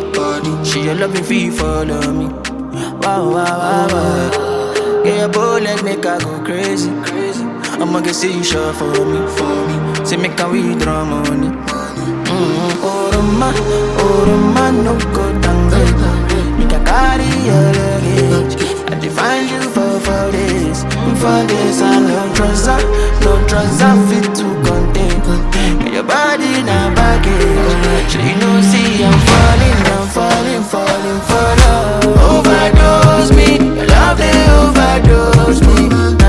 She 0.64 0.88
a 0.88 0.94
loving 0.94 1.22
fee 1.22 1.48
follow 1.48 2.12
me. 2.12 2.26
Wow, 3.02 3.30
wow, 3.30 3.54
wow, 3.62 3.86
wow. 3.92 5.04
Get 5.04 5.16
your 5.16 5.28
bullet, 5.28 5.84
make 5.84 6.04
I 6.04 6.18
go 6.18 6.42
crazy. 6.42 6.90
I'ma 7.78 8.00
get 8.00 8.16
see 8.16 8.36
you 8.36 8.42
sure 8.42 8.72
for 8.72 8.90
me, 8.90 9.20
for 9.38 9.54
me. 9.68 10.04
Say 10.04 10.16
make 10.16 10.40
I 10.40 10.50
withdraw 10.50 11.04
money. 11.04 11.50
Mm-hmm. 11.54 12.82
Oh, 12.82 13.10
Oroma, 13.14 13.52
oh, 14.02 14.72
no 14.82 14.98
go 15.14 15.24
down. 15.40 15.70
Make 16.58 16.74
I 16.74 16.82
carry 16.82 17.30
your 17.46 17.66
luggage. 17.78 18.58
I 18.90 18.98
define 18.98 19.46
you 19.46 19.62
for 19.70 20.00
four 20.00 20.32
days. 20.32 20.82
For 21.22 21.46
days, 21.46 21.80
I 21.80 21.94
don't 21.94 22.08
no 22.10 22.34
trouser, 22.34 22.80
no 23.22 23.36
her. 23.54 24.08
fit 24.08 24.34
to 24.34 24.44
control. 24.66 24.95
And 25.28 25.92
your 25.92 26.04
body 26.04 26.44
in 26.44 26.68
a 26.68 26.92
baggage 26.94 28.12
So 28.12 28.18
you 28.18 28.36
know 28.36 28.60
see 28.60 29.02
I'm 29.02 29.18
falling, 29.28 29.78
I'm 29.94 30.06
falling, 30.16 30.62
falling 30.62 31.20
for 31.28 31.48
love. 31.62 32.04
Overdose 32.30 33.32
me, 33.34 33.58
your 33.76 33.86
love 33.86 34.18
they 34.18 34.30
overdose 34.60 35.60
me. 35.66 36.25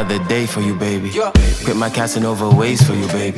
another 0.00 0.24
day 0.28 0.46
for 0.46 0.60
you, 0.60 0.74
baby. 0.74 1.10
Quit 1.62 1.76
my 1.76 1.90
Casanova 1.90 2.48
ways 2.48 2.80
for 2.82 2.94
you, 2.94 3.06
baby. 3.08 3.36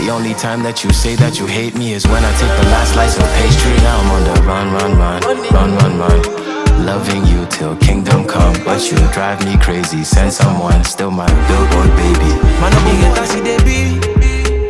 The 0.00 0.08
only 0.10 0.32
time 0.32 0.62
that 0.62 0.82
you 0.82 0.90
say 0.90 1.14
that 1.16 1.38
you 1.38 1.44
hate 1.46 1.74
me 1.76 1.92
is 1.92 2.06
when 2.06 2.24
I 2.24 2.32
take 2.40 2.54
the 2.60 2.68
last 2.72 2.92
slice 2.94 3.16
of 3.18 3.28
pastry. 3.36 3.76
Now 3.84 4.00
I'm 4.00 4.10
on 4.16 4.22
the 4.24 4.36
run, 4.48 4.66
run, 4.72 4.92
run, 4.96 5.20
run, 5.52 5.70
run, 5.76 5.98
run. 5.98 6.86
Loving 6.86 7.26
you 7.26 7.44
till 7.50 7.76
kingdom 7.76 8.24
come, 8.24 8.56
but 8.64 8.80
you 8.90 8.96
drive 9.12 9.44
me 9.44 9.58
crazy. 9.58 10.02
Send 10.02 10.32
someone, 10.32 10.82
still 10.84 11.10
my 11.10 11.28
billboard 11.46 11.92
baby. 12.00 12.32
Man, 12.60 12.72
I'm 12.72 13.14
taxi, 13.14 13.42
baby. 13.42 14.00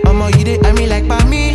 I'm 0.07 0.21
all 0.21 0.31
you 0.31 0.45
did, 0.45 0.67
I 0.67 0.73
mean 0.73 0.89
like 0.89 1.07
by 1.07 1.23
me. 1.25 1.48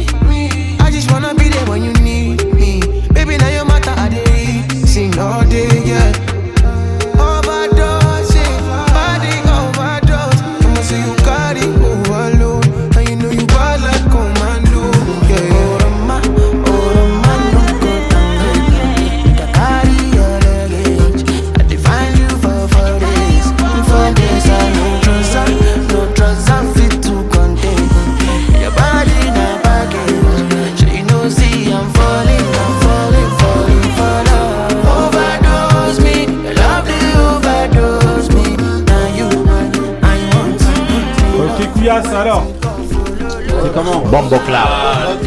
Bombo 44.14 44.38
Clap. 44.46 45.18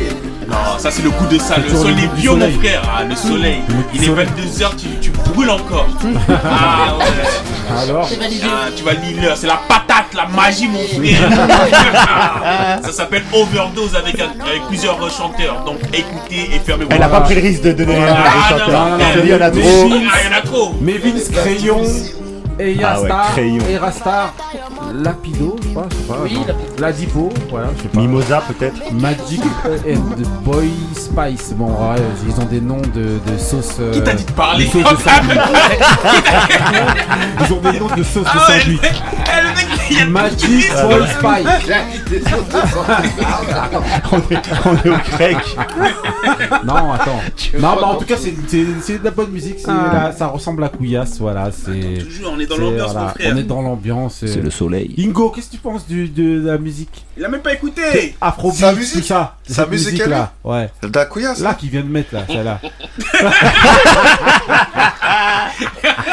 Non, 0.49 0.79
ça 0.79 0.93
c'est 0.93 1.03
le 1.03 1.11
coup 1.11 1.27
de 1.27 1.39
ça. 1.41 1.57
Le 1.57 1.65
le 1.65 1.77
soleil 1.77 2.09
bio, 2.15 2.37
mon 2.37 2.49
frère. 2.61 2.83
Ah, 2.89 3.03
le 3.03 3.17
soleil. 3.17 3.57
Le 3.69 3.75
Il 3.93 4.01
est 4.05 4.07
soleil. 4.07 4.27
22h, 4.29 4.77
tu, 4.77 4.87
tu 5.01 5.11
brûles 5.11 5.51
encore. 5.51 5.89
ah 6.29 6.95
ouais. 6.97 7.83
Alors. 7.83 8.09
Ah, 8.45 8.69
tu 8.77 8.85
vas 8.85 8.93
lire 8.93 9.21
l'heure. 9.23 9.37
C'est 9.37 9.49
la 9.49 9.59
patate, 9.69 10.15
la 10.15 10.27
magie, 10.29 10.69
mon 10.69 10.79
frère. 10.87 12.81
ça 12.85 12.93
s'appelle 12.93 13.25
Overdose 13.33 13.97
avec, 13.97 14.21
avec 14.21 14.63
plusieurs 14.69 14.99
chanteurs. 15.11 15.65
Donc 15.67 15.79
écoutez 15.93 16.55
et 16.55 16.61
fermez 16.65 16.85
vos 16.85 16.91
Elle 16.93 17.01
n'a 17.01 17.09
pas 17.09 17.23
pris 17.23 17.35
le 17.35 17.41
risque 17.41 17.63
de 17.63 17.73
donner 17.73 17.95
des 17.97 18.01
Ah, 18.03 18.53
non, 18.53 18.59
chanteurs. 18.59 18.69
non, 18.85 18.91
non, 18.91 19.05
Elle 19.17 19.23
dit, 19.23 19.27
il 19.27 19.33
y 19.33 19.35
en 19.35 19.41
a 19.41 19.51
mais- 19.51 19.63
trop. 19.63 19.89
mais- 19.89 20.07
Ah, 20.13 20.19
il 20.25 20.31
y 20.31 20.33
en 20.33 20.39
a 20.39 20.43
trop. 20.43 20.75
Mais 20.81 20.93
Vince 20.99 21.29
Crayon 21.35 21.83
et 22.59 22.77
Ah 22.83 23.01
ouais, 23.01 23.09
Yastar 23.09 23.33
Crayon. 23.33 23.59
et 23.69 23.77
Rastar 23.79 24.33
Lapido, 25.03 25.57
je 25.63 25.69
crois, 25.69 25.87
je 25.91 25.97
sais 25.97 26.03
pas. 26.05 26.17
Oui. 26.23 26.39
Lapido. 26.47 26.69
Ladipo, 26.79 27.29
voilà, 27.51 27.69
je 27.77 27.83
sais 27.83 27.89
pas. 27.89 28.01
Mimosa 28.01 28.43
peut-être. 28.49 28.93
Magic 28.93 29.43
and 29.89 30.23
Boy 30.43 30.71
Spice. 30.95 31.53
Bon, 31.55 31.67
ouais, 31.67 31.97
ils 32.27 32.41
ont 32.41 32.45
des 32.47 32.61
noms 32.61 32.81
de, 32.95 33.19
de 33.31 33.39
sauce. 33.39 33.77
euh, 33.81 33.93
Qui 33.93 34.03
t'a 34.03 34.15
dit 34.15 34.25
de 34.25 34.33
parler 34.33 34.65
de 34.67 34.71
sauce 34.71 34.83
de 34.83 34.97
sandwich. 34.97 35.39
Ils 37.41 37.53
ont 37.53 37.61
des 37.73 37.79
noms 37.81 37.95
de 37.97 38.03
sauce 38.03 38.25
de 38.25 38.29
Ah 38.33 38.47
ouais, 38.49 38.61
sandwich. 38.61 38.81
Eh, 38.83 39.43
le 39.43 39.49
mec, 39.55 39.67
Boy 39.91 41.01
ouais. 41.01 41.07
Spice. 41.09 41.47
on, 44.13 44.19
est, 44.19 44.43
on 44.65 44.77
est 44.77 44.89
au 44.91 44.99
grec. 45.17 45.37
Non, 46.65 46.93
attends. 46.93 47.21
Non, 47.55 47.77
bah 47.81 47.87
en 47.87 47.95
tout 47.97 48.05
cas, 48.05 48.17
c'est- 48.17 48.33
de 48.99 49.05
la 49.05 49.11
bonne 49.11 49.31
musique. 49.31 49.57
c'est 49.59 49.71
Ah. 49.71 49.91
la- 50.07 50.13
ça 50.13 50.27
ressemble 50.29 50.65
à 50.65 50.69
Couillasse, 50.69 51.19
voilà. 51.19 51.51
c'est 51.53 51.99
Toujours, 52.05 52.33
on 52.37 52.41
est 52.41 52.47
dans 52.47 52.57
c'est- 52.57 52.61
l'ambiance, 52.61 52.95
mon 52.95 53.09
frère. 53.09 53.33
On 53.33 53.37
est 53.37 53.43
dans 53.43 53.63
l'ambiance. 53.63 54.23
euh. 54.23 54.27
C'est 54.27 54.41
le 54.43 54.51
soleil. 54.51 54.95
Ingo, 54.99 55.31
qu'est-ce 55.31 55.47
que 55.49 55.53
tu 55.53 55.59
penses 55.59 55.87
du- 55.87 56.09
de 56.09 56.47
la 56.47 56.59
musique? 56.59 57.05
Il 57.17 57.25
a 57.25 57.29
même 57.29 57.41
pas 57.43 57.53
écouté. 57.53 58.17
Afrobeat, 58.21 58.59
Sa 58.61 58.73
musique 58.73 59.01
tout 59.03 59.07
ça. 59.09 59.37
Sa 59.47 59.55
Cette 59.55 59.71
musique, 59.71 59.93
musique 59.93 60.07
là, 60.07 60.33
ouais. 60.45 60.69
Dakuya, 60.83 61.35
ça 61.35 61.45
Là, 61.45 61.55
qui 61.55 61.69
vient 61.69 61.83
de 61.83 61.89
mettre 61.89 62.15
là, 62.15 62.23
celle-là. 62.27 62.61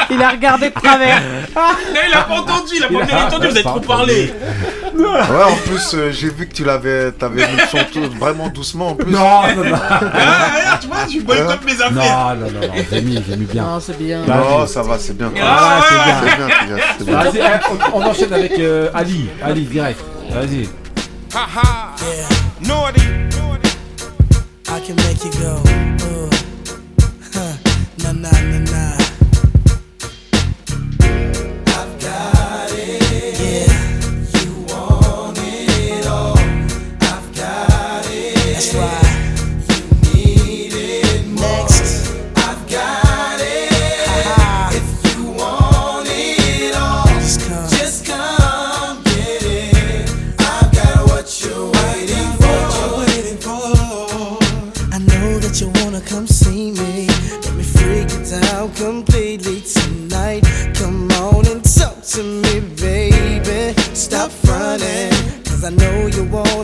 Il 0.09 0.21
a 0.21 0.29
regardé 0.29 0.69
de 0.69 0.73
travers. 0.73 1.21
Non, 1.55 1.99
il 2.07 2.13
a 2.13 2.21
pas 2.23 2.39
entendu, 2.39 2.73
il 2.77 2.83
a 2.83 2.87
pas 2.87 3.05
bien 3.05 3.25
entendu, 3.27 3.47
vous 3.47 3.51
avez 3.53 3.62
trop 3.63 3.79
parlé. 3.79 4.33
Ouais, 4.95 5.43
en 5.43 5.55
plus, 5.67 5.95
euh, 5.95 6.11
j'ai 6.11 6.29
vu 6.29 6.47
que 6.47 6.53
tu 6.53 6.63
l'avais, 6.63 7.11
t'avais 7.11 7.47
mis 7.47 7.59
son 7.71 7.79
vraiment 8.19 8.47
doucement 8.49 8.89
en 8.89 8.95
plus. 8.95 9.11
Non, 9.11 9.41
non, 9.55 9.63
non. 9.63 9.75
Ah, 9.89 10.51
regarde, 10.55 10.81
tu 10.81 10.87
vois, 10.87 10.97
tu 11.09 11.21
boycottes 11.21 11.65
mes 11.65 11.81
affaires. 11.81 11.91
Non, 11.91 12.35
non, 12.35 12.51
non, 12.51 12.67
non, 12.67 12.73
j'ai 12.91 13.01
mis, 13.01 13.23
j'ai 13.27 13.35
mis 13.35 13.45
bien. 13.45 13.63
Non, 13.63 13.79
c'est 13.79 13.97
bien. 13.97 14.21
Non, 14.23 14.67
ça 14.67 14.83
va, 14.83 14.99
c'est 14.99 15.17
bien. 15.17 15.31
Ah, 15.41 15.81
c'est 15.89 15.95
ouais. 15.95 16.03
bien, 16.03 16.15
c'est 16.19 16.37
bien, 16.37 16.47
c'est 16.47 16.65
bien, 16.67 16.77
c'est 16.99 17.05
bien. 17.05 17.23
Vas-y, 17.23 17.39
eh, 17.39 17.89
on, 17.91 17.97
on 17.97 18.05
enchaîne 18.05 18.33
avec 18.33 18.51
euh, 18.59 18.89
Ali. 18.93 19.29
Ali, 19.43 19.63
direct. 19.63 19.99
Vas-y. 20.31 20.69
Naughty. 22.67 23.01
I 24.69 24.79
can 24.79 24.95
make 24.95 25.23
you 25.25 25.31
go. 25.31 25.61
Uh. 25.65 26.29
Huh. 27.33 27.57
Nah, 28.03 28.11
nah, 28.11 28.31
nah, 28.31 28.59
nah. 28.59 28.72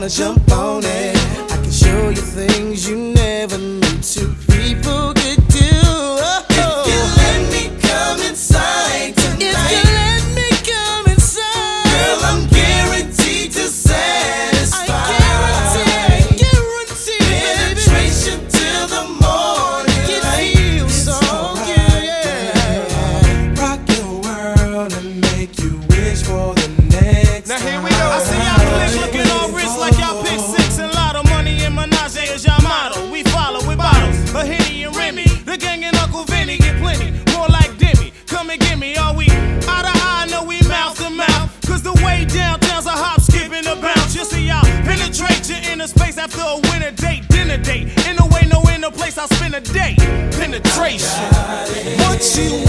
Jump 0.10 0.52
on 0.52 0.84
it. 0.84 0.99
Day. 49.60 49.96
Penetration. 50.32 51.26
What 52.00 52.38
you 52.38 52.69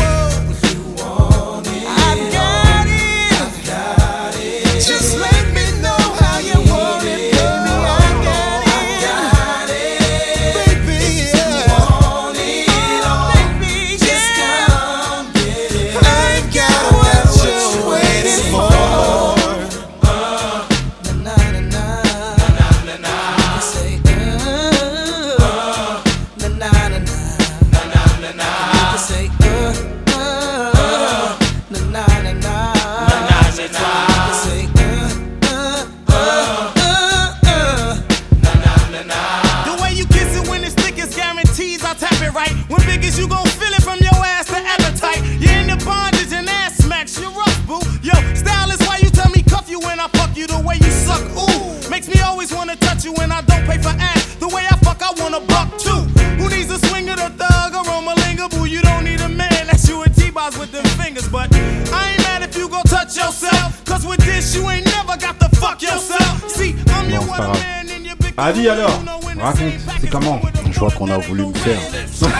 alors, 68.69 69.01
raconte, 69.41 69.73
c'est 70.01 70.09
comment 70.11 70.41
Je 70.70 70.78
vois 70.78 70.91
qu'on 70.91 71.11
a 71.11 71.19
voulu 71.19 71.47
me 71.47 71.55
faire. 71.55 71.78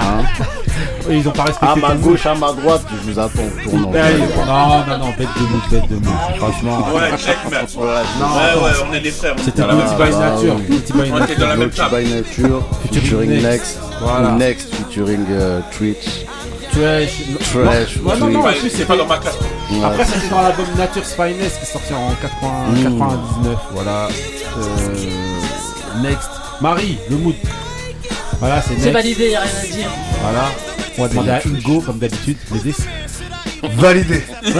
Hein 0.00 0.22
Ils 1.10 1.26
ont 1.26 1.32
pas 1.32 1.44
respecté 1.44 1.66
à 1.72 1.76
ma 1.76 1.94
gauche, 1.94 2.26
à 2.26 2.34
ma 2.34 2.52
droite, 2.52 2.82
je 2.90 3.10
vous 3.10 3.18
attends 3.18 3.42
Non, 3.72 3.90
non, 3.90 4.98
non, 4.98 5.14
bête 5.18 5.28
de 5.36 5.42
mood, 5.42 5.60
bête 5.70 5.88
de. 5.88 5.98
Franchement. 6.38 6.86
Ouais, 6.94 7.10
check, 7.18 7.36
mec. 7.50 7.74
Non, 7.76 7.84
Ouais, 7.84 8.72
on 8.88 8.94
est 8.94 9.00
des 9.00 9.10
frères. 9.10 9.34
C'était 9.42 9.62
Naughty 9.62 9.94
by. 9.96 10.10
Nature. 10.16 10.56
Ah. 10.56 10.72
Naughty 10.72 10.92
by 10.92 10.98
On 10.98 11.02
était 11.04 11.18
Nature. 11.18 11.38
dans 11.38 11.46
la 11.46 11.56
même 11.56 11.68
Naughty 11.68 11.76
table. 11.78 11.96
by 12.02 12.10
Nature, 12.14 12.62
Featuring 12.92 13.30
Next. 13.30 13.42
Next, 13.44 13.78
Voilà. 14.00 14.30
Next 14.32 14.74
featuring 14.74 15.24
euh, 15.30 15.60
Twitch. 15.76 16.24
Trash. 16.72 17.22
Trash. 17.52 17.96
Ouais, 18.04 18.18
non, 18.18 18.26
non, 18.28 18.40
en 18.46 18.52
plus, 18.52 18.70
C'est 18.70 18.84
pas 18.86 18.96
dans 18.96 19.06
ma 19.06 19.18
classe. 19.18 19.38
Ouais. 19.70 19.84
Après, 19.84 20.04
c'était 20.04 20.28
dans 20.28 20.40
l'album 20.42 20.66
Nature's 20.76 21.12
Finest 21.14 21.56
qui 21.58 21.62
est 21.62 21.72
sorti 21.72 21.92
en 21.94 22.10
80 22.22 22.50
Mm. 22.70 22.82
99. 22.98 23.56
Voilà. 23.72 24.08
Euh, 24.58 26.00
next. 26.02 26.30
Marie, 26.60 26.98
le 27.10 27.16
mood. 27.16 27.34
Voilà, 28.40 28.62
c'est 28.62 28.78
C'est 28.80 28.90
validé, 28.90 29.30
y 29.30 29.36
a 29.36 29.40
rien 29.40 29.50
à 29.62 29.66
dire. 29.66 29.88
Voilà. 30.22 30.44
On 30.96 31.02
va 31.02 31.08
demander 31.08 31.30
à 31.30 31.40
Hugo, 31.46 31.80
comme 31.80 31.98
d'habitude, 31.98 32.38
les 32.52 32.58
10. 32.60 32.76
Validé. 33.76 34.24
c'est 34.44 34.54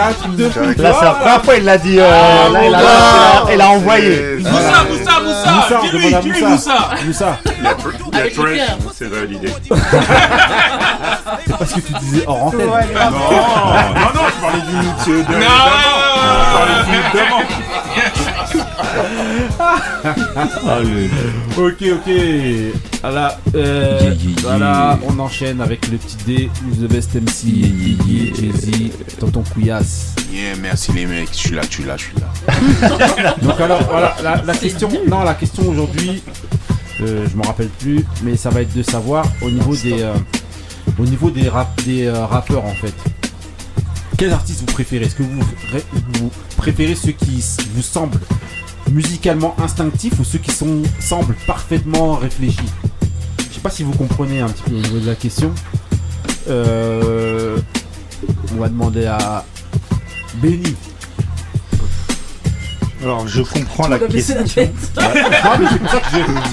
un 0.00 0.12
truc 0.20 0.36
de 0.36 0.48
fou. 0.50 0.60
Là, 0.78 0.92
c'est 0.98 1.04
la 1.04 1.10
première 1.12 1.44
fois, 1.44 1.56
il 1.56 1.64
l'a 1.64 1.78
dit. 1.78 1.98
euh, 2.00 2.10
Ah, 2.10 2.48
là, 2.50 2.64
il 2.66 2.74
a, 2.74 2.78
gars. 2.80 3.52
il 3.54 3.60
a 3.60 3.68
envoyé. 3.70 4.36
Moussa, 4.38 4.50
Moussa, 4.50 5.20
Moussa, 5.20 5.20
Moussa, 5.52 5.78
on 5.80 5.84
dis-lui, 5.84 5.98
demande 5.98 6.14
à 6.14 6.20
dis-lui, 6.22 6.42
Moussa. 6.44 6.72
Moussa. 7.06 7.06
Moussa, 7.06 7.38
Il 7.58 7.64
y 7.64 7.66
a, 7.66 7.72
tr- 7.72 7.92
il 7.94 8.14
y 8.14 8.16
a 8.16 8.20
Avec 8.20 8.36
les 8.36 8.42
trash, 8.58 8.68
c'est 8.98 9.08
validé. 9.08 9.48
c'est 11.54 11.58
parce 11.58 11.72
que 11.72 11.80
tu 11.80 11.92
disais 12.00 12.24
hors 12.26 12.44
antenne. 12.44 12.60
Ouais. 12.60 12.86
Non, 12.94 13.10
non, 13.10 13.18
non, 14.14 14.28
je 14.28 14.40
parlais 14.40 14.60
du 14.60 14.72
de 15.22 15.22
Non. 15.40 15.48
le- 20.82 21.10
Ok, 21.56 21.82
ok. 21.82 22.10
Voilà, 23.02 23.38
euh, 23.54 23.98
Yeah, 24.00 24.08
yeah, 24.08 24.14
yeah. 24.14 24.40
voilà, 24.42 24.98
on 25.06 25.18
enchaîne 25.18 25.60
avec 25.60 25.88
le 25.88 25.98
petit 25.98 26.16
D, 26.26 26.50
Who's 26.64 26.78
the 26.78 26.90
best 26.90 27.14
MC, 27.14 27.46
Jay-Z, 28.06 29.16
Tonton 29.20 29.42
Couillasse. 29.52 30.14
Yeah, 30.32 30.56
merci 30.60 30.92
les 30.92 31.06
mecs, 31.06 31.28
je 31.32 31.36
suis 31.38 31.54
là, 31.54 31.62
je 31.68 31.74
suis 31.74 31.84
là, 31.84 31.96
je 31.96 32.02
suis 32.04 32.14
là. 32.18 33.34
Donc 33.42 33.60
alors, 33.60 33.82
voilà, 33.90 34.16
la, 34.22 34.42
la 34.44 34.54
question, 34.54 34.88
non, 35.06 35.22
la 35.22 35.34
question 35.34 35.68
aujourd'hui, 35.68 36.22
euh, 37.02 37.26
je 37.30 37.36
m'en 37.36 37.44
rappelle 37.44 37.68
plus, 37.68 38.04
mais 38.22 38.36
ça 38.36 38.50
va 38.50 38.62
être 38.62 38.74
de 38.74 38.82
savoir 38.82 39.24
au 39.42 39.50
niveau 39.50 39.76
des, 39.76 40.02
euh, 40.02 40.14
au 40.98 41.04
niveau 41.04 41.30
des, 41.30 41.48
rap, 41.48 41.82
des 41.84 42.06
euh, 42.06 42.24
rappeurs 42.26 42.64
en 42.64 42.74
fait. 42.74 42.94
Quels 44.16 44.32
artistes 44.32 44.60
vous 44.60 44.66
préférez? 44.72 45.06
Est-ce 45.06 45.16
que 45.16 45.22
vous, 45.24 45.40
ré- 45.72 45.84
vous 46.14 46.30
préférez 46.56 46.94
ceux 46.94 47.12
qui 47.12 47.42
vous 47.74 47.82
semblent 47.82 48.20
musicalement 48.90 49.56
instinctifs 49.58 50.18
ou 50.20 50.24
ceux 50.24 50.38
qui 50.38 50.52
sont, 50.52 50.82
semblent 51.00 51.34
parfaitement 51.46 52.14
réfléchis? 52.14 52.58
Je 53.50 53.54
sais 53.54 53.60
pas 53.60 53.70
si 53.70 53.82
vous 53.82 53.92
comprenez 53.92 54.40
un 54.40 54.48
petit 54.48 54.62
peu 54.62 54.76
au 54.76 54.80
niveau 54.80 54.98
de 55.00 55.06
la 55.06 55.14
question. 55.16 55.52
Euh, 56.48 57.56
on 58.54 58.60
va 58.60 58.68
demander 58.68 59.06
à 59.06 59.44
Benny. 60.36 60.74
Alors, 63.04 63.28
je 63.28 63.42
comprends 63.42 63.86
la 63.88 63.98
question. 63.98 64.34
c'est 64.46 64.72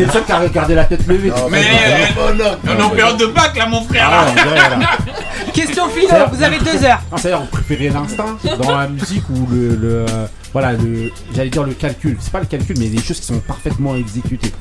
le 0.06 0.12
seul 0.12 0.26
qui 0.26 0.32
a 0.32 0.48
gardé 0.50 0.76
la 0.76 0.86
tête 0.86 1.08
levée. 1.08 1.32
Mais 1.50 1.60
euh, 1.62 2.42
on 2.68 2.80
est 2.80 2.82
en 2.84 2.90
période 2.90 3.18
de 3.18 3.26
bac 3.28 3.56
là, 3.58 3.66
mon 3.68 3.82
frère. 3.84 4.10
Ah, 4.12 4.26
là. 4.36 4.80
Question 5.54 5.88
philo, 5.90 6.08
C'est-à-dire- 6.10 6.30
vous 6.34 6.44
avez 6.44 6.60
deux 6.60 6.86
heures. 6.86 7.02
C'est-à-dire, 7.18 7.42
vous 7.42 7.48
préférez 7.48 7.90
l'instinct 7.90 8.38
dans 8.62 8.78
la 8.78 8.88
musique 8.88 9.30
ou 9.30 9.48
le. 9.52 9.76
le, 9.76 10.06
euh, 10.10 10.26
voilà, 10.54 10.74
le. 10.74 11.12
J'allais 11.36 11.50
dire 11.50 11.64
le 11.64 11.74
calcul. 11.74 12.18
C'est 12.20 12.32
pas 12.32 12.40
le 12.40 12.46
calcul, 12.46 12.76
mais 12.80 12.88
des 12.88 13.02
choses 13.02 13.20
qui 13.20 13.26
sont 13.28 13.40
parfaitement 13.40 13.96
exécutées. 13.96 14.52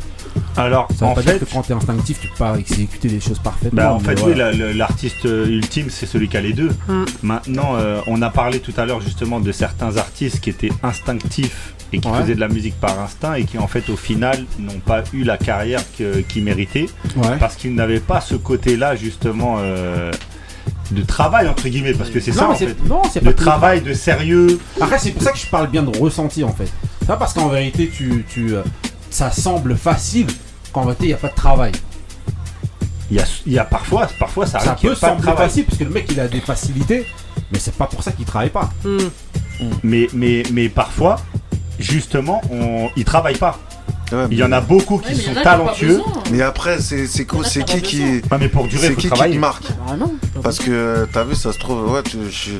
Alors, 0.57 0.89
Ça 0.97 1.05
veut 1.07 1.11
en 1.11 1.15
pas 1.15 1.23
fait, 1.23 1.39
dire 1.39 1.47
que 1.49 1.53
quand 1.53 1.63
t'es 1.63 1.73
instinctif, 1.75 2.21
tu 2.21 2.29
peux 2.29 2.37
pas 2.37 2.57
exécuter 2.57 3.09
les 3.09 3.21
choses 3.21 3.39
parfaitement. 3.41 3.83
Bah, 3.83 3.93
en 3.95 3.99
fait, 4.01 4.19
voilà. 4.19 4.51
oui, 4.51 4.59
la- 4.59 4.73
l'artiste 4.73 5.27
euh, 5.27 5.47
ultime, 5.47 5.87
c'est 5.91 6.07
celui 6.07 6.29
qui 6.29 6.37
a 6.37 6.41
les 6.41 6.53
deux. 6.53 6.71
Mm. 6.89 7.05
Maintenant, 7.23 7.73
euh, 7.77 8.01
on 8.07 8.21
a 8.23 8.31
parlé 8.31 8.61
tout 8.61 8.73
à 8.77 8.85
l'heure 8.85 9.01
justement 9.01 9.41
de 9.41 9.51
certains 9.53 9.97
artistes 9.97 10.41
qui 10.41 10.51
étaient 10.51 10.73
instinctifs 10.83 11.75
et 11.93 11.99
qui 11.99 12.09
Ouais. 12.09 12.21
faisaient 12.21 12.35
de 12.35 12.41
la 12.41 12.49
musique 12.49 12.79
par 12.81 12.99
instinct 13.01 13.35
et 13.35 13.45
qui, 13.45 13.59
en 13.59 13.67
fait, 13.67 13.89
au 13.91 13.97
final, 13.97 14.45
n'ont 14.59 14.79
pas 14.81 15.03
eu 15.13 15.25
la 15.25 15.37
carrière 15.37 15.83
qu'ils 16.29 16.45
méritaient 16.45 16.87
Ouais. 17.17 17.37
parce 17.39 17.57
qu'ils 17.57 17.75
n'avaient 17.75 18.01
pas 18.01 18.21
ce 18.21 18.35
côté-là, 18.37 18.97
justement, 18.97 19.57
euh, 19.59 20.11
de 20.93 21.03
travail, 21.03 21.47
entre 21.49 21.69
guillemets, 21.69 21.93
parce 21.95 22.11
que 22.11 22.19
c'est 22.21 22.33
Non, 22.33 22.37
ça, 22.37 22.49
en 22.51 22.55
c'est- 22.57 22.67
fait. 22.69 22.85
non, 22.89 23.03
c'est 23.13 23.23
Le 23.23 23.33
pas- 23.33 23.43
travail 23.43 23.81
de 23.81 23.93
sérieux. 23.95 24.59
Après, 24.81 24.99
c'est 24.99 25.11
pour 25.13 25.23
ça 25.23 25.33
que 25.33 25.39
je 25.39 25.47
parle 25.47 25.69
bien 25.69 25.83
de 25.85 25.97
ressenti 25.99 26.43
en 26.45 26.53
fait. 26.53 26.69
C'est 27.01 27.07
pas 27.07 27.17
parce 27.17 27.33
qu'en 27.33 27.49
vérité, 27.49 27.89
tu, 27.89 28.25
tu, 28.29 28.55
euh, 28.55 28.63
ça 29.09 29.31
semble 29.31 29.77
facile 29.77 30.27
qu'en 30.73 30.83
vérité, 30.83 31.05
il 31.05 31.09
n'y 31.09 31.13
a 31.15 31.17
pas 31.17 31.29
de 31.29 31.35
travail. 31.35 31.73
Il 33.11 33.17
y 33.17 33.21
a, 33.21 33.25
il 33.47 33.53
y 33.53 33.59
a 33.59 33.65
parfois, 33.65 34.09
parfois, 34.21 34.47
ça, 34.47 34.61
Ça 34.61 34.75
peut 34.81 34.87
ait 34.87 34.91
pas 34.91 34.95
de 34.95 35.01
sembler 35.01 35.23
travail. 35.23 35.47
facile 35.49 35.65
parce 35.65 35.79
que 35.79 35.85
le 35.85 35.91
mec 35.91 36.07
il 36.13 36.21
a 36.21 36.29
des 36.29 36.41
facilités, 36.41 37.07
mais 37.53 37.59
c'est 37.59 37.75
pas 37.75 37.87
pour 37.87 38.03
ça 38.05 38.13
qu'il 38.13 38.25
travaille 38.25 38.51
pas. 38.51 38.71
Mais, 39.83 40.09
mais, 40.13 40.43
mais 40.53 40.69
parfois, 40.69 41.17
justement, 41.81 42.41
on, 42.53 42.89
ils 42.97 43.05
travaillent 43.05 43.37
pas. 43.39 43.59
Ouais, 44.13 44.25
Il 44.33 44.39
y 44.39 44.43
en 44.43 44.51
a 44.51 44.61
beaucoup 44.61 44.99
qui 44.99 45.11
Ouais, 45.11 45.15
sont 45.15 45.35
qui 45.35 45.43
talentueux. 45.43 45.99
besoin. 45.99 46.13
Mais 46.33 46.43
après, 46.43 46.81
c'est 46.81 47.07
c'est 47.07 47.25
qui 47.25 47.39
qui 47.45 47.63
pas 47.63 47.79
qui. 47.81 48.03
Ouais, 48.03 48.21
mais 48.41 48.49
pour 48.49 48.67
durer, 48.67 48.89
C'est 48.89 48.97
qui 48.97 49.09
qui 49.09 49.21
te 49.21 49.37
marque 49.39 49.63
Ah 49.89 49.97
non. 49.97 50.13
Parce 50.43 50.59
que 50.59 51.07
t'as 51.13 51.23
vu, 51.23 51.37
ça 51.37 51.53
se 51.53 51.59
trouve, 51.61 51.93
ouais, 51.93 52.03
tu- 52.03 52.19
je- 52.29 52.51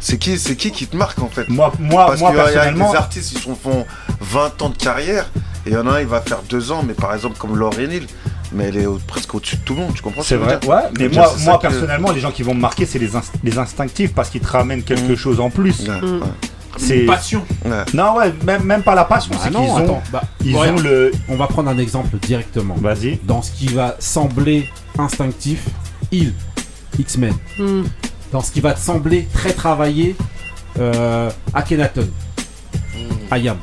c'est 0.00 0.18
qui, 0.18 0.36
c'est 0.36 0.56
qui 0.56 0.72
qui 0.72 0.88
te 0.88 0.96
marque 0.96 1.20
en 1.22 1.28
fait 1.28 1.48
Moi, 1.48 1.72
moi, 1.78 2.06
Parce 2.06 2.18
moi 2.20 2.30
qu'il 2.30 2.38
y 2.38 2.40
a 2.40 2.44
personnellement, 2.46 2.90
des 2.90 2.96
artistes, 2.96 3.32
ils 3.32 3.38
sont, 3.38 3.54
font 3.54 3.86
20 4.20 4.60
ans 4.62 4.68
de 4.70 4.76
carrière, 4.76 5.30
et 5.64 5.70
il 5.70 5.72
y 5.74 5.76
en 5.76 5.86
a 5.86 5.92
un, 5.92 6.00
il 6.00 6.06
va 6.08 6.20
faire 6.20 6.40
2 6.48 6.72
ans, 6.72 6.82
mais 6.84 6.94
par 6.94 7.14
exemple 7.14 7.36
comme 7.38 7.56
Lauryn 7.56 7.88
Hill, 7.90 8.06
mais 8.52 8.64
elle 8.64 8.76
est 8.78 8.86
au- 8.86 8.98
presque 9.06 9.32
au-dessus 9.32 9.56
de 9.58 9.62
tout 9.62 9.74
le 9.74 9.82
monde, 9.82 9.94
tu 9.94 10.02
comprends 10.02 10.22
ce 10.22 10.30
c'est 10.30 10.34
que 10.36 10.40
vrai. 10.42 10.58
dire 10.58 10.68
Ouais, 10.68 10.82
mais 10.98 11.08
moi, 11.08 11.32
moi 11.44 11.56
que- 11.58 11.62
personnellement, 11.62 12.10
les 12.10 12.20
gens 12.20 12.32
qui 12.32 12.42
vont 12.42 12.54
me 12.54 12.60
marquer, 12.60 12.84
c'est 12.84 12.98
les, 12.98 13.12
inst- 13.14 13.30
les 13.44 13.58
instinctifs 13.58 14.12
parce 14.12 14.28
qu'ils 14.28 14.40
te 14.40 14.48
ramènent 14.50 14.82
quelque 14.82 15.12
Mm. 15.12 15.16
chose 15.16 15.38
en 15.38 15.50
plus. 15.50 15.86
Ouais, 15.88 16.00
Mm. 16.00 16.14
ouais. 16.22 16.28
C'est 16.76 17.06
Passion. 17.06 17.44
Ouais. 17.64 17.84
non, 17.94 18.16
ouais, 18.16 18.32
même, 18.44 18.62
même 18.64 18.82
pas 18.82 18.94
la 18.94 19.04
passion, 19.04 19.34
c'est 19.42 19.50
non, 19.50 19.62
qu'ils 19.62 19.70
ont, 19.70 19.76
attends, 19.76 20.02
bah, 20.12 20.22
ils 20.44 20.56
regarde, 20.56 20.78
ont 20.78 20.82
le. 20.82 21.12
On 21.28 21.36
va 21.36 21.46
prendre 21.46 21.70
un 21.70 21.78
exemple 21.78 22.16
directement. 22.18 22.74
Vas-y. 22.74 23.18
Dans 23.24 23.42
ce 23.42 23.50
qui 23.50 23.68
va 23.68 23.96
sembler 23.98 24.68
instinctif, 24.98 25.64
il, 26.12 26.32
X-Men. 26.98 27.34
Hmm. 27.58 27.84
Dans 28.32 28.40
ce 28.40 28.50
qui 28.50 28.60
va 28.60 28.72
te 28.74 28.80
sembler 28.80 29.28
très 29.32 29.52
travaillé, 29.52 30.16
euh, 30.78 31.30
Akhenaton. 31.54 32.08
Ayam. 33.30 33.56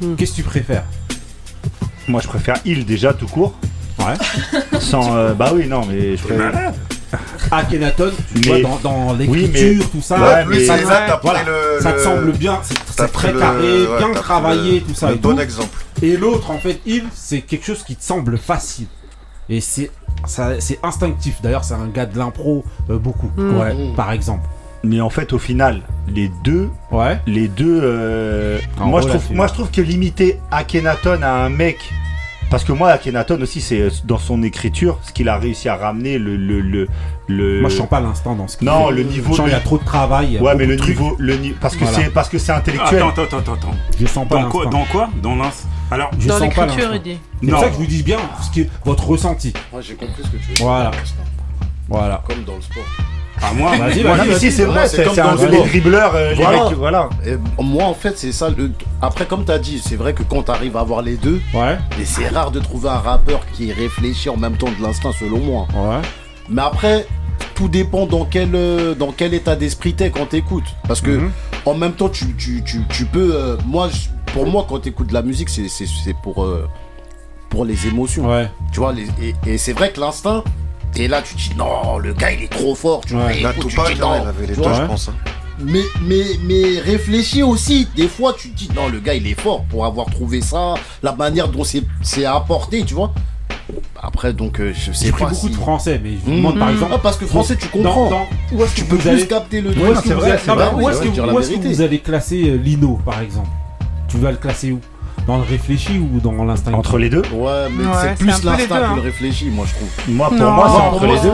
Hmm. 0.00 0.14
Qu'est-ce 0.16 0.32
que 0.32 0.36
tu 0.36 0.42
préfères? 0.42 0.84
Moi, 2.08 2.20
je 2.22 2.28
préfère 2.28 2.56
il 2.64 2.84
déjà 2.86 3.12
tout 3.12 3.26
court. 3.26 3.54
Ouais. 3.98 4.14
Sans, 4.80 5.14
euh, 5.16 5.34
bah 5.34 5.52
oui, 5.54 5.66
non, 5.66 5.84
mais 5.86 6.16
je 6.16 6.22
préfère. 6.22 6.72
Akhenaton, 7.50 8.10
tu 8.34 8.48
Mais- 8.50 8.62
vois, 8.62 8.78
dans, 8.82 9.12
l'écriture, 9.14 9.88
tout 9.90 10.00
ça, 10.02 10.18
Ouais, 10.20 10.44
mais- 10.48 10.64
ça, 10.64 10.76
voilà, 11.22 11.42
le. 11.44 11.82
ça 11.82 11.92
te 11.92 11.96
le- 11.98 12.02
semble 12.04 12.32
bien, 12.32 12.58
c'est 12.62 13.12
très 13.12 13.32
le- 13.32 13.38
carré, 13.38 13.86
ouais, 13.86 13.98
bien 13.98 14.10
travaillé, 14.12 14.80
le- 14.80 14.86
tout 14.86 14.94
ça. 14.94 15.08
Le 15.10 15.14
et 15.16 15.18
bon 15.18 15.34
tout. 15.34 15.40
exemple. 15.40 15.84
Et 16.02 16.16
l'autre, 16.16 16.50
en 16.50 16.58
fait, 16.58 16.80
il, 16.86 17.04
c'est 17.14 17.40
quelque 17.40 17.64
chose 17.66 17.82
qui 17.82 17.96
te 17.96 18.04
semble 18.04 18.38
facile. 18.38 18.86
Et 19.48 19.60
c'est 19.60 19.90
ça- 20.26 20.60
c'est 20.60 20.78
instinctif. 20.82 21.40
D'ailleurs, 21.42 21.64
c'est 21.64 21.74
un 21.74 21.86
gars 21.86 22.06
de 22.06 22.18
l'impro 22.18 22.64
euh, 22.90 22.98
beaucoup, 22.98 23.30
Mm. 23.36 23.58
ouais, 23.58 23.74
par 23.96 24.12
exemple. 24.12 24.46
Mais 24.84 25.00
en 25.00 25.10
fait, 25.10 25.32
au 25.32 25.38
final, 25.38 25.80
les 26.14 26.30
deux, 26.44 26.68
Ouais. 26.92 27.18
les 27.26 27.48
deux. 27.48 27.80
euh, 27.82 28.58
moi, 28.78 29.00
je 29.00 29.08
trouve, 29.08 29.22
moi, 29.32 29.46
je 29.48 29.54
trouve 29.54 29.70
que 29.70 29.80
limiter 29.80 30.38
Akhenaton 30.50 31.20
à 31.22 31.30
un 31.44 31.48
mec. 31.48 31.78
Parce 32.50 32.64
que 32.64 32.72
moi, 32.72 32.88
Akhenaton 32.90 33.40
aussi, 33.42 33.60
c'est 33.60 33.80
euh, 33.80 33.90
dans 34.04 34.16
son 34.18 34.42
écriture, 34.42 34.98
ce 35.02 35.12
qu'il 35.12 35.28
a 35.28 35.36
réussi 35.38 35.68
à 35.68 35.76
ramener, 35.76 36.18
le. 36.18 36.36
le, 36.36 36.60
le, 36.60 36.88
le- 37.26 37.60
Moi, 37.60 37.68
je 37.68 37.76
sens 37.76 37.88
pas 37.88 38.00
l'instant 38.00 38.34
dans 38.34 38.48
ce 38.48 38.56
qu'il 38.56 38.66
Non, 38.66 38.88
fait. 38.88 38.94
le 38.94 39.02
niveau- 39.02 39.32
Je 39.32 39.36
sens 39.36 39.44
qu'il 39.44 39.52
y 39.52 39.54
a 39.54 39.58
le- 39.58 39.64
trop 39.64 39.76
de 39.78 39.84
travail. 39.84 40.26
il 40.28 40.32
y 40.34 40.38
a 40.38 40.42
Ouais, 40.42 40.54
mais 40.54 40.64
le 40.64 40.76
niveau. 40.76 41.14
Le 41.18 41.36
ni- 41.36 41.50
parce 41.50 41.76
que 41.76 41.84
Voilà. 41.84 41.98
c'est 42.04 42.10
parce 42.10 42.28
que 42.30 42.38
c'est 42.38 42.52
intellectuel. 42.52 43.02
Attends, 43.02 43.22
attends, 43.24 43.38
attends, 43.38 43.52
attends. 43.54 43.70
Je 44.00 44.06
sens 44.06 44.26
pas 44.26 44.36
Dans 44.42 44.48
quoi 44.48 44.64
l'instant. 44.64 44.78
Dans 44.78 44.84
quoi? 44.86 45.10
Dans 45.22 45.36
l'ins. 45.36 45.50
Alors, 45.90 46.10
Je 46.18 46.26
Dans 46.28 46.38
sens 46.38 46.54
pas 46.54 46.66
l'instant. 46.66 46.90
il 46.94 47.02
dit. 47.02 47.18
C'est 47.42 47.50
pour 47.50 47.60
ça 47.60 47.66
que 47.66 47.72
je 47.74 47.78
vous 47.78 47.86
dis 47.86 48.02
bien 48.02 48.18
ce 48.42 48.50
qui 48.50 48.60
est 48.62 48.70
votre 48.84 49.06
ressenti. 49.08 49.52
Moi 49.72 49.80
j'ai 49.82 49.94
compris 49.94 50.22
ce 50.22 50.28
que 50.28 50.36
tu 50.38 50.48
veux 50.48 50.54
dire. 50.54 50.66
Voilà. 50.66 50.90
l'instant. 50.90 51.22
Voilà. 51.88 52.22
Comme 52.26 52.44
dans 52.44 52.56
le 52.56 52.62
sport. 52.62 52.84
À 53.42 53.52
moi, 53.54 53.70
Vas-y, 53.76 54.02
Moi, 54.02 54.16
vas-y, 54.16 54.28
mais 54.28 54.34
si, 54.38 54.46
vas-y. 54.46 54.52
c'est 54.52 54.64
vrai, 54.64 54.88
c'est 54.88 55.04
comme 55.04 55.50
les 55.50 55.58
dribbleurs, 55.62 56.12
euh, 56.14 56.30
les 56.30 56.34
Voilà. 56.36 56.64
mecs, 56.68 56.78
voilà. 56.78 57.08
Et 57.26 57.36
moi 57.62 57.84
en 57.84 57.94
fait 57.94 58.16
c'est 58.18 58.32
ça. 58.32 58.48
Le... 58.50 58.70
Après 59.02 59.26
comme 59.26 59.44
tu 59.44 59.52
as 59.52 59.58
dit, 59.58 59.80
c'est 59.84 59.96
vrai 59.96 60.12
que 60.14 60.22
quand 60.22 60.42
tu 60.44 60.50
arrives 60.50 60.76
à 60.76 60.80
avoir 60.80 61.02
les 61.02 61.16
deux, 61.16 61.40
Ouais. 61.54 61.78
et 62.00 62.04
c'est 62.04 62.28
rare 62.28 62.50
de 62.50 62.60
trouver 62.60 62.88
un 62.88 62.98
rappeur 62.98 63.40
qui 63.52 63.72
réfléchit 63.72 64.28
en 64.30 64.36
même 64.36 64.56
temps 64.56 64.68
de 64.76 64.82
l'instinct 64.82 65.12
selon 65.18 65.38
moi. 65.38 65.66
Ouais. 65.74 66.00
Mais 66.48 66.62
après, 66.62 67.06
tout 67.54 67.68
dépend 67.68 68.06
dans 68.06 68.24
quel, 68.24 68.50
euh, 68.54 68.94
dans 68.94 69.12
quel 69.12 69.34
état 69.34 69.56
d'esprit 69.56 69.94
t'es 69.94 70.10
quand 70.10 70.26
t'écoutes. 70.26 70.74
Parce 70.86 71.00
que 71.00 71.10
Mhm. 71.10 71.30
en 71.66 71.74
même 71.74 71.92
temps, 71.92 72.08
tu, 72.08 72.34
tu, 72.36 72.62
tu, 72.64 72.80
tu 72.88 73.04
peux. 73.04 73.30
euh, 73.34 73.56
moi, 73.66 73.88
pour 74.32 74.46
moi, 74.46 74.66
quand 74.68 74.78
t'écoutes 74.80 75.08
de 75.08 75.14
la 75.14 75.22
musique, 75.22 75.48
c'est 75.48 75.68
c'est- 75.68 75.86
c'est 76.04 76.14
pour, 76.22 76.42
euh, 76.44 76.68
pour 77.50 77.64
les 77.64 77.86
émotions. 77.86 78.26
Ouais. 78.28 78.48
Tu 78.72 78.80
vois, 78.80 78.92
les, 78.92 79.06
et, 79.22 79.34
et 79.46 79.58
c'est 79.58 79.72
vrai 79.72 79.90
que 79.90 80.00
l'instinct, 80.00 80.42
t'es 80.92 81.08
là, 81.08 81.22
tu 81.22 81.34
te 81.34 81.38
dis 81.40 81.50
non, 81.56 81.98
le 81.98 82.12
gars 82.12 82.32
il 82.32 82.42
est 82.44 82.48
trop 82.48 82.74
fort. 82.74 83.02
Tu 83.06 83.14
Ouais. 83.14 83.20
vois, 83.20 83.30
Là, 83.42 83.50
écoute, 83.52 83.64
tu 83.64 83.68
Tupac, 83.70 83.86
te 83.88 83.92
dis, 83.94 84.00
non. 84.00 84.22
il 84.22 84.28
avait 84.28 84.46
les 84.46 84.54
Tu 84.54 84.60
deux, 84.60 84.68
vois, 84.68 84.74
je 84.74 84.82
pense. 84.86 85.08
hein. 85.08 85.14
mais, 85.60 85.80
mais, 86.02 86.24
mais 86.44 86.78
réfléchis 86.80 87.42
aussi. 87.42 87.88
Des 87.96 88.08
fois, 88.08 88.34
tu 88.38 88.50
te 88.50 88.56
dis, 88.56 88.68
non, 88.74 88.88
le 88.88 89.00
gars, 89.00 89.14
il 89.14 89.26
est 89.26 89.38
fort 89.40 89.64
pour 89.64 89.84
avoir 89.84 90.06
trouvé 90.10 90.40
ça, 90.40 90.74
la 91.02 91.12
manière 91.12 91.48
dont 91.48 91.64
c'est 91.64 91.82
c'est 92.02 92.24
apporté, 92.24 92.82
tu 92.84 92.94
vois. 92.94 93.12
Après, 94.00 94.32
donc, 94.32 94.60
euh, 94.60 94.72
je 94.74 94.92
sais 94.92 95.06
J'ai 95.06 95.12
pris 95.12 95.24
pas 95.24 95.30
beaucoup 95.30 95.46
si... 95.48 95.52
de 95.52 95.58
français, 95.58 96.00
mais 96.02 96.12
je 96.12 96.30
vous 96.30 96.36
demande 96.36 96.58
par 96.58 96.70
exemple. 96.70 96.92
Ah, 96.94 96.98
parce 97.02 97.16
que 97.18 97.26
français, 97.26 97.56
tu 97.56 97.68
comprends. 97.68 98.04
Dans, 98.08 98.10
dans- 98.10 98.26
où 98.52 98.62
est-ce 98.64 98.70
que 98.72 98.76
Tu 98.76 98.84
peux 98.84 98.96
plus 98.96 99.08
allez 99.10 99.26
capter 99.26 99.60
le 99.60 99.70
Où 99.70 99.72
est-ce 99.92 100.00
que 100.02 100.08
vous 100.14 100.20
ouais, 100.20 100.36
que 100.38 100.50
où 100.50 100.86
la 100.86 100.90
est-ce 100.90 101.00
que 101.00 101.54
vérité. 101.56 101.68
vous 101.68 101.80
allez 101.82 101.98
classer 101.98 102.48
euh, 102.50 102.56
Lino, 102.56 102.98
par 103.04 103.20
exemple? 103.20 103.48
Tu 104.08 104.16
vas 104.16 104.30
le 104.30 104.38
classer 104.38 104.72
où? 104.72 104.80
Dans 105.28 105.36
le 105.36 105.42
réfléchi 105.42 105.98
ou 105.98 106.20
dans 106.20 106.42
l'instinct 106.42 106.72
Entre 106.72 106.96
les 106.96 107.10
deux. 107.10 107.20
Ouais, 107.34 107.68
mais 107.70 107.84
Ouais, 107.84 107.92
c'est 108.00 108.08
c'est 108.08 108.14
plus 108.16 108.26
les 108.26 108.32
l'instinct 108.32 108.56
deux, 108.56 108.66
que 108.66 108.72
hein. 108.86 108.96
le 108.96 109.02
réfléchi, 109.02 109.50
moi, 109.50 109.66
je 109.68 109.74
trouve. 109.74 109.88
Moi, 110.16 110.28
pour 110.30 110.38
Non. 110.38 110.50
moi, 110.52 110.64
c'est 110.66 110.72
Moi, 110.72 110.82
entre 110.86 110.98
pour 110.98 111.06
moi, 111.06 111.16
les 111.16 111.20
deux. 111.20 111.28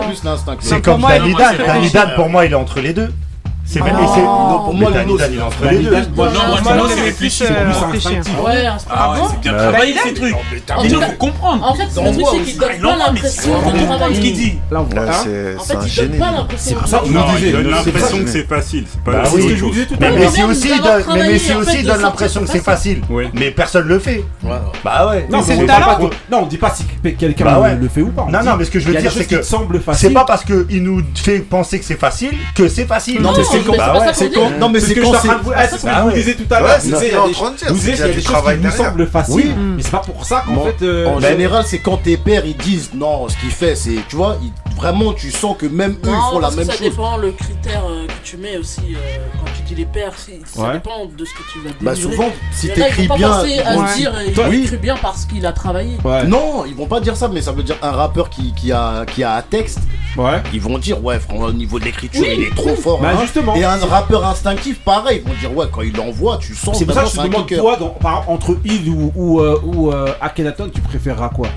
C'est 3.66 3.80
pas 3.80 3.86
laissé. 3.86 4.20
Ah. 4.20 4.48
Non, 4.50 4.64
pour 4.64 4.74
moi, 4.74 4.90
l'anneau, 4.90 5.18
c'est 5.18 5.40
entre 5.40 5.70
les 5.70 5.78
deux. 5.78 5.96
Moi, 6.14 6.28
non, 6.30 6.88
c'est 6.88 7.00
réfléchi. 7.00 7.44
Ouais, 7.44 8.66
Ah 8.90 9.12
ouais, 9.12 9.18
c'est 9.30 9.40
bien 9.40 9.52
travaillé 9.54 9.94
ces 10.04 10.14
trucs. 10.14 10.34
Les 10.82 10.88
gens, 10.88 11.00
faut 11.00 11.12
comprendre. 11.18 11.64
En 11.64 11.74
fait, 11.74 11.84
le 11.84 12.12
truc, 12.12 12.26
c'est 12.30 12.40
qu'il 12.42 12.58
donne 12.58 12.80
pas 12.82 12.96
l'impression 12.96 13.52
qu'on 13.52 13.84
travaille. 13.86 14.14
ce 14.14 14.20
qu'il 14.20 14.34
dit. 14.34 14.58
Hein 14.70 14.84
en 15.58 15.64
fait, 15.64 15.78
il 15.86 15.96
donne 15.96 16.18
pas 16.18 16.32
l'impression. 16.32 16.78
Il 17.36 17.52
donne 17.52 17.70
l'impression 17.70 18.18
que 18.18 18.28
c'est 18.28 18.46
facile. 18.48 18.84
C'est 18.90 19.04
pas 19.04 19.22
Mais 20.00 20.12
Messi 20.12 20.42
aussi, 20.44 20.70
mais 21.14 21.28
Messi 21.28 21.54
aussi 21.54 21.82
donne 21.82 22.02
l'impression 22.02 22.40
que 22.42 22.48
c'est 22.48 22.64
facile. 22.64 23.02
Mais 23.34 23.50
personne 23.50 23.86
le 23.86 23.98
fait. 23.98 24.24
Bah 24.84 25.08
ouais. 25.08 25.26
Non, 25.30 25.42
c'est 25.42 25.64
talent. 25.66 25.98
Non, 26.30 26.42
on 26.42 26.46
dit 26.46 26.58
pas 26.58 26.74
si 26.74 26.84
quelqu'un 27.16 27.44
bah 27.44 27.74
le 27.80 27.88
fait 27.88 28.02
ou 28.02 28.10
pas. 28.10 28.26
Non, 28.30 28.42
non, 28.42 28.56
mais 28.58 28.64
ce 28.64 28.70
que 28.70 28.78
je 28.78 28.88
veux 28.88 29.00
dire, 29.00 29.10
c'est 29.12 29.26
que 29.26 29.42
c'est 29.94 30.10
pas 30.10 30.24
parce 30.24 30.44
qu'il 30.44 30.82
nous 30.82 31.02
fait 31.14 31.38
penser 31.38 31.78
que 31.78 31.84
c'est 31.84 31.98
facile 31.98 32.32
que 32.54 32.68
c'est 32.68 32.86
facile 32.86 33.22
c'est 33.54 33.64
quand 33.64 34.12
C'est 34.12 34.30
quand 34.30 34.50
Non, 34.58 34.68
mais 34.68 34.80
c'est 34.80 34.94
quand 34.94 35.12
ah, 35.14 35.66
c'est. 35.68 35.78
ce 35.78 35.82
que 35.82 35.88
ah 35.90 36.02
vous 36.02 36.12
disais 36.12 36.34
tout 36.34 36.52
à 36.52 36.60
l'heure. 36.60 36.78
C'est 36.80 37.16
en 37.16 37.28
il 37.28 37.96
y 37.96 38.02
a 38.02 38.08
des 38.08 38.22
choses 38.22 38.42
qui 38.42 38.58
nous 38.62 38.70
semblent 38.70 39.06
faciles, 39.06 39.54
mais 39.56 39.82
c'est 39.82 39.90
pas 39.90 39.98
pour 39.98 40.24
ça 40.24 40.44
qu'en 40.46 40.64
fait. 40.64 40.82
Euh, 40.82 41.06
en 41.06 41.20
général, 41.20 41.64
c'est 41.66 41.78
quand 41.78 41.98
tes 41.98 42.16
pères 42.16 42.44
ils 42.44 42.56
disent 42.56 42.90
non, 42.94 43.28
ce 43.28 43.36
qu'il 43.36 43.50
fait, 43.50 43.74
c'est. 43.74 43.96
Tu 44.08 44.16
vois, 44.16 44.38
vraiment, 44.76 45.12
tu 45.12 45.30
sens 45.30 45.56
que 45.56 45.66
même 45.66 45.92
eux 46.04 46.10
ils 46.10 46.32
font 46.32 46.38
la 46.38 46.50
même 46.50 46.66
chose. 46.66 46.76
Ça 46.76 46.84
dépend 46.84 47.16
le 47.16 47.32
critère 47.32 47.84
euh, 47.88 48.06
que 48.06 48.12
tu 48.22 48.36
mets 48.36 48.56
aussi 48.56 48.80
euh, 48.80 49.18
quand 49.38 49.50
tu 49.56 49.62
dis 49.62 49.74
les 49.74 49.86
pères. 49.86 50.12
Ça 50.18 50.72
dépend 50.72 51.06
de 51.06 51.24
ce 51.24 51.30
que 51.32 51.52
tu 51.52 51.58
vas 51.60 51.70
dire. 51.70 51.78
Bah, 51.80 51.94
souvent, 51.94 52.30
si 52.52 52.68
t'écris 52.68 53.08
bien. 53.08 53.44
Ils 53.44 53.62
vont 53.76 53.94
dire, 53.94 54.12
il 54.52 54.64
écrit 54.64 54.76
bien 54.76 54.96
parce 55.00 55.24
qu'il 55.24 55.44
a 55.46 55.52
travaillé. 55.52 55.96
Non, 56.26 56.64
ils 56.66 56.74
vont 56.74 56.86
pas 56.86 57.00
dire 57.00 57.16
ça, 57.16 57.28
mais 57.28 57.42
ça 57.42 57.52
veut 57.52 57.62
dire 57.62 57.76
un 57.82 57.92
rappeur 57.92 58.30
qui 58.30 58.72
a 58.72 59.04
un 59.36 59.42
texte 59.42 59.80
ouais. 60.16 60.42
ils 60.52 60.60
vont 60.60 60.78
dire 60.78 61.02
ouais 61.04 61.18
au 61.30 61.52
niveau 61.52 61.78
de 61.78 61.84
l'écriture 61.84 62.24
il 62.26 62.42
est 62.44 62.54
trop 62.54 62.74
fort. 62.74 63.00
Bah, 63.00 63.12
hein. 63.14 63.18
justement. 63.22 63.54
Et 63.56 63.64
un 63.64 63.76
rappeur 63.76 64.24
instinctif 64.26 64.80
pareil, 64.80 65.22
ils 65.24 65.28
vont 65.28 65.38
dire 65.38 65.56
ouais 65.56 65.66
quand 65.70 65.82
il 65.82 65.98
envoie 66.00 66.38
tu 66.38 66.54
sens. 66.54 66.78
C'est 66.78 66.84
pour 66.84 66.94
ça 66.94 67.04
que 67.04 67.08
je 67.08 67.20
demande 67.20 67.46
toi 67.46 67.78
entre 68.26 68.56
il 68.64 68.88
ou, 68.88 69.12
ou, 69.14 69.40
euh, 69.40 69.60
euh, 69.92 70.12
Akhenaton 70.20 70.70
tu 70.72 70.80
préféreras 70.80 71.28
quoi? 71.28 71.48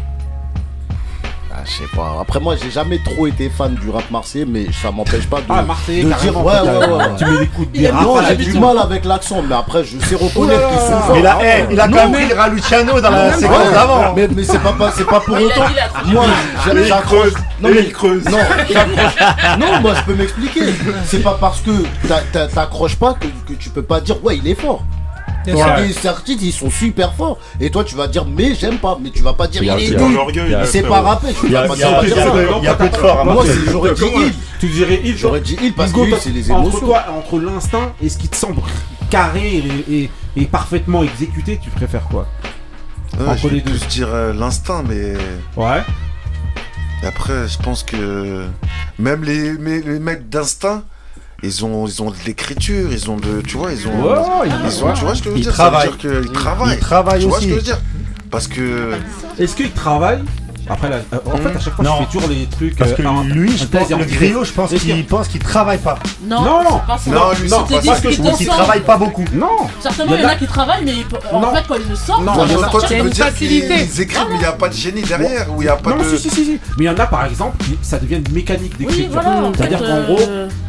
Ah, 1.57 1.63
je 1.65 1.71
sais 1.71 1.95
pas. 1.95 2.17
Après, 2.21 2.39
moi, 2.39 2.55
j'ai 2.61 2.69
jamais 2.69 2.99
trop 2.99 3.25
été 3.25 3.49
fan 3.49 3.73
du 3.73 3.89
rap 3.89 4.11
marseillais, 4.11 4.45
mais 4.47 4.67
ça 4.71 4.91
m'empêche 4.91 5.25
pas 5.25 5.41
de, 5.41 5.47
dire. 5.47 6.45
Ouais, 6.45 6.53
ouais, 6.53 6.93
ouais. 6.93 7.03
Tu 7.17 7.25
mets 7.25 7.39
des 7.39 7.47
coups 7.47 7.71
de 7.71 7.87
Non, 7.91 8.17
j'ai 8.27 8.35
du 8.35 8.59
mal 8.59 8.77
avec 8.77 9.05
l'accent, 9.05 9.41
mais 9.41 9.55
après, 9.55 9.83
je 9.83 9.97
sais 9.97 10.15
reconnaître 10.15 10.69
qu'ils 10.69 10.79
sont 10.79 10.99
forts. 10.99 11.17
Il 11.17 11.25
a, 11.25 11.39
il 11.71 11.79
a 11.79 11.87
quand 11.87 12.09
même 12.09 12.11
pris 12.11 12.33
Raluciano 12.33 13.01
dans 13.01 13.09
la 13.09 13.33
séquence 13.33 13.71
d'avant. 13.71 14.13
Mais, 14.15 14.27
c'est 14.43 14.59
pas, 14.59 14.91
c'est 14.95 15.07
pas 15.07 15.19
pour 15.19 15.35
autant. 15.35 15.65
Moi, 16.05 16.25
j'accroche. 16.87 17.33
Non, 17.59 17.69
mais 17.73 17.81
il 17.81 17.91
creuse. 17.91 18.25
Non, 18.25 19.81
moi, 19.81 19.93
je 19.95 20.03
peux 20.03 20.13
m'expliquer. 20.13 20.75
C'est 21.05 21.23
pas 21.23 21.37
parce 21.39 21.61
que 21.61 21.71
t'accroches 22.53 22.97
pas 22.97 23.15
que 23.15 23.53
tu 23.53 23.69
peux 23.71 23.81
pas 23.81 23.99
dire, 23.99 24.23
ouais, 24.23 24.37
il 24.37 24.47
est 24.47 24.59
fort. 24.59 24.83
Artistes, 25.53 26.41
ils 26.41 26.51
sont 26.51 26.69
super 26.69 27.13
forts. 27.13 27.37
Et 27.59 27.69
toi, 27.69 27.83
tu 27.83 27.95
vas 27.95 28.07
dire, 28.07 28.25
mais 28.25 28.55
j'aime 28.55 28.77
pas. 28.77 28.97
Mais 29.01 29.09
tu 29.09 29.23
vas 29.23 29.33
pas 29.33 29.47
dire, 29.47 29.63
il 29.63 29.69
est 29.69 29.97
nul. 29.97 30.17
Il 30.61 30.67
s'est 30.67 30.83
pas 30.83 31.01
rappé. 31.01 31.27
Moi, 31.49 31.75
j'aurais 33.71 33.93
dit 33.93 34.11
il. 34.15 34.33
Tu 34.59 34.67
dirais 34.67 35.01
il. 35.03 35.17
J'aurais 35.17 35.41
dit 35.41 35.57
il 35.61 35.73
parce 35.73 35.91
que 35.91 35.99
c'est 36.19 36.31
les 36.31 36.49
émotions. 36.49 36.93
Entre 37.17 37.39
l'instinct 37.39 37.93
et 38.01 38.09
ce 38.09 38.17
qui 38.17 38.27
te 38.27 38.35
semble 38.35 38.61
carré 39.09 39.63
et 40.35 40.45
parfaitement 40.45 41.03
exécuté, 41.03 41.59
tu 41.61 41.69
préfères 41.69 42.03
quoi? 42.09 42.27
Je 43.37 43.47
vais 43.47 43.61
dire 43.61 44.09
euh, 44.13 44.33
l'instinct, 44.33 44.83
mais. 44.87 45.13
Ouais. 45.55 45.81
Après, 47.03 47.47
je 47.47 47.57
pense 47.59 47.83
que 47.83 48.45
même 48.99 49.23
les, 49.23 49.53
les 49.53 49.99
mecs 49.99 50.29
d'instinct, 50.29 50.83
ils 51.43 51.63
ont 51.65 51.85
ils 51.87 52.01
ont 52.01 52.09
de 52.11 52.15
l'écriture, 52.25 52.91
ils 52.91 53.09
ont 53.11 53.17
de 53.17 53.41
tu 53.41 53.57
vois, 53.57 53.71
ils 53.71 53.87
ont 53.87 54.43
ils, 54.43 54.51
ils 54.65 54.83
ont, 54.83 54.93
tu 54.93 55.01
vois 55.05 55.15
ce 55.15 55.21
que 55.21 55.25
je 55.25 55.29
veux 55.31 55.37
ils 55.37 55.43
dire, 55.43 55.53
travaillent. 55.53 55.91
Ça 56.01 56.07
veut 56.07 56.21
dire 56.21 56.33
travaillent. 56.33 56.73
Ils 56.75 56.79
travaillent 56.79 57.19
tu 57.21 57.25
aussi. 57.27 57.29
vois 57.29 57.39
ce 57.39 57.45
que 57.45 57.49
je 57.51 57.55
veux 57.55 57.61
dire? 57.61 57.81
Parce 58.31 58.47
que 58.47 58.91
Est-ce 59.39 59.55
qu'ils 59.55 59.71
travaillent? 59.71 60.23
Après, 60.69 60.89
là, 60.89 60.97
euh, 61.13 61.17
en 61.25 61.37
fait, 61.37 61.55
à 61.55 61.59
chaque 61.59 61.73
fois, 61.75 61.85
Non. 61.85 61.95
je 61.99 62.05
fais 62.05 62.11
toujours 62.11 62.29
les 62.29 62.45
trucs. 62.47 62.75
Parce 62.75 62.91
euh, 62.91 62.95
que 62.95 63.33
lui, 63.33 63.57
je 63.57 63.65
pense, 63.65 63.89
le 63.89 64.43
je 64.43 64.53
pense 64.53 64.73
qu'il 64.73 65.05
pense 65.05 65.27
qu'il 65.27 65.41
travaille 65.41 65.77
pas. 65.77 65.97
Non, 66.23 66.41
Non, 66.41 66.63
non. 66.63 66.63
Non, 66.63 66.79
non, 66.79 66.81
parce 66.87 68.01
que 68.01 68.11
je 68.11 68.21
pense 68.21 68.37
qu'il 68.37 68.47
travaille 68.47 68.81
pas 68.81 68.97
beaucoup. 68.97 69.25
Non 69.33 69.47
Certainement, 69.79 70.15
il 70.15 70.21
y 70.21 70.25
en 70.25 70.29
a 70.29 70.35
qui 70.35 70.47
travaillent, 70.47 70.85
mais 70.85 70.93
en 71.31 71.53
fait, 71.53 71.63
quand 71.67 71.75
ils 71.75 71.89
le 71.89 71.95
sortent, 71.95 72.23
Non, 72.23 72.33
ils 72.45 72.51
il 72.51 73.09
dire 73.11 73.27
ils 73.39 74.01
écrivent, 74.01 74.25
mais 74.29 74.35
il 74.35 74.39
n'y 74.39 74.45
a 74.45 74.51
pas 74.51 74.69
de 74.69 74.73
génie 74.73 75.01
derrière, 75.01 75.47
ou 75.55 75.61
il 75.61 75.69
a 75.69 75.75
pas 75.75 75.91
Non, 75.91 75.97
de. 75.97 76.17
si, 76.17 76.29
si, 76.29 76.29
si. 76.29 76.59
Mais 76.77 76.85
il 76.85 76.87
y 76.87 76.89
en 76.89 76.97
a, 76.97 77.05
par 77.05 77.25
exemple, 77.25 77.57
qui, 77.63 77.77
ça 77.81 77.97
devient 77.99 78.21
une 78.25 78.33
mécanique 78.33 78.77
d'écriture. 78.77 79.05
Oui, 79.07 79.09
voilà. 79.11 79.43
en 79.43 79.53
C'est-à-dire 79.53 79.79
qu'en 79.79 80.03
gros, 80.03 80.19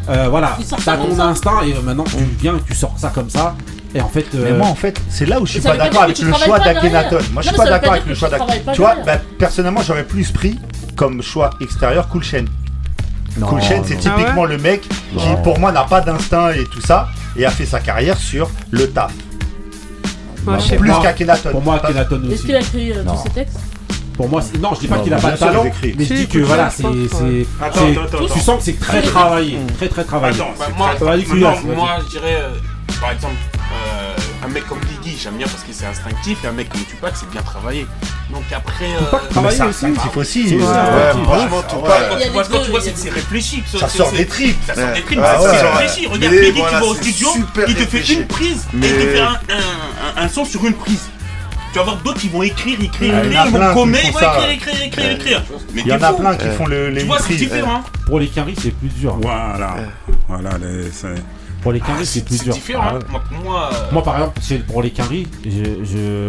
euh, 0.09 0.27
voilà, 0.29 0.57
t'as 0.85 0.97
ton 0.97 1.19
instinct 1.19 1.61
et 1.63 1.73
maintenant 1.83 2.03
tu 2.05 2.17
viens, 2.39 2.55
tu 2.65 2.73
sors 2.73 2.93
ça 2.97 3.11
comme 3.13 3.29
ça. 3.29 3.55
Et 3.95 4.01
en 4.01 4.07
fait. 4.07 4.25
Mais 4.33 4.51
moi, 4.51 4.67
euh, 4.67 4.71
en 4.71 4.75
fait, 4.75 4.99
c'est 5.09 5.25
là 5.25 5.39
où 5.39 5.45
je 5.45 5.53
suis 5.53 5.61
pas 5.61 5.75
d'accord 5.75 6.03
avec 6.03 6.19
le 6.19 6.33
choix 6.33 6.59
d'Akenaton. 6.59 7.19
Moi, 7.33 7.41
je 7.41 7.47
suis 7.47 7.57
pas 7.57 7.69
d'accord 7.69 7.93
avec 7.93 8.05
le 8.05 8.15
choix 8.15 8.29
d'Akenaton. 8.29 8.71
Tu 8.73 8.81
vois, 8.81 8.95
bah, 9.05 9.17
personnellement, 9.37 9.81
j'aurais 9.81 10.03
plus 10.03 10.31
pris 10.31 10.59
comme 10.95 11.21
choix 11.21 11.51
extérieur 11.61 12.07
Coolchen. 12.09 12.47
Coolchen, 13.41 13.83
c'est 13.85 13.97
typiquement 13.97 14.45
le 14.45 14.57
mec 14.57 14.81
qui, 14.81 15.29
pour 15.43 15.59
moi, 15.59 15.71
n'a 15.71 15.83
pas 15.83 16.01
d'instinct 16.01 16.51
et 16.51 16.65
tout 16.65 16.81
ça, 16.81 17.07
et 17.35 17.45
a 17.45 17.49
fait 17.49 17.65
sa 17.65 17.79
carrière 17.79 18.17
sur 18.17 18.49
le 18.71 18.89
taf. 18.89 19.13
Plus 20.77 20.91
qu'Akenaton. 21.01 21.51
Pour 21.51 21.61
moi, 21.61 21.75
Akenaton 21.75 22.21
aussi. 22.23 22.33
Est-ce 22.33 22.41
qu'il 22.43 22.55
a 22.55 22.59
écrit 22.59 22.93
tous 23.07 23.23
ses 23.23 23.29
textes 23.29 23.59
pour 24.19 24.27
moi, 24.27 24.41
non, 24.59 24.73
je 24.75 24.81
dis 24.81 24.87
pas 24.87 24.99
qu'il 24.99 25.13
a 25.13 25.17
pas 25.17 25.31
de 25.31 25.37
talent, 25.37 25.63
mais 25.63 26.03
je 26.03 26.13
dis 26.13 26.27
que 26.27 26.39
voilà, 26.39 26.69
c'est. 26.69 26.83
Tu 28.33 28.39
sens 28.41 28.57
que 28.57 28.63
c'est 28.63 28.77
très 28.77 29.01
travaillé. 29.01 29.57
Très, 29.77 29.87
très 29.87 30.03
travaillé. 30.03 30.37
Moi, 30.77 30.89
je 30.99 32.09
dirais, 32.09 32.43
par 32.99 33.11
exemple, 33.11 33.35
euh, 33.79 34.45
un 34.45 34.47
mec 34.47 34.67
comme 34.67 34.79
Guigui, 34.79 35.17
j'aime 35.17 35.35
bien 35.35 35.47
parce 35.47 35.63
qu'il 35.63 35.73
c'est 35.73 35.85
instinctif, 35.85 36.43
et 36.43 36.47
un 36.47 36.51
mec 36.51 36.69
comme 36.69 36.83
Tupac, 36.83 37.13
c'est 37.15 37.29
bien 37.29 37.41
travaillé. 37.41 37.85
Donc 38.31 38.43
après. 38.53 38.85
Euh... 38.85 39.49
c'est 39.51 39.61
instinctif 39.61 40.17
aussi. 40.17 40.57
Franchement, 40.59 41.63
tu 41.69 41.75
vois, 42.71 42.81
c'est 42.81 42.93
que 42.93 42.99
c'est 42.99 43.09
réfléchi. 43.09 43.63
Ça 43.67 43.87
sort 43.87 44.11
des 44.11 44.25
tripes. 44.25 44.57
Ça 44.65 44.75
sort 44.75 44.93
des 44.93 45.03
tripes, 45.03 45.19
c'est 45.19 45.63
ah 45.63 45.77
réfléchi. 45.77 46.07
Regarde, 46.07 46.35
Guigui, 46.35 46.53
tu 46.53 46.75
vas 46.75 46.83
au 46.83 46.95
studio, 46.95 47.29
il 47.67 47.75
te 47.75 47.85
fait 47.85 48.13
une 48.13 48.27
prise, 48.27 48.67
et 48.73 48.77
il 48.77 48.81
te 48.81 48.87
fait 48.87 49.23
un 50.17 50.29
son 50.29 50.45
sur 50.45 50.65
une 50.65 50.73
prise 50.73 51.09
tu 51.71 51.77
vas 51.77 51.83
voir 51.83 51.97
d'autres 51.97 52.19
qui 52.19 52.29
vont 52.29 52.43
écrire, 52.43 52.81
écrire, 52.81 53.19
écrire, 53.19 53.43
ils 53.45 53.51
vont 53.51 53.59
ils 53.59 53.73
vont 53.73 53.85
écrire, 53.93 54.49
écrire, 54.49 54.73
ah, 54.75 54.85
écrire, 54.85 55.11
écrire. 55.11 55.43
Mais 55.73 55.81
il 55.81 55.87
y 55.87 55.93
en 55.93 56.01
a 56.01 56.13
plein 56.13 56.35
qui 56.35 56.47
font 56.49 56.67
les 56.67 56.93
Tu 56.97 57.05
vois, 57.05 57.19
c'est 57.19 57.35
différent. 57.35 57.83
Pour 58.07 58.19
les 58.19 58.27
caries, 58.27 58.55
c'est 58.59 58.71
plus 58.71 58.89
dur. 58.89 59.17
Voilà. 59.21 59.75
Voilà, 60.27 60.51
les, 60.57 60.89
pour 61.61 61.73
les 61.73 61.79
quinries, 61.79 62.01
ah, 62.01 62.05
c'est 62.05 62.23
plus 62.23 62.43
dur. 62.43 62.55
Ah 62.75 62.93
moi, 63.43 63.69
euh, 63.71 63.75
moi, 63.91 64.03
par 64.03 64.15
exemple, 64.15 64.39
c'est 64.41 64.65
pour 64.65 64.81
les 64.81 64.91
quinries, 64.91 65.27
je, 65.43 65.83
je... 65.83 66.25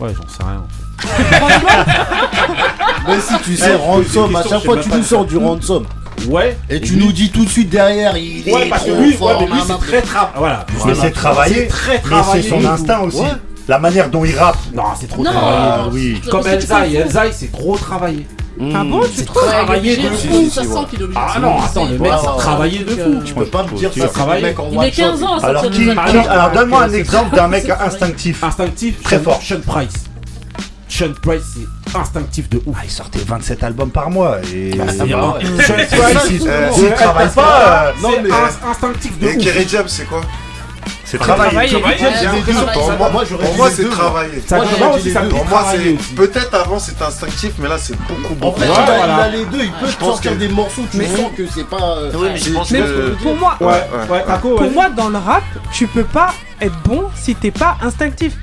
Ouais, 0.00 0.12
j'en 0.14 0.28
sais 0.28 0.44
rien 0.44 0.64
en 0.64 0.68
fait. 0.68 0.88
Mais 3.08 3.20
si 3.20 3.38
tu 3.44 3.52
eh, 3.52 3.56
sais, 3.56 3.76
ransom, 3.76 4.34
à 4.34 4.42
chaque 4.42 4.64
fois 4.64 4.78
tu 4.78 4.90
nous 4.90 5.02
sors 5.02 5.24
du 5.24 5.36
ransom. 5.36 5.86
Ouais. 6.26 6.58
Et 6.68 6.80
tu 6.80 6.96
nous 6.96 7.12
dis 7.12 7.30
tout 7.30 7.44
de 7.44 7.50
suite 7.50 7.70
derrière, 7.70 8.16
il 8.16 8.42
ouais, 8.52 8.66
est 8.66 8.68
parce 8.68 8.84
trop 8.84 8.94
que 8.94 9.00
lui, 9.00 9.12
fort, 9.12 9.40
ouais, 9.40 9.46
mais 9.48 9.54
lui, 9.54 9.62
c'est 9.66 9.78
très 9.78 10.02
tra... 10.02 10.32
voilà. 10.36 10.66
Mais 10.84 10.94
c'est 10.94 11.12
travaillé, 11.12 11.68
très 11.68 12.00
travaillé. 12.00 12.42
c'est 12.42 12.48
son 12.48 12.64
instinct 12.64 13.00
aussi. 13.00 13.22
La 13.68 13.78
manière 13.78 14.10
dont 14.10 14.24
il 14.24 14.36
rappe. 14.36 14.58
Non, 14.74 14.84
c'est 14.98 15.08
trop 15.08 15.22
travaillé. 15.22 15.90
Oui. 15.92 16.20
Comme 16.30 16.46
Elzaï, 16.46 16.96
Elzaï, 16.96 17.32
c'est 17.32 17.52
trop 17.52 17.76
travaillé. 17.76 18.26
Mmh. 18.58 18.72
Ah 18.74 18.84
bon, 18.84 19.00
tu 19.14 19.24
trouves 19.24 19.46
Travailler 19.46 19.96
de 19.96 20.08
fou 20.08 20.50
Ça 20.50 20.62
sent 20.64 20.68
qu'il 20.90 21.00
est 21.00 21.04
obligé. 21.04 21.20
Ah 21.20 21.38
non, 21.38 21.60
attends, 21.60 21.86
le 21.86 21.98
mec, 21.98 22.12
c'est 22.20 22.42
travailler 22.42 22.78
de 22.80 22.90
fou. 22.90 23.20
Je 23.24 23.34
peux 23.34 23.44
pas 23.46 23.62
me 23.62 23.76
dire 23.76 23.92
ça, 23.92 24.08
c'est 24.12 24.42
mec 24.42 24.58
en 24.58 24.68
Il 24.72 24.82
est 24.82 24.90
15 24.90 25.22
ans, 25.22 25.38
ça 25.38 25.48
Alors 25.48 26.50
donne-moi 26.52 26.82
un 26.82 26.92
exemple 26.92 27.36
d'un 27.36 27.48
mec 27.48 27.70
instinctif. 27.70 28.42
Instinctif 28.42 29.02
Très 29.02 29.18
fort. 29.18 29.40
Sean 29.42 29.60
Price. 29.66 30.04
Sean 30.88 31.12
Price, 31.22 31.42
c'est 31.54 31.96
instinctif 31.96 32.48
de 32.48 32.60
ouf. 32.66 32.74
Ah, 32.78 32.82
il 32.84 32.90
sortait 32.90 33.20
27 33.24 33.62
albums 33.62 33.90
par 33.90 34.10
mois. 34.10 34.38
Et. 34.52 34.72
Sean 34.72 35.74
Price, 35.74 36.30
il 36.30 36.92
travaille 36.94 37.30
pas. 37.30 37.92
Non, 38.02 38.10
mais 38.22 38.30
instinctif 38.68 39.18
de 39.18 39.26
ouf. 39.26 39.34
Et 39.34 39.38
Kerry 39.38 39.66
James, 39.68 39.88
c'est 39.88 40.06
quoi? 40.06 40.22
C'est 41.10 41.16
travailler. 41.18 41.70
Pour 41.70 41.80
moi, 43.10 43.22
Pour 43.24 43.56
moi, 43.56 43.70
c'est 43.70 43.88
travailler. 43.88 44.40
Pour 44.40 44.56
moi, 44.58 45.60
travailler 45.62 45.98
c'est 46.00 46.14
peut-être 46.14 46.54
avant 46.54 46.78
c'était 46.78 47.02
instinctif, 47.04 47.52
mais 47.58 47.68
là 47.68 47.76
c'est 47.78 47.96
beaucoup 48.06 48.32
En 48.32 48.34
beaucoup. 48.34 48.60
fait, 48.60 48.66
moins. 48.66 48.76
il, 48.86 49.10
a, 49.10 49.28
les 49.28 49.44
deux, 49.46 49.62
il 49.64 49.72
peut 49.72 49.86
Je 49.86 49.92
te 49.92 49.98
pense 50.00 50.08
sortir 50.10 50.36
des 50.36 50.48
morceaux, 50.48 50.82
tu 50.90 50.98
Mais- 50.98 51.06
sens 51.06 51.30
que 51.36 51.42
c'est 51.54 51.64
pas. 51.66 51.76
euh, 51.96 52.10
Oui, 52.14 52.28
mais 52.32 52.36
je 52.38 52.50
pense 52.52 52.70
Mais 52.70 52.80
que- 52.80 53.16
pour 53.22 53.36
moi, 53.36 53.56
pour 53.58 54.70
moi, 54.72 54.90
dans 54.90 55.08
le 55.08 55.16
rap, 55.18 55.44
tu 55.72 55.86
peux 55.86 56.04
pas 56.04 56.34
être 56.60 56.76
bon 56.84 57.04
si 57.14 57.34
t'es 57.34 57.50
pas 57.50 57.76
instinctif. 57.82 58.34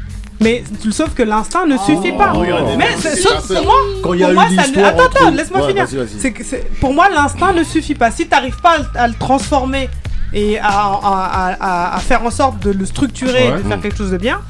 Mais 0.42 0.64
sauf 0.92 1.14
que 1.14 1.24
l'instinct 1.24 1.66
ne 1.66 1.78
suffit 1.78 2.12
pas. 2.12 2.32
regardez, 2.32 2.76
Mais 2.78 2.88
Oh, 2.94 3.00
c'est 3.00 3.16
c'est- 3.16 3.22
sauf 3.22 3.36
pour 3.36 3.46
c'est- 3.58 3.64
moi, 3.64 3.76
quand 4.04 4.14
il 4.14 4.20
y 4.20 4.24
a 4.24 4.28
pour 4.28 4.34
moi, 4.36 4.46
ça 4.54 4.88
attends, 4.88 5.04
attends, 5.06 5.30
laisse-moi 5.32 5.62
Ouais, 5.62 5.68
finir. 5.70 5.86
C'est 6.20 6.34
c'est- 6.44 6.70
pour 6.82 6.94
moi, 6.94 7.08
l'instinct 7.10 7.54
ne 7.54 7.64
suffit 7.64 7.96
pas. 7.96 8.12
Si 8.12 8.28
t'arrives 8.28 8.60
pas 8.60 8.78
à 8.96 9.08
le 9.08 9.14
transformer 9.14 9.88
et 10.36 10.60
à, 10.60 10.68
à, 10.68 11.96
à, 11.96 12.00
faire 12.00 12.24
en 12.24 12.30
sorte 12.30 12.60
de 12.60 12.72
le 12.72 12.86
structurer 12.86 13.48
et 13.48 13.52
de 13.52 13.68
faire 13.68 13.82
quelque 13.82 13.98
chose 13.98 14.12
de 14.12 14.18
bien, 14.18 14.42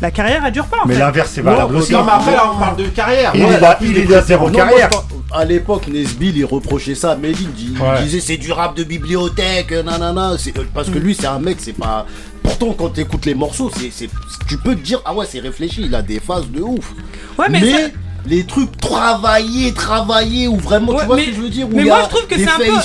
la 0.00 0.10
carrière 0.10 0.42
elle 0.44 0.52
dure 0.52 0.66
pas. 0.66 0.78
Mais 0.86 0.98
l'inverse 0.98 1.30
c'est 1.32 1.42
valable 1.42 1.76
aussi. 1.76 1.92
Non, 1.92 2.02
mais 2.04 2.12
après 2.12 2.32
là, 2.32 2.50
on 2.52 2.58
parle 2.58 2.76
de 2.76 2.86
carrière. 2.86 3.32
Il, 3.34 3.42
est, 3.42 4.04
il, 4.04 4.22
zéro 4.22 4.50
carrière. 4.50 4.90
Non, 4.90 5.02
à 5.32 5.44
l'époque, 5.44 5.88
Nesbill 5.88 6.38
il 6.38 6.44
reprochait 6.44 6.94
ça 6.94 7.12
à 7.12 7.16
Medine. 7.16 7.50
Il, 7.58 8.04
disait 8.04 8.20
c'est 8.20 8.36
du 8.38 8.52
rap 8.52 8.76
de 8.76 8.84
bibliothèque, 8.84 9.72
nanana. 9.72 10.32
Euh, 10.32 10.62
parce 10.72 10.88
que 10.88 10.98
lui, 10.98 11.14
c'est 11.14 11.26
un 11.26 11.38
mec, 11.38 11.58
c'est 11.60 11.72
pas. 11.72 12.06
Pourtant, 12.42 12.74
quand 12.76 12.90
t'écoutes 12.90 13.26
les 13.26 13.34
morceaux, 13.34 13.70
c'est, 13.74 14.08
tu 14.46 14.58
peux 14.58 14.74
te 14.74 14.80
dire 14.80 15.00
ah 15.04 15.14
ouais, 15.14 15.26
c'est 15.28 15.40
réfléchi, 15.40 15.82
il 15.86 15.94
a 15.94 16.02
des 16.02 16.20
phases 16.20 16.48
de 16.48 16.60
ouf. 16.60 16.92
Ouais, 17.38 17.46
mais, 17.50 17.60
mais 17.60 17.72
ça, 17.72 17.78
les 18.26 18.44
trucs 18.44 18.76
travaillés, 18.78 19.72
travaillés, 19.72 20.48
ou 20.48 20.56
vraiment, 20.56 20.94
tu 20.98 21.04
vois 21.04 21.18
ce 21.18 21.24
que 21.26 21.32
je 21.32 21.40
veux 21.40 21.50
dire 21.50 21.68
où 21.68 21.72
Mais 21.74 21.84
moi, 21.84 22.02
je 22.04 22.08
trouve 22.08 22.26
que 22.26 22.36
c'est 22.36 22.48
un 22.48 22.58
peu 22.58 22.80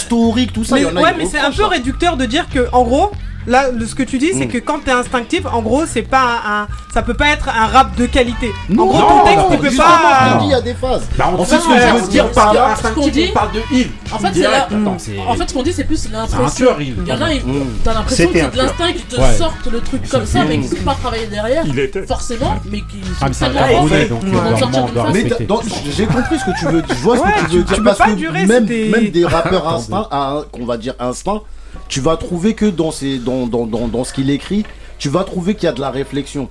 tout 0.54 0.64
ça. 0.64 0.76
Mais, 0.76 0.86
ouais, 0.86 1.14
mais 1.18 1.26
c'est 1.26 1.40
un 1.40 1.52
peu 1.52 1.66
réducteur 1.66 2.18
de 2.18 2.26
dire 2.26 2.48
que, 2.50 2.68
en 2.72 2.84
gros, 2.84 3.12
Là, 3.50 3.66
ce 3.84 3.96
que 3.96 4.04
tu 4.04 4.20
dis, 4.20 4.32
c'est 4.38 4.46
que 4.46 4.60
quand 4.60 4.84
t'es 4.86 4.92
instinctif, 4.92 5.42
en 5.52 5.64
gros, 5.64 5.84
c'est 5.88 6.04
pas 6.04 6.40
un, 6.46 6.68
ça 6.94 7.02
peut 7.02 7.16
pas 7.16 7.30
être 7.30 7.50
un 7.50 7.66
rap 7.66 7.96
de 7.96 8.06
qualité. 8.06 8.52
Non, 8.70 8.84
en 8.84 8.88
gros, 8.88 9.02
ton 9.02 9.24
texte, 9.24 9.38
non, 9.38 9.50
tu 9.50 9.58
peux 9.58 9.76
pas. 9.76 10.40
Il 10.44 10.50
y 10.50 10.54
a 10.54 10.62
des 10.62 10.76
phases. 10.76 11.08
Bah, 11.18 11.34
en 11.36 11.44
fait, 11.44 11.58
ce 11.58 11.68
que 11.68 11.80
je 11.80 12.04
veux 12.04 12.10
dire 12.10 12.32
par 12.32 12.72
instinctif, 12.72 13.30
on 13.32 13.34
parle 13.34 13.52
de 13.54 13.76
heal. 13.76 13.90
En 14.12 14.20
fait, 15.36 15.50
ce 15.50 15.54
qu'on 15.56 15.64
dit, 15.64 15.74
c'est 15.74 15.84
plus 15.84 16.12
l'impression. 16.12 16.76
Il 16.80 17.08
y 17.08 17.12
en 17.12 17.22
a, 17.22 17.34
mm. 17.34 17.66
t'as 17.84 17.94
l'impression 17.96 18.28
que 18.32 18.52
de 18.52 18.58
l'instinct 18.58 18.94
qui 18.94 19.04
te 19.04 19.16
sortent 19.16 19.72
le 19.72 19.82
truc 19.82 20.08
comme 20.08 20.26
ça, 20.28 20.44
mais 20.48 20.60
qui 20.60 20.68
sont 20.68 20.76
pas 20.86 20.94
travailler 20.94 21.26
derrière. 21.26 21.64
Forcément, 22.08 22.56
mais 22.66 22.82
qui 22.82 23.02
ah, 23.20 23.34
sont 23.34 23.50
donc 24.10 24.24
euh, 24.24 25.62
j'ai 25.96 26.06
compris 26.06 26.38
ce 26.40 26.46
que 26.46 26.60
tu 26.60 26.66
veux. 26.66 26.84
Je 26.88 26.94
vois 26.96 27.18
ce 27.18 27.24
que 27.24 27.50
tu 27.50 27.58
veux 27.58 27.64
dire 27.64 27.84
parce 27.84 27.98
que 27.98 28.46
même 28.46 29.10
des 29.10 29.26
rappeurs 29.26 29.68
instincts, 29.68 30.08
qu'on 30.52 30.66
va 30.66 30.78
dire 30.78 30.94
instincts 31.00 31.42
tu 31.90 32.00
vas 32.00 32.16
trouver 32.16 32.54
que 32.54 32.68
dans, 32.68 32.92
ses, 32.92 33.18
dans, 33.18 33.48
dans, 33.48 34.04
ce 34.06 34.14
qu'il 34.14 34.30
écrit, 34.30 34.64
tu 35.00 35.10
vas 35.10 35.24
trouver 35.24 35.56
qu'il 35.56 35.66
y 35.66 35.68
a 35.68 35.74
de 35.74 35.82
la 35.82 35.90
réflexion. 35.90 36.48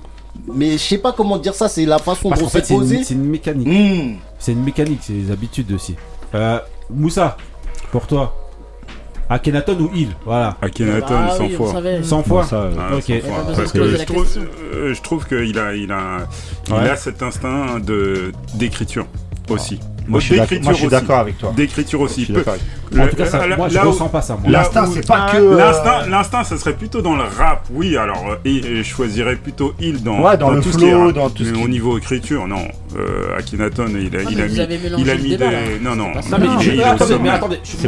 Mais 0.53 0.73
je 0.73 0.77
sais 0.77 0.97
pas 0.99 1.13
comment 1.13 1.37
dire 1.37 1.55
ça, 1.55 1.67
c'est 1.67 1.85
la 1.85 1.97
façon 1.97 2.29
Parce 2.29 2.41
dont 2.41 2.49
c'est 2.49 2.67
posé. 2.67 3.03
C'est 3.03 3.15
une, 3.15 3.25
mécanique. 3.25 3.67
Hmm. 3.67 4.17
C'est 4.37 4.51
une 4.51 4.63
mécanique, 4.63 4.99
c'est 5.01 5.13
les 5.13 5.31
habitudes 5.31 5.71
aussi. 5.71 5.95
Euh, 6.35 6.59
Moussa, 6.91 7.37
pour 7.91 8.05
toi, 8.05 8.35
Akhenaton 9.29 9.79
ou 9.79 9.89
il 9.95 10.09
Voilà. 10.25 10.57
Akhenaton, 10.61 11.15
ah, 11.15 11.35
100 11.37 11.49
fois. 11.49 11.73
100 12.03 12.23
fois 12.23 12.47
ah, 12.51 12.89
Parce 12.91 13.05
que 13.71 13.79
euh, 13.79 14.93
je 14.93 15.01
trouve, 15.01 15.25
qu'il 15.25 15.57
a, 15.57 16.27
a 16.75 16.95
cet 16.95 17.23
instinct 17.23 17.79
d'écriture 18.55 19.07
aussi. 19.49 19.79
Moi, 20.09 20.19
je 20.19 20.73
suis 20.73 20.87
d'accord 20.87 21.19
avec 21.19 21.37
toi. 21.37 21.53
D'écriture 21.55 22.01
aussi. 22.01 22.25
Le... 22.25 22.43
En 22.99 23.07
tout 23.07 23.15
cas, 23.15 23.25
je 23.69 23.77
où... 23.77 23.89
ressens 23.91 24.09
pas 24.09 24.21
ça. 24.21 24.37
L'instinct, 24.47 24.87
c'est 24.91 25.07
pas 25.07 25.27
euh, 25.35 26.23
ça 26.43 26.57
serait 26.57 26.73
plutôt 26.73 27.01
dans 27.01 27.15
le 27.15 27.23
rap, 27.23 27.65
oui. 27.71 27.95
Alors, 27.97 28.31
euh, 28.31 28.35
et, 28.45 28.77
je 28.77 28.83
choisirais 28.83 29.35
plutôt 29.35 29.73
il 29.79 30.03
dans, 30.03 30.35
dans, 30.37 30.49
le 30.49 30.61
tout 30.61 30.71
flow, 30.71 31.09
ce 31.09 31.13
dans 31.13 31.29
tout 31.29 31.43
Mais 31.43 31.63
au 31.63 31.67
niveau 31.67 31.97
écriture, 31.97 32.47
non. 32.47 32.67
Euh, 32.97 33.37
Akhenaton, 33.37 33.87
il 33.89 34.15
a, 34.15 34.23
il 34.23 34.41
a 34.41 34.47
mis. 34.47 34.53
Il 34.97 35.09
a 35.09 35.15
mis 35.15 35.37
des. 35.37 35.79
Non, 35.81 35.95
non. 35.95 36.07
Mais 36.39 36.83
attendez, 36.83 37.29
attendez. 37.29 37.59
Je 37.63 37.69
suis 37.69 37.87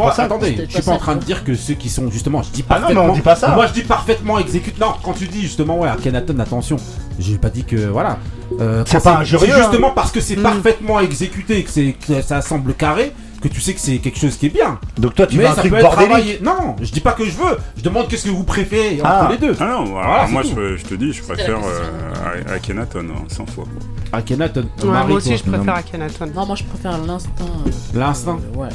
pas 0.81 0.91
en 0.91 0.97
train 0.97 1.15
de 1.15 1.23
dire 1.23 1.43
que 1.43 1.55
ceux 1.55 1.73
qui 1.73 1.89
sont 1.89 2.11
justement. 2.11 2.43
Je 2.43 2.51
dis 2.51 2.63
ah 2.69 2.75
parfaitement. 2.75 3.05
on 3.05 3.13
dit 3.13 3.21
pas 3.21 3.35
ça. 3.35 3.49
Moi, 3.55 3.67
je 3.67 3.73
dis 3.73 3.83
parfaitement 3.83 4.37
exécute. 4.37 4.79
Non, 4.79 4.93
quand 5.03 5.13
tu 5.13 5.25
dis 5.25 5.41
justement, 5.41 5.79
ouais, 5.79 5.89
Akhenaton, 5.89 6.37
attention. 6.39 6.77
J'ai 7.19 7.37
pas 7.37 7.49
dit 7.49 7.63
que. 7.63 7.87
Voilà. 7.87 8.19
Euh, 8.59 8.83
c'est 8.85 9.03
pas. 9.03 9.19
Hein. 9.19 9.23
Justement 9.23 9.91
parce 9.91 10.11
que 10.11 10.19
c'est 10.19 10.35
parfaitement 10.35 10.99
exécuté, 10.99 11.63
que 11.63 11.69
c'est 11.69 11.95
ça 12.21 12.41
semble 12.41 12.73
carré, 12.73 13.13
que 13.41 13.47
tu 13.47 13.59
sais 13.61 13.73
que 13.73 13.79
c'est 13.79 13.97
quelque 13.97 14.19
chose 14.19 14.37
qui 14.37 14.47
est 14.47 14.49
bien. 14.49 14.79
Donc 14.97 15.15
toi, 15.15 15.27
tu 15.27 15.37
veux 15.37 15.47
un 15.47 15.53
truc 15.53 15.71
bordélique 15.71 16.41
Non, 16.41 16.75
je 16.81 16.91
dis 16.91 16.99
pas 16.99 17.13
que 17.13 17.25
je 17.25 17.31
veux. 17.31 17.57
Je 17.77 17.83
demande 17.83 18.07
qu'est-ce 18.07 18.25
que 18.25 18.29
vous 18.29 18.43
préférez 18.43 19.01
entre 19.01 19.09
ah. 19.09 19.29
les 19.31 19.37
deux. 19.37 19.55
Ah 19.59 19.65
non, 19.67 19.85
moi 20.29 20.43
je, 20.43 20.83
te 20.83 20.93
dis, 20.95 21.13
je 21.13 21.23
préfère 21.23 21.59
euh, 21.59 22.55
Akhenaton, 22.55 23.05
hein, 23.09 23.23
100 23.27 23.45
fois. 23.47 23.65
Akhenaton. 24.11 24.65
Ouais, 24.83 24.89
Marie, 24.89 25.07
moi 25.07 25.17
aussi, 25.17 25.37
je 25.37 25.43
préfère 25.43 25.75
Akhenaton. 25.75 26.31
Non, 26.35 26.45
moi 26.45 26.55
je 26.55 26.63
préfère 26.63 26.97
l'instinct. 26.99 27.31
Euh, 27.39 27.71
l'instinct. 27.93 28.39
Euh, 28.55 28.57
ouais 28.57 28.69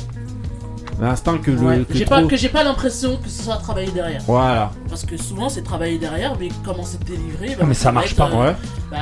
que 1.43 2.36
j'ai 2.36 2.48
pas, 2.48 2.64
l'impression 2.64 3.16
que 3.16 3.28
ce 3.28 3.43
soit 3.44 3.56
travaillé 3.56 3.90
derrière. 3.90 4.23
Voilà. 4.27 4.70
Parce 4.89 5.05
que 5.05 5.16
souvent 5.16 5.48
c'est 5.48 5.62
travaillé 5.62 5.98
derrière, 5.98 6.35
mais 6.39 6.48
comment 6.64 6.85
c'est 6.85 7.02
délivré 7.05 7.48
bah, 7.48 7.62
ah, 7.62 7.66
Mais 7.66 7.74
ça 7.74 7.93
marche 7.93 8.14
pas, 8.14 8.31
euh, 8.31 8.48
ouais. 8.48 8.56
Bah, 8.90 8.98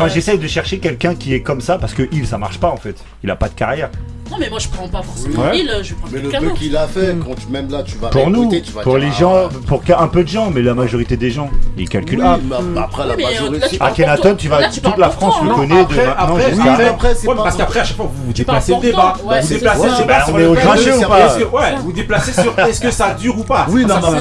euh, 0.00 0.08
j'essaye 0.08 0.38
de 0.38 0.46
chercher 0.46 0.78
quelqu'un 0.78 1.14
qui 1.14 1.34
est 1.34 1.42
comme 1.42 1.60
ça 1.60 1.78
parce 1.78 1.94
que 1.94 2.08
il, 2.12 2.26
ça 2.26 2.38
marche 2.38 2.58
pas 2.58 2.70
en 2.70 2.76
fait. 2.76 3.02
Il 3.22 3.30
a 3.30 3.36
pas 3.36 3.48
de 3.48 3.54
carrière. 3.54 3.90
Non, 4.30 4.36
mais 4.38 4.50
moi 4.50 4.58
je 4.58 4.68
prends 4.68 4.88
pas 4.88 5.02
forcément 5.02 5.42
ouais. 5.42 5.52
mille, 5.52 5.72
je 5.82 5.94
prends 5.94 6.08
Mais 6.12 6.20
le 6.20 6.28
truc 6.30 6.54
qu'il 6.54 6.76
a 6.76 6.86
fait, 6.86 7.14
mm. 7.14 7.24
quand, 7.24 7.50
même 7.50 7.70
là 7.70 7.82
tu 7.82 7.96
vas 7.98 8.08
Pour 8.08 8.30
nous, 8.30 8.50
tu 8.50 8.72
vas 8.72 8.82
pour 8.82 8.98
les 8.98 9.08
ah, 9.08 9.20
gens, 9.20 9.48
pour 9.66 9.82
un 9.96 10.08
peu 10.08 10.24
de 10.24 10.28
gens, 10.28 10.50
mais 10.50 10.62
la 10.62 10.74
majorité 10.74 11.16
des 11.16 11.30
gens, 11.30 11.50
ils 11.76 11.88
calculent. 11.88 12.22
Ah, 12.24 12.38
mais 12.42 12.80
après 12.80 13.06
la 13.06 13.16
majorité. 13.16 13.76
Akhenaton, 13.80 14.34
tu 14.36 14.48
vas. 14.48 14.68
Toute 14.68 14.98
la 14.98 15.10
France 15.10 15.36
le 15.42 15.54
connaît 15.54 15.84
de 15.84 15.94
maintenant 15.94 16.38
jusqu'à. 16.38 17.34
Parce 17.34 17.56
qu'après, 17.56 17.80
à 17.80 17.84
chaque 17.84 17.96
fois, 17.96 18.10
vous 18.12 18.26
vous 18.26 18.32
déplacez 18.32 18.74
le 18.74 18.80
débat. 18.80 19.14
Vous 19.22 19.48
déplacez 19.48 19.54
le 19.54 19.60
ben, 19.60 19.98
débat 19.98 20.24
sur 20.24 20.36
le 20.38 21.46
Ouais, 21.46 21.74
vous 21.82 21.92
déplacez 21.92 22.32
sur 22.32 22.58
est-ce 22.66 22.80
que 22.80 22.90
ça 22.90 23.14
dure 23.14 23.38
ou 23.38 23.44
pas? 23.44 23.66
Oui, 23.70 23.84
non, 23.84 23.94
mais 23.96 24.20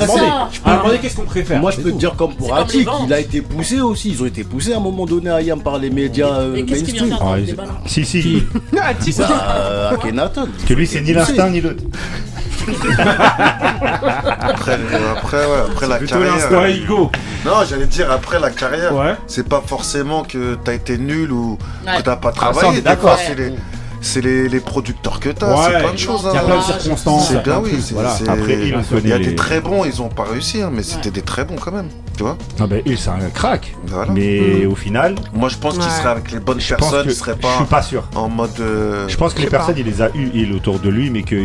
Je 0.51 0.59
peux 0.61 0.71
demander 0.71 0.97
qu'est-ce 0.99 1.15
qu'on 1.15 1.23
préfère. 1.23 1.59
Moi 1.59 1.71
je 1.71 1.81
peux 1.81 1.91
te 1.91 1.97
dire 1.97 2.15
comme 2.15 2.35
pour 2.35 2.55
Attic, 2.55 2.87
il 3.05 3.13
a 3.13 3.19
été 3.19 3.41
poussé 3.41 3.79
aussi. 3.81 4.09
Ils 4.11 4.21
ont 4.21 4.25
été 4.25 4.43
poussés 4.43 4.73
à 4.73 4.77
un 4.77 4.81
moment 4.81 5.05
donné 5.05 5.29
à 5.29 5.41
Yam 5.41 5.61
par 5.61 5.77
les 5.77 5.89
médias 5.89 6.39
euh, 6.39 6.63
mainstream. 6.65 7.15
Si, 7.85 8.05
si. 8.05 8.43
Attic, 8.81 9.15
ok, 9.95 10.11
Nathan. 10.13 10.47
Que 10.67 10.73
lui, 10.73 10.87
c'est 10.87 11.01
ni 11.01 11.13
l'instinct 11.13 11.49
ni 11.49 11.61
l'autre. 11.61 11.83
après, 14.39 14.71
euh, 14.71 15.13
après, 15.15 15.45
ouais, 15.45 15.59
après 15.71 15.87
la 15.87 15.99
carrière. 15.99 16.33
Euh, 16.51 17.07
non, 17.45 17.63
j'allais 17.67 17.85
dire 17.85 18.11
après 18.11 18.39
la 18.39 18.49
carrière. 18.49 19.17
C'est 19.27 19.47
pas 19.47 19.61
forcément 19.65 20.23
que 20.23 20.55
t'as 20.55 20.73
été 20.73 20.97
nul 20.97 21.31
ou 21.31 21.57
que 21.85 22.01
t'as 22.01 22.15
pas 22.15 22.29
ah, 22.29 22.51
travaillé. 22.51 22.81
D'accord. 22.81 23.17
C'est 23.19 23.35
c'est 24.05 24.21
les, 24.21 24.47
les, 24.47 24.59
producteurs 24.59 25.19
que 25.19 25.29
t'as, 25.29 25.49
ouais, 25.49 25.63
c'est 25.65 25.79
plein 25.79 25.93
de 25.93 25.97
choses. 25.97 26.27
Il 26.31 26.35
y 26.35 26.37
a 26.37 26.41
hein. 26.41 26.45
plein 26.45 26.57
de 26.57 26.63
circonstances. 26.63 27.29
C'est 27.29 27.43
bien, 27.43 27.59
oui. 27.63 27.71
Après, 28.27 28.53
il 29.03 29.09
y 29.09 29.13
a 29.13 29.19
des 29.19 29.35
très 29.35 29.61
bons, 29.61 29.83
ils 29.83 30.01
ont 30.01 30.09
pas 30.09 30.23
réussi, 30.23 30.61
hein, 30.61 30.69
mais 30.71 30.83
c'était 30.83 31.11
des 31.11 31.21
très 31.21 31.43
bons 31.43 31.55
quand 31.55 31.71
même. 31.71 31.89
Tu 32.15 32.23
vois 32.23 32.37
Ah 32.59 32.67
ben, 32.67 32.81
il, 32.85 32.97
c'est 32.97 33.09
un 33.09 33.29
crack. 33.33 33.75
Mais 34.13 34.63
mm. 34.63 34.71
au 34.71 34.75
final. 34.75 35.15
Moi, 35.33 35.49
je 35.49 35.57
pense 35.57 35.77
qu'il 35.77 35.89
serait 35.91 36.09
avec 36.09 36.31
les 36.31 36.39
bonnes 36.39 36.59
personnes, 36.59 37.07
il 37.07 37.13
serait 37.13 37.35
pas. 37.35 37.51
Je 37.51 37.55
suis 37.57 37.65
pas 37.65 37.81
sûr. 37.81 38.03
En 38.15 38.29
mode. 38.29 38.51
Euh, 38.59 39.07
je 39.07 39.17
pense 39.17 39.33
que 39.33 39.41
les 39.41 39.49
personnes, 39.49 39.75
il 39.77 39.85
les 39.85 40.01
a 40.01 40.09
eues, 40.15 40.29
il 40.33 40.53
autour 40.53 40.79
de 40.79 40.89
lui, 40.89 41.09
mais 41.09 41.23
que 41.23 41.35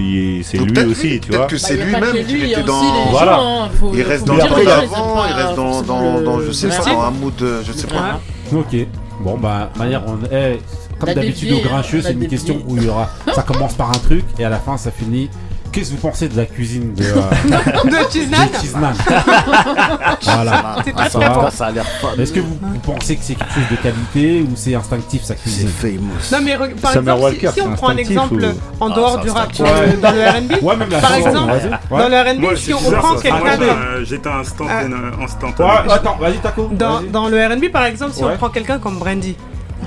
c'est 0.43 0.59
lui 0.59 0.85
aussi, 0.85 1.20
tu 1.20 1.32
vois. 1.32 1.47
Que 1.47 1.57
c'est 1.57 1.77
lui-même 1.77 2.24
qui 2.27 2.45
était 2.45 2.62
dans. 2.62 2.82
Voilà. 3.11 3.69
Il 3.95 4.03
reste 4.03 4.27
dans 4.27 4.37
l'avant, 4.37 5.24
il 5.27 5.32
reste 5.32 5.57
dans, 5.57 6.41
je 6.41 6.53
sais 6.53 6.69
pas, 6.69 6.85
dans 6.85 7.01
un 7.03 7.11
mood, 7.11 7.45
je 7.65 7.73
sais 7.73 7.87
pas. 7.87 8.20
Ok. 8.53 8.77
Bon, 9.20 9.37
bah, 9.37 9.70
manière, 9.77 10.03
on 10.07 10.19
est 10.32 10.61
comme 11.01 11.14
d'habitude 11.14 11.52
au 11.52 11.60
gracieux, 11.60 12.02
c'est 12.02 12.12
une 12.12 12.28
question 12.28 12.62
où 12.66 12.77
il 12.77 12.85
y 12.85 12.89
aura. 12.89 13.10
Ça 13.35 13.43
commence 13.43 13.74
par 13.74 13.90
un 13.90 13.98
truc 13.98 14.24
et 14.39 14.44
à 14.44 14.51
la 14.51 14.59
fin 14.59 14.77
ça 14.77 14.90
finit. 14.90 15.28
Qu'est-ce 15.72 15.90
que 15.90 15.94
vous 15.94 16.01
pensez 16.01 16.28
de 16.28 16.36
la 16.36 16.47
cuisine 16.47 16.94
de, 16.94 17.05
euh... 17.05 17.10
de 17.85 18.10
Chiznan, 18.10 18.47
de 18.47 18.60
Chiznan. 18.60 18.93
Voilà. 20.22 20.77
C'est 20.85 20.93
ah, 20.97 21.09
ça, 21.09 21.18
bon. 21.28 21.51
ça, 21.51 21.66
a 21.66 21.70
l'air 21.70 21.86
pas. 22.02 22.20
Est-ce 22.20 22.32
que 22.32 22.40
vous, 22.40 22.59
vous, 22.60 22.78
pensez 22.81 23.14
que 23.14 23.22
c'est 23.22 23.35
quelque 23.35 23.55
chose 23.55 23.68
de 23.70 23.77
qualité 23.77 24.43
ou 24.43 24.51
c'est 24.56 24.74
instinctif 24.74 25.22
sa 25.22 25.36
cuisine 25.36 25.68
C'est 25.81 25.93
famous. 25.93 26.10
Non 26.32 26.39
mais 26.43 26.56
par 26.81 26.93
Summer 26.93 27.14
exemple, 27.14 27.22
Walker, 27.22 27.48
si, 27.48 27.55
si 27.55 27.60
on 27.62 27.72
prend 27.74 27.89
un 27.90 27.97
exemple 27.98 28.35
ou... 28.43 28.82
en 28.85 28.90
ah, 28.90 28.94
dehors 28.94 29.18
ah, 29.20 29.22
du 29.22 29.31
rap, 29.31 29.52
dans 29.56 30.10
le 30.10 30.22
R&B, 30.22 30.62
ouais, 30.62 30.77
même 30.77 30.90
la 30.90 30.98
par 30.98 31.10
chanson, 31.10 31.28
exemple, 31.28 31.78
ouais. 31.90 31.98
dans 31.98 32.09
le 32.09 32.16
R&B, 32.16 32.56
si 32.56 32.74
on 32.74 32.90
prend 32.90 33.14
quelqu'un 33.16 33.56
de, 33.56 33.64
euh, 33.64 34.05
j'étais 34.05 34.28
euh, 34.28 35.22
instantané. 35.22 35.93
Attends, 35.93 36.16
vas-y 36.16 36.39
Taco. 36.39 36.68
Dans 36.72 37.28
le 37.28 37.47
R&B, 37.47 37.70
par 37.70 37.85
exemple, 37.85 38.12
si 38.12 38.24
on 38.24 38.36
prend 38.36 38.48
quelqu'un 38.48 38.78
comme 38.81 38.98
Brandy 38.98 39.36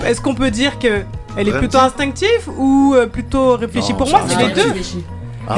est-ce 0.06 0.22
qu'on 0.22 0.36
peut 0.36 0.52
dire 0.52 0.80
que 0.80 1.04
elle 1.36 1.50
est 1.50 1.58
plutôt 1.58 1.80
instinctive 1.80 2.50
ou 2.58 2.94
euh, 2.96 3.08
plutôt 3.08 3.56
réfléchie 3.58 3.94
Pour 3.94 4.10
moi, 4.10 4.22
c'est 4.28 4.38
les 4.38 4.54
deux. 4.54 4.74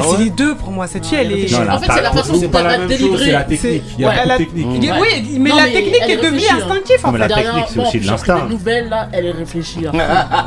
C'est 0.02 0.18
les 0.18 0.30
deux 0.30 0.54
pour 0.56 0.70
moi, 0.72 0.86
cette 0.88 1.06
fille 1.06 1.18
elle 1.18 1.32
est. 1.32 1.52
Non, 1.52 1.70
en 1.70 1.78
fait, 1.78 1.92
c'est 1.92 2.02
la 2.02 2.10
façon 2.10 2.32
dont 2.32 2.40
elle 2.40 2.50
va 2.50 2.78
délivrer. 2.78 3.24
C'est 3.24 3.32
la 3.32 3.44
technique. 3.44 3.86
Oui, 3.98 5.08
hein. 5.14 5.38
mais 5.38 5.50
la 5.50 5.64
technique 5.64 6.08
est 6.08 6.16
devenue 6.16 6.48
instinctive 6.50 7.00
en 7.04 7.12
fait. 7.12 7.18
La 7.18 7.28
technique, 7.28 7.64
c'est 7.68 7.80
aussi 7.80 8.00
de 8.00 8.06
l'instinct. 8.06 8.46
nouvelle 8.48 8.88
là, 8.88 9.08
elle 9.12 9.26
est 9.26 9.32
réfléchie. 9.32 9.86
Hein. 9.86 9.92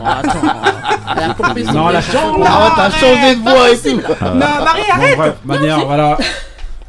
Attends, 0.06 1.44
a 1.44 1.74
Non, 1.74 1.88
la 1.88 2.02
chanson. 2.02 2.38
Non, 2.38 2.46
t'as 2.76 2.90
changé 2.90 3.36
de 3.36 3.42
voix 3.42 3.70
et 3.72 3.78
tout. 3.78 4.02
Non, 4.22 4.40
Marie, 4.40 4.82
arrête. 4.92 5.46
manière, 5.46 5.86
voilà. 5.86 6.18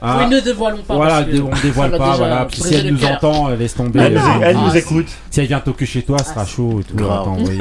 Ah, 0.03 0.19
Oui, 0.21 0.35
ne 0.35 0.41
dévoilons 0.41 0.79
pas. 0.83 0.95
Voilà, 0.97 1.23
parce 1.23 1.27
que 1.37 1.41
on 1.43 1.51
dévoile 1.63 1.91
pas, 1.99 2.17
voilà. 2.17 2.45
Puis 2.47 2.61
si 2.63 2.75
elle 2.75 2.85
le 2.87 2.91
nous 2.93 2.99
cœur. 2.99 3.11
entend, 3.13 3.51
elle 3.51 3.59
laisse 3.59 3.75
tomber. 3.75 4.01
Elle 4.01 4.15
nous- 4.15 4.43
elle 4.43 4.57
nous 4.57 4.77
écoute. 4.77 5.09
Si 5.31 5.41
elle 5.41 5.47
vient 5.47 5.61
toquer 5.61 5.87
chez 5.87 6.03
toi, 6.03 6.17
elle 6.21 6.25
sera 6.25 6.47
chaud 6.47 6.81
et 6.81 6.85
tout. 6.85 6.97
Elle 6.99 7.05
t'envoyer. 7.05 7.59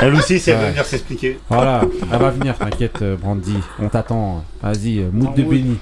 Elle 0.00 0.14
aussi, 0.14 0.38
c'est 0.38 0.54
Ouais. 0.54 0.70
venir 0.70 0.84
s'expliquer. 0.84 1.38
Voilà, 1.48 1.82
elle 2.12 2.18
va 2.18 2.30
venir, 2.30 2.56
t'inquiète, 2.56 3.02
euh, 3.02 3.16
Brandy. 3.16 3.56
On 3.80 3.88
t'attend. 3.88 4.44
Vas-y, 4.62 5.00
euh, 5.00 5.10
mood 5.12 5.34
de 5.34 5.42
béni. 5.42 5.78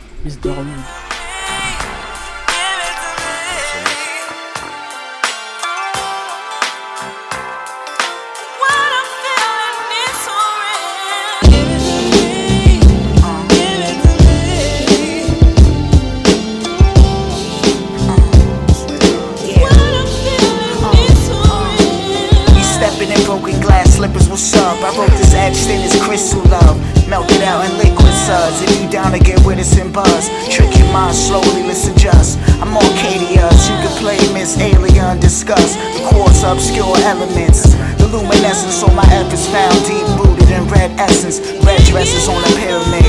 Let's. 32.36 32.60
I'm 32.60 32.76
Arcadius, 32.76 33.68
you 33.68 33.76
can 33.80 33.94
play 33.98 34.18
Miss 34.32 34.58
Alien, 34.58 35.18
discuss 35.20 35.76
the 35.76 36.06
chords, 36.10 36.42
obscure 36.42 36.96
elements. 37.06 37.74
The 37.98 38.06
luminescence 38.06 38.82
on 38.82 38.94
my 38.94 39.06
efforts 39.10 39.46
found 39.48 39.74
deep 39.86 40.06
rooted 40.18 40.50
in 40.50 40.66
red 40.68 40.90
essence. 40.98 41.40
Red 41.64 41.80
dresses 41.84 42.28
on 42.28 42.42
a 42.42 42.52
pyramid. 42.58 43.06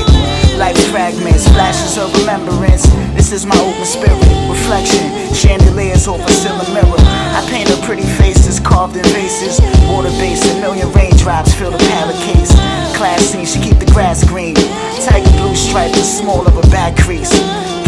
Life 0.58 0.78
fragments, 0.90 1.48
flashes 1.48 1.98
of 1.98 2.12
remembrance. 2.20 2.86
This 3.14 3.32
is 3.32 3.46
my 3.46 3.58
open 3.60 3.84
spirit, 3.84 4.18
reflection. 4.48 5.10
Chandeliers 5.34 6.06
over 6.08 6.28
silver 6.28 6.70
mirror. 6.72 7.02
I 7.34 7.46
paint 7.50 7.70
a 7.70 7.76
pretty 7.86 8.06
faces 8.20 8.60
carved 8.60 8.96
in 8.96 9.04
vases. 9.04 9.60
Water 9.88 10.12
based, 10.20 10.44
a 10.52 10.60
million 10.60 10.90
raindrops 10.92 11.54
fill 11.54 11.70
the 11.70 11.82
pallet 11.92 12.16
case. 12.16 12.52
Classy, 12.96 13.44
she 13.44 13.60
keep 13.60 13.78
the 13.78 13.90
grass 13.92 14.24
green. 14.24 14.54
Tiger 14.54 15.30
blue 15.40 15.56
stripe, 15.56 15.92
the 15.92 16.04
small 16.04 16.46
of 16.46 16.56
a 16.56 16.66
back 16.70 16.96
crease. 16.96 17.32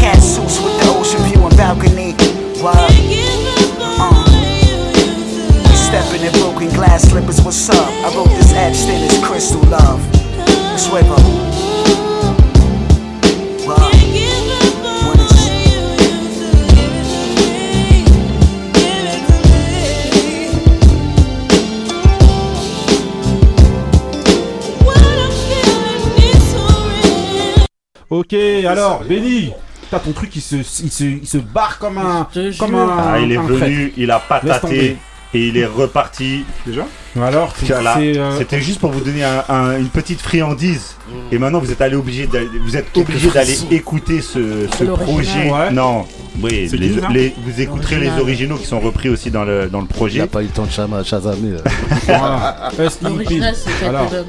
Cat 0.00 0.20
suits 0.20 0.60
with 0.60 0.76
the 0.80 0.83
ocean 1.14 1.32
view 1.32 1.46
and 1.46 1.56
balcony. 1.56 2.12
What? 2.62 2.76
Uh. 3.98 4.24
Stepping 5.74 6.22
in 6.26 6.32
broken 6.32 6.68
glass 6.74 7.02
slippers, 7.02 7.40
what's 7.42 7.68
up? 7.68 7.76
I 7.76 8.14
wrote 8.14 8.28
this 8.28 8.52
etched 8.52 8.88
in 8.88 9.02
as 9.02 9.24
crystal 9.24 9.62
love. 9.62 10.00
Let's 10.70 10.88
up. 11.10 11.20
What? 13.66 13.94
What 15.04 15.18
is 15.18 15.34
Ok, 28.10 28.34
alors, 28.66 29.04
Benny, 29.08 29.52
t'as 29.94 30.04
ton 30.04 30.12
truc, 30.12 30.34
il 30.36 30.42
se, 30.42 30.56
il 30.56 30.90
se, 30.92 31.04
il 31.04 31.26
se 31.26 31.38
barre 31.38 31.78
comme 31.78 31.98
un. 31.98 32.26
Comme 32.58 32.74
un 32.74 32.96
Ah, 32.98 33.18
il 33.20 33.32
est 33.32 33.36
un 33.36 33.42
venu, 33.42 33.58
prêtre. 33.58 33.92
il 33.96 34.10
a 34.10 34.18
pataté 34.18 34.96
et 35.32 35.48
il 35.48 35.56
est 35.56 35.66
reparti. 35.66 36.44
Déjà 36.66 36.86
Alors, 37.20 37.52
euh, 37.70 38.38
C'était 38.38 38.60
juste 38.60 38.80
pour 38.80 38.90
vous 38.90 39.00
donner 39.00 39.24
un- 39.24 39.44
un- 39.48 39.78
une 39.78 39.88
petite 39.88 40.20
friandise. 40.20 40.96
Et 41.30 41.38
maintenant, 41.38 41.58
vous 41.60 41.70
êtes 41.70 41.80
allé 41.80 41.96
obligé 41.96 42.26
d'aller, 42.26 42.48
vous 42.64 42.76
êtes 42.76 42.96
obligé 42.96 43.30
d'aller 43.30 43.56
écouter 43.70 44.20
ce, 44.20 44.66
projet. 44.94 45.50
Ouais. 45.50 45.70
Non, 45.70 46.06
oui, 46.42 46.66
C'est 46.70 46.76
les- 46.76 46.88
qui, 46.90 47.00
ça 47.00 47.08
les- 47.10 47.34
vous 47.44 47.60
écouterez 47.60 47.98
les 48.00 48.10
originaux 48.20 48.56
qui 48.56 48.66
sont 48.66 48.80
repris 48.80 49.08
aussi 49.08 49.30
dans 49.30 49.44
le, 49.44 49.68
dans 49.68 49.80
le 49.80 49.86
projet. 49.86 50.18
Il 50.18 50.20
n'a 50.22 50.26
pas 50.28 50.42
eu 50.42 50.46
le 50.46 50.50
temps 50.52 50.64
de 50.64 50.70
chama- 50.70 51.04
chasamer. 51.04 51.52
euh. 51.52 51.58
Voilà. 52.06 52.70
Us 52.78 52.94
Kingpin. 52.96 53.10
L'original, 53.12 53.54
c'est 53.56 53.84
euh. 53.84 54.22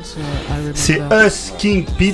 C'est 0.73 1.01
Us 1.25 1.53
Kingpin. 1.57 2.13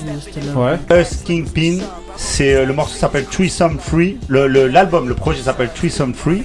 Ouais. 0.56 1.02
Us 1.02 1.18
Kingpin. 1.26 1.80
C'est 2.24 2.54
euh, 2.54 2.66
le 2.66 2.74
morceau 2.74 2.96
s'appelle 2.98 3.26
Threesome 3.26 3.80
Free. 3.80 4.18
Le- 4.28 4.48
le- 4.48 4.68
L'album, 4.68 5.10
le, 5.10 5.16
projet 5.16 5.42
s'appelle 5.42 5.72
Threesome 5.74 6.14
Free. 6.14 6.44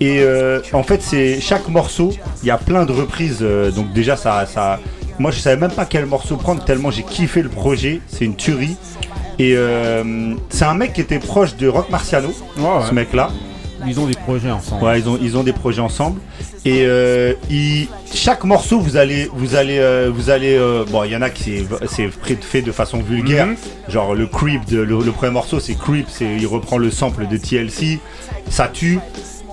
Et 0.00 0.20
euh, 0.20 0.60
en 0.74 0.82
fait, 0.82 1.02
c'est 1.02 1.40
chaque 1.40 1.66
morceau. 1.68 2.12
Il 2.42 2.46
y 2.46 2.50
a 2.50 2.58
plein 2.58 2.84
de 2.84 2.92
reprises. 2.92 3.38
euh, 3.40 3.70
donc 3.70 3.92
déjà, 3.94 4.16
ça, 4.16 4.44
ça. 4.46 4.78
Moi, 5.18 5.30
je 5.30 5.40
savais 5.40 5.56
même 5.56 5.72
pas 5.72 5.86
quel 5.86 6.04
morceau 6.06 6.36
prendre 6.36 6.62
tellement 6.62 6.90
j'ai 6.90 7.02
kiffé 7.02 7.40
le 7.42 7.48
projet. 7.48 8.00
C'est 8.06 8.26
une 8.26 8.36
tuerie. 8.36 8.76
Et 9.38 9.54
euh, 9.56 10.34
c'est 10.50 10.64
un 10.66 10.74
mec 10.74 10.92
qui 10.92 11.00
était 11.00 11.18
proche 11.18 11.56
de 11.56 11.68
Rock 11.68 11.88
Marciano. 11.90 12.28
Ouais. 12.58 12.64
Ce 12.88 12.92
mec-là. 12.94 13.30
Ils 13.86 13.98
ont 14.00 14.06
des 14.06 14.14
projets 14.14 14.50
ensemble. 14.50 14.84
Ouais, 14.84 14.98
ils 15.00 15.08
ont, 15.08 15.18
ils 15.22 15.36
ont 15.36 15.42
des 15.42 15.52
projets 15.52 15.80
ensemble. 15.80 16.20
Et 16.64 16.82
euh, 16.82 17.34
ils- 17.50 17.86
chaque 18.12 18.44
morceau, 18.44 18.80
vous 18.80 18.96
allez, 18.96 19.30
vous 19.32 19.54
allez, 19.54 19.78
euh, 19.78 20.10
vous 20.12 20.30
allez. 20.30 20.56
euh, 20.56 20.84
bon, 20.90 21.04
il 21.04 21.12
y 21.12 21.16
en 21.16 21.22
a 21.22 21.30
qui 21.30 21.64
c'est- 21.86 21.86
c'est 21.86 22.10
fait- 22.42 22.62
de 22.62 22.72
façon 22.72 22.98
vulgaire. 23.00 23.46
Mhm. 23.46 23.56
Genre 23.88 24.14
le 24.14 24.26
Creep, 24.26 24.64
de- 24.66 24.80
le, 24.80 24.98
le 25.02 25.12
premier 25.12 25.32
morceau, 25.32 25.60
c'est 25.60 25.74
Creep, 25.74 26.06
c'est 26.10 26.36
il 26.36 26.46
reprend 26.46 26.78
le 26.78 26.90
sample 26.90 27.26
de 27.28 27.36
TLC, 27.36 28.00
ça 28.50 28.68
tue. 28.68 28.98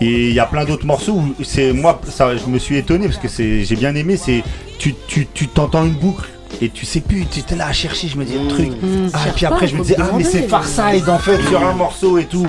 Et 0.02 0.27
il 0.30 0.34
y 0.34 0.39
a 0.39 0.45
plein 0.45 0.65
d'autres 0.65 0.85
morceaux 0.85 1.14
où 1.14 1.43
c'est 1.43 1.72
moi, 1.72 2.02
ça, 2.10 2.35
je 2.35 2.45
me 2.49 2.60
suis 2.60 2.76
étonné 2.77 3.06
parce 3.07 3.19
que 3.19 3.27
c'est, 3.30 3.64
j'ai 3.64 3.76
bien 3.76 3.95
aimé. 3.95 4.18
C'est 4.18 4.43
tu, 4.80 4.93
tu, 5.07 5.27
tu 5.34 5.47
t'entends 5.47 5.85
une 5.85 5.93
boucle. 5.93 6.27
Et 6.61 6.69
tu 6.69 6.85
sais 6.85 7.02
plus, 7.02 7.26
tu 7.26 7.39
étais 7.39 7.56
là 7.56 7.68
à 7.68 7.73
chercher, 7.73 8.07
je 8.07 8.18
me 8.18 8.23
dis 8.23 8.34
le 8.41 8.47
truc. 8.47 8.69
Mmh, 8.81 9.10
Ah, 9.14 9.27
et 9.27 9.31
puis 9.35 9.45
après, 9.45 9.61
pas, 9.61 9.65
je 9.68 9.76
me 9.76 9.81
disais, 9.81 9.95
ah, 9.99 10.10
mais 10.18 10.23
c'est. 10.23 10.47
Farside 10.47 11.07
en 11.10 11.18
fait 11.19 11.41
sur 11.49 11.65
un 11.65 11.73
morceau 11.73 12.18
et 12.18 12.26
tout. 12.26 12.47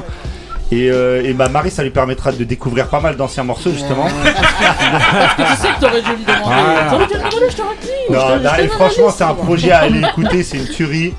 Et, 0.73 0.91
euh, 0.91 1.23
et 1.25 1.33
bah 1.33 1.49
Marie, 1.49 1.71
ça 1.71 1.85
lui 1.85 1.91
permettra 1.91 2.33
de 2.33 2.43
découvrir 2.43 2.89
pas 2.89 3.01
mal 3.01 3.17
d'anciens 3.17 3.45
morceaux 3.45 3.71
justement. 3.71 4.09
Parce 4.25 5.35
que 5.35 5.43
tu 5.43 5.63
sais 5.63 5.69
que 5.75 5.81
t'aurais 5.81 6.03
dû 6.03 6.11
me 6.11 6.27
demander. 6.27 6.43
Voilà. 6.45 6.91
T'aurais 6.91 7.07
dû 7.07 7.13
me 7.15 7.19
demander, 7.19 7.51
je 7.51 7.57
t'aurais 7.57 7.77
dit. 7.81 8.13
Non, 8.13 8.51
non, 8.51 8.65
et 8.65 8.69
franchement, 8.69 9.11
c'est 9.11 9.25
un 9.25 9.35
projet 9.35 9.71
à 9.71 9.81
aller 9.81 10.01
écouter, 10.01 10.43
c'est 10.43 10.57
une 10.59 10.69
tuerie. 10.69 11.15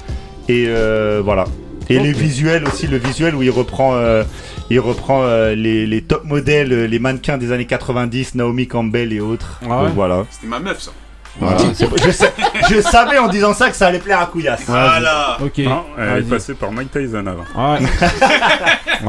Et 0.49 0.65
euh, 0.67 1.21
voilà. 1.23 1.45
Et 1.89 1.99
les 1.99 2.11
visuels 2.11 2.65
aussi, 2.67 2.87
le 2.87 2.97
visuel 2.97 3.35
où 3.35 3.43
il 3.43 3.49
reprend, 3.49 3.95
euh, 3.95 4.23
il 4.69 4.79
reprend 4.81 5.23
euh, 5.23 5.55
les, 5.55 5.87
les 5.87 6.01
top 6.01 6.25
modèles, 6.25 6.73
euh, 6.73 6.85
les 6.85 6.99
mannequins 6.99 7.37
des 7.37 7.53
années 7.53 7.65
90, 7.65 8.35
Naomi 8.35 8.67
Campbell 8.67 9.13
et 9.13 9.21
autres. 9.21 9.61
Ah 9.63 9.77
ouais 9.79 9.85
Donc 9.85 9.95
voilà. 9.95 10.25
C'était 10.29 10.47
ma 10.47 10.59
meuf, 10.59 10.81
ça. 10.81 10.91
Voilà. 11.39 11.57
Je, 12.05 12.11
sais- 12.11 12.33
je 12.69 12.81
savais 12.81 13.17
en 13.19 13.27
disant 13.27 13.53
ça 13.53 13.69
que 13.69 13.75
ça 13.75 13.87
allait 13.87 13.99
plaire 13.99 14.19
à 14.21 14.25
Couillasse. 14.25 14.63
Voilà. 14.67 15.37
Ok. 15.43 15.57
Non, 15.59 15.83
elle 15.99 16.19
est 16.19 16.21
passée 16.29 16.53
par 16.55 16.71
Mike 16.71 16.91
Tyson 16.91 17.23
avant. 17.27 17.73
Ouais. 17.73 17.79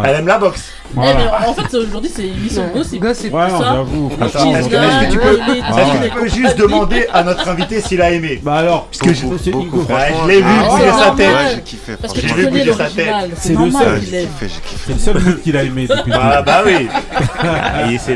Elle 0.04 0.16
aime 0.16 0.26
la 0.26 0.38
boxe. 0.38 0.72
Eh, 0.94 0.96
mais 1.00 1.46
en 1.46 1.52
fait, 1.54 1.76
aujourd'hui, 1.76 2.10
c'est 2.14 2.26
émission 2.26 2.66
gossip. 2.74 3.00
Gossip. 3.02 3.32
Ouais, 3.34 3.48
non, 3.50 3.58
ça. 3.60 3.72
j'avoue. 3.74 4.10
Attends, 4.20 4.54
est-ce 4.56 4.68
que, 4.68 4.74
cheese 4.74 4.84
est-ce 4.84 5.06
que 5.06 5.10
tu 5.12 5.18
peux, 5.18 5.38
est-ce 5.38 5.98
que 5.98 6.04
tu 6.08 6.10
peux 6.18 6.28
juste 6.28 6.56
demander 6.58 7.06
à 7.12 7.22
notre 7.24 7.46
invité 7.48 7.80
s'il 7.82 8.00
a 8.00 8.10
aimé 8.10 8.40
Bah 8.42 8.54
alors, 8.56 8.86
Parce 8.86 8.98
que 9.00 9.12
je, 9.14 9.20
je 9.20 10.26
l'ai 10.28 10.40
vu 10.40 10.42
bouger 10.70 10.90
sa 10.98 11.10
tête. 11.10 11.28
Ouais, 11.28 11.52
j'ai 11.56 11.60
kiffé, 11.62 11.92
Parce 12.00 12.12
que 12.14 12.20
J'ai 12.22 12.26
tu 12.28 12.34
vu 12.34 12.42
sa 12.42 12.64
l'original. 12.64 13.30
C'est 13.36 13.52
le 13.54 13.70
seul. 13.70 14.00
qu'il 14.00 14.08
J'ai 14.08 14.22
aime. 14.22 14.28
kiffé, 14.28 14.48
j'ai 14.54 14.60
kiffé. 14.68 14.82
C'est 14.86 14.92
le 14.92 14.98
seul 14.98 15.18
mood 15.22 15.42
qu'il 15.42 15.56
a 15.56 15.62
aimé 15.62 15.86
depuis 15.88 16.10
le 16.10 16.16
Ah 16.18 16.30
début. 16.42 16.44
bah 16.46 16.62
oui. 16.64 16.88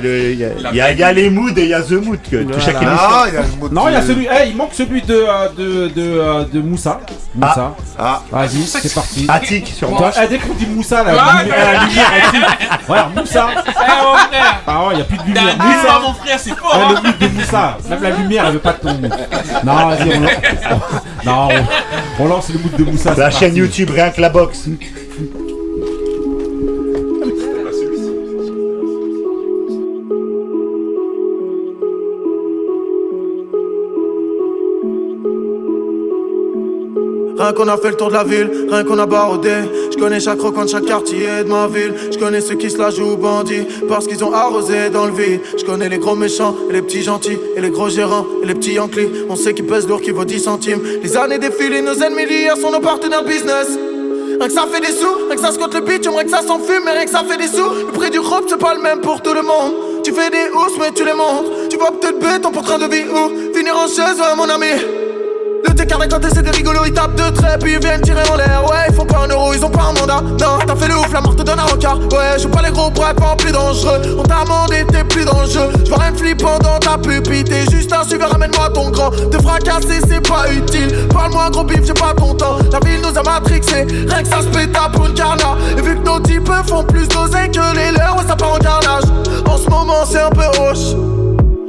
Le, 0.02 0.32
il 0.32 0.38
y, 0.38 1.02
a- 1.02 1.12
les 1.12 1.30
moods 1.30 1.50
et 1.56 1.62
il 1.64 1.68
y 1.68 1.74
a 1.74 1.82
the 1.82 1.92
mood 1.92 2.18
Voilà. 2.30 2.56
Ah, 2.86 3.26
Non, 3.70 3.88
il 3.88 3.92
y 3.92 3.96
a 3.96 4.01
celui. 4.06 4.26
Eh, 4.26 4.48
il 4.48 4.56
manque 4.56 4.70
celui 4.72 5.02
de 5.02 5.14
euh, 5.14 5.48
de 5.56 5.88
de, 5.88 5.92
euh, 6.18 6.44
de 6.52 6.60
Moussa. 6.60 7.00
Moussa. 7.34 7.74
Ah, 7.98 8.22
Vas-y, 8.30 8.62
c'est 8.66 8.94
parti. 8.94 9.26
Attic 9.28 9.66
sur 9.68 9.90
moi. 9.90 10.10
eh, 10.22 10.28
dès 10.28 10.38
qu'on 10.38 10.54
dit 10.54 10.66
Moussa, 10.66 11.02
la 11.04 11.12
lumière, 11.12 11.56
la 11.72 11.84
lumière, 11.84 12.10
Regarde, 12.88 13.14
Moussa. 13.16 13.48
Eh, 13.52 13.56
mon 13.56 14.16
frère. 14.16 14.60
Ah 14.66 14.86
ouais, 14.88 14.96
y 14.96 15.00
a 15.00 15.04
plus 15.04 15.18
de 15.18 15.22
lumière. 15.24 15.56
Moussa. 15.58 16.00
mon 16.02 16.14
frère, 16.14 16.38
c'est 16.38 16.54
fort. 16.56 16.74
Ouais, 16.76 16.94
hein. 16.96 17.00
le 17.02 17.08
mythe 17.08 17.18
de 17.20 17.28
Moussa. 17.40 17.78
Même 17.88 18.02
la 18.02 18.10
lumière, 18.10 18.44
elle 18.46 18.52
veut 18.54 18.58
pas 18.58 18.72
de 18.72 18.78
ton. 18.78 18.92
Non, 19.64 19.74
vas-y, 19.88 20.10
on, 20.10 20.22
on- 20.74 21.30
non, 21.30 21.48
on, 22.18 22.22
on 22.24 22.26
lance 22.28 22.48
le 22.50 22.58
mood 22.58 22.74
de 22.76 22.84
Moussa. 22.84 23.14
La 23.16 23.30
chaîne 23.30 23.40
parti. 23.50 23.56
YouTube 23.58 23.90
rien 23.90 24.10
que 24.10 24.20
la 24.20 24.28
boxe. 24.28 24.66
Rien 37.42 37.52
qu'on 37.54 37.66
a 37.66 37.76
fait 37.76 37.88
le 37.88 37.96
tour 37.96 38.06
de 38.06 38.12
la 38.12 38.22
ville, 38.22 38.68
rien 38.70 38.84
qu'on 38.84 39.00
a 39.00 39.06
barodé. 39.06 39.50
Je 39.90 39.98
connais 39.98 40.20
chaque 40.20 40.40
recoin 40.40 40.64
de 40.64 40.70
chaque 40.70 40.84
quartier 40.84 41.42
de 41.42 41.48
ma 41.48 41.66
ville. 41.66 41.92
Je 42.12 42.16
connais 42.16 42.40
ceux 42.40 42.54
qui 42.54 42.70
se 42.70 42.78
la 42.78 42.90
jouent 42.90 43.16
bandits 43.16 43.66
parce 43.88 44.06
qu'ils 44.06 44.22
ont 44.22 44.32
arrosé 44.32 44.90
dans 44.90 45.06
le 45.06 45.12
vide. 45.12 45.40
Je 45.58 45.64
connais 45.64 45.88
les 45.88 45.98
gros 45.98 46.14
méchants 46.14 46.54
et 46.70 46.74
les 46.74 46.82
petits 46.82 47.02
gentils 47.02 47.36
et 47.56 47.60
les 47.60 47.70
gros 47.70 47.88
gérants 47.88 48.26
et 48.44 48.46
les 48.46 48.54
petits 48.54 48.74
Yankees. 48.74 49.08
On 49.28 49.34
sait 49.34 49.54
qu'ils 49.54 49.66
pèsent 49.66 49.88
lourd, 49.88 50.00
qui 50.00 50.12
vaut 50.12 50.24
10 50.24 50.38
centimes. 50.38 50.80
Les 51.02 51.16
années 51.16 51.40
défilent 51.40 51.74
et 51.74 51.82
nos 51.82 51.94
ennemis 51.94 52.26
d'hier 52.26 52.56
sont 52.56 52.70
nos 52.70 52.78
partenaires 52.78 53.24
business. 53.24 53.76
Rien 54.38 54.46
que 54.46 54.52
ça 54.54 54.68
fait 54.72 54.80
des 54.80 54.92
sous, 54.92 55.26
rien 55.26 55.34
que 55.34 55.42
ça 55.42 55.50
scotte 55.50 55.74
le 55.74 55.80
beat, 55.80 56.06
rien 56.06 56.22
que 56.22 56.30
ça 56.30 56.42
s'enfume, 56.42 56.82
mais 56.84 56.92
rien 56.92 57.04
que 57.06 57.10
ça 57.10 57.24
fait 57.28 57.38
des 57.38 57.48
sous. 57.48 57.70
Le 57.86 57.92
prix 57.92 58.10
du 58.10 58.20
robe, 58.20 58.44
c'est 58.46 58.56
pas 58.56 58.74
le 58.74 58.80
même 58.80 59.00
pour 59.00 59.20
tout 59.20 59.34
le 59.34 59.42
monde. 59.42 59.72
Tu 60.04 60.12
fais 60.12 60.30
des 60.30 60.48
housses, 60.54 60.78
mais 60.78 60.92
tu 60.92 61.04
les 61.04 61.12
montres. 61.12 61.50
Tu 61.68 61.76
vas 61.76 61.90
peut-être 61.90 62.20
bête 62.20 62.46
en 62.46 62.52
train 62.52 62.78
de 62.78 62.86
vie 62.86 63.02
ou 63.02 63.52
finir 63.52 63.76
en 63.76 63.88
chaise, 63.88 64.20
ouais, 64.20 64.36
mon 64.36 64.48
ami. 64.48 65.11
Le 65.82 65.86
décart 65.86 66.20
quand 66.20 66.28
c'est 66.32 66.42
des 66.42 66.50
rigolos, 66.50 66.84
ils 66.86 66.92
tapent 66.92 67.16
deux 67.16 67.32
traits 67.32 67.60
puis 67.60 67.72
ils 67.72 67.80
viennent 67.80 68.00
tirer 68.02 68.22
en 68.30 68.36
l'air. 68.36 68.62
Ouais, 68.70 68.86
ils 68.88 68.94
font 68.94 69.04
pas 69.04 69.24
un 69.24 69.26
euro, 69.26 69.52
ils 69.52 69.64
ont 69.64 69.68
pas 69.68 69.82
un 69.82 69.92
mandat. 69.92 70.20
Non, 70.20 70.58
t'as 70.64 70.76
fait 70.76 70.86
le 70.86 70.94
ouf, 70.94 71.12
la 71.12 71.20
mort 71.20 71.34
te 71.34 71.42
donne 71.42 71.58
un 71.58 71.64
rencard. 71.64 71.98
Ouais, 71.98 72.38
joue 72.40 72.50
pas 72.50 72.62
les 72.62 72.70
gros 72.70 72.88
bref, 72.88 73.16
pas 73.16 73.34
plus 73.36 73.50
dangereux. 73.50 74.00
On 74.16 74.22
t'a 74.22 74.44
demandé, 74.44 74.84
t'es 74.92 75.02
plus 75.02 75.24
dans 75.24 75.40
le 75.40 75.48
jeu. 75.48 75.72
Rien 75.90 76.12
de 76.12 76.16
flippant 76.16 76.58
dans 76.60 76.78
ta 76.78 76.98
pupille. 76.98 77.42
T'es 77.42 77.68
juste 77.68 77.92
un 77.92 78.04
suiveur, 78.04 78.30
ramène-moi 78.30 78.70
ton 78.72 78.90
grand. 78.90 79.10
Te 79.10 79.42
fracasser, 79.42 80.00
c'est 80.08 80.20
pas 80.20 80.52
utile. 80.52 81.08
Parle-moi, 81.12 81.50
gros 81.50 81.64
bif, 81.64 81.84
j'ai 81.84 81.94
pas 81.94 82.14
ton 82.16 82.34
temps. 82.34 82.58
La 82.70 82.78
ville 82.88 83.00
nous 83.00 83.18
a 83.18 83.22
matrixé, 83.24 83.84
rien 84.08 84.22
que 84.22 84.28
ça 84.28 84.40
se 84.40 84.46
pète 84.56 84.76
à 84.76 84.88
pour 84.88 85.06
une 85.06 85.14
carna. 85.14 85.56
Et 85.76 85.82
vu 85.82 85.96
que 85.96 86.04
nos 86.04 86.20
types 86.20 86.48
font 86.68 86.84
plus 86.84 87.08
d'oseille 87.08 87.50
que 87.50 87.74
les 87.74 87.90
leurs, 87.90 88.16
ouais, 88.16 88.24
ça 88.28 88.36
part 88.36 88.52
en 88.52 88.58
carnage. 88.58 89.04
En 89.46 89.58
ce 89.58 89.68
moment, 89.68 90.04
c'est 90.08 90.20
un 90.20 90.30
peu 90.30 90.46
hoche. 90.60 91.11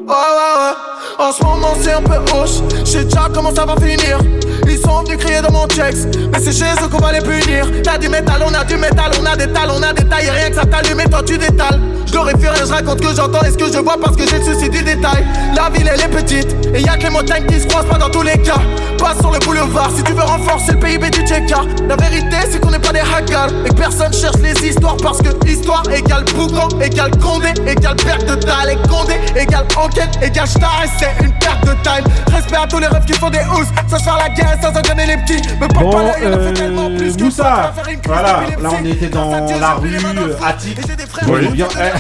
Ouais, 0.06 0.14
ouais. 0.14 1.26
En 1.26 1.32
ce 1.32 1.42
moment, 1.44 1.74
c'est 1.82 1.94
un 1.94 2.02
peu 2.02 2.18
hoche. 2.34 2.62
Je 2.80 2.86
sais 2.86 3.04
déjà 3.06 3.30
comment 3.34 3.56
ça 3.56 3.66
va 3.66 3.76
finir. 3.78 4.20
Ils 4.68 4.78
sont 4.78 5.04
venus 5.04 5.18
crier 5.18 5.42
dans 5.42 5.52
mon 5.52 5.66
checks. 5.68 5.96
Mais 6.32 6.40
c'est 6.40 6.52
chez 6.52 6.74
eux 6.84 6.90
qu'on 6.90 6.98
va 6.98 7.14
les 7.14 7.22
punir. 7.22 7.66
T'as 7.84 7.98
du 7.98 8.10
métal, 8.10 8.44
on 8.46 8.54
a 8.54 8.66
du 8.66 8.76
métal, 8.76 9.12
on 9.22 9.26
a 9.26 9.36
des 9.38 9.48
tales, 9.48 9.70
on 9.72 9.82
a 9.82 9.94
des 9.94 10.04
tailles. 10.04 10.30
Rien 10.30 10.50
que 10.50 10.56
ça 10.56 10.66
t'allume 10.66 11.00
et 11.00 11.10
toi 11.10 11.22
tu 11.26 11.38
détales. 11.38 11.80
Je 12.12 12.18
rien, 12.18 12.66
je 12.66 12.72
raconte 12.72 13.02
que 13.02 13.16
j'entends 13.16 13.42
et 13.44 13.52
ce 13.52 13.58
que 13.58 13.72
je 13.72 13.80
vois 13.80 13.96
parce 14.00 14.18
que 14.18 14.28
j'ai 14.28 14.40
le 14.40 14.44
souci 14.44 14.70
du 14.70 14.84
détail. 14.84 15.26
La 15.56 15.70
ville, 15.70 15.90
elle 15.92 16.02
est 16.02 16.10
petite. 16.10 16.54
Et 16.74 16.82
y'a 16.82 16.98
que 16.98 17.04
les 17.04 17.10
montagnes 17.10 17.46
qui 17.46 17.60
se 17.60 17.68
croisent 17.68 17.88
pas 17.88 17.98
dans 17.98 18.10
tous 18.10 18.24
les 18.24 18.38
cas. 18.40 18.62
Passe 19.04 19.20
sur 19.20 19.32
le 19.32 19.40
boulevard 19.40 19.90
si 19.96 20.02
tu 20.04 20.14
veux 20.14 20.22
renforcer 20.24 20.72
le 20.72 20.80
PIB 20.80 21.10
du 21.10 21.28
Tchèque. 21.28 21.52
La 21.90 21.96
vérité, 21.98 22.38
c'est 22.50 22.60
qu'on 22.62 22.72
n'est 22.72 22.80
pas 22.80 22.94
des 22.94 23.00
hackers. 23.02 23.48
Et 23.66 23.70
que 23.70 23.74
personne 23.76 24.14
cherche 24.14 24.38
les 24.42 24.54
histoires 24.70 24.96
parce 25.04 25.18
que 25.22 25.30
histoire 25.46 25.84
égale 25.94 26.24
boucan, 26.36 26.70
égale 26.82 27.12
condé, 27.18 27.50
égale 27.68 27.96
perte 27.98 28.26
de 28.26 28.36
taille. 28.36 28.74
Et 28.74 28.88
condé 28.88 29.16
égale 29.36 29.66
enquête, 29.76 30.18
égale 30.22 30.48
star. 30.48 30.82
Et 30.86 30.88
c'est 30.98 31.26
une 31.26 31.34
perte 31.34 31.66
de 31.66 31.74
time. 31.84 32.06
Respect 32.34 32.56
à 32.56 32.66
tous 32.68 32.80
les 32.80 32.88
rêves 32.88 33.04
qui 33.06 33.14
font 33.14 33.30
des 33.30 33.40
housses. 33.40 33.68
Ça 33.90 33.98
se 34.00 34.04
faire 34.04 34.18
la 34.18 34.30
guerre 34.30 34.58
sans 34.62 34.70
entraîner 34.70 35.06
les 35.06 35.18
petits. 35.18 35.42
Me 35.60 35.68
porte 35.68 35.84
Bon, 35.84 35.92
pas 35.92 36.04
l'œil, 36.04 36.14
on 36.26 36.34
a 36.34 36.40
fait 36.48 36.54
tellement 36.54 36.90
euh, 36.90 36.98
plus 36.98 37.18
que 37.18 37.24
Moussa, 37.24 37.44
ça. 37.44 37.74
Faire 37.76 37.94
une 37.94 38.00
crise 38.00 38.14
voilà, 38.14 38.44
là 38.62 38.70
on 38.82 38.86
était 38.86 39.08
dans 39.10 39.32
la 39.60 39.74
rue 39.74 39.96
euh, 39.96 40.36
attique. 40.48 40.80
Oui. 41.28 41.48
bien. 41.50 41.68
Ouais, 41.68 41.92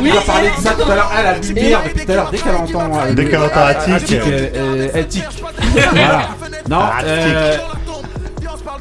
Oui. 0.00 0.10
on 0.12 0.14
va 0.14 0.20
parler 0.22 0.50
de 0.56 0.62
ça 0.62 0.70
tout 0.72 0.90
à 0.90 0.94
l'heure. 0.94 1.10
Elle 1.18 1.26
a 1.26 1.38
lumière 1.38 1.80
depuis 1.84 2.06
tout 2.06 2.12
à 2.12 2.14
l'heure. 2.14 2.30
Dès 2.30 2.38
qu'elle 2.38 2.54
entend. 2.56 2.80
euh, 2.94 3.12
Dès 3.12 3.22
le- 3.22 3.28
qu'elle 3.28 3.42
entend 3.42 3.60
Attic, 3.66 4.14
Elle 4.54 5.06
tique. 5.08 5.24
Voilà. 5.92 6.28
Non, 6.68 6.80
Attic. 6.80 7.08
euh, 7.08 7.56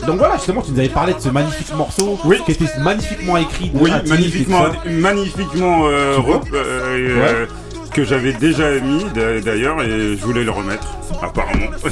donc 0.07 0.17
voilà, 0.17 0.35
justement, 0.35 0.61
tu 0.61 0.71
nous 0.71 0.79
avais 0.79 0.89
parlé 0.89 1.13
de 1.13 1.19
ce 1.19 1.29
magnifique 1.29 1.73
morceau 1.75 2.19
qui 2.45 2.51
était 2.51 2.65
magnifiquement 2.79 3.37
écrit. 3.37 3.71
Oui, 3.73 3.91
Attic 3.91 4.09
magnifiquement, 4.09 4.65
magnifiquement 4.85 5.85
euh, 5.87 6.17
euh, 6.19 6.39
euh, 6.53 7.45
que 7.93 8.03
j'avais 8.03 8.33
déjà 8.33 8.71
mis 8.81 9.05
d'a- 9.15 9.39
d'ailleurs 9.39 9.81
et 9.81 10.15
je 10.17 10.25
voulais 10.25 10.43
le 10.43 10.51
remettre 10.51 10.87
apparemment. 11.21 11.67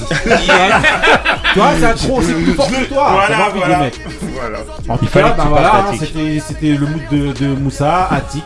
Tu 1.53 1.59
vois, 1.59 1.69
c'est 1.79 1.85
un 1.85 1.93
trop, 1.93 2.21
c'est 2.21 2.33
plus 2.33 2.53
fort 2.53 2.67
que 2.67 2.85
toi. 2.85 3.09
Voilà, 3.11 3.49
voilà. 3.55 3.77
le 3.77 3.83
mettre. 3.83 3.99
Voilà. 4.33 4.59
En 4.89 4.97
tout 4.97 5.03
Il 5.03 5.07
fallait 5.09 5.29
cas, 5.29 5.35
ben 5.37 5.45
voilà, 5.45 5.85
c'était 6.47 6.67
le 6.73 6.87
mood 6.87 7.01
de, 7.11 7.31
de 7.33 7.47
Moussa, 7.55 8.07
Attic. 8.11 8.43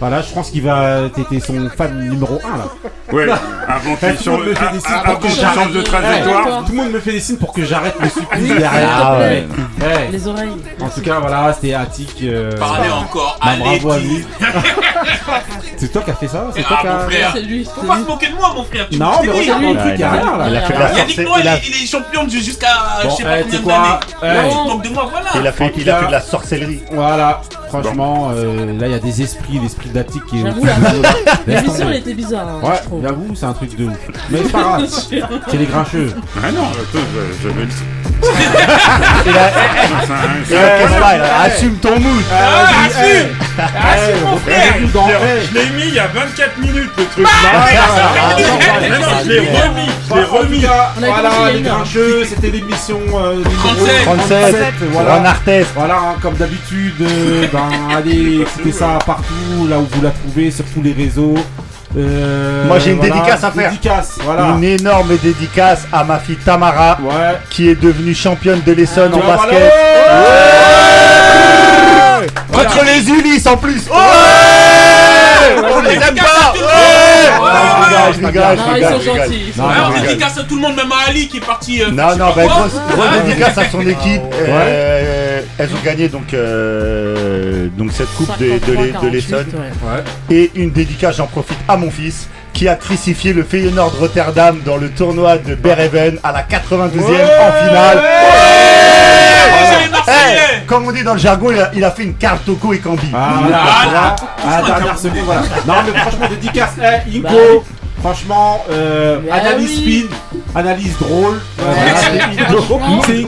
Voilà, 0.00 0.22
je 0.22 0.32
pense 0.32 0.50
qu'il 0.50 0.62
va. 0.62 1.08
T'étais 1.14 1.40
son 1.40 1.68
fan 1.70 2.08
numéro 2.10 2.38
1 2.44 2.56
là. 2.58 2.64
Ouais, 3.12 3.26
avant 3.68 3.94
qu'il 3.96 4.16
Tout 4.16 4.30
le 4.30 4.36
monde 4.36 4.46
me 4.46 4.54
change- 4.54 4.58
fait 4.66 4.72
des 4.74 4.80
signes 4.80 4.94
avant 4.94 5.04
pour 5.12 5.18
que 5.20 5.26
qu'il 5.28 5.40
j'arrête. 5.40 5.58
change 5.58 5.72
de 5.72 5.82
trajectoire. 5.82 6.46
Ouais, 6.46 6.52
Tout 6.66 6.72
le 6.72 6.76
monde 6.78 6.92
me 6.92 7.00
fait 7.00 7.12
des 7.12 7.20
signes 7.20 7.36
pour 7.36 7.52
que 7.52 7.64
j'arrête 7.64 7.94
le 8.00 8.08
supplice 8.08 8.40
Oui, 8.40 8.48
derrière. 8.58 8.88
Ah 8.92 9.18
ouais. 9.18 9.46
Ouais. 9.80 10.08
Les 10.10 10.26
oreilles. 10.28 10.56
En 10.80 10.88
tout 10.88 11.00
cas, 11.00 11.20
voilà, 11.20 11.52
c'était 11.52 11.74
Attic. 11.74 12.16
euh, 12.22 12.56
Parlez 12.58 12.88
bah, 12.88 12.96
encore, 12.96 13.38
bah, 13.42 13.50
allez, 13.52 13.78
bravo 13.80 13.90
à 13.92 13.98
lui. 13.98 14.24
C'est 15.76 15.92
toi 15.92 16.02
qui 16.02 16.10
as 16.10 16.14
fait 16.14 16.28
ça 16.28 16.44
C'est 16.54 16.62
toi 16.62 16.76
Ah 16.78 16.82
qui 16.82 16.86
mon 16.88 16.94
as. 16.94 17.00
frère 17.10 17.30
C'est 17.34 17.42
lui. 17.42 17.64
Faut 17.64 17.82
pas 17.86 17.96
se 17.96 18.00
moquer 18.02 18.28
de 18.28 18.34
moi 18.34 18.52
mon 18.54 18.64
frère 18.64 18.86
tu 18.90 18.98
Non, 18.98 19.12
mais 19.22 19.28
regarde 19.30 19.62
le 19.62 19.76
truc, 19.76 19.92
il 19.94 20.00
y 20.00 20.02
a 20.02 20.10
rien 20.12 20.36
là. 20.38 20.44
Il 20.48 20.56
a 20.56 20.60
fait 20.62 20.74
de 20.74 20.78
la 20.78 20.92
Yannick. 20.92 21.18
Noah 21.20 21.38
Il 21.40 21.46
est 21.82 21.86
champion 21.86 22.24
de- 22.24 22.30
jusqu'à 22.30 22.68
je 23.04 23.08
sais 23.10 23.16
eh, 23.20 23.24
pas 23.24 23.42
tu 23.50 23.58
combien 23.62 23.78
d'années 23.82 23.98
Eh. 24.22 24.88
De 24.88 24.94
moi 24.94 25.08
voilà 25.10 25.30
Il 25.36 25.46
a 25.46 25.52
fait, 25.52 25.64
En 25.64 25.70
il 25.76 25.90
a 25.90 25.96
fait 26.00 26.06
de 26.06 26.12
la 26.12 26.20
sorcellerie. 26.20 26.82
Voilà, 26.92 27.40
franchement, 27.68 28.30
euh, 28.34 28.78
là 28.78 28.86
il 28.86 28.92
y 28.92 28.94
a 28.94 28.98
des 28.98 29.22
esprits, 29.22 29.58
l'esprit 29.62 29.88
d'Attic 29.90 30.24
qui 30.26 30.40
est. 30.40 30.44
J'avoue, 30.44 30.66
L'émission 31.46 31.86
elle 31.90 31.96
était 31.98 32.14
bizarre. 32.14 32.46
hein, 32.48 32.60
Ouais, 32.66 33.00
j'avoue, 33.02 33.34
c'est 33.34 33.46
un 33.46 33.52
truc 33.52 33.76
de 33.76 33.84
ouf. 33.86 33.96
Mais 34.30 34.38
c'est 34.44 34.52
pas 34.52 34.60
grave, 34.62 34.86
c'est 35.48 35.56
les 35.56 35.66
grincheux. 35.66 36.12
Ah 36.42 36.50
non, 36.52 36.68
je- 36.92 37.48
le. 37.48 37.66
Il 39.26 39.36
a, 39.36 39.50
C'est 40.46 40.54
il 40.54 40.56
a 40.56 41.36
a- 41.36 41.42
assume 41.42 41.76
ton 41.76 41.98
mood. 42.00 42.22
Ah 42.32 42.64
assume 42.86 43.28
Eh, 43.58 43.62
Assume 43.62 44.24
mon 44.30 44.36
frère 44.38 44.74
dans- 44.94 45.08
Je 45.08 45.54
l'ai 45.54 45.66
mis 45.70 45.88
il 45.88 45.94
y 45.94 45.98
a 45.98 46.06
24 46.06 46.58
minutes 46.58 46.90
le 46.96 47.04
truc. 47.04 47.18
non, 47.18 47.30
non, 48.90 49.00
non, 49.00 49.06
je 49.24 49.28
l'ai 49.28 49.38
remis, 49.40 49.90
je 50.08 50.14
l'ai 50.14 50.20
En 50.24 50.26
remis. 50.38 50.64
On 50.98 51.02
a 51.02 51.06
voilà, 51.06 51.28
les 51.28 51.36
il 51.36 51.64
y 51.64 51.68
a 51.68 51.72
une 51.72 51.76
grincheux, 51.76 52.24
c'était 52.28 52.48
l'émission 52.50 53.00
euh, 53.14 53.34
numéro 53.36 53.86
37, 53.86 54.04
37, 54.04 54.74
voilà. 54.92 55.14
Ron 55.16 55.24
Artest. 55.24 55.68
Voilà, 55.74 55.94
hein, 55.96 56.14
comme 56.22 56.34
d'habitude, 56.34 56.94
euh, 57.02 57.46
ben, 57.52 57.68
allez 57.96 58.40
écouter 58.42 58.72
ça 58.72 58.98
partout, 59.04 59.66
là 59.68 59.78
où 59.78 59.86
vous 59.90 60.02
la 60.02 60.10
trouvez, 60.10 60.50
sur 60.50 60.64
tous 60.66 60.82
les 60.82 60.92
réseaux. 60.92 61.34
Euh, 61.96 62.66
Moi, 62.66 62.78
j'ai 62.80 62.90
une 62.90 62.96
voilà, 62.96 63.14
dédicace 63.14 63.44
à 63.44 63.50
faire. 63.52 63.70
Dédicace, 63.70 64.18
voilà. 64.24 64.48
Une 64.56 64.64
énorme 64.64 65.16
dédicace 65.22 65.86
à 65.92 66.02
ma 66.02 66.18
fille 66.18 66.36
Tamara, 66.36 66.98
Ouais. 67.02 67.38
qui 67.50 67.68
est 67.68 67.80
devenue 67.80 68.14
championne 68.14 68.60
de 68.66 68.72
l'Essonne 68.72 69.12
Tu 69.12 69.18
en 69.18 69.26
basket. 69.26 69.72
voilà. 72.48 72.68
Contre 72.68 72.84
les 72.84 73.08
Ulysses 73.10 73.46
en 73.46 73.56
plus. 73.56 73.82
On 75.72 75.80
les 75.82 75.94
aime 75.94 76.14
pas. 76.14 76.54
Je 78.12 78.26
rigole, 78.26 78.42
je 78.58 78.74
rigole, 78.74 78.94
ils 79.00 79.04
sont 79.04 79.14
gentils. 79.14 79.52
On 79.58 80.00
dédicace 80.00 80.38
à 80.38 80.42
tout 80.44 80.54
le 80.56 80.60
monde 80.62 80.76
même 80.76 80.92
à 80.92 81.08
Ali 81.10 81.28
qui 81.28 81.38
est 81.38 81.46
parti 81.46 81.82
euh, 81.82 81.90
Non, 81.90 82.16
non, 82.16 82.32
bah, 82.34 82.44
grosse, 82.46 82.72
dédicace 83.24 83.58
à 83.58 83.68
son 83.70 83.80
équipe. 83.82 84.22
Euh, 84.48 85.40
elles 85.58 85.68
ont 85.70 85.84
gagné 85.84 86.08
donc, 86.08 86.32
euh, 86.34 87.68
donc 87.76 87.92
cette 87.92 88.12
coupe 88.14 88.36
de, 88.38 88.44
de, 88.58 88.58
53, 88.58 88.82
l'E- 88.82 88.86
de 88.86 88.92
48, 88.92 89.10
l'Essonne. 89.12 89.46
Et 90.30 90.50
une 90.54 90.70
dédicace, 90.70 91.16
j'en 91.16 91.26
profite, 91.26 91.58
à 91.68 91.76
mon 91.76 91.90
fils 91.90 92.28
qui 92.52 92.68
a 92.68 92.76
crucifié 92.76 93.32
le 93.32 93.42
Feyenoord 93.42 93.94
Rotterdam 93.98 94.60
dans 94.64 94.76
le 94.76 94.88
tournoi 94.90 95.38
de 95.38 95.54
Bereven 95.56 96.18
à 96.22 96.30
la 96.32 96.42
92e 96.42 97.00
en 97.00 97.66
finale. 97.66 98.02
Marseillais 99.90 100.64
comme 100.66 100.86
on 100.86 100.92
dit 100.92 101.02
dans 101.04 101.12
le 101.14 101.18
jargon, 101.20 101.50
il 101.52 101.60
a, 101.60 101.70
il 101.74 101.84
a 101.84 101.90
fait 101.90 102.04
une 102.04 102.14
carte 102.16 102.44
Toco 102.46 102.72
et 102.72 102.78
Cambi. 102.78 103.06
Ah, 103.14 103.34
voilà, 103.42 104.16
Voilà. 104.42 104.60
la 104.60 104.66
dernière 104.66 104.98
seconde, 104.98 105.24
voilà. 105.24 105.42
Non, 105.66 105.74
mais 105.86 105.98
franchement, 106.00 106.26
dédicace. 106.28 106.70
Eh, 106.80 107.18
Inco, 107.18 107.28
Bah 107.28 107.62
franchement, 108.00 108.64
euh, 108.70 109.18
Bah 109.28 109.34
analyse 109.36 109.78
oui. 109.78 109.84
fine, 109.84 110.08
analyse 110.54 110.98
drôle. 110.98 111.40
C'est 111.58 111.64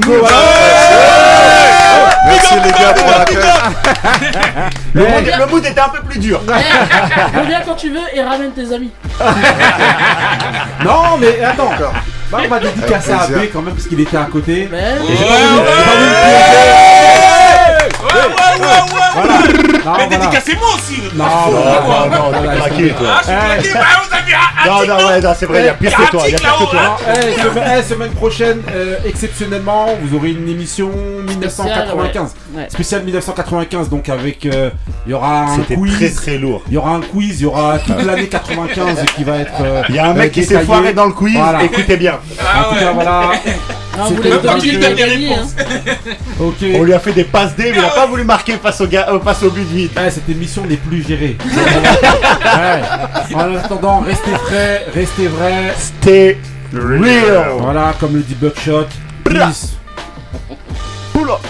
voilà. 0.04 0.28
Merci 2.26 2.54
les 2.64 2.70
gars 2.70 2.92
pour 2.94 3.10
l'accueil. 3.10 3.36
Le, 4.94 5.02
Eh, 5.06 5.12
mood, 5.12 5.24
le 5.38 5.46
mood 5.46 5.64
était 5.66 5.80
un 5.80 5.88
peu 5.88 6.00
plus 6.02 6.18
dur. 6.18 6.40
Eh, 6.48 7.38
Reviens 7.38 7.60
quand 7.64 7.74
tu 7.74 7.90
veux 7.90 8.00
et 8.14 8.22
ramène 8.22 8.52
tes 8.52 8.72
amis. 8.74 8.90
Non, 10.84 11.16
mais 11.18 11.42
attends. 11.42 11.70
Bah, 12.30 12.38
on 12.44 12.48
va 12.48 12.58
dédicacer 12.60 13.12
à. 13.12 13.26
B 13.26 13.48
quand 13.52 13.62
même, 13.62 13.74
parce 13.74 13.86
qu'il 13.86 14.00
était 14.00 14.16
à 14.16 14.24
côté. 14.24 14.68
Mais 14.70 14.96
Et 15.08 15.16
Mais 18.16 19.82
voilà. 19.84 20.06
dédicacez-moi 20.06 20.68
aussi 20.74 21.02
Non, 21.14 21.24
non, 21.24 22.10
non, 22.10 22.30
non, 22.30 22.30
toi. 22.98 23.20
Ah, 23.28 23.56
je 23.58 23.62
suis 23.62 23.72
claqué, 23.72 23.72
bah 23.74 23.84
vous 24.08 24.14
avez 24.14 24.34
un 24.34 24.66
Non, 24.66 24.86
non, 25.00 25.08
ouais, 25.08 25.20
non, 25.20 25.32
c'est 25.38 25.46
vrai, 25.46 25.60
il 25.60 25.66
y 25.66 25.68
a 25.68 25.74
pire 25.74 25.96
que 25.96 26.10
toi. 26.10 26.22
Il 26.26 26.32
y 26.32 26.34
a 26.34 26.38
pire 26.38 26.56
que 26.58 26.70
toi. 26.70 26.82
Non, 26.82 26.96
eh, 27.14 27.40
semaine, 27.40 27.72
eh, 27.78 27.82
semaine 27.82 28.10
prochaine, 28.12 28.62
euh, 28.74 28.96
exceptionnellement, 29.04 29.86
vous 30.02 30.16
aurez 30.16 30.30
une 30.30 30.48
émission 30.48 30.90
1995. 31.28 32.34
Ouais. 32.54 32.66
Spécial 32.68 33.02
1995, 33.04 33.88
donc 33.88 34.08
avec. 34.08 34.46
euh, 34.46 34.70
Il 35.06 35.10
y 35.10 35.14
aura 35.14 35.42
un 35.42 35.58
quiz. 35.60 35.94
très 35.94 36.10
très 36.10 36.38
lourd. 36.38 36.62
Il 36.68 36.74
y 36.74 36.76
aura 36.76 36.90
un 36.92 37.00
quiz, 37.00 37.40
il 37.40 37.44
y 37.44 37.46
aura 37.46 37.78
toute 37.86 38.02
l'année 38.02 38.28
95 38.28 39.04
qui 39.16 39.24
va 39.24 39.38
être. 39.38 39.52
euh, 39.60 39.82
Il 39.88 39.94
y 39.94 39.98
a 39.98 40.06
un 40.06 40.10
euh, 40.10 40.14
mec 40.14 40.32
qui 40.32 40.44
s'est 40.44 40.60
foiré 40.60 40.92
dans 40.92 41.06
le 41.06 41.12
quiz, 41.12 41.36
Voilà. 41.36 41.62
écoutez 41.64 41.96
bien. 41.96 42.18
Ah 42.40 42.60
En 42.60 42.68
tout 42.70 42.74
ouais. 42.76 42.80
cas, 42.80 42.92
voilà. 42.92 43.20
Non, 43.96 44.04
vous 44.10 44.16
pas 44.16 44.54
hein. 44.54 45.46
Ok. 46.40 46.56
On 46.74 46.82
lui 46.82 46.92
a 46.92 46.98
fait 46.98 47.12
des 47.12 47.24
passes 47.24 47.56
D, 47.56 47.72
mais 47.72 47.78
il 47.78 47.84
a 47.84 47.88
pas 47.88 48.06
voulu 48.06 48.24
marquer 48.24 48.54
face 48.62 48.80
au, 48.80 48.84
euh, 48.84 49.20
face 49.20 49.42
au 49.42 49.50
but 49.50 49.66
vide. 49.66 49.90
Ouais, 49.96 50.10
cette 50.10 50.28
émission 50.28 50.64
n'est 50.66 50.76
plus 50.76 51.06
gérée. 51.06 51.36
ouais. 51.44 53.34
En 53.34 53.54
attendant, 53.56 54.00
restez 54.00 54.30
frais, 54.30 54.86
restez 54.94 55.28
vrais. 55.28 55.74
Stay 55.78 56.38
real. 56.72 57.52
Voilà, 57.58 57.94
comme 57.98 58.14
le 58.14 58.20
dit 58.20 58.34
Buckshot. 58.34 58.86
Peace. 59.24 59.76
Pull 61.12 61.30
up. 61.30 61.40